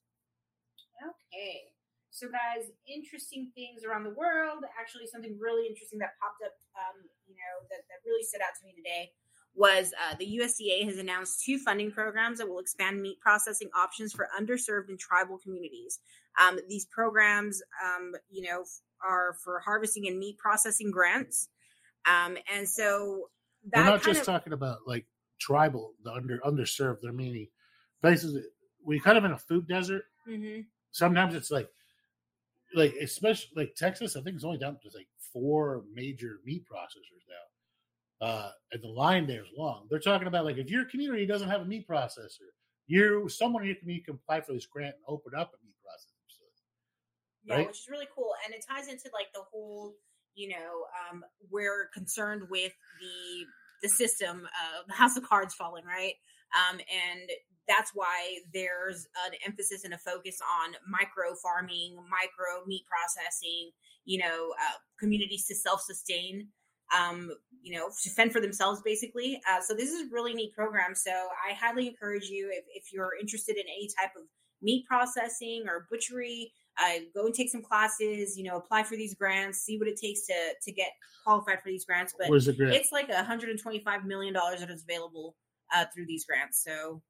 Okay. 1.03 1.75
So, 2.11 2.31
guys, 2.31 2.71
interesting 2.87 3.51
things 3.51 3.83
around 3.83 4.07
the 4.07 4.15
world. 4.15 4.63
Actually, 4.79 5.11
something 5.11 5.35
really 5.35 5.67
interesting 5.67 5.99
that 5.99 6.15
popped 6.23 6.39
up, 6.47 6.55
um, 6.79 7.03
you 7.27 7.35
know, 7.35 7.53
that, 7.67 7.83
that 7.91 7.99
really 8.07 8.23
stood 8.23 8.39
out 8.39 8.55
to 8.55 8.63
me 8.63 8.71
today 8.71 9.11
was 9.55 9.93
uh, 9.93 10.15
the 10.19 10.39
USDA 10.41 10.85
has 10.85 10.97
announced 10.97 11.43
two 11.43 11.57
funding 11.57 11.91
programs 11.91 12.39
that 12.39 12.47
will 12.47 12.59
expand 12.59 13.01
meat 13.01 13.19
processing 13.19 13.69
options 13.75 14.13
for 14.13 14.27
underserved 14.37 14.89
and 14.89 14.99
tribal 14.99 15.37
communities. 15.37 15.99
Um, 16.41 16.59
these 16.67 16.85
programs, 16.85 17.61
um, 17.83 18.13
you 18.29 18.49
know, 18.49 18.65
are 19.07 19.37
for 19.43 19.59
harvesting 19.59 20.07
and 20.07 20.19
meat 20.19 20.37
processing 20.37 20.91
grants. 20.91 21.49
Um, 22.09 22.37
and 22.53 22.67
so 22.67 23.29
that 23.71 23.85
We're 23.85 23.91
not 23.91 24.03
just 24.03 24.19
of, 24.21 24.25
talking 24.25 24.53
about 24.53 24.79
like 24.85 25.05
tribal, 25.39 25.93
the 26.03 26.11
under 26.11 26.39
underserved. 26.39 26.97
They're 27.01 27.13
meaning 27.13 27.47
places. 28.01 28.37
We 28.83 28.99
kind 28.99 29.17
of 29.17 29.23
in 29.25 29.31
a 29.31 29.37
food 29.37 29.67
desert. 29.67 30.03
Mhm. 30.27 30.65
Sometimes 30.91 31.33
it's 31.33 31.51
like, 31.51 31.69
like 32.73 32.93
especially 33.01 33.51
like 33.55 33.75
Texas. 33.75 34.15
I 34.15 34.21
think 34.21 34.35
it's 34.35 34.45
only 34.45 34.57
down 34.57 34.77
to 34.81 34.89
like 34.95 35.07
four 35.33 35.83
major 35.93 36.39
meat 36.45 36.63
processors 36.71 37.23
now, 37.27 37.44
uh, 38.21 38.49
and 38.71 38.81
the 38.81 38.87
line 38.87 39.27
there 39.27 39.41
is 39.41 39.49
long. 39.57 39.87
They're 39.89 39.99
talking 39.99 40.27
about 40.27 40.45
like 40.45 40.57
if 40.57 40.69
your 40.69 40.85
community 40.85 41.25
doesn't 41.25 41.49
have 41.49 41.61
a 41.61 41.65
meat 41.65 41.87
processor, 41.87 42.49
you 42.87 43.27
someone 43.29 43.63
in 43.63 43.67
your 43.67 43.77
community 43.77 44.05
can 44.05 44.15
apply 44.15 44.41
for 44.41 44.53
this 44.53 44.65
grant 44.65 44.95
and 44.95 45.03
open 45.07 45.33
up 45.37 45.51
a 45.53 45.65
meat 45.65 45.75
processor. 45.85 46.11
Yeah, 47.43 47.55
right? 47.55 47.67
which 47.67 47.79
is 47.79 47.87
really 47.89 48.07
cool, 48.15 48.31
and 48.43 48.55
it 48.55 48.65
ties 48.67 48.87
into 48.87 49.09
like 49.13 49.27
the 49.33 49.41
whole, 49.51 49.93
you 50.33 50.49
know, 50.49 50.85
um, 51.11 51.23
we're 51.51 51.89
concerned 51.93 52.43
with 52.49 52.73
the 52.99 53.45
the 53.83 53.89
system 53.89 54.39
of 54.39 54.87
the 54.87 54.93
house 54.93 55.15
of 55.15 55.23
cards 55.23 55.53
falling, 55.53 55.85
right? 55.85 56.13
Um, 56.55 56.79
and 56.79 57.29
that's 57.67 57.91
why 57.93 58.39
there's 58.53 59.07
an 59.27 59.33
emphasis 59.45 59.83
and 59.83 59.93
a 59.93 59.97
focus 59.97 60.39
on 60.63 60.73
micro 60.87 61.35
farming, 61.35 61.95
micro 62.09 62.65
meat 62.65 62.83
processing, 62.89 63.71
you 64.05 64.19
know, 64.19 64.53
uh, 64.59 64.77
communities 64.99 65.45
to 65.47 65.55
self 65.55 65.81
sustain, 65.81 66.47
um, 66.95 67.31
you 67.61 67.75
know, 67.77 67.89
to 68.03 68.09
fend 68.09 68.31
for 68.31 68.39
themselves, 68.41 68.81
basically. 68.83 69.41
Uh, 69.49 69.59
so 69.61 69.73
this 69.73 69.89
is 69.89 70.07
a 70.07 70.13
really 70.13 70.33
neat 70.33 70.53
program. 70.53 70.93
So 70.93 71.11
I 71.11 71.53
highly 71.53 71.87
encourage 71.87 72.25
you 72.25 72.49
if, 72.51 72.65
if 72.73 72.93
you're 72.93 73.11
interested 73.19 73.55
in 73.57 73.63
any 73.63 73.89
type 73.99 74.11
of 74.15 74.23
meat 74.61 74.85
processing 74.87 75.65
or 75.67 75.87
butchery, 75.89 76.51
uh, 76.79 76.99
go 77.15 77.25
and 77.25 77.33
take 77.33 77.49
some 77.49 77.61
classes. 77.63 78.37
You 78.37 78.43
know, 78.43 78.57
apply 78.57 78.83
for 78.83 78.95
these 78.95 79.15
grants, 79.15 79.59
see 79.59 79.77
what 79.77 79.87
it 79.87 79.99
takes 79.99 80.25
to 80.27 80.33
to 80.61 80.71
get 80.71 80.89
qualified 81.23 81.61
for 81.63 81.69
these 81.69 81.85
grants. 81.85 82.13
But 82.17 82.29
Where's 82.29 82.45
the 82.45 82.53
grant? 82.53 82.73
it's 82.75 82.91
like 82.91 83.07
125 83.09 84.05
million 84.05 84.33
dollars 84.33 84.59
that 84.59 84.69
is 84.69 84.83
available 84.83 85.35
uh, 85.73 85.85
through 85.93 86.05
these 86.05 86.25
grants. 86.25 86.63
So 86.63 87.01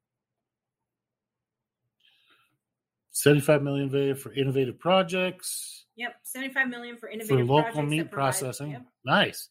Seventy-five 3.12 3.64
million 3.64 3.90
value 3.90 4.14
for 4.14 4.34
innovative 4.34 4.78
projects 4.78 5.86
yep, 5.96 6.16
75 6.24 6.68
million 6.68 6.98
for 6.98 7.10
innovative 7.10 7.48
for 7.48 7.54
local 7.54 7.82
meat 7.84 8.12
provide- 8.12 8.12
processing. 8.12 8.72
yep, 8.72 8.86
Nice. 9.06 9.50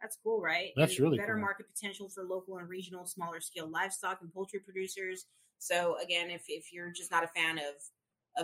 That's 0.00 0.16
cool, 0.22 0.40
right? 0.40 0.70
That's 0.76 0.92
And 0.96 1.00
really 1.04 1.18
better 1.18 1.34
cool. 1.34 1.42
market 1.42 1.66
potential 1.72 2.08
for 2.08 2.24
local 2.24 2.58
and 2.58 2.68
regional 2.68 3.06
smaller 3.06 3.40
scale 3.40 3.68
livestock 3.68 4.18
and 4.22 4.32
poultry 4.32 4.60
producers. 4.60 5.26
So 5.58 5.96
again, 6.02 6.30
if 6.30 6.44
if 6.48 6.72
you're 6.72 6.90
just 6.90 7.10
not 7.10 7.24
a 7.24 7.28
fan 7.28 7.58
of 7.58 7.74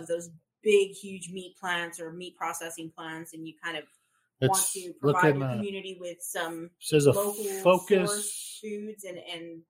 of 0.01 0.07
those 0.07 0.29
big, 0.63 0.91
huge 0.91 1.31
meat 1.31 1.55
plants 1.59 1.99
or 1.99 2.11
meat 2.11 2.35
processing 2.35 2.91
plants, 2.95 3.33
and 3.33 3.47
you 3.47 3.53
kind 3.63 3.77
of 3.77 3.83
want 4.41 4.63
to 4.73 4.93
provide 5.01 5.35
your 5.37 5.47
community 5.47 5.97
with 5.99 6.17
some 6.21 6.69
says 6.79 7.05
a 7.07 7.11
local 7.11 7.43
focus. 7.63 8.59
foods 8.61 9.03
and 9.03 9.17
and, 9.17 9.61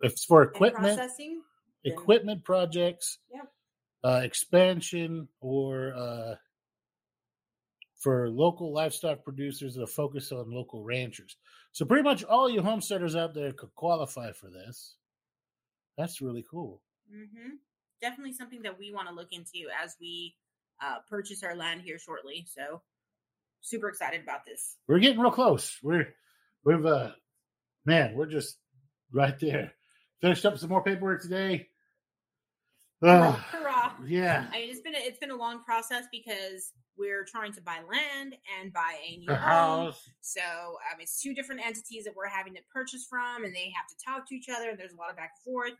It's 0.00 0.24
for 0.24 0.42
equipment. 0.42 0.96
processing. 0.96 1.42
equipment 1.84 2.44
projects, 2.44 3.18
Yep. 3.32 3.52
uh, 4.04 4.20
expansion, 4.24 5.28
or 5.40 5.94
uh, 5.94 6.34
for 7.98 8.30
local 8.30 8.72
livestock 8.72 9.24
producers 9.24 9.74
that 9.74 9.88
focus 9.88 10.30
on 10.32 10.50
local 10.50 10.84
ranchers. 10.84 11.36
So 11.72 11.84
pretty 11.84 12.04
much 12.04 12.24
all 12.24 12.48
you 12.48 12.62
homesteaders 12.62 13.16
out 13.16 13.34
there 13.34 13.52
could 13.52 13.74
qualify 13.74 14.32
for 14.32 14.48
this. 14.50 14.94
That's 15.96 16.20
really 16.20 16.44
cool. 16.50 16.80
hmm 17.10 17.56
Definitely 18.00 18.34
something 18.34 18.62
that 18.62 18.78
we 18.78 18.92
want 18.92 19.08
to 19.08 19.14
look 19.14 19.32
into 19.32 19.66
as 19.82 19.96
we 20.00 20.36
uh, 20.80 20.98
purchase 21.08 21.42
our 21.42 21.56
land 21.56 21.80
here 21.80 21.98
shortly. 21.98 22.46
So, 22.48 22.80
super 23.60 23.88
excited 23.88 24.22
about 24.22 24.44
this. 24.46 24.76
We're 24.86 25.00
getting 25.00 25.18
real 25.18 25.32
close. 25.32 25.76
We're 25.82 26.14
we've 26.64 26.86
uh 26.86 27.10
man, 27.84 28.14
we're 28.14 28.26
just 28.26 28.58
right 29.12 29.36
there. 29.40 29.72
Finished 30.20 30.46
up 30.46 30.58
some 30.58 30.70
more 30.70 30.84
paperwork 30.84 31.22
today. 31.22 31.66
Hurrah! 33.02 33.42
Yeah. 34.06 34.46
I 34.52 34.58
mean, 34.58 34.70
it's 34.70 34.80
been 34.80 34.94
a, 34.94 34.98
it's 34.98 35.18
been 35.18 35.30
a 35.30 35.36
long 35.36 35.62
process 35.64 36.04
because 36.10 36.72
we're 36.96 37.24
trying 37.24 37.52
to 37.52 37.60
buy 37.60 37.78
land 37.88 38.34
and 38.60 38.72
buy 38.72 38.96
a 39.06 39.16
new 39.18 39.32
house. 39.32 40.08
So 40.20 40.40
um, 40.40 41.00
it's 41.00 41.20
two 41.22 41.34
different 41.34 41.64
entities 41.64 42.04
that 42.04 42.14
we're 42.16 42.28
having 42.28 42.54
to 42.54 42.60
purchase 42.72 43.06
from, 43.08 43.44
and 43.44 43.54
they 43.54 43.72
have 43.74 43.86
to 43.88 43.94
talk 44.04 44.28
to 44.28 44.34
each 44.34 44.48
other. 44.48 44.70
And 44.70 44.78
there's 44.78 44.92
a 44.92 44.96
lot 44.96 45.10
of 45.10 45.16
back 45.16 45.32
and 45.44 45.52
forth. 45.52 45.72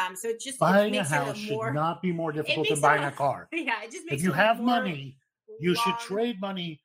Um, 0.00 0.16
so 0.16 0.28
it 0.28 0.40
just 0.40 0.56
it 0.56 0.60
Buying 0.60 0.96
a 0.96 1.04
house 1.04 1.36
it 1.36 1.36
a 1.36 1.38
should 1.38 1.74
not 1.74 2.00
be 2.00 2.12
more 2.12 2.32
difficult 2.32 2.68
than 2.68 2.80
buying 2.80 3.04
a- 3.04 3.08
a 3.08 3.12
car. 3.12 3.48
yeah. 3.52 3.82
It 3.82 3.90
just 3.92 4.06
makes 4.06 4.22
If 4.22 4.24
you 4.24 4.32
it 4.32 4.36
have 4.36 4.56
more 4.56 4.66
money, 4.66 5.18
you 5.60 5.74
should 5.74 5.98
trade 5.98 6.40
money 6.40 6.80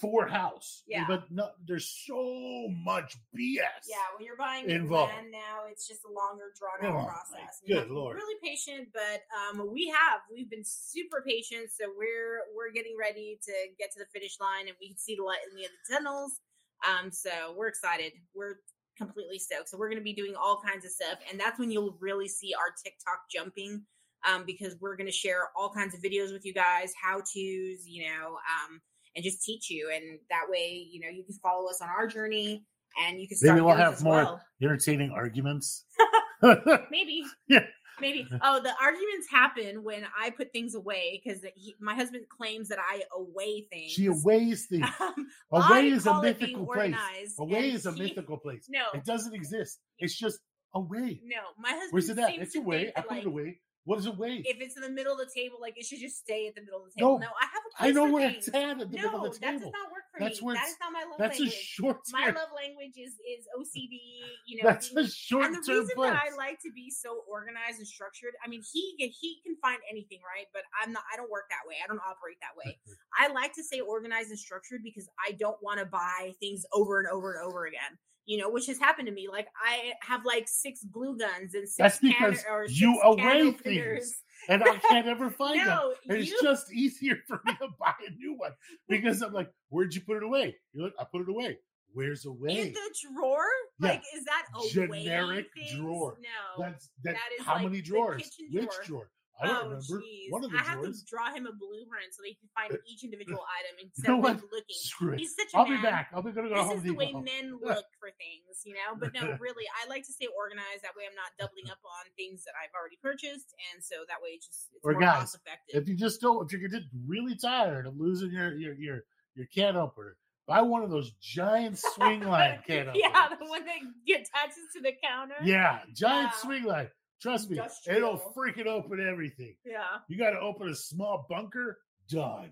for 0.00 0.26
house. 0.26 0.82
Yeah. 0.86 1.04
But 1.08 1.30
no, 1.30 1.48
there's 1.66 1.88
so 2.06 2.68
much 2.84 3.16
BS. 3.36 3.88
Yeah, 3.88 3.96
when 4.16 4.26
you're 4.26 4.36
buying 4.36 4.68
involved. 4.68 5.12
land 5.14 5.28
now, 5.32 5.64
it's 5.70 5.88
just 5.88 6.00
a 6.04 6.12
longer, 6.12 6.52
drawn 6.58 6.78
Oh, 6.82 6.98
out 6.98 7.04
my 7.04 7.08
process. 7.08 7.60
Good 7.66 7.74
have 7.76 7.82
to 7.84 7.88
be 7.88 7.94
Lord. 7.94 8.16
Really 8.16 8.38
patient, 8.42 8.88
but 8.92 9.22
um, 9.32 9.72
we 9.72 9.88
have 9.88 10.20
we've 10.32 10.50
been 10.50 10.64
super 10.64 11.24
patient. 11.26 11.70
So 11.70 11.86
we're 11.96 12.42
we're 12.56 12.72
getting 12.72 12.96
ready 12.98 13.38
to 13.44 13.52
get 13.78 13.92
to 13.92 13.98
the 13.98 14.06
finish 14.12 14.36
line, 14.40 14.68
and 14.68 14.76
we 14.80 14.88
can 14.88 14.98
see 14.98 15.16
the 15.16 15.24
light 15.24 15.38
in 15.50 15.56
the 15.56 15.64
end 15.64 15.72
of 15.72 15.80
the 15.88 15.94
tunnels. 15.94 16.40
Um, 16.86 17.10
so 17.10 17.54
we're 17.56 17.68
excited. 17.68 18.12
We're 18.34 18.56
completely 18.96 19.38
stoked. 19.38 19.68
So 19.68 19.78
we're 19.78 19.88
going 19.88 20.00
to 20.00 20.04
be 20.04 20.12
doing 20.12 20.34
all 20.36 20.60
kinds 20.60 20.84
of 20.84 20.90
stuff, 20.90 21.18
and 21.30 21.40
that's 21.40 21.58
when 21.58 21.70
you'll 21.70 21.96
really 22.00 22.28
see 22.28 22.52
our 22.54 22.72
TikTok 22.84 23.30
jumping. 23.32 23.84
Um, 24.28 24.42
because 24.44 24.74
we're 24.80 24.96
going 24.96 25.06
to 25.06 25.12
share 25.12 25.42
all 25.56 25.70
kinds 25.70 25.94
of 25.94 26.00
videos 26.02 26.32
with 26.32 26.44
you 26.44 26.52
guys, 26.52 26.92
how 27.00 27.18
tos, 27.18 27.86
you 27.86 28.02
know, 28.02 28.34
um, 28.34 28.80
and 29.18 29.24
just 29.24 29.42
teach 29.42 29.68
you. 29.68 29.90
And 29.92 30.20
that 30.30 30.44
way, 30.48 30.86
you 30.88 31.00
know, 31.00 31.08
you 31.08 31.24
can 31.24 31.34
follow 31.42 31.68
us 31.68 31.82
on 31.82 31.88
our 31.88 32.06
journey, 32.06 32.64
and 33.04 33.20
you 33.20 33.26
can 33.26 33.36
start. 33.36 33.56
Maybe 33.56 33.64
we'll 33.66 33.74
have 33.74 34.00
more 34.00 34.14
well. 34.14 34.40
entertaining 34.62 35.10
arguments. 35.10 35.84
Maybe. 36.90 37.24
Yeah. 37.48 37.64
Maybe. 38.00 38.28
Oh, 38.44 38.60
the 38.60 38.72
arguments 38.80 39.26
happen 39.28 39.82
when 39.82 40.04
I 40.16 40.30
put 40.30 40.52
things 40.52 40.76
away 40.76 41.20
because 41.20 41.42
my 41.80 41.96
husband 41.96 42.26
claims 42.28 42.68
that 42.68 42.78
I 42.78 43.02
away 43.12 43.66
things. 43.72 43.90
she 43.90 44.06
aways 44.06 44.66
things. 44.66 44.86
Um, 45.00 45.26
Away 45.50 45.88
is 45.88 46.06
a 46.06 46.10
call 46.10 46.22
it 46.24 46.38
being 46.38 46.52
mythical 46.52 46.72
place. 46.72 47.34
Away 47.40 47.70
is 47.72 47.86
a 47.86 47.92
he- 47.92 48.02
mythical 48.02 48.36
place. 48.36 48.66
No, 48.68 48.84
It 48.94 49.04
doesn't 49.04 49.34
exist. 49.34 49.80
It's 49.98 50.16
just 50.16 50.38
away. 50.74 51.20
no. 51.24 51.38
My 51.58 51.70
husband 51.70 51.90
Where's 51.90 52.08
it 52.08 52.18
at? 52.20 52.38
It's 52.38 52.54
away. 52.54 52.92
I 52.96 53.00
put 53.00 53.10
like, 53.10 53.20
it 53.22 53.26
away. 53.26 53.60
What 53.88 53.98
is 54.00 54.04
away? 54.04 54.42
If 54.44 54.60
it's 54.60 54.76
in 54.76 54.82
the 54.82 54.90
middle 54.92 55.14
of 55.16 55.18
the 55.24 55.32
table, 55.34 55.56
like 55.64 55.78
it 55.80 55.86
should 55.86 56.00
just 56.04 56.18
stay 56.20 56.44
at 56.46 56.54
the 56.54 56.60
middle 56.60 56.84
of 56.84 56.92
the 56.92 57.00
table. 57.00 57.16
No, 57.16 57.24
No, 57.24 57.32
I 57.40 57.46
have 57.48 57.64
a 57.64 57.72
I 57.72 57.80
place 57.88 57.94
know 57.96 58.04
for 58.06 58.12
where 58.12 58.28
things. 58.28 58.46
it's 58.48 58.54
at 58.54 58.68
at 58.68 58.78
the 58.80 58.84
no, 58.84 58.90
middle 58.92 59.24
of 59.24 59.32
the 59.32 59.40
that 59.40 59.52
does 59.56 59.60
table. 59.64 59.72
not 59.72 59.88
work 59.88 60.04
for 60.12 60.20
That's 60.20 60.42
me. 60.44 60.52
That 60.52 60.68
is 60.68 60.76
not 60.76 60.92
my 60.92 61.04
love 61.08 61.16
That's 61.16 61.40
a 61.40 61.48
language. 61.48 61.56
short 61.56 61.96
my 62.12 62.26
love 62.28 62.52
language 62.52 63.00
is 63.00 63.16
is 63.24 63.48
OCD. 63.56 63.96
You 64.44 64.60
know, 64.60 64.68
That's 64.68 64.92
being- 64.92 65.06
a 65.06 65.08
short 65.08 65.44
and 65.48 65.54
the 65.56 65.64
reason 65.64 65.88
place. 65.96 66.12
that 66.12 66.20
I 66.20 66.36
like 66.36 66.60
to 66.68 66.70
be 66.76 66.92
so 66.92 67.24
organized 67.24 67.80
and 67.80 67.88
structured, 67.88 68.36
I 68.44 68.48
mean, 68.52 68.60
he 68.60 68.92
he 69.00 69.40
can 69.40 69.56
find 69.64 69.80
anything, 69.90 70.20
right? 70.20 70.52
But 70.52 70.68
I'm 70.76 70.92
not. 70.92 71.04
I 71.10 71.16
don't 71.16 71.30
work 71.32 71.48
that 71.48 71.64
way. 71.64 71.76
I 71.82 71.88
don't 71.88 72.04
operate 72.04 72.36
that 72.44 72.52
way. 72.60 72.76
I 73.18 73.32
like 73.32 73.54
to 73.56 73.64
stay 73.64 73.80
organized 73.80 74.28
and 74.28 74.38
structured 74.38 74.84
because 74.84 75.08
I 75.16 75.32
don't 75.32 75.56
want 75.64 75.80
to 75.80 75.86
buy 75.88 76.36
things 76.44 76.60
over 76.76 76.98
and 77.00 77.08
over 77.08 77.32
and 77.40 77.48
over 77.48 77.64
again. 77.64 77.96
You 78.28 78.36
know, 78.36 78.50
which 78.50 78.66
has 78.66 78.78
happened 78.78 79.06
to 79.08 79.12
me. 79.14 79.26
Like 79.30 79.48
I 79.56 79.92
have 80.02 80.24
like 80.26 80.46
six 80.48 80.84
glue 80.84 81.16
guns 81.16 81.54
and 81.54 81.66
six 81.66 81.76
That's 81.78 81.98
can- 81.98 82.10
because 82.10 82.44
or 82.48 82.66
you 82.68 83.00
away 83.02 83.52
things. 83.52 84.14
and 84.50 84.62
I 84.62 84.76
can't 84.76 85.06
ever 85.08 85.30
find 85.40 85.58
them. 85.58 85.66
No, 85.66 85.94
And 86.10 86.18
it's 86.18 86.30
you 86.30 86.38
just 86.42 86.70
easier 86.72 87.16
for 87.26 87.40
me 87.46 87.52
to 87.60 87.68
buy 87.80 87.94
a 88.06 88.10
new 88.18 88.34
one 88.36 88.52
because 88.86 89.22
I'm 89.22 89.32
like, 89.32 89.50
where'd 89.70 89.94
you 89.94 90.02
put 90.02 90.18
it 90.18 90.22
away? 90.22 90.56
You're 90.74 90.84
like, 90.84 90.92
I 91.00 91.04
put 91.10 91.22
it 91.22 91.30
away. 91.30 91.56
Where's 91.94 92.26
away? 92.26 92.60
in 92.60 92.72
the 92.74 92.94
drawer. 93.14 93.46
Yeah. 93.80 93.88
Like, 93.88 94.02
is 94.14 94.24
that 94.26 94.44
away 94.54 94.68
Generic 95.04 95.46
drawer. 95.74 96.18
No, 96.20 96.64
That's 96.64 96.90
that. 97.04 97.14
that 97.14 97.28
is 97.40 97.46
how 97.46 97.54
like 97.54 97.62
many 97.64 97.80
drawers? 97.80 98.22
kitchen 98.22 98.48
Which 98.52 98.68
drawer. 98.84 99.10
I 99.40 99.46
don't 99.46 99.56
oh, 99.56 99.62
remember. 99.70 100.02
jeez. 100.02 100.30
One 100.30 100.44
of 100.44 100.50
the 100.50 100.58
I 100.58 100.62
have 100.66 100.82
to 100.82 100.92
draw 101.06 101.30
him 101.30 101.46
a 101.46 101.54
blueprint 101.54 102.10
so 102.10 102.26
they 102.26 102.34
can 102.34 102.50
find 102.50 102.74
each 102.90 103.04
individual 103.04 103.42
item 103.46 103.74
instead 103.86 104.10
know 104.10 104.18
of 104.18 104.42
looking. 104.50 104.78
Screw 104.82 105.14
it. 105.14 105.20
He's 105.20 105.34
such 105.34 105.54
a 105.54 105.58
I'll 105.58 105.66
man. 105.66 105.78
be 105.78 105.82
back. 105.82 106.10
I'll 106.10 106.22
be 106.22 106.32
gonna 106.32 106.48
go 106.50 106.58
This 106.58 106.66
Home 106.66 106.78
is 106.78 106.82
the 106.82 106.94
way 106.98 107.14
Depot. 107.14 107.22
men 107.22 107.58
look 107.62 107.86
for 108.02 108.10
things, 108.18 108.66
you 108.66 108.74
know. 108.74 108.98
But 108.98 109.14
no, 109.14 109.38
really, 109.38 109.66
I 109.78 109.86
like 109.88 110.02
to 110.06 110.12
stay 110.12 110.26
organized. 110.26 110.82
That 110.82 110.98
way, 110.98 111.06
I'm 111.06 111.14
not 111.14 111.30
doubling 111.38 111.70
up 111.70 111.78
on 111.86 112.10
things 112.18 112.42
that 112.44 112.58
I've 112.58 112.74
already 112.74 112.98
purchased, 112.98 113.54
and 113.70 113.78
so 113.82 114.02
that 114.10 114.18
way, 114.18 114.34
it's 114.34 114.46
just 114.46 114.74
it's 114.74 114.82
Or 114.82 114.92
more 114.92 115.02
guys, 115.06 115.30
cost 115.30 115.38
effective. 115.38 115.82
If 115.82 115.88
you 115.88 115.94
just 115.94 116.20
don't, 116.20 116.42
if 116.42 116.50
you're 116.58 116.70
just 116.70 116.90
really 117.06 117.36
tired 117.38 117.86
of 117.86 117.94
losing 117.94 118.32
your 118.32 118.54
your 118.58 118.74
your 118.74 118.98
your 119.34 119.46
can 119.54 119.76
opener, 119.76 120.16
buy 120.46 120.62
one 120.62 120.82
of 120.82 120.90
those 120.90 121.12
giant 121.22 121.78
swing 121.78 122.26
line 122.26 122.58
can 122.66 122.88
openers. 122.88 122.98
yeah, 122.98 123.28
the 123.38 123.46
one 123.46 123.64
that 123.64 123.78
attaches 124.08 124.66
to 124.74 124.82
the 124.82 124.92
counter. 125.02 125.36
Yeah, 125.44 125.80
giant 125.94 126.34
swing 126.34 126.64
line. 126.64 126.88
Trust 127.20 127.50
me, 127.50 127.58
Industrial. 127.58 127.98
it'll 127.98 128.32
freaking 128.36 128.66
open 128.66 129.04
everything. 129.06 129.56
yeah. 129.64 129.98
You 130.08 130.16
got 130.18 130.30
to 130.30 130.38
open 130.40 130.68
a 130.68 130.74
small 130.74 131.26
bunker, 131.28 131.78
done. 132.08 132.50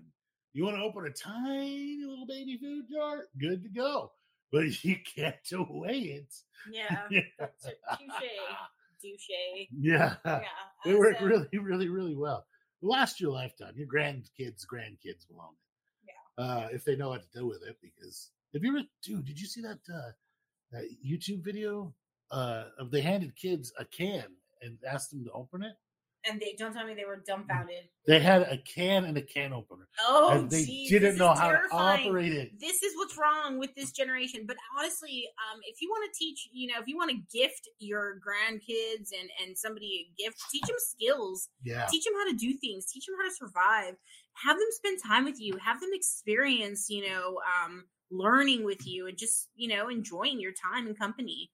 You 0.53 0.65
want 0.65 0.77
to 0.77 0.81
open 0.83 1.05
a 1.05 1.11
tiny 1.11 1.99
little 2.05 2.25
baby 2.27 2.57
food 2.57 2.85
jar, 2.91 3.23
good 3.39 3.63
to 3.63 3.69
go. 3.69 4.11
But 4.51 4.65
you 4.83 4.97
can't 5.15 5.35
away 5.53 5.99
it. 5.99 6.33
Yeah. 6.71 7.01
Yeah. 7.09 7.21
Touche. 7.39 8.29
Douche. 9.01 9.67
Yeah, 9.71 10.15
Yeah. 10.25 10.41
they 10.83 10.95
work 10.95 11.21
really, 11.21 11.47
really, 11.53 11.87
really 11.87 12.15
well. 12.15 12.45
Last 12.81 13.19
your 13.21 13.31
lifetime, 13.31 13.73
your 13.75 13.87
grandkids, 13.87 14.65
grandkids 14.65 15.25
will 15.29 15.41
own 15.41 15.53
it. 15.53 16.07
Yeah. 16.37 16.43
Uh, 16.43 16.67
if 16.71 16.83
they 16.83 16.95
know 16.95 17.09
what 17.09 17.21
to 17.21 17.39
do 17.39 17.47
with 17.47 17.61
it, 17.67 17.77
because 17.81 18.31
if 18.53 18.63
you 18.63 18.73
were, 18.73 18.81
dude, 19.03 19.25
did 19.25 19.39
you 19.39 19.45
see 19.47 19.61
that 19.61 19.79
uh, 19.93 20.11
that 20.71 20.83
YouTube 21.05 21.43
video? 21.43 21.93
Uh, 22.31 22.65
of 22.79 22.91
they 22.91 22.99
handed 23.01 23.35
kids 23.35 23.71
a 23.79 23.85
can 23.85 24.25
and 24.61 24.77
asked 24.87 25.11
them 25.11 25.23
to 25.25 25.31
open 25.31 25.63
it. 25.63 25.73
And 26.29 26.41
they 26.41 26.55
don't 26.57 26.73
tell 26.73 26.85
me 26.85 26.93
they 26.93 27.05
were 27.05 27.23
dumbfounded. 27.25 27.85
They 28.05 28.19
had 28.19 28.41
a 28.41 28.57
can 28.57 29.05
and 29.05 29.17
a 29.17 29.21
can 29.21 29.53
opener, 29.53 29.87
Oh, 30.01 30.31
and 30.31 30.49
they 30.49 30.65
geez, 30.65 30.89
didn't 30.89 31.17
know 31.17 31.33
how 31.33 31.47
terrifying. 31.51 32.03
to 32.03 32.09
operate 32.09 32.33
it. 32.33 32.59
This 32.59 32.83
is 32.83 32.97
what's 32.97 33.17
wrong 33.17 33.59
with 33.59 33.73
this 33.75 33.91
generation. 33.91 34.43
But 34.45 34.57
honestly, 34.77 35.25
um, 35.53 35.61
if 35.65 35.81
you 35.81 35.87
want 35.89 36.11
to 36.11 36.17
teach, 36.17 36.49
you 36.51 36.67
know, 36.67 36.81
if 36.81 36.87
you 36.87 36.97
want 36.97 37.11
to 37.11 37.37
gift 37.37 37.69
your 37.79 38.19
grandkids 38.19 39.11
and 39.17 39.29
and 39.41 39.57
somebody 39.57 40.07
a 40.09 40.21
gift, 40.21 40.37
teach 40.51 40.63
them 40.63 40.75
skills. 40.79 41.47
Yeah, 41.63 41.85
Teach 41.89 42.03
them 42.03 42.13
how 42.15 42.29
to 42.29 42.35
do 42.35 42.53
things. 42.57 42.87
Teach 42.91 43.05
them 43.05 43.15
how 43.21 43.29
to 43.29 43.33
survive. 43.35 43.95
Have 44.43 44.57
them 44.57 44.67
spend 44.71 44.99
time 45.01 45.23
with 45.23 45.39
you. 45.39 45.55
Have 45.63 45.79
them 45.79 45.91
experience, 45.93 46.89
you 46.89 47.07
know, 47.07 47.39
um, 47.63 47.85
learning 48.09 48.65
with 48.65 48.85
you 48.87 49.07
and 49.07 49.17
just 49.17 49.47
you 49.55 49.69
know 49.69 49.87
enjoying 49.87 50.39
your 50.41 50.51
time 50.51 50.87
and 50.87 50.97
company. 50.97 51.51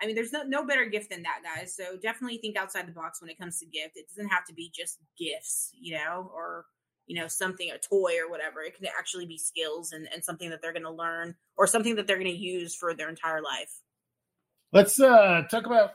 I 0.00 0.06
mean, 0.06 0.14
there's 0.14 0.32
no 0.32 0.42
no 0.42 0.66
better 0.66 0.86
gift 0.86 1.10
than 1.10 1.22
that, 1.22 1.40
guys. 1.42 1.74
So 1.74 1.96
definitely 1.96 2.38
think 2.38 2.56
outside 2.56 2.86
the 2.86 2.92
box 2.92 3.20
when 3.20 3.30
it 3.30 3.38
comes 3.38 3.58
to 3.60 3.66
gift. 3.66 3.96
It 3.96 4.08
doesn't 4.08 4.28
have 4.28 4.44
to 4.46 4.54
be 4.54 4.70
just 4.74 4.98
gifts, 5.18 5.70
you 5.78 5.94
know, 5.96 6.30
or 6.34 6.66
you 7.06 7.18
know 7.18 7.28
something 7.28 7.70
a 7.70 7.78
toy 7.78 8.14
or 8.18 8.30
whatever. 8.30 8.62
It 8.62 8.76
can 8.76 8.86
actually 8.98 9.26
be 9.26 9.38
skills 9.38 9.92
and, 9.92 10.08
and 10.12 10.24
something 10.24 10.50
that 10.50 10.60
they're 10.60 10.72
going 10.72 10.82
to 10.82 10.90
learn 10.90 11.34
or 11.56 11.66
something 11.66 11.94
that 11.96 12.06
they're 12.06 12.18
going 12.18 12.32
to 12.32 12.36
use 12.36 12.74
for 12.74 12.94
their 12.94 13.08
entire 13.08 13.42
life. 13.42 13.80
let's 14.72 15.00
uh 15.00 15.42
talk 15.50 15.66
about. 15.66 15.92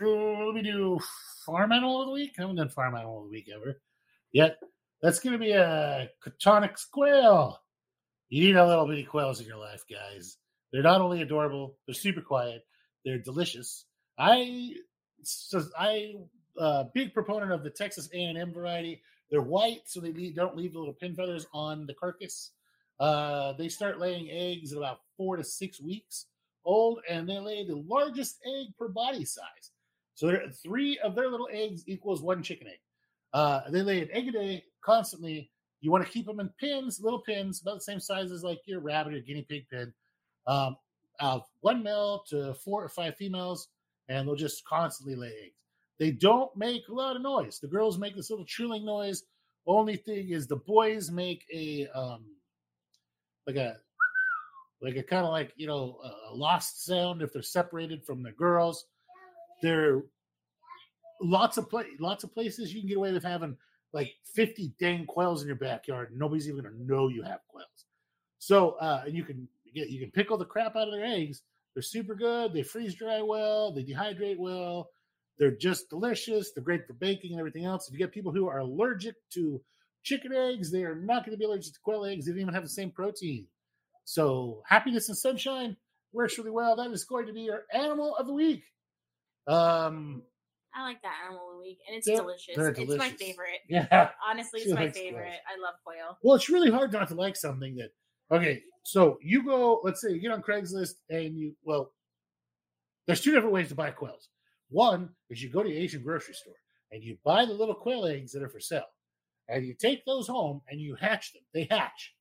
Let 0.00 0.54
me 0.54 0.62
do 0.62 0.98
farm 1.44 1.72
animal 1.72 2.02
of 2.02 2.06
the 2.06 2.12
week. 2.12 2.32
I 2.38 2.42
haven't 2.42 2.56
done 2.56 2.68
farm 2.68 2.94
animal 2.94 3.18
of 3.18 3.24
the 3.24 3.30
week 3.30 3.48
ever 3.54 3.80
yet. 4.32 4.58
That's 5.02 5.18
going 5.20 5.32
to 5.32 5.38
be 5.38 5.52
a 5.52 6.08
Coturnix 6.24 6.88
quail. 6.90 7.58
You 8.28 8.46
need 8.46 8.56
a 8.56 8.66
little 8.66 8.86
bitty 8.86 9.02
quails 9.04 9.40
in 9.40 9.46
your 9.46 9.58
life, 9.58 9.84
guys. 9.90 10.38
They're 10.72 10.82
not 10.82 11.00
only 11.00 11.20
adorable, 11.20 11.76
they're 11.86 11.94
super 11.94 12.22
quiet, 12.22 12.62
they're 13.04 13.18
delicious. 13.18 13.86
I 14.18 14.74
so 15.22 15.62
I 15.78 16.14
uh, 16.58 16.84
big 16.94 17.14
proponent 17.14 17.52
of 17.52 17.62
the 17.62 17.70
Texas 17.70 18.08
A 18.12 18.24
and 18.24 18.38
M 18.38 18.52
variety. 18.52 19.02
They're 19.30 19.40
white, 19.40 19.82
so 19.86 20.00
they 20.00 20.12
leave, 20.12 20.36
don't 20.36 20.56
leave 20.56 20.74
the 20.74 20.78
little 20.78 20.94
pin 20.94 21.14
feathers 21.14 21.46
on 21.54 21.86
the 21.86 21.94
carcass. 21.94 22.50
Uh, 23.00 23.54
they 23.54 23.68
start 23.68 23.98
laying 23.98 24.30
eggs 24.30 24.72
at 24.72 24.78
about 24.78 25.00
four 25.16 25.36
to 25.36 25.44
six 25.44 25.80
weeks 25.80 26.26
old, 26.64 27.00
and 27.08 27.28
they 27.28 27.38
lay 27.38 27.66
the 27.66 27.82
largest 27.88 28.38
egg 28.46 28.66
per 28.78 28.88
body 28.88 29.24
size. 29.24 29.70
So 30.14 30.36
three 30.62 30.98
of 30.98 31.14
their 31.14 31.30
little 31.30 31.48
eggs 31.50 31.82
equals 31.86 32.22
one 32.22 32.42
chicken 32.42 32.68
egg. 32.68 32.78
Uh, 33.32 33.62
they 33.70 33.82
lay 33.82 34.02
an 34.02 34.10
egg 34.12 34.28
a 34.28 34.32
day 34.32 34.64
constantly. 34.84 35.50
You 35.80 35.90
want 35.90 36.04
to 36.04 36.12
keep 36.12 36.26
them 36.26 36.38
in 36.38 36.50
pins, 36.60 37.00
little 37.00 37.22
pins, 37.22 37.62
about 37.62 37.76
the 37.76 37.80
same 37.80 37.98
size 37.98 38.30
as 38.30 38.44
like 38.44 38.60
your 38.66 38.80
rabbit 38.80 39.14
or 39.14 39.20
guinea 39.20 39.46
pig 39.48 39.66
pin. 39.68 39.92
Um, 40.46 40.76
one 41.60 41.82
male 41.82 42.24
to 42.28 42.54
four 42.54 42.84
or 42.84 42.88
five 42.88 43.16
females, 43.16 43.68
and 44.08 44.26
they'll 44.26 44.34
just 44.34 44.64
constantly 44.64 45.14
lay 45.14 45.32
eggs. 45.44 45.56
They 45.98 46.10
don't 46.10 46.54
make 46.56 46.88
a 46.88 46.92
lot 46.92 47.16
of 47.16 47.22
noise. 47.22 47.58
The 47.60 47.68
girls 47.68 47.98
make 47.98 48.16
this 48.16 48.30
little 48.30 48.44
trilling 48.44 48.84
noise. 48.84 49.22
Only 49.66 49.96
thing 49.96 50.30
is 50.30 50.46
the 50.46 50.56
boys 50.56 51.10
make 51.10 51.44
a 51.52 51.86
um 51.94 52.24
like 53.46 53.56
a 53.56 53.76
like 54.80 54.96
a 54.96 55.02
kind 55.02 55.24
of 55.24 55.30
like 55.30 55.52
you 55.56 55.66
know 55.66 55.98
a 56.30 56.34
lost 56.34 56.84
sound 56.84 57.22
if 57.22 57.32
they're 57.32 57.42
separated 57.42 58.04
from 58.04 58.22
the 58.22 58.32
girls. 58.32 58.86
There 59.62 60.02
lots 61.20 61.56
of 61.56 61.70
play 61.70 61.84
lots 62.00 62.24
of 62.24 62.34
places 62.34 62.74
you 62.74 62.80
can 62.80 62.88
get 62.88 62.96
away 62.96 63.12
with 63.12 63.22
having 63.22 63.56
like 63.92 64.10
50 64.34 64.72
dang 64.80 65.06
quails 65.06 65.42
in 65.42 65.46
your 65.46 65.54
backyard 65.54 66.08
nobody's 66.12 66.48
even 66.48 66.64
gonna 66.64 66.74
know 66.78 67.08
you 67.08 67.22
have 67.22 67.46
quails. 67.46 67.86
So 68.40 68.70
uh 68.80 69.04
and 69.06 69.14
you 69.14 69.22
can 69.22 69.46
you 69.72 70.00
can 70.00 70.10
pickle 70.10 70.38
the 70.38 70.44
crap 70.44 70.76
out 70.76 70.88
of 70.88 70.94
their 70.94 71.04
eggs. 71.04 71.42
They're 71.74 71.82
super 71.82 72.14
good, 72.14 72.52
they 72.52 72.62
freeze 72.62 72.94
dry 72.94 73.22
well, 73.22 73.72
they 73.72 73.82
dehydrate 73.82 74.38
well, 74.38 74.90
they're 75.38 75.56
just 75.56 75.88
delicious, 75.88 76.52
they're 76.52 76.62
great 76.64 76.86
for 76.86 76.92
baking 76.92 77.32
and 77.32 77.40
everything 77.40 77.64
else. 77.64 77.88
If 77.88 77.94
you 77.94 77.98
get 77.98 78.12
people 78.12 78.30
who 78.32 78.46
are 78.48 78.58
allergic 78.58 79.14
to 79.34 79.62
chicken 80.02 80.34
eggs, 80.34 80.70
they 80.70 80.84
are 80.84 80.94
not 80.94 81.24
going 81.24 81.32
to 81.32 81.38
be 81.38 81.46
allergic 81.46 81.72
to 81.72 81.80
quail 81.82 82.04
eggs. 82.04 82.26
They 82.26 82.32
don't 82.32 82.42
even 82.42 82.52
have 82.54 82.62
the 82.62 82.68
same 82.68 82.90
protein. 82.90 83.46
So 84.04 84.62
happiness 84.68 85.08
and 85.08 85.16
sunshine 85.16 85.76
works 86.12 86.36
really 86.36 86.50
well. 86.50 86.76
That 86.76 86.90
is 86.90 87.04
going 87.04 87.26
to 87.26 87.32
be 87.32 87.48
our 87.50 87.62
animal 87.72 88.16
of 88.16 88.26
the 88.26 88.34
week. 88.34 88.64
Um, 89.46 90.22
I 90.74 90.82
like 90.84 91.02
that 91.02 91.14
animal 91.26 91.48
of 91.50 91.54
the 91.56 91.60
week, 91.60 91.78
and 91.86 91.96
it's 91.96 92.06
delicious. 92.06 92.56
they're 92.56 92.68
It's 92.68 92.96
my 92.96 93.10
favorite. 93.10 93.60
yeah. 93.68 94.10
Honestly, 94.28 94.60
She 94.60 94.66
it's 94.70 94.74
my 94.74 94.90
favorite. 94.90 95.22
quails. 95.22 95.36
I 95.48 95.60
love 95.62 95.74
quail. 95.84 96.18
Well, 96.22 96.36
it's 96.36 96.48
really 96.48 96.70
hard 96.70 96.92
not 96.92 97.08
to 97.08 97.14
like 97.14 97.36
something 97.36 97.76
that. 97.76 97.90
Okay, 98.34 98.62
so 98.82 99.18
you 99.22 99.44
go. 99.44 99.80
Let's 99.84 100.00
say 100.00 100.12
you 100.12 100.20
get 100.20 100.32
on 100.32 100.42
Craigslist 100.42 100.94
and 101.10 101.36
you. 101.36 101.54
Well, 101.64 101.92
there's 103.06 103.20
two 103.20 103.32
different 103.32 103.54
ways 103.54 103.68
to 103.68 103.74
buy 103.74 103.90
quails. 103.90 104.28
One 104.70 105.10
is 105.30 105.42
you 105.42 105.50
go 105.50 105.62
to 105.62 105.68
the 105.68 105.76
Asian 105.76 106.02
grocery 106.02 106.34
store 106.34 106.54
and 106.90 107.02
you 107.02 107.16
buy 107.24 107.44
the 107.44 107.52
little 107.52 107.74
quail 107.74 108.06
eggs 108.06 108.32
that 108.32 108.42
are 108.42 108.48
for 108.48 108.60
sale, 108.60 108.86
and 109.48 109.64
you 109.66 109.74
take 109.74 110.04
those 110.04 110.26
home 110.26 110.60
and 110.68 110.80
you 110.80 110.94
hatch 110.94 111.32
them. 111.32 111.42
They 111.54 111.66
hatch. 111.70 112.14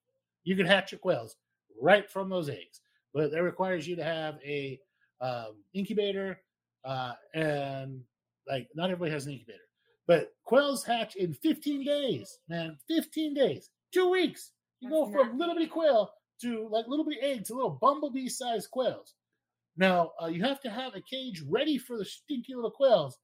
You 0.43 0.55
can 0.55 0.65
hatch 0.65 0.91
your 0.91 0.99
quails 0.99 1.35
right 1.79 2.09
from 2.09 2.29
those 2.29 2.49
eggs, 2.49 2.81
but 3.13 3.31
that 3.31 3.43
requires 3.43 3.87
you 3.87 3.95
to 3.95 4.03
have 4.03 4.35
a 4.45 4.79
um, 5.19 5.63
incubator, 5.73 6.39
uh, 6.85 7.13
and 7.33 8.01
like 8.47 8.67
not 8.75 8.89
everybody 8.89 9.11
has 9.11 9.25
an 9.25 9.33
incubator. 9.33 9.59
But 10.07 10.33
quails 10.45 10.83
hatch 10.83 11.15
in 11.15 11.33
15 11.33 11.85
days, 11.85 12.39
man. 12.49 12.77
15 12.87 13.33
days, 13.33 13.69
two 13.93 14.09
weeks. 14.09 14.51
You 14.79 14.89
go 14.89 15.05
That's 15.05 15.15
from 15.15 15.25
nothing. 15.27 15.39
little 15.39 15.55
bitty 15.55 15.67
quail 15.67 16.11
to 16.41 16.67
like 16.69 16.87
little 16.87 17.05
bitty 17.05 17.21
egg 17.21 17.45
to 17.45 17.53
little 17.53 17.77
bumblebee 17.81 18.29
sized 18.29 18.71
quails. 18.71 19.13
Now, 19.77 20.11
uh, 20.21 20.27
you 20.27 20.43
have 20.43 20.59
to 20.61 20.69
have 20.69 20.95
a 20.95 21.01
cage 21.01 21.41
ready 21.47 21.77
for 21.77 21.97
the 21.97 22.05
stinky 22.05 22.55
little 22.55 22.71
quails 22.71 23.17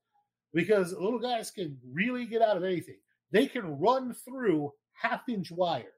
because 0.54 0.94
little 0.94 1.20
guys 1.20 1.52
can 1.52 1.78
really 1.92 2.26
get 2.26 2.42
out 2.42 2.58
of 2.58 2.64
anything. 2.64 2.98
They 3.32 3.48
can 3.48 3.80
run 3.80 4.14
through 4.14 4.72
half 4.94 5.28
inch 5.28 5.52
wire. 5.52 5.94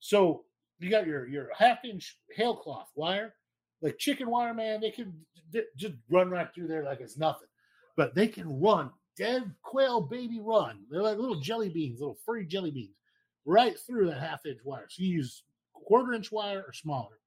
So 0.00 0.44
you 0.78 0.90
got 0.90 1.06
your, 1.06 1.26
your 1.28 1.50
half 1.56 1.84
inch 1.84 2.18
hardware 2.36 2.62
cloth 2.62 2.90
wire, 2.94 3.34
like 3.80 3.98
chicken 3.98 4.30
wire, 4.30 4.54
man. 4.54 4.80
They 4.80 4.90
can 4.90 5.14
d- 5.52 5.62
just 5.76 5.94
run 6.10 6.30
right 6.30 6.48
through 6.54 6.68
there 6.68 6.84
like 6.84 7.00
it's 7.00 7.18
nothing. 7.18 7.48
But 7.96 8.14
they 8.14 8.28
can 8.28 8.60
run 8.60 8.90
dead 9.16 9.52
quail 9.62 10.00
baby 10.00 10.40
run. 10.40 10.84
They're 10.90 11.02
like 11.02 11.18
little 11.18 11.40
jelly 11.40 11.68
beans, 11.68 12.00
little 12.00 12.18
furry 12.24 12.46
jelly 12.46 12.70
beans, 12.70 12.96
right 13.44 13.76
through 13.78 14.06
that 14.06 14.20
half 14.20 14.46
inch 14.46 14.60
wire. 14.64 14.86
So 14.88 15.02
you 15.02 15.14
use 15.16 15.42
quarter 15.84 16.12
inch 16.12 16.32
wire 16.32 16.64
or 16.66 16.72
smaller 16.72 17.18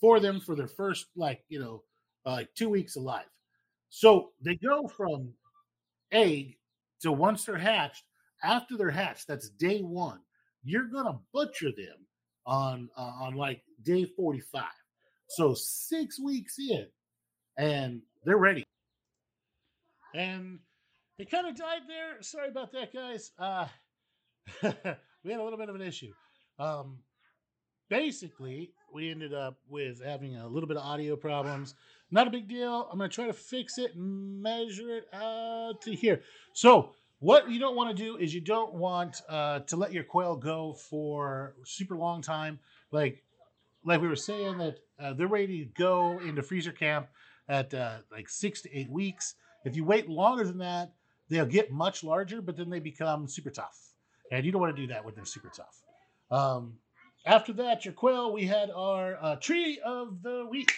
for 0.00 0.20
them 0.20 0.40
for 0.40 0.54
their 0.54 0.68
first 0.68 1.06
like 1.16 1.42
you 1.48 1.60
know 1.60 1.82
uh, 2.26 2.32
like 2.32 2.54
two 2.54 2.68
weeks 2.68 2.96
of 2.96 3.02
life. 3.04 3.26
So 3.88 4.30
they 4.44 4.56
go 4.56 4.88
from 4.88 5.32
egg 6.10 6.56
to 7.00 7.12
once 7.12 7.44
they're 7.44 7.56
hatched. 7.56 8.04
After 8.44 8.76
they're 8.76 8.90
hatched, 8.90 9.28
that's 9.28 9.50
day 9.50 9.80
one. 9.80 10.18
You're 10.64 10.88
gonna 10.88 11.18
butcher 11.32 11.70
them 11.76 12.06
on 12.44 12.88
uh, 12.96 13.12
on 13.20 13.34
like 13.34 13.62
day 13.84 14.04
forty 14.04 14.40
five. 14.40 14.64
So 15.28 15.54
six 15.54 16.20
weeks 16.20 16.56
in, 16.58 16.86
and 17.56 18.02
they're 18.24 18.36
ready. 18.36 18.64
And 20.14 20.58
they 21.18 21.24
kind 21.24 21.46
of 21.46 21.56
died 21.56 21.82
there. 21.86 22.20
Sorry 22.20 22.48
about 22.48 22.72
that, 22.72 22.92
guys. 22.92 23.30
Uh, 23.38 23.66
we 24.62 25.30
had 25.30 25.40
a 25.40 25.42
little 25.42 25.58
bit 25.58 25.68
of 25.68 25.74
an 25.74 25.82
issue. 25.82 26.12
Um, 26.62 26.98
basically, 27.88 28.70
we 28.94 29.10
ended 29.10 29.34
up 29.34 29.58
with 29.68 30.02
having 30.04 30.36
a 30.36 30.46
little 30.46 30.68
bit 30.68 30.76
of 30.76 30.84
audio 30.84 31.16
problems. 31.16 31.74
Not 32.10 32.28
a 32.28 32.30
big 32.30 32.48
deal. 32.48 32.88
I'm 32.90 32.98
going 32.98 33.10
to 33.10 33.14
try 33.14 33.26
to 33.26 33.32
fix 33.32 33.78
it 33.78 33.96
and 33.96 34.40
measure 34.40 34.96
it 34.96 35.08
out 35.12 35.80
to 35.82 35.94
here. 35.94 36.22
So, 36.52 36.92
what 37.18 37.50
you 37.50 37.58
don't 37.58 37.76
want 37.76 37.96
to 37.96 38.02
do 38.02 38.16
is 38.16 38.34
you 38.34 38.40
don't 38.40 38.74
want 38.74 39.22
uh, 39.28 39.60
to 39.60 39.76
let 39.76 39.92
your 39.92 40.04
quail 40.04 40.36
go 40.36 40.74
for 40.74 41.54
super 41.64 41.96
long 41.96 42.22
time. 42.22 42.58
Like, 42.90 43.22
like 43.84 44.00
we 44.00 44.08
were 44.08 44.16
saying 44.16 44.58
that 44.58 44.78
uh, 45.00 45.12
they're 45.14 45.26
ready 45.26 45.64
to 45.64 45.70
go 45.80 46.20
into 46.20 46.42
freezer 46.42 46.72
camp 46.72 47.08
at 47.48 47.72
uh, 47.74 47.98
like 48.10 48.28
six 48.28 48.60
to 48.62 48.76
eight 48.76 48.90
weeks. 48.90 49.34
If 49.64 49.74
you 49.76 49.84
wait 49.84 50.08
longer 50.08 50.44
than 50.44 50.58
that, 50.58 50.92
they'll 51.28 51.46
get 51.46 51.72
much 51.72 52.04
larger, 52.04 52.40
but 52.40 52.56
then 52.56 52.70
they 52.70 52.80
become 52.80 53.26
super 53.26 53.50
tough, 53.50 53.94
and 54.30 54.44
you 54.44 54.52
don't 54.52 54.60
want 54.60 54.74
to 54.74 54.82
do 54.82 54.88
that 54.92 55.04
when 55.04 55.14
they're 55.14 55.24
super 55.24 55.50
tough. 55.54 55.82
Um, 56.32 56.78
after 57.26 57.52
that, 57.52 57.84
your 57.84 57.94
quail, 57.94 58.32
we 58.32 58.46
had 58.46 58.70
our 58.70 59.16
uh, 59.22 59.36
tree 59.36 59.78
of 59.84 60.22
the 60.22 60.46
week. 60.50 60.72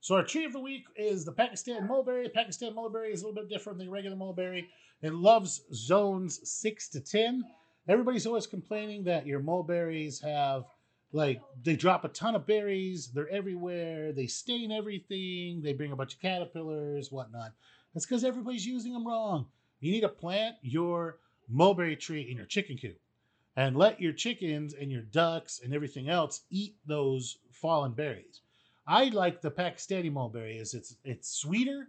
So 0.00 0.14
our 0.14 0.22
tree 0.22 0.44
of 0.44 0.52
the 0.52 0.60
week 0.60 0.84
is 0.94 1.24
the 1.24 1.32
Pakistan 1.32 1.88
mulberry. 1.88 2.28
Pakistan 2.28 2.74
mulberry 2.74 3.12
is 3.12 3.22
a 3.22 3.26
little 3.26 3.42
bit 3.42 3.50
different 3.50 3.78
than 3.78 3.90
regular 3.90 4.16
mulberry. 4.16 4.68
It 5.02 5.14
loves 5.14 5.62
zones 5.72 6.40
six 6.48 6.88
to 6.90 7.00
ten. 7.00 7.42
Everybody's 7.88 8.26
always 8.26 8.46
complaining 8.46 9.04
that 9.04 9.26
your 9.26 9.40
mulberries 9.40 10.20
have 10.20 10.64
like 11.12 11.40
they 11.64 11.76
drop 11.76 12.04
a 12.04 12.08
ton 12.08 12.34
of 12.34 12.46
berries. 12.46 13.10
They're 13.12 13.28
everywhere. 13.30 14.12
They 14.12 14.26
stain 14.26 14.70
everything. 14.70 15.60
They 15.62 15.72
bring 15.72 15.92
a 15.92 15.96
bunch 15.96 16.14
of 16.14 16.20
caterpillars, 16.20 17.10
whatnot. 17.10 17.52
That's 17.94 18.06
because 18.06 18.22
everybody's 18.22 18.66
using 18.66 18.92
them 18.92 19.06
wrong. 19.06 19.46
You 19.80 19.92
need 19.92 20.02
to 20.02 20.08
plant 20.08 20.56
your 20.62 21.18
mulberry 21.48 21.96
tree 21.96 22.28
in 22.30 22.36
your 22.36 22.46
chicken 22.46 22.76
coop 22.78 22.98
and 23.60 23.76
let 23.76 24.00
your 24.00 24.14
chickens 24.14 24.72
and 24.72 24.90
your 24.90 25.02
ducks 25.02 25.60
and 25.62 25.74
everything 25.74 26.08
else 26.08 26.44
eat 26.48 26.76
those 26.86 27.36
fallen 27.52 27.92
berries. 27.92 28.40
I 28.86 29.10
like 29.10 29.42
the 29.42 29.50
Pakistani 29.50 30.10
mulberry 30.10 30.56
is 30.56 30.72
it's 30.72 30.96
it's 31.04 31.30
sweeter 31.30 31.88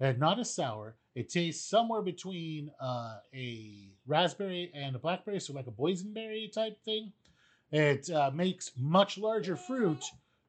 and 0.00 0.18
not 0.18 0.38
as 0.38 0.54
sour. 0.54 0.94
It 1.14 1.28
tastes 1.28 1.68
somewhere 1.68 2.00
between 2.00 2.70
uh, 2.80 3.18
a 3.34 3.90
raspberry 4.06 4.70
and 4.74 4.96
a 4.96 4.98
blackberry, 4.98 5.40
so 5.40 5.52
like 5.52 5.66
a 5.66 5.70
boysenberry 5.70 6.50
type 6.50 6.82
thing. 6.86 7.12
It 7.70 8.08
uh, 8.08 8.30
makes 8.32 8.72
much 8.78 9.18
larger 9.18 9.56
fruit 9.56 10.02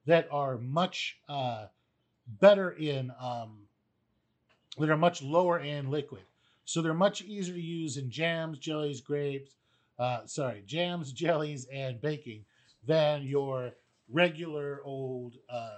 that 0.05 0.29
are 0.31 0.57
much 0.57 1.17
uh, 1.27 1.65
better 2.39 2.71
in 2.71 3.11
um, 3.19 3.57
that 4.77 4.89
are 4.89 4.95
much 4.95 5.21
lower 5.21 5.59
in 5.59 5.91
liquid. 5.91 6.23
So 6.63 6.81
they're 6.81 6.93
much 6.93 7.23
easier 7.23 7.55
to 7.55 7.61
use 7.61 7.97
in 7.97 8.09
jams, 8.09 8.57
jellies, 8.57 9.01
grapes, 9.01 9.51
uh, 10.01 10.25
sorry, 10.25 10.63
jams, 10.65 11.13
jellies, 11.13 11.67
and 11.71 12.01
baking 12.01 12.43
than 12.87 13.21
your 13.21 13.71
regular 14.09 14.81
old 14.83 15.35
uh, 15.47 15.77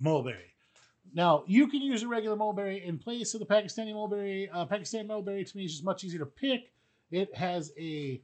mulberry. 0.00 0.52
Now, 1.14 1.44
you 1.46 1.68
can 1.68 1.82
use 1.82 2.02
a 2.02 2.08
regular 2.08 2.36
mulberry 2.36 2.84
in 2.84 2.98
place 2.98 3.34
of 3.34 3.40
the 3.40 3.46
Pakistani 3.46 3.92
mulberry. 3.92 4.50
Uh, 4.52 4.66
Pakistani 4.66 5.06
mulberry 5.06 5.44
to 5.44 5.56
me 5.56 5.64
is 5.64 5.72
just 5.72 5.84
much 5.84 6.02
easier 6.02 6.18
to 6.18 6.26
pick. 6.26 6.72
It 7.12 7.32
has 7.36 7.72
a 7.78 8.20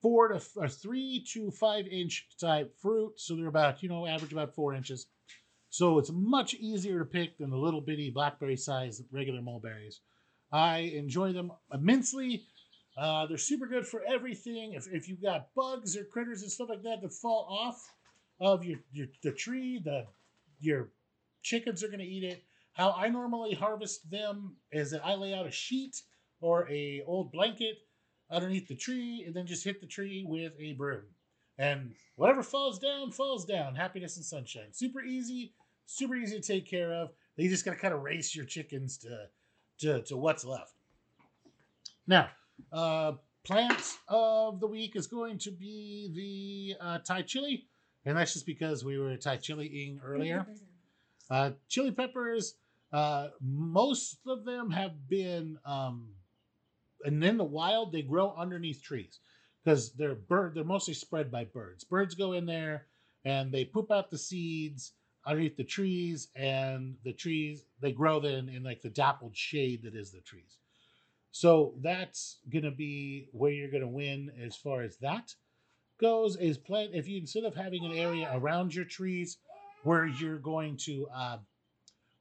four 0.00 0.28
to 0.28 0.40
or 0.56 0.68
three 0.68 1.24
to 1.32 1.50
five 1.50 1.86
inch 1.86 2.28
type 2.40 2.74
fruit, 2.80 3.20
so 3.20 3.36
they're 3.36 3.48
about 3.48 3.82
you 3.82 3.90
know 3.90 4.06
average 4.06 4.32
about 4.32 4.54
four 4.54 4.74
inches. 4.74 5.06
So 5.68 5.98
it's 5.98 6.10
much 6.10 6.54
easier 6.54 7.00
to 7.00 7.04
pick 7.04 7.36
than 7.36 7.50
the 7.50 7.56
little 7.56 7.82
bitty 7.82 8.10
blackberry 8.10 8.56
sized 8.56 9.04
regular 9.12 9.42
mulberries. 9.42 10.00
I 10.50 10.78
enjoy 10.78 11.32
them 11.32 11.52
immensely. 11.72 12.46
Uh, 12.98 13.26
they're 13.26 13.38
super 13.38 13.66
good 13.66 13.86
for 13.86 14.02
everything. 14.08 14.72
If, 14.72 14.88
if 14.92 15.08
you've 15.08 15.22
got 15.22 15.54
bugs 15.54 15.96
or 15.96 16.04
critters 16.04 16.42
and 16.42 16.50
stuff 16.50 16.68
like 16.68 16.82
that 16.82 17.00
that 17.00 17.12
fall 17.12 17.46
off 17.48 17.92
of 18.40 18.64
your, 18.64 18.80
your 18.92 19.06
the 19.22 19.32
tree, 19.32 19.80
the 19.84 20.04
your 20.60 20.90
chickens 21.42 21.84
are 21.84 21.88
going 21.88 22.00
to 22.00 22.04
eat 22.04 22.24
it. 22.24 22.42
How 22.72 22.92
I 22.96 23.08
normally 23.08 23.54
harvest 23.54 24.10
them 24.10 24.56
is 24.72 24.90
that 24.90 25.06
I 25.06 25.14
lay 25.14 25.32
out 25.32 25.46
a 25.46 25.50
sheet 25.50 26.02
or 26.40 26.68
a 26.70 27.02
old 27.06 27.30
blanket 27.30 27.76
underneath 28.30 28.66
the 28.66 28.74
tree 28.74 29.24
and 29.26 29.34
then 29.34 29.46
just 29.46 29.64
hit 29.64 29.80
the 29.80 29.86
tree 29.86 30.24
with 30.26 30.52
a 30.58 30.72
broom. 30.72 31.04
And 31.56 31.94
whatever 32.16 32.42
falls 32.42 32.78
down, 32.78 33.10
falls 33.12 33.44
down. 33.44 33.74
Happiness 33.74 34.16
and 34.16 34.24
sunshine. 34.24 34.72
Super 34.72 35.02
easy, 35.02 35.54
super 35.86 36.14
easy 36.16 36.40
to 36.40 36.46
take 36.46 36.68
care 36.68 36.92
of. 36.92 37.10
You 37.36 37.48
just 37.48 37.64
got 37.64 37.72
to 37.72 37.78
kind 37.78 37.94
of 37.94 38.02
race 38.02 38.34
your 38.34 38.44
chickens 38.44 38.98
to, 38.98 39.26
to, 39.78 40.02
to 40.02 40.16
what's 40.16 40.44
left. 40.44 40.74
Now, 42.06 42.30
uh, 42.72 43.12
plant 43.44 43.98
of 44.08 44.60
the 44.60 44.66
week 44.66 44.96
is 44.96 45.06
going 45.06 45.38
to 45.38 45.50
be 45.50 46.76
the 46.78 46.84
uh, 46.84 46.98
Thai 46.98 47.22
chili. 47.22 47.66
And 48.04 48.16
that's 48.16 48.32
just 48.34 48.46
because 48.46 48.84
we 48.84 48.98
were 48.98 49.16
Thai 49.16 49.36
chiliing 49.38 49.98
earlier. 50.04 50.46
Uh, 51.30 51.50
chili 51.68 51.90
peppers 51.90 52.54
Uh, 52.90 53.28
most 53.42 54.20
of 54.26 54.46
them 54.46 54.70
have 54.70 55.08
been, 55.10 55.58
um, 55.66 56.08
and 57.04 57.22
in 57.22 57.36
the 57.36 57.44
wild, 57.44 57.92
they 57.92 58.00
grow 58.00 58.34
underneath 58.34 58.82
trees 58.82 59.20
because 59.62 59.92
they're 59.92 60.14
bird. 60.14 60.54
They're 60.54 60.64
mostly 60.64 60.94
spread 60.94 61.30
by 61.30 61.44
birds. 61.44 61.84
Birds 61.84 62.14
go 62.14 62.32
in 62.32 62.46
there 62.46 62.86
and 63.26 63.52
they 63.52 63.66
poop 63.66 63.90
out 63.90 64.10
the 64.10 64.16
seeds 64.16 64.92
underneath 65.26 65.56
the 65.58 65.64
trees, 65.64 66.28
and 66.34 66.96
the 67.04 67.12
trees 67.12 67.64
they 67.80 67.92
grow 67.92 68.20
then 68.20 68.48
in 68.48 68.62
like 68.62 68.80
the 68.80 68.88
dappled 68.88 69.36
shade 69.36 69.82
that 69.82 69.94
is 69.94 70.10
the 70.10 70.22
trees. 70.22 70.56
So 71.38 71.74
that's 71.82 72.38
gonna 72.52 72.72
be 72.72 73.28
where 73.30 73.52
you're 73.52 73.70
gonna 73.70 73.86
win 73.86 74.32
as 74.44 74.56
far 74.56 74.82
as 74.82 74.96
that 74.96 75.36
goes. 76.00 76.34
Is 76.34 76.58
plant 76.58 76.90
if 76.94 77.06
you 77.06 77.16
instead 77.16 77.44
of 77.44 77.54
having 77.54 77.84
an 77.84 77.92
area 77.92 78.28
around 78.34 78.74
your 78.74 78.84
trees 78.84 79.38
where 79.84 80.04
you're 80.04 80.40
going 80.40 80.76
to 80.78 81.06
uh, 81.14 81.38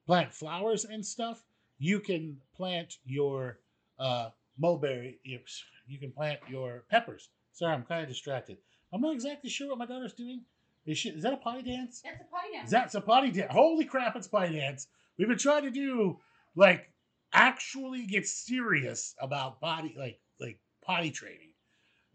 plant 0.05 0.31
flowers 0.31 0.85
and 0.85 1.03
stuff, 1.03 1.43
you 1.79 1.99
can 1.99 2.37
plant 2.55 2.97
your 3.05 3.57
uh, 3.97 4.29
mulberry. 4.59 5.19
You, 5.23 5.39
you 5.87 5.97
can 5.97 6.11
plant 6.11 6.39
your 6.47 6.83
peppers. 6.91 7.29
Sorry, 7.53 7.73
I'm 7.73 7.85
kind 7.85 8.03
of 8.03 8.09
distracted. 8.09 8.57
I'm 8.93 9.01
not 9.01 9.15
exactly 9.15 9.49
sure 9.49 9.69
what 9.69 9.79
my 9.79 9.87
daughter's 9.87 10.13
doing. 10.13 10.43
Is, 10.85 10.99
she, 10.99 11.09
is 11.09 11.23
that 11.23 11.33
a 11.33 11.37
potty 11.37 11.63
dance? 11.63 12.03
That's 12.03 12.21
a 12.21 12.31
potty 12.31 12.51
dance. 12.53 12.69
That's 12.69 12.93
a 12.93 13.01
potty 13.01 13.31
dance. 13.31 13.51
Holy 13.51 13.85
crap, 13.85 14.15
it's 14.15 14.27
potty 14.27 14.59
dance. 14.59 14.85
We've 15.17 15.27
been 15.27 15.39
trying 15.39 15.63
to 15.63 15.71
do 15.71 16.19
like 16.55 16.91
actually 17.33 18.05
get 18.05 18.27
serious 18.27 19.15
about 19.19 19.59
body 19.59 19.95
like 19.97 20.19
like 20.39 20.59
potty 20.83 21.11
training. 21.11 21.53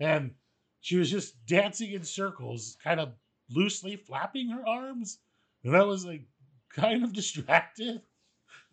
And 0.01 0.32
she 0.80 0.97
was 0.97 1.10
just 1.10 1.47
dancing 1.47 1.93
in 1.93 2.05
circles, 2.05 2.76
kind 2.82 3.01
of 3.01 3.12
loosely 3.51 3.97
flapping 3.97 4.48
her 4.48 4.66
arms. 4.66 5.18
And 5.64 5.76
I 5.76 5.82
was 5.84 6.05
like 6.05 6.22
kind 6.74 7.05
of 7.05 7.12
distracted. 7.14 8.02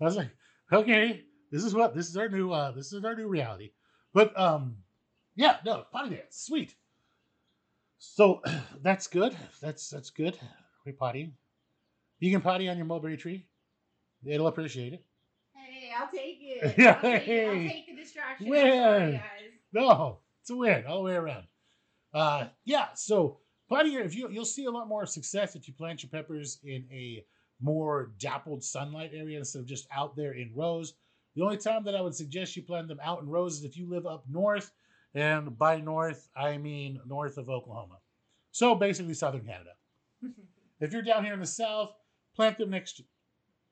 I 0.01 0.03
was 0.03 0.15
like, 0.15 0.31
okay, 0.71 1.23
this 1.51 1.63
is 1.63 1.73
what 1.75 1.95
this 1.95 2.09
is 2.09 2.17
our 2.17 2.29
new 2.29 2.51
uh 2.51 2.71
this 2.71 2.93
is 2.93 3.03
our 3.03 3.15
new 3.15 3.27
reality. 3.27 3.71
But 4.13 4.37
um 4.39 4.77
yeah, 5.35 5.57
no, 5.65 5.85
potty 5.91 6.15
dance, 6.15 6.43
sweet. 6.45 6.75
So 7.99 8.41
that's 8.81 9.07
good. 9.07 9.35
That's 9.61 9.89
that's 9.89 10.09
good. 10.09 10.37
We 10.85 10.91
potty. 10.93 11.33
You 12.19 12.31
can 12.31 12.41
potty 12.41 12.67
on 12.69 12.77
your 12.77 12.85
mulberry 12.85 13.17
tree. 13.17 13.45
It'll 14.25 14.47
appreciate 14.47 14.93
it. 14.93 15.05
I'll 15.99 16.07
take 16.07 16.39
it. 16.41 16.75
Yeah, 16.77 16.99
I'll, 17.01 17.01
take 17.01 17.27
it. 17.27 17.47
I'll 17.47 17.53
take 17.53 17.87
the 17.87 17.95
distraction. 17.95 18.49
Win. 18.49 19.21
No, 19.73 20.19
it's 20.41 20.49
a 20.49 20.55
win 20.55 20.85
all 20.87 20.97
the 20.97 21.03
way 21.03 21.15
around. 21.15 21.43
Uh, 22.13 22.45
yeah. 22.65 22.87
So 22.95 23.39
potting, 23.69 23.93
if 23.93 24.15
you 24.15 24.29
you'll 24.29 24.45
see 24.45 24.65
a 24.65 24.71
lot 24.71 24.87
more 24.87 25.05
success 25.05 25.55
if 25.55 25.67
you 25.67 25.73
plant 25.73 26.03
your 26.03 26.09
peppers 26.09 26.59
in 26.63 26.85
a 26.91 27.23
more 27.61 28.11
dappled 28.19 28.63
sunlight 28.63 29.11
area 29.13 29.37
instead 29.37 29.59
of 29.59 29.65
just 29.65 29.87
out 29.93 30.15
there 30.15 30.33
in 30.33 30.51
rows. 30.55 30.93
The 31.35 31.43
only 31.43 31.57
time 31.57 31.83
that 31.83 31.95
I 31.95 32.01
would 32.01 32.15
suggest 32.15 32.55
you 32.55 32.63
plant 32.63 32.87
them 32.87 32.99
out 33.03 33.21
in 33.21 33.29
rows 33.29 33.59
is 33.59 33.63
if 33.63 33.77
you 33.77 33.87
live 33.89 34.05
up 34.05 34.23
north, 34.29 34.71
and 35.13 35.57
by 35.57 35.79
north 35.79 36.29
I 36.35 36.57
mean 36.57 36.99
north 37.05 37.37
of 37.37 37.49
Oklahoma. 37.49 37.97
So 38.51 38.75
basically 38.75 39.13
southern 39.13 39.45
Canada. 39.45 39.71
If 40.81 40.93
you're 40.93 41.01
down 41.01 41.25
here 41.25 41.33
in 41.33 41.41
the 41.41 41.45
south, 41.45 41.91
plant 42.37 42.57
them 42.57 42.69
next 42.69 42.93
to 42.93 43.03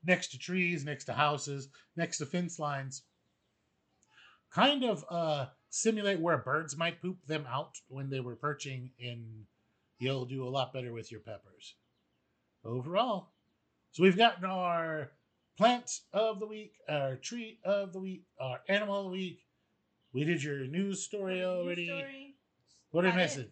next 0.07 0.29
to 0.29 0.39
trees, 0.39 0.85
next 0.85 1.05
to 1.05 1.13
houses, 1.13 1.69
next 1.95 2.17
to 2.17 2.25
fence 2.25 2.57
lines. 2.57 3.03
Kind 4.51 4.83
of 4.83 5.05
uh, 5.09 5.47
simulate 5.69 6.19
where 6.19 6.37
birds 6.37 6.77
might 6.77 7.01
poop 7.01 7.17
them 7.27 7.45
out 7.47 7.75
when 7.89 8.09
they 8.09 8.21
were 8.21 8.35
perching, 8.35 8.91
and 8.99 9.45
you'll 9.99 10.25
do 10.25 10.47
a 10.47 10.49
lot 10.49 10.73
better 10.73 10.93
with 10.93 11.11
your 11.11 11.19
peppers. 11.19 11.75
Overall, 12.63 13.31
so 13.91 14.03
we've 14.03 14.17
gotten 14.17 14.45
our 14.45 15.11
plant 15.57 15.99
of 16.13 16.39
the 16.39 16.47
week, 16.47 16.73
our 16.89 17.15
tree 17.15 17.59
of 17.63 17.93
the 17.93 17.99
week, 17.99 18.23
our 18.39 18.61
animal 18.67 18.99
of 18.99 19.05
the 19.05 19.11
week. 19.11 19.39
We 20.13 20.23
did 20.23 20.43
your 20.43 20.65
news 20.65 21.03
story 21.03 21.35
News 21.35 21.45
already. 21.45 21.87
story. 21.87 22.35
What 22.91 23.03
we 23.03 23.11
it. 23.11 23.15
missing? 23.15 23.51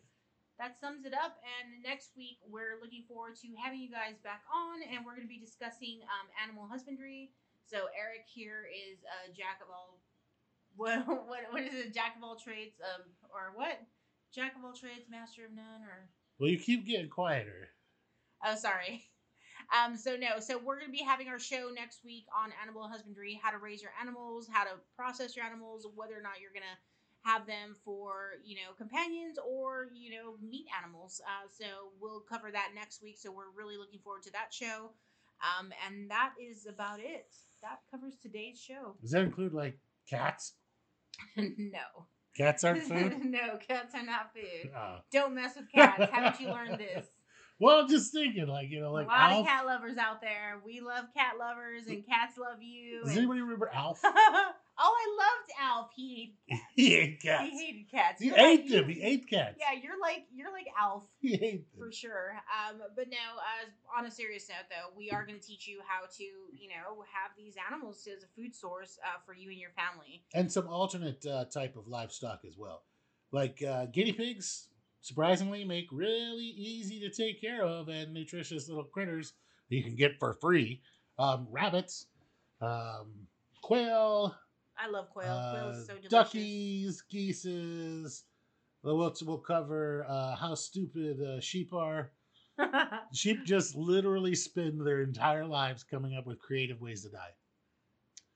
That 0.59 0.79
sums 0.79 1.05
it 1.05 1.13
up. 1.13 1.37
And 1.43 1.83
next 1.83 2.11
week, 2.15 2.39
we're 2.47 2.79
looking 2.81 3.03
forward 3.07 3.35
to 3.43 3.47
having 3.61 3.79
you 3.81 3.91
guys 3.91 4.15
back 4.23 4.41
on, 4.47 4.79
and 4.87 5.03
we're 5.05 5.15
going 5.15 5.27
to 5.27 5.31
be 5.31 5.39
discussing 5.39 5.99
um, 6.07 6.27
animal 6.41 6.67
husbandry. 6.67 7.31
So 7.67 7.89
Eric 7.97 8.23
here 8.29 8.69
is 8.71 9.01
a 9.03 9.33
jack 9.33 9.59
of 9.61 9.69
all. 9.69 9.99
What 10.77 11.07
what 11.07 11.39
what 11.51 11.63
is 11.63 11.73
it? 11.73 11.93
Jack 11.93 12.17
of 12.17 12.23
all 12.23 12.35
trades, 12.35 12.75
um, 12.83 13.07
or 13.31 13.55
what? 13.55 13.79
Jack 14.33 14.57
of 14.59 14.65
all 14.65 14.73
trades, 14.75 15.07
master 15.09 15.45
of 15.45 15.55
none, 15.55 15.79
or 15.87 16.09
Well, 16.37 16.49
you 16.49 16.59
keep 16.59 16.85
getting 16.85 17.07
quieter. 17.09 17.69
oh, 18.45 18.55
sorry. 18.55 19.05
Um, 19.73 19.97
so 19.97 20.15
no, 20.15 20.37
so 20.39 20.59
we're 20.59 20.77
gonna 20.77 20.91
be 20.91 21.01
having 21.01 21.27
our 21.27 21.39
show 21.39 21.71
next 21.73 22.03
week 22.05 22.25
on 22.37 22.51
animal 22.61 22.87
husbandry, 22.87 23.39
how 23.41 23.49
to 23.49 23.57
raise 23.57 23.81
your 23.81 23.89
animals, 23.99 24.47
how 24.51 24.63
to 24.63 24.71
process 24.95 25.35
your 25.35 25.45
animals, 25.45 25.87
whether 25.95 26.13
or 26.13 26.21
not 26.21 26.37
you're 26.39 26.53
gonna 26.53 26.77
have 27.25 27.45
them 27.47 27.75
for 27.83 28.33
you 28.45 28.55
know 28.55 28.71
companions 28.77 29.37
or 29.45 29.87
you 29.93 30.11
know 30.11 30.35
meat 30.41 30.67
animals. 30.81 31.19
Uh, 31.25 31.47
so 31.59 31.65
we'll 31.99 32.21
cover 32.21 32.51
that 32.51 32.69
next 32.75 33.01
week. 33.01 33.17
So 33.19 33.31
we're 33.31 33.49
really 33.57 33.77
looking 33.77 33.99
forward 33.99 34.23
to 34.23 34.31
that 34.31 34.53
show. 34.53 34.91
Um, 35.41 35.73
and 35.85 36.09
that 36.11 36.33
is 36.41 36.65
about 36.65 36.99
it. 36.99 37.27
That 37.61 37.79
covers 37.91 38.13
today's 38.21 38.59
show. 38.61 38.95
Does 39.01 39.11
that 39.11 39.23
include 39.23 39.53
like 39.53 39.77
cats? 40.09 40.53
no, 41.37 42.05
Cats 42.37 42.63
aren't 42.63 42.83
food. 42.89 43.23
no, 43.25 43.57
cats 43.67 43.95
are 43.95 44.03
not 44.05 44.31
food. 44.33 44.71
Oh. 44.77 44.97
Don't 45.11 45.33
mess 45.35 45.55
with 45.55 45.71
cats. 45.73 46.11
Haven't 46.11 46.39
you 46.39 46.49
learned 46.49 46.79
this? 46.79 47.07
Well, 47.57 47.79
I'm 47.79 47.87
just 47.89 48.11
thinking, 48.11 48.47
like 48.47 48.69
you 48.69 48.81
know, 48.81 48.91
like 48.91 49.05
a 49.05 49.09
lot 49.09 49.31
Alf. 49.31 49.39
of 49.39 49.45
cat 49.47 49.65
lovers 49.65 49.95
out 49.97 50.19
there. 50.19 50.59
We 50.65 50.81
love 50.81 51.05
cat 51.15 51.35
lovers, 51.39 51.87
and 51.87 52.05
cats 52.05 52.37
love 52.37 52.61
you. 52.61 52.99
Does 52.99 53.11
and- 53.11 53.19
anybody 53.19 53.39
remember 53.39 53.71
Alf? 53.73 54.01
Oh, 54.77 54.93
I 54.97 55.17
loved 55.17 55.51
Alf. 55.61 55.89
He 55.95 56.35
he 56.75 56.89
hated, 56.91 57.21
cats. 57.21 57.49
he 57.49 57.65
hated 57.65 57.91
cats. 57.91 58.21
He 58.21 58.27
You're 58.27 58.37
ate 58.39 58.61
like- 58.61 58.69
them. 58.69 58.89
He 58.89 59.01
ate 59.01 59.29
cats. 59.29 59.55
Yeah, 59.59 59.79
you're 59.81 59.99
like 59.99 60.25
you're 60.33 60.51
like 60.51 60.67
Alf 60.79 61.03
He 61.19 61.33
ate 61.35 61.71
them. 61.71 61.79
for 61.79 61.91
sure. 61.91 62.33
Um, 62.69 62.81
but 62.95 63.09
no, 63.09 63.17
uh, 63.17 63.97
on 63.99 64.05
a 64.05 64.11
serious 64.11 64.47
note, 64.49 64.65
though, 64.69 64.95
we 64.97 65.11
are 65.11 65.25
going 65.25 65.39
to 65.39 65.45
teach 65.45 65.67
you 65.67 65.79
how 65.87 66.05
to, 66.17 66.23
you 66.23 66.69
know, 66.69 67.03
have 67.11 67.31
these 67.37 67.55
animals 67.69 68.07
as 68.15 68.23
a 68.23 68.27
food 68.35 68.55
source 68.55 68.97
uh, 69.03 69.19
for 69.25 69.33
you 69.33 69.49
and 69.49 69.57
your 69.59 69.71
family. 69.71 70.23
And 70.33 70.51
some 70.51 70.67
alternate 70.67 71.25
uh, 71.25 71.45
type 71.45 71.75
of 71.75 71.87
livestock 71.87 72.41
as 72.47 72.57
well, 72.57 72.83
like 73.31 73.63
uh, 73.63 73.85
guinea 73.87 74.13
pigs. 74.13 74.67
Surprisingly, 75.01 75.63
make 75.63 75.85
really 75.91 76.45
easy 76.57 76.99
to 77.01 77.09
take 77.11 77.39
care 77.39 77.61
of 77.63 77.89
and 77.89 78.11
nutritious 78.11 78.67
little 78.67 78.83
critters 78.85 79.33
that 79.69 79.75
you 79.75 79.83
can 79.83 79.95
get 79.95 80.17
for 80.17 80.33
free. 80.33 80.81
Um, 81.19 81.47
rabbits, 81.51 82.07
um, 82.59 83.11
quail, 83.61 84.35
I 84.77 84.89
love 84.89 85.09
quail. 85.09 85.25
quail 85.25 85.65
uh, 85.67 85.69
is 85.71 85.85
so 85.85 85.93
delicious. 85.93 86.09
duckies, 86.09 87.03
geeses. 87.09 88.23
We'll, 88.83 88.97
we'll, 88.97 89.37
cover 89.39 90.05
uh, 90.07 90.35
how 90.35 90.53
stupid 90.55 91.19
uh, 91.21 91.39
sheep 91.39 91.73
are. 91.73 92.11
Sheep 93.13 93.43
just 93.43 93.75
literally 93.75 94.33
spend 94.35 94.85
their 94.85 95.01
entire 95.01 95.45
lives 95.45 95.83
coming 95.83 96.15
up 96.15 96.25
with 96.25 96.39
creative 96.39 96.79
ways 96.79 97.03
to 97.03 97.09
die. 97.09 97.31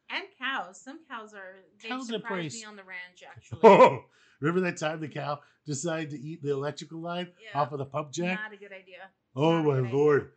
and 0.09 0.23
cows. 0.37 0.81
Some 0.81 0.99
cows 1.09 1.33
are 1.33 1.55
they 1.81 1.89
Cows 1.89 2.07
surprised 2.07 2.55
me 2.55 2.65
on 2.65 2.75
the 2.75 2.83
ranch 2.83 3.23
actually. 3.29 3.59
Oh, 3.63 4.03
remember 4.41 4.61
that 4.61 4.77
time 4.77 4.99
the 4.99 5.07
cow 5.07 5.39
decided 5.65 6.09
to 6.09 6.19
eat 6.19 6.41
the 6.41 6.51
electrical 6.51 6.99
line 6.99 7.29
Yeah. 7.53 7.61
off 7.61 7.71
of 7.71 7.77
the 7.79 7.85
pump 7.85 8.11
jack? 8.11 8.39
Not 8.41 8.53
a 8.53 8.57
good 8.57 8.73
idea. 8.73 9.09
oh 9.35 9.57
not 9.61 9.65
my 9.65 9.75
good 9.75 9.85
idea. 9.85 9.95
lord! 9.97 10.31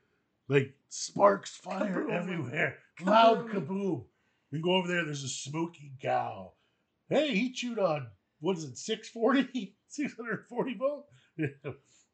Like 0.48 0.74
sparks, 0.88 1.56
fire 1.56 2.04
Kaboom. 2.04 2.12
everywhere, 2.12 2.78
loud 3.02 3.48
Kaboom. 3.48 4.04
We 4.52 4.60
go 4.60 4.74
over 4.76 4.86
there. 4.86 5.04
There's 5.04 5.24
a 5.24 5.28
smoky 5.28 5.92
cow. 6.00 6.52
Hey, 7.08 7.34
he 7.34 7.52
chewed 7.52 7.78
on 7.78 8.08
what 8.40 8.58
is 8.58 8.64
it? 8.64 8.76
640, 8.76 9.76
640 9.88 10.74
volt, 10.74 11.06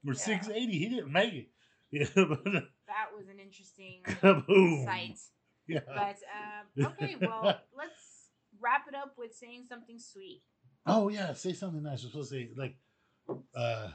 or 0.07 0.15
680. 0.15 0.79
He 0.79 0.89
didn't 0.89 1.13
make 1.13 1.35
it. 1.35 1.49
Yeah, 1.91 2.05
but 2.15 2.45
That 2.45 3.17
was 3.17 3.29
an 3.31 3.41
interesting 3.43 4.03
kaboom! 4.05 4.85
sight. 4.85 5.19
Yeah. 5.67 5.81
But 5.87 6.19
um, 6.29 6.93
okay, 6.93 7.17
well, 7.19 7.45
let's 7.75 8.29
wrap 8.61 8.85
it 8.87 8.95
up 8.95 9.15
with 9.17 9.35
saying 9.35 9.65
something 9.71 9.99
sweet. 9.99 10.43
Oh 10.85 11.09
yeah, 11.09 11.33
say 11.33 11.55
something 11.55 11.83
nice. 11.83 12.05
We're 12.05 12.11
supposed 12.11 12.31
to 12.31 12.37
say 12.37 12.51
like, 12.59 12.77
uh, 13.57 13.89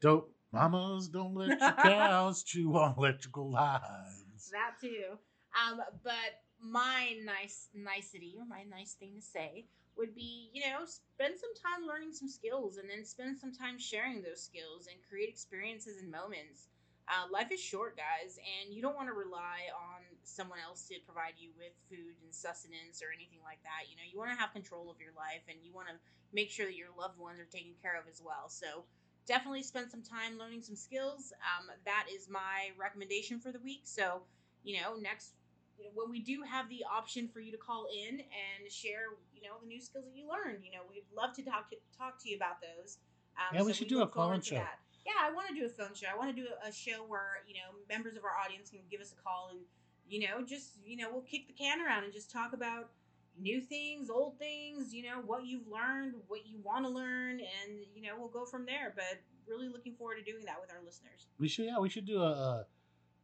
don't 0.00 0.24
mamas 0.52 1.06
don't 1.06 1.36
let 1.36 1.60
your 1.60 1.72
cows 1.72 2.42
chew 2.42 2.76
on 2.76 2.96
electrical 2.98 3.48
lines. 3.52 4.50
That 4.50 4.80
too. 4.80 5.16
Um, 5.54 5.80
but 6.02 6.12
my 6.60 7.16
nice 7.24 7.68
nicety 7.74 8.34
or 8.38 8.44
my 8.46 8.62
nice 8.68 8.94
thing 8.94 9.14
to 9.16 9.22
say 9.22 9.66
would 9.96 10.14
be, 10.14 10.50
you 10.52 10.60
know, 10.70 10.84
spend 10.84 11.34
some 11.38 11.52
time 11.56 11.86
learning 11.86 12.12
some 12.12 12.28
skills 12.28 12.76
and 12.76 12.88
then 12.90 13.04
spend 13.04 13.38
some 13.38 13.52
time 13.52 13.78
sharing 13.78 14.22
those 14.22 14.42
skills 14.42 14.86
and 14.90 15.00
create 15.08 15.28
experiences 15.28 16.00
and 16.02 16.10
moments. 16.10 16.68
Uh, 17.08 17.24
life 17.30 17.52
is 17.52 17.62
short, 17.62 17.96
guys, 17.96 18.36
and 18.42 18.74
you 18.74 18.82
don't 18.82 18.96
want 18.96 19.06
to 19.08 19.14
rely 19.14 19.70
on 19.72 20.02
someone 20.24 20.58
else 20.58 20.88
to 20.88 20.98
provide 21.06 21.38
you 21.38 21.50
with 21.56 21.70
food 21.88 22.18
and 22.24 22.34
sustenance 22.34 22.98
or 23.00 23.14
anything 23.14 23.38
like 23.46 23.62
that. 23.62 23.86
You 23.88 23.94
know, 23.96 24.02
you 24.04 24.18
want 24.18 24.32
to 24.34 24.38
have 24.40 24.52
control 24.52 24.90
of 24.90 24.98
your 25.00 25.14
life 25.14 25.46
and 25.48 25.56
you 25.62 25.72
want 25.72 25.86
to 25.88 25.94
make 26.34 26.50
sure 26.50 26.66
that 26.66 26.74
your 26.76 26.90
loved 26.98 27.16
ones 27.18 27.38
are 27.38 27.46
taken 27.46 27.78
care 27.80 27.94
of 27.94 28.10
as 28.10 28.20
well. 28.20 28.50
So, 28.50 28.84
definitely 29.26 29.62
spend 29.62 29.90
some 29.90 30.02
time 30.02 30.38
learning 30.38 30.62
some 30.62 30.76
skills. 30.76 31.32
Um, 31.46 31.70
that 31.84 32.06
is 32.12 32.28
my 32.28 32.74
recommendation 32.78 33.38
for 33.38 33.52
the 33.52 33.60
week. 33.62 33.82
So, 33.84 34.22
you 34.64 34.80
know, 34.82 34.96
next 35.00 35.34
you 35.78 35.84
know, 35.84 35.90
when 35.94 36.10
we 36.10 36.20
do 36.20 36.42
have 36.42 36.68
the 36.68 36.84
option 36.90 37.28
for 37.28 37.40
you 37.40 37.52
to 37.52 37.58
call 37.58 37.86
in 37.92 38.20
and 38.20 38.70
share, 38.70 39.12
you 39.34 39.42
know, 39.42 39.56
the 39.60 39.66
new 39.66 39.80
skills 39.80 40.04
that 40.06 40.16
you 40.16 40.28
learned, 40.28 40.64
you 40.64 40.72
know, 40.72 40.80
we'd 40.88 41.04
love 41.14 41.34
to 41.36 41.42
talk 41.42 41.70
to 41.70 41.76
talk 41.96 42.22
to 42.22 42.28
you 42.28 42.36
about 42.36 42.60
those. 42.60 42.98
Um, 43.36 43.56
Yeah, 43.56 43.62
we 43.62 43.72
should 43.72 43.88
do 43.88 44.02
a 44.02 44.06
call-in 44.06 44.40
show. 44.40 44.56
that. 44.56 44.78
Yeah, 45.04 45.12
I 45.22 45.32
want 45.32 45.48
to 45.48 45.54
do 45.54 45.64
a 45.66 45.68
phone 45.68 45.94
show. 45.94 46.08
I 46.12 46.16
want 46.16 46.34
to 46.34 46.42
do 46.42 46.48
a, 46.66 46.72
show 46.72 47.04
where 47.06 47.44
you 47.46 47.54
know 47.54 47.78
members 47.88 48.16
of 48.16 48.24
our 48.24 48.36
audience 48.44 48.70
can 48.70 48.80
give 48.90 49.00
us 49.00 49.12
a 49.12 49.22
call 49.22 49.50
and 49.52 49.60
you 50.08 50.26
know 50.26 50.44
just 50.44 50.78
you 50.84 50.96
know 50.96 51.08
we'll 51.12 51.22
kick 51.22 51.46
the 51.46 51.52
can 51.52 51.80
around 51.80 52.04
and 52.04 52.12
just 52.12 52.30
talk 52.30 52.52
about 52.52 52.90
new 53.38 53.60
things, 53.60 54.08
old 54.10 54.38
things, 54.38 54.92
you 54.92 55.02
know 55.02 55.20
what 55.24 55.46
you've 55.46 55.68
learned, 55.68 56.14
what 56.26 56.46
you 56.46 56.58
want 56.64 56.84
to 56.84 56.90
learn, 56.90 57.38
and 57.38 57.78
you 57.94 58.02
know 58.02 58.14
we'll 58.18 58.28
go 58.28 58.44
from 58.44 58.66
there. 58.66 58.92
But 58.96 59.20
really 59.46 59.68
looking 59.68 59.94
forward 59.94 60.16
to 60.16 60.24
doing 60.24 60.44
that 60.46 60.60
with 60.60 60.72
our 60.72 60.82
listeners. 60.84 61.28
We 61.38 61.46
should, 61.46 61.66
yeah, 61.66 61.78
we 61.78 61.88
should 61.88 62.06
do 62.06 62.18
a. 62.22 62.32
Uh, 62.32 62.64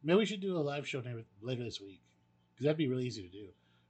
maybe 0.03 0.19
we 0.19 0.25
should 0.25 0.39
do 0.39 0.55
a 0.55 0.63
live 0.63 0.87
show 0.87 1.03
later 1.41 1.63
this 1.63 1.81
week 1.81 2.01
because 2.53 2.65
that'd 2.65 2.77
be 2.77 2.87
really 2.87 3.05
easy 3.05 3.23
to 3.23 3.29
do. 3.29 3.47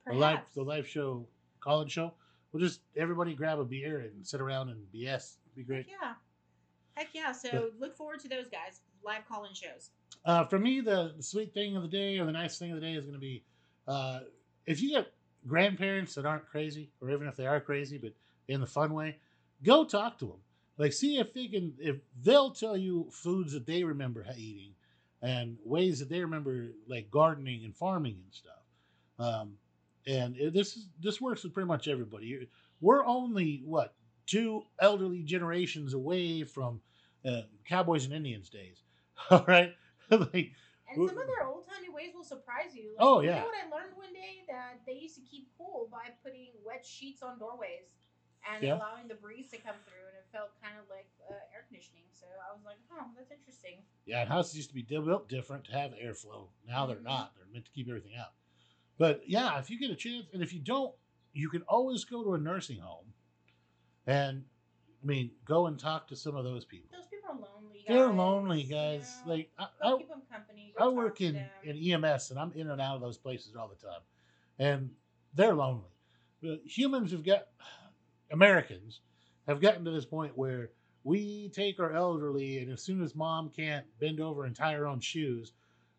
The 0.07 0.13
live, 0.13 0.39
the 0.53 0.63
live 0.63 0.87
show, 0.87 1.25
call-in 1.61 1.87
show. 1.87 2.13
We'll 2.51 2.61
just 2.61 2.81
everybody 2.97 3.33
grab 3.33 3.59
a 3.59 3.63
beer 3.63 3.99
and 3.99 4.25
sit 4.25 4.41
around 4.41 4.69
and 4.69 4.79
BS. 4.93 5.37
It'd 5.45 5.55
be 5.55 5.63
great. 5.63 5.87
Yeah. 5.89 6.13
Heck 6.95 7.07
yeah. 7.13 7.31
So 7.31 7.49
But- 7.51 7.79
look 7.79 7.95
forward 7.97 8.19
to 8.21 8.27
those 8.27 8.47
guys. 8.49 8.81
Live 9.03 9.27
call 9.27 9.45
in 9.45 9.53
shows. 9.53 9.89
Uh, 10.25 10.45
for 10.45 10.57
me, 10.59 10.79
the, 10.79 11.13
the 11.17 11.23
sweet 11.23 11.53
thing 11.53 11.75
of 11.75 11.81
the 11.81 11.89
day 11.89 12.19
or 12.19 12.25
the 12.25 12.31
nice 12.31 12.57
thing 12.57 12.71
of 12.71 12.79
the 12.79 12.85
day 12.85 12.93
is 12.93 13.03
going 13.03 13.15
to 13.15 13.19
be 13.19 13.43
uh, 13.87 14.19
if 14.65 14.81
you 14.81 14.93
got 14.95 15.07
grandparents 15.47 16.15
that 16.15 16.25
aren't 16.25 16.47
crazy, 16.47 16.89
or 17.01 17.09
even 17.11 17.27
if 17.27 17.35
they 17.35 17.45
are 17.45 17.59
crazy, 17.59 17.97
but 17.97 18.13
in 18.47 18.61
the 18.61 18.67
fun 18.67 18.93
way, 18.93 19.17
go 19.63 19.83
talk 19.83 20.17
to 20.19 20.25
them. 20.25 20.37
Like, 20.77 20.93
see 20.93 21.19
if 21.19 21.33
they 21.33 21.47
can, 21.47 21.73
if 21.79 21.97
they'll 22.23 22.51
tell 22.51 22.75
you 22.77 23.07
foods 23.11 23.53
that 23.53 23.65
they 23.65 23.83
remember 23.83 24.25
eating 24.37 24.71
and 25.23 25.57
ways 25.65 25.99
that 25.99 26.09
they 26.09 26.21
remember, 26.21 26.69
like 26.87 27.09
gardening 27.09 27.65
and 27.65 27.75
farming 27.75 28.19
and 28.23 28.33
stuff. 28.33 28.63
Um, 29.19 29.53
and 30.05 30.37
it, 30.37 30.53
this 30.53 30.77
is 30.77 30.87
this 31.01 31.21
works 31.21 31.43
with 31.43 31.53
pretty 31.53 31.67
much 31.67 31.87
everybody. 31.87 32.47
We're 32.81 33.05
only 33.05 33.63
what 33.65 33.95
two 34.27 34.63
elderly 34.79 35.23
generations 35.23 35.93
away 35.93 36.43
from 36.43 36.81
uh, 37.25 37.43
cowboys 37.67 38.05
and 38.05 38.13
Indians 38.13 38.49
days. 38.49 38.83
All 39.31 39.45
right, 39.47 39.73
like 40.11 40.51
And 40.91 40.97
some 40.97 41.17
of 41.17 41.27
their 41.39 41.47
old 41.47 41.65
timey 41.67 41.89
ways 41.89 42.11
will 42.13 42.25
surprise 42.25 42.75
you. 42.75 42.93
Like, 42.97 43.05
Oh, 43.05 43.21
You 43.21 43.29
yeah. 43.29 43.39
know 43.39 43.45
what 43.45 43.55
I 43.65 43.69
learned 43.71 43.95
one 43.97 44.13
day? 44.13 44.43
That 44.49 44.81
they 44.85 44.93
used 44.93 45.15
to 45.15 45.21
keep 45.21 45.49
cool 45.57 45.89
by 45.91 46.11
putting 46.23 46.51
wet 46.65 46.85
sheets 46.85 47.23
on 47.23 47.39
doorways 47.39 47.87
and 48.51 48.63
Yeah. 48.63 48.75
allowing 48.77 49.07
the 49.07 49.15
breeze 49.15 49.49
to 49.51 49.57
come 49.57 49.75
through, 49.85 50.07
and 50.07 50.17
it 50.17 50.25
felt 50.31 50.51
kind 50.61 50.77
of 50.77 50.89
like 50.89 51.07
uh, 51.29 51.33
air 51.53 51.65
conditioning. 51.67 52.03
So 52.11 52.25
I 52.27 52.53
was 52.53 52.63
like, 52.65 52.77
oh, 52.91 53.05
that's 53.15 53.31
interesting. 53.31 53.83
Yeah, 54.05 54.21
and 54.21 54.29
houses 54.29 54.55
used 54.55 54.69
to 54.69 54.75
be 54.75 54.81
built 54.83 55.29
different 55.29 55.65
to 55.65 55.71
have 55.73 55.91
airflow. 55.93 56.47
Now 56.67 56.85
they're 56.85 56.97
Mhm. 56.97 57.03
not. 57.03 57.35
They're 57.35 57.45
meant 57.47 57.65
to 57.65 57.71
keep 57.71 57.87
everything 57.87 58.15
out. 58.15 58.33
But 58.97 59.27
yeah, 59.27 59.57
if 59.59 59.69
you 59.69 59.79
get 59.79 59.91
a 59.91 59.95
chance, 59.95 60.27
and 60.33 60.43
if 60.43 60.53
you 60.53 60.59
don't, 60.59 60.95
you 61.33 61.49
can 61.49 61.61
always 61.63 62.03
go 62.05 62.23
to 62.23 62.33
a 62.33 62.37
nursing 62.37 62.79
home, 62.79 63.13
and 64.05 64.45
I 65.01 65.05
mean, 65.05 65.31
go 65.45 65.67
and 65.67 65.77
talk 65.79 66.07
to 66.09 66.15
some 66.15 66.35
of 66.35 66.43
those 66.43 66.63
people. 66.65 66.89
Those 66.95 67.07
people 67.07 67.29
are 67.29 67.33
lonely. 67.35 67.83
Guys, 67.85 67.87
They're 67.87 68.07
lonely 68.13 68.61
you 68.61 68.69
guys. 68.69 69.21
know? 69.25 69.31
Like 69.33 69.51
I, 69.57 69.67
I, 69.81 69.97
keep 69.97 70.09
them 70.09 70.21
company. 70.31 70.73
I 70.79 70.87
work 70.87 71.19
in, 71.21 71.33
them. 71.33 71.49
in 71.63 72.03
EMS, 72.05 72.31
and 72.31 72.39
I'm 72.39 72.51
in 72.53 72.69
and 72.69 72.79
out 72.79 72.95
of 72.95 73.01
those 73.01 73.17
places 73.17 73.55
all 73.55 73.67
the 73.67 73.75
time, 73.75 74.01
and 74.59 74.91
they're 75.33 75.53
lonely. 75.55 75.89
But 76.41 76.61
humans 76.65 77.11
have 77.11 77.23
got 77.23 77.47
Americans 78.31 79.01
have 79.47 79.61
gotten 79.61 79.85
to 79.85 79.91
this 79.91 80.05
point 80.05 80.37
where 80.37 80.71
we 81.03 81.49
take 81.49 81.79
our 81.79 81.91
elderly, 81.91 82.59
and 82.59 82.71
as 82.71 82.81
soon 82.81 83.03
as 83.03 83.15
mom 83.15 83.49
can't 83.49 83.85
bend 83.99 84.19
over 84.19 84.45
and 84.45 84.55
tie 84.55 84.73
her 84.73 84.87
own 84.87 84.99
shoes, 84.99 85.51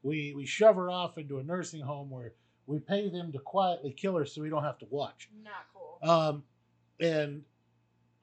we 0.02 0.32
we 0.34 0.46
shove 0.46 0.76
her 0.76 0.90
off 0.90 1.18
into 1.18 1.38
a 1.38 1.42
nursing 1.42 1.82
home 1.82 2.10
where 2.10 2.32
we 2.66 2.78
pay 2.78 3.10
them 3.10 3.32
to 3.32 3.38
quietly 3.38 3.92
kill 3.92 4.16
her 4.16 4.24
so 4.24 4.40
we 4.40 4.48
don't 4.48 4.64
have 4.64 4.78
to 4.78 4.86
watch. 4.90 5.28
Not 5.42 5.52
cool. 5.74 5.98
Um, 6.09 6.42
and 7.01 7.42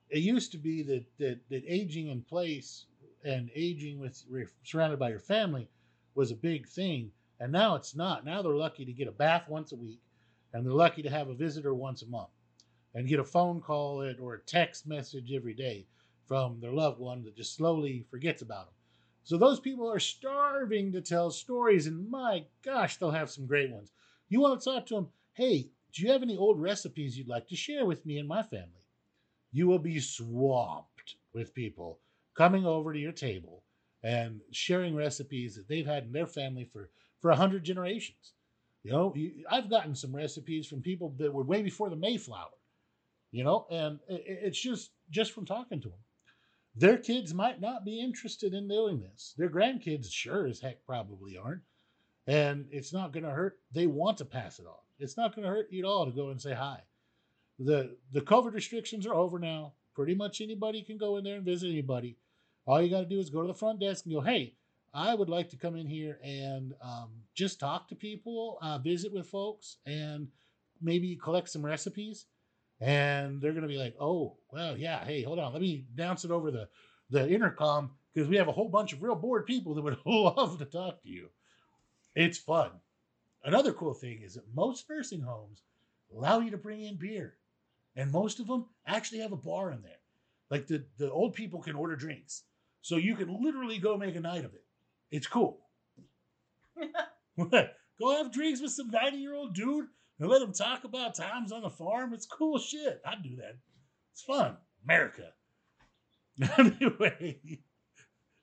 it 0.10 0.20
used 0.20 0.52
to 0.54 0.58
be 0.58 0.84
that, 0.84 1.06
that 1.20 1.40
that 1.50 1.64
aging 1.68 2.08
in 2.08 2.22
place 2.22 2.86
and 3.24 3.50
aging 3.56 4.00
with 4.00 4.24
surrounded 4.64 5.00
by 5.00 5.10
your 5.10 5.20
family 5.20 5.70
was 6.16 6.32
a 6.32 6.36
big 6.36 6.68
thing, 6.68 7.12
and 7.40 7.52
now 7.52 7.76
it's 7.76 7.96
not. 7.96 8.26
Now 8.26 8.42
they're 8.42 8.56
lucky 8.56 8.86
to 8.86 8.94
get 8.94 9.08
a 9.08 9.12
bath 9.12 9.48
once 9.48 9.72
a 9.72 9.76
week, 9.76 10.02
and 10.54 10.66
they're 10.66 10.74
lucky 10.74 11.02
to 11.04 11.10
have 11.10 11.30
a 11.30 11.36
visitor 11.36 11.74
once 11.74 12.02
a 12.02 12.08
month, 12.08 12.30
and 12.94 13.08
get 13.08 13.20
a 13.20 13.24
phone 13.24 13.62
call 13.62 14.04
or 14.20 14.34
a 14.34 14.42
text 14.42 14.88
message 14.88 15.32
every 15.32 15.54
day 15.54 15.86
from 16.28 16.60
their 16.60 16.72
loved 16.72 17.00
one 17.00 17.24
that 17.24 17.36
just 17.36 17.56
slowly 17.56 18.06
forgets 18.10 18.42
about 18.42 18.66
them. 18.66 18.76
So 19.24 19.38
those 19.38 19.60
people 19.60 19.92
are 19.92 20.00
starving 20.00 20.92
to 20.94 21.02
tell 21.02 21.30
stories, 21.30 21.88
and 21.88 22.10
my 22.10 22.46
gosh, 22.64 22.98
they'll 22.98 23.12
have 23.12 23.30
some 23.30 23.46
great 23.46 23.72
ones. 23.72 23.92
You 24.30 24.40
want 24.40 24.60
to 24.60 24.66
talk 24.70 24.86
to 24.88 24.96
them? 24.96 25.10
Hey, 25.34 25.70
do 25.94 26.02
you 26.02 26.12
have 26.12 26.24
any 26.24 26.38
old 26.38 26.60
recipes 26.60 27.18
you'd 27.18 27.28
like 27.28 27.48
to 27.50 27.56
share 27.56 27.86
with 27.86 28.06
me 28.06 28.18
and 28.18 28.28
my 28.28 28.42
family? 28.42 28.86
You 29.52 29.68
will 29.68 29.80
be 29.80 30.00
swamped 30.00 31.16
with 31.34 31.54
people 31.54 32.00
coming 32.36 32.66
over 32.66 32.94
to 32.94 33.00
your 33.00 33.12
table 33.12 33.64
and 34.04 34.42
sharing 34.52 34.96
recipes 34.96 35.56
that 35.56 35.68
they've 35.68 35.86
had 35.86 36.06
in 36.06 36.12
their 36.12 36.28
family 36.28 36.66
for 36.66 36.90
for 37.20 37.32
a 37.32 37.36
hundred 37.36 37.64
generations. 37.64 38.34
You 38.84 38.92
know, 38.92 39.16
I've 39.50 39.70
gotten 39.70 39.94
some 39.94 40.16
recipes 40.16 40.66
from 40.66 40.82
people 40.82 41.14
that 41.18 41.32
were 41.32 41.44
way 41.44 41.62
before 41.62 41.90
the 41.90 41.96
Mayflower. 41.96 42.50
You 43.32 43.44
know, 43.44 43.66
and 43.72 44.00
it, 44.10 44.24
it's 44.26 44.62
just 44.62 44.92
just 45.10 45.32
from 45.32 45.46
talking 45.46 45.82
to 45.82 45.90
them. 45.90 45.98
Their 46.76 46.98
kids 46.98 47.34
might 47.34 47.60
not 47.60 47.84
be 47.84 48.00
interested 48.00 48.54
in 48.54 48.68
doing 48.68 49.02
this. 49.02 49.34
Their 49.38 49.50
grandkids 49.50 50.12
sure 50.12 50.48
as 50.48 50.60
heck 50.60 50.86
probably 50.86 51.38
aren't. 51.38 51.62
And 52.28 52.68
it's 52.72 52.94
not 52.94 53.12
going 53.12 53.26
to 53.26 53.32
hurt. 53.32 53.60
They 53.74 53.88
want 53.88 54.18
to 54.20 54.26
pass 54.26 54.60
it 54.60 54.66
on. 54.66 54.76
It's 55.00 55.18
not 55.18 55.36
going 55.36 55.44
to 55.44 55.50
hurt 55.50 55.72
you 55.72 55.80
at 55.80 55.88
all 55.88 56.06
to 56.06 56.12
go 56.12 56.30
and 56.30 56.42
say 56.42 56.54
hi. 56.54 56.82
The 57.60 57.98
the 58.12 58.22
COVID 58.22 58.54
restrictions 58.54 59.06
are 59.06 59.14
over 59.14 59.40
now. 59.40 59.74
Pretty 59.94 60.16
much 60.16 60.40
anybody 60.40 60.82
can 60.82 60.98
go 60.98 61.18
in 61.18 61.24
there 61.24 61.36
and 61.36 61.46
visit 61.46 61.70
anybody. 61.70 62.18
All 62.66 62.82
you 62.82 62.90
got 62.90 63.02
to 63.02 63.06
do 63.06 63.20
is 63.20 63.30
go 63.30 63.42
to 63.42 63.48
the 63.48 63.54
front 63.54 63.80
desk 63.80 64.06
and 64.06 64.14
go, 64.14 64.22
"Hey, 64.22 64.56
I 64.94 65.14
would 65.16 65.30
like 65.30 65.50
to 65.50 65.58
come 65.58 65.76
in 65.76 65.88
here 65.88 66.20
and 66.24 66.74
um, 66.82 67.10
just 67.34 67.60
talk 67.60 67.88
to 67.90 67.96
people, 67.96 68.58
uh, 68.62 68.78
visit 68.78 69.12
with 69.12 69.28
folks, 69.28 69.78
and 69.86 70.28
maybe 70.82 71.16
collect 71.16 71.50
some 71.50 71.66
recipes." 71.66 72.28
And 72.82 73.40
they're 73.40 73.54
going 73.54 73.62
to 73.62 73.68
be 73.68 73.78
like, 73.78 73.96
"Oh, 74.00 74.38
well, 74.52 74.76
yeah. 74.78 75.06
Hey, 75.06 75.22
hold 75.22 75.40
on. 75.40 75.54
Let 75.54 75.62
me 75.62 75.86
bounce 75.96 76.26
it 76.26 76.32
over 76.32 76.52
the 76.52 76.68
the 77.12 77.30
intercom 77.30 77.92
because 78.14 78.28
we 78.28 78.38
have 78.38 78.48
a 78.48 78.52
whole 78.54 78.70
bunch 78.70 78.92
of 78.92 79.04
real 79.04 79.16
bored 79.16 79.46
people 79.46 79.76
that 79.76 79.84
would 79.84 79.98
love 80.06 80.58
to 80.58 80.66
talk 80.66 81.02
to 81.04 81.10
you." 81.10 81.30
It's 82.16 82.38
fun. 82.40 82.72
Another 83.44 83.74
cool 83.74 83.94
thing 83.94 84.22
is 84.22 84.36
that 84.36 84.54
most 84.54 84.90
nursing 84.90 85.22
homes 85.22 85.62
allow 86.14 86.40
you 86.40 86.52
to 86.52 86.58
bring 86.58 86.82
in 86.84 86.98
beer, 86.98 87.38
and 87.96 88.12
most 88.12 88.40
of 88.40 88.48
them 88.48 88.66
actually 88.88 89.20
have 89.20 89.32
a 89.32 89.38
bar 89.38 89.72
in 89.72 89.82
there. 89.82 90.02
Like 90.50 90.68
the 90.68 90.84
the 90.98 91.12
old 91.12 91.34
people 91.34 91.62
can 91.62 91.76
order 91.76 91.96
drinks, 91.96 92.44
so 92.82 92.98
you 92.98 93.16
can 93.16 93.44
literally 93.44 93.78
go 93.78 93.98
make 93.98 94.16
a 94.16 94.20
night 94.20 94.46
of 94.46 94.56
it. 94.56 94.66
It's 95.12 95.28
cool. 95.28 95.60
go 97.38 98.18
have 98.18 98.34
drinks 98.34 98.62
with 98.62 98.72
some 98.72 98.90
ninety 98.90 99.18
year 99.18 99.36
old 99.36 99.54
dude 99.54 99.88
and 100.22 100.30
let 100.30 100.40
them 100.40 100.54
talk 100.54 100.84
about 100.84 101.16
times 101.16 101.52
on 101.52 101.64
the 101.64 101.70
farm. 101.70 102.14
It's 102.14 102.28
cool 102.28 102.60
shit. 102.60 103.02
I'd 103.04 103.24
do 103.24 103.38
that. 103.38 103.58
It's 104.14 104.22
fun. 104.22 104.56
America. 104.86 105.34
anyway, 106.58 107.42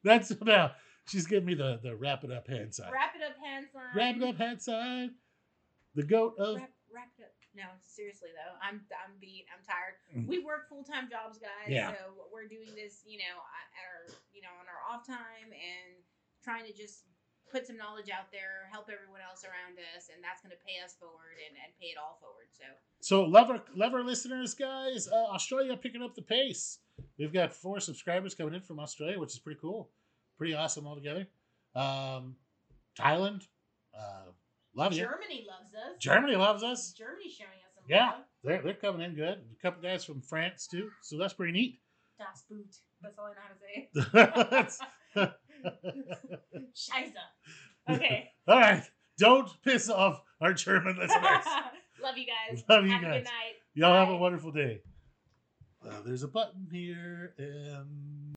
that's 0.03 0.33
now. 0.43 0.73
She's 1.09 1.27
giving 1.27 1.47
me 1.47 1.55
the 1.55 1.81
the 1.83 1.97
wrap 1.97 2.23
it 2.25 2.31
up 2.31 2.49
hand 2.49 2.75
sign. 2.75 2.91
Wrap 2.93 3.15
it 3.17 3.23
up, 3.25 3.39
hand 3.43 3.67
sign. 3.73 3.97
Wrap 3.97 4.17
it 4.17 4.23
up 4.23 4.37
hand 4.37 4.61
sign. 4.61 5.15
The 5.95 6.03
goat 6.03 6.35
of 6.39 6.57
Wrap, 6.57 6.71
wrap 6.93 7.11
it 7.19 7.23
up. 7.23 7.33
No, 7.55 7.65
seriously 7.81 8.29
though, 8.35 8.55
I'm 8.61 8.83
I'm 8.93 9.17
beat. 9.19 9.47
I'm 9.51 9.65
tired. 9.65 9.97
Mm. 10.15 10.29
We 10.29 10.45
work 10.45 10.69
full 10.69 10.85
time 10.85 11.09
jobs, 11.09 11.39
guys. 11.39 11.71
Yeah. 11.71 11.91
So 11.91 12.29
we're 12.31 12.47
doing 12.47 12.75
this, 12.77 13.03
you 13.07 13.19
know, 13.19 13.35
at 13.35 13.69
our 13.83 14.15
you 14.35 14.43
know 14.43 14.53
on 14.61 14.67
our 14.69 14.83
off 14.85 15.07
time 15.07 15.51
and 15.51 16.03
trying 16.45 16.67
to 16.67 16.75
just 16.75 17.09
put 17.51 17.67
some 17.67 17.77
knowledge 17.77 18.11
out 18.11 18.31
there, 18.33 18.69
help 18.71 18.89
everyone 18.93 19.21
else 19.21 19.45
around 19.45 19.79
us, 19.97 20.09
and 20.15 20.23
that's 20.23 20.43
going 20.43 20.51
to 20.53 20.63
pay 20.67 20.83
us 20.85 20.95
forward 20.99 21.37
and, 21.47 21.57
and 21.65 21.73
pay 21.81 21.87
it 21.89 21.99
all 21.99 22.19
forward. 22.21 22.47
So 22.53 22.65
So, 23.01 23.25
love 23.25 23.51
our, 23.51 23.63
love 23.75 23.95
our 23.95 24.05
listeners, 24.05 24.55
guys. 24.55 25.09
Uh, 25.09 25.33
Australia 25.35 25.77
picking 25.77 26.03
up 26.03 26.15
the 26.15 26.23
pace. 26.23 26.79
We've 27.19 27.33
got 27.33 27.55
four 27.55 27.81
subscribers 27.81 28.35
coming 28.35 28.55
in 28.55 28.61
from 28.63 28.81
Australia, 28.81 29.19
which 29.19 29.33
is 29.33 29.39
pretty 29.39 29.61
cool. 29.61 29.89
Pretty 30.37 30.55
awesome 30.55 30.87
altogether. 30.87 31.27
Um, 31.75 32.37
Thailand, 32.99 33.47
uh, 33.97 34.31
love 34.75 34.93
you. 34.93 35.01
Germany 35.05 35.47
loves 35.49 35.75
us. 35.75 35.99
Germany 36.01 36.37
loves 36.37 36.63
us. 36.63 36.93
Germany's 36.93 37.33
showing 37.33 37.51
us 37.65 37.75
some 37.75 37.85
Yeah. 37.89 38.07
love. 38.11 38.21
They're, 38.45 38.63
they're 38.63 38.75
coming 38.75 39.03
in 39.03 39.15
good. 39.15 39.39
A 39.39 39.63
couple 39.63 39.83
guys 39.83 40.05
from 40.05 40.21
France, 40.21 40.67
too. 40.67 40.91
So, 41.03 41.19
that's 41.19 41.35
pretty 41.35 41.53
neat. 41.53 41.81
Das 42.19 42.45
Boot. 42.51 42.77
That's 43.01 43.17
all 43.19 43.27
I 43.27 43.31
know 43.31 43.41
how 43.47 44.55
to 44.65 44.71
say. 44.71 45.33
Scheiße. 46.75 47.13
Okay. 47.91 48.31
All 48.49 48.59
right. 48.61 48.83
Don't 49.19 49.49
piss 49.63 49.89
off 49.91 50.23
our 50.41 50.53
German 50.53 50.97
listeners. 50.99 51.45
Love 52.03 52.17
you 52.17 52.27
guys. 52.27 52.63
Love 52.69 52.85
you 52.85 52.93
Have 52.93 53.03
a 53.03 53.05
guys. 53.05 53.15
good 53.15 53.25
night. 53.25 53.55
Y'all 53.75 53.95
have 53.95 54.09
a 54.09 54.17
wonderful 54.17 54.53
day. 54.53 54.81
Uh, 55.85 56.01
there's 56.05 56.23
a 56.25 56.29
button 56.29 56.67
here, 56.73 57.35
and 57.39 58.27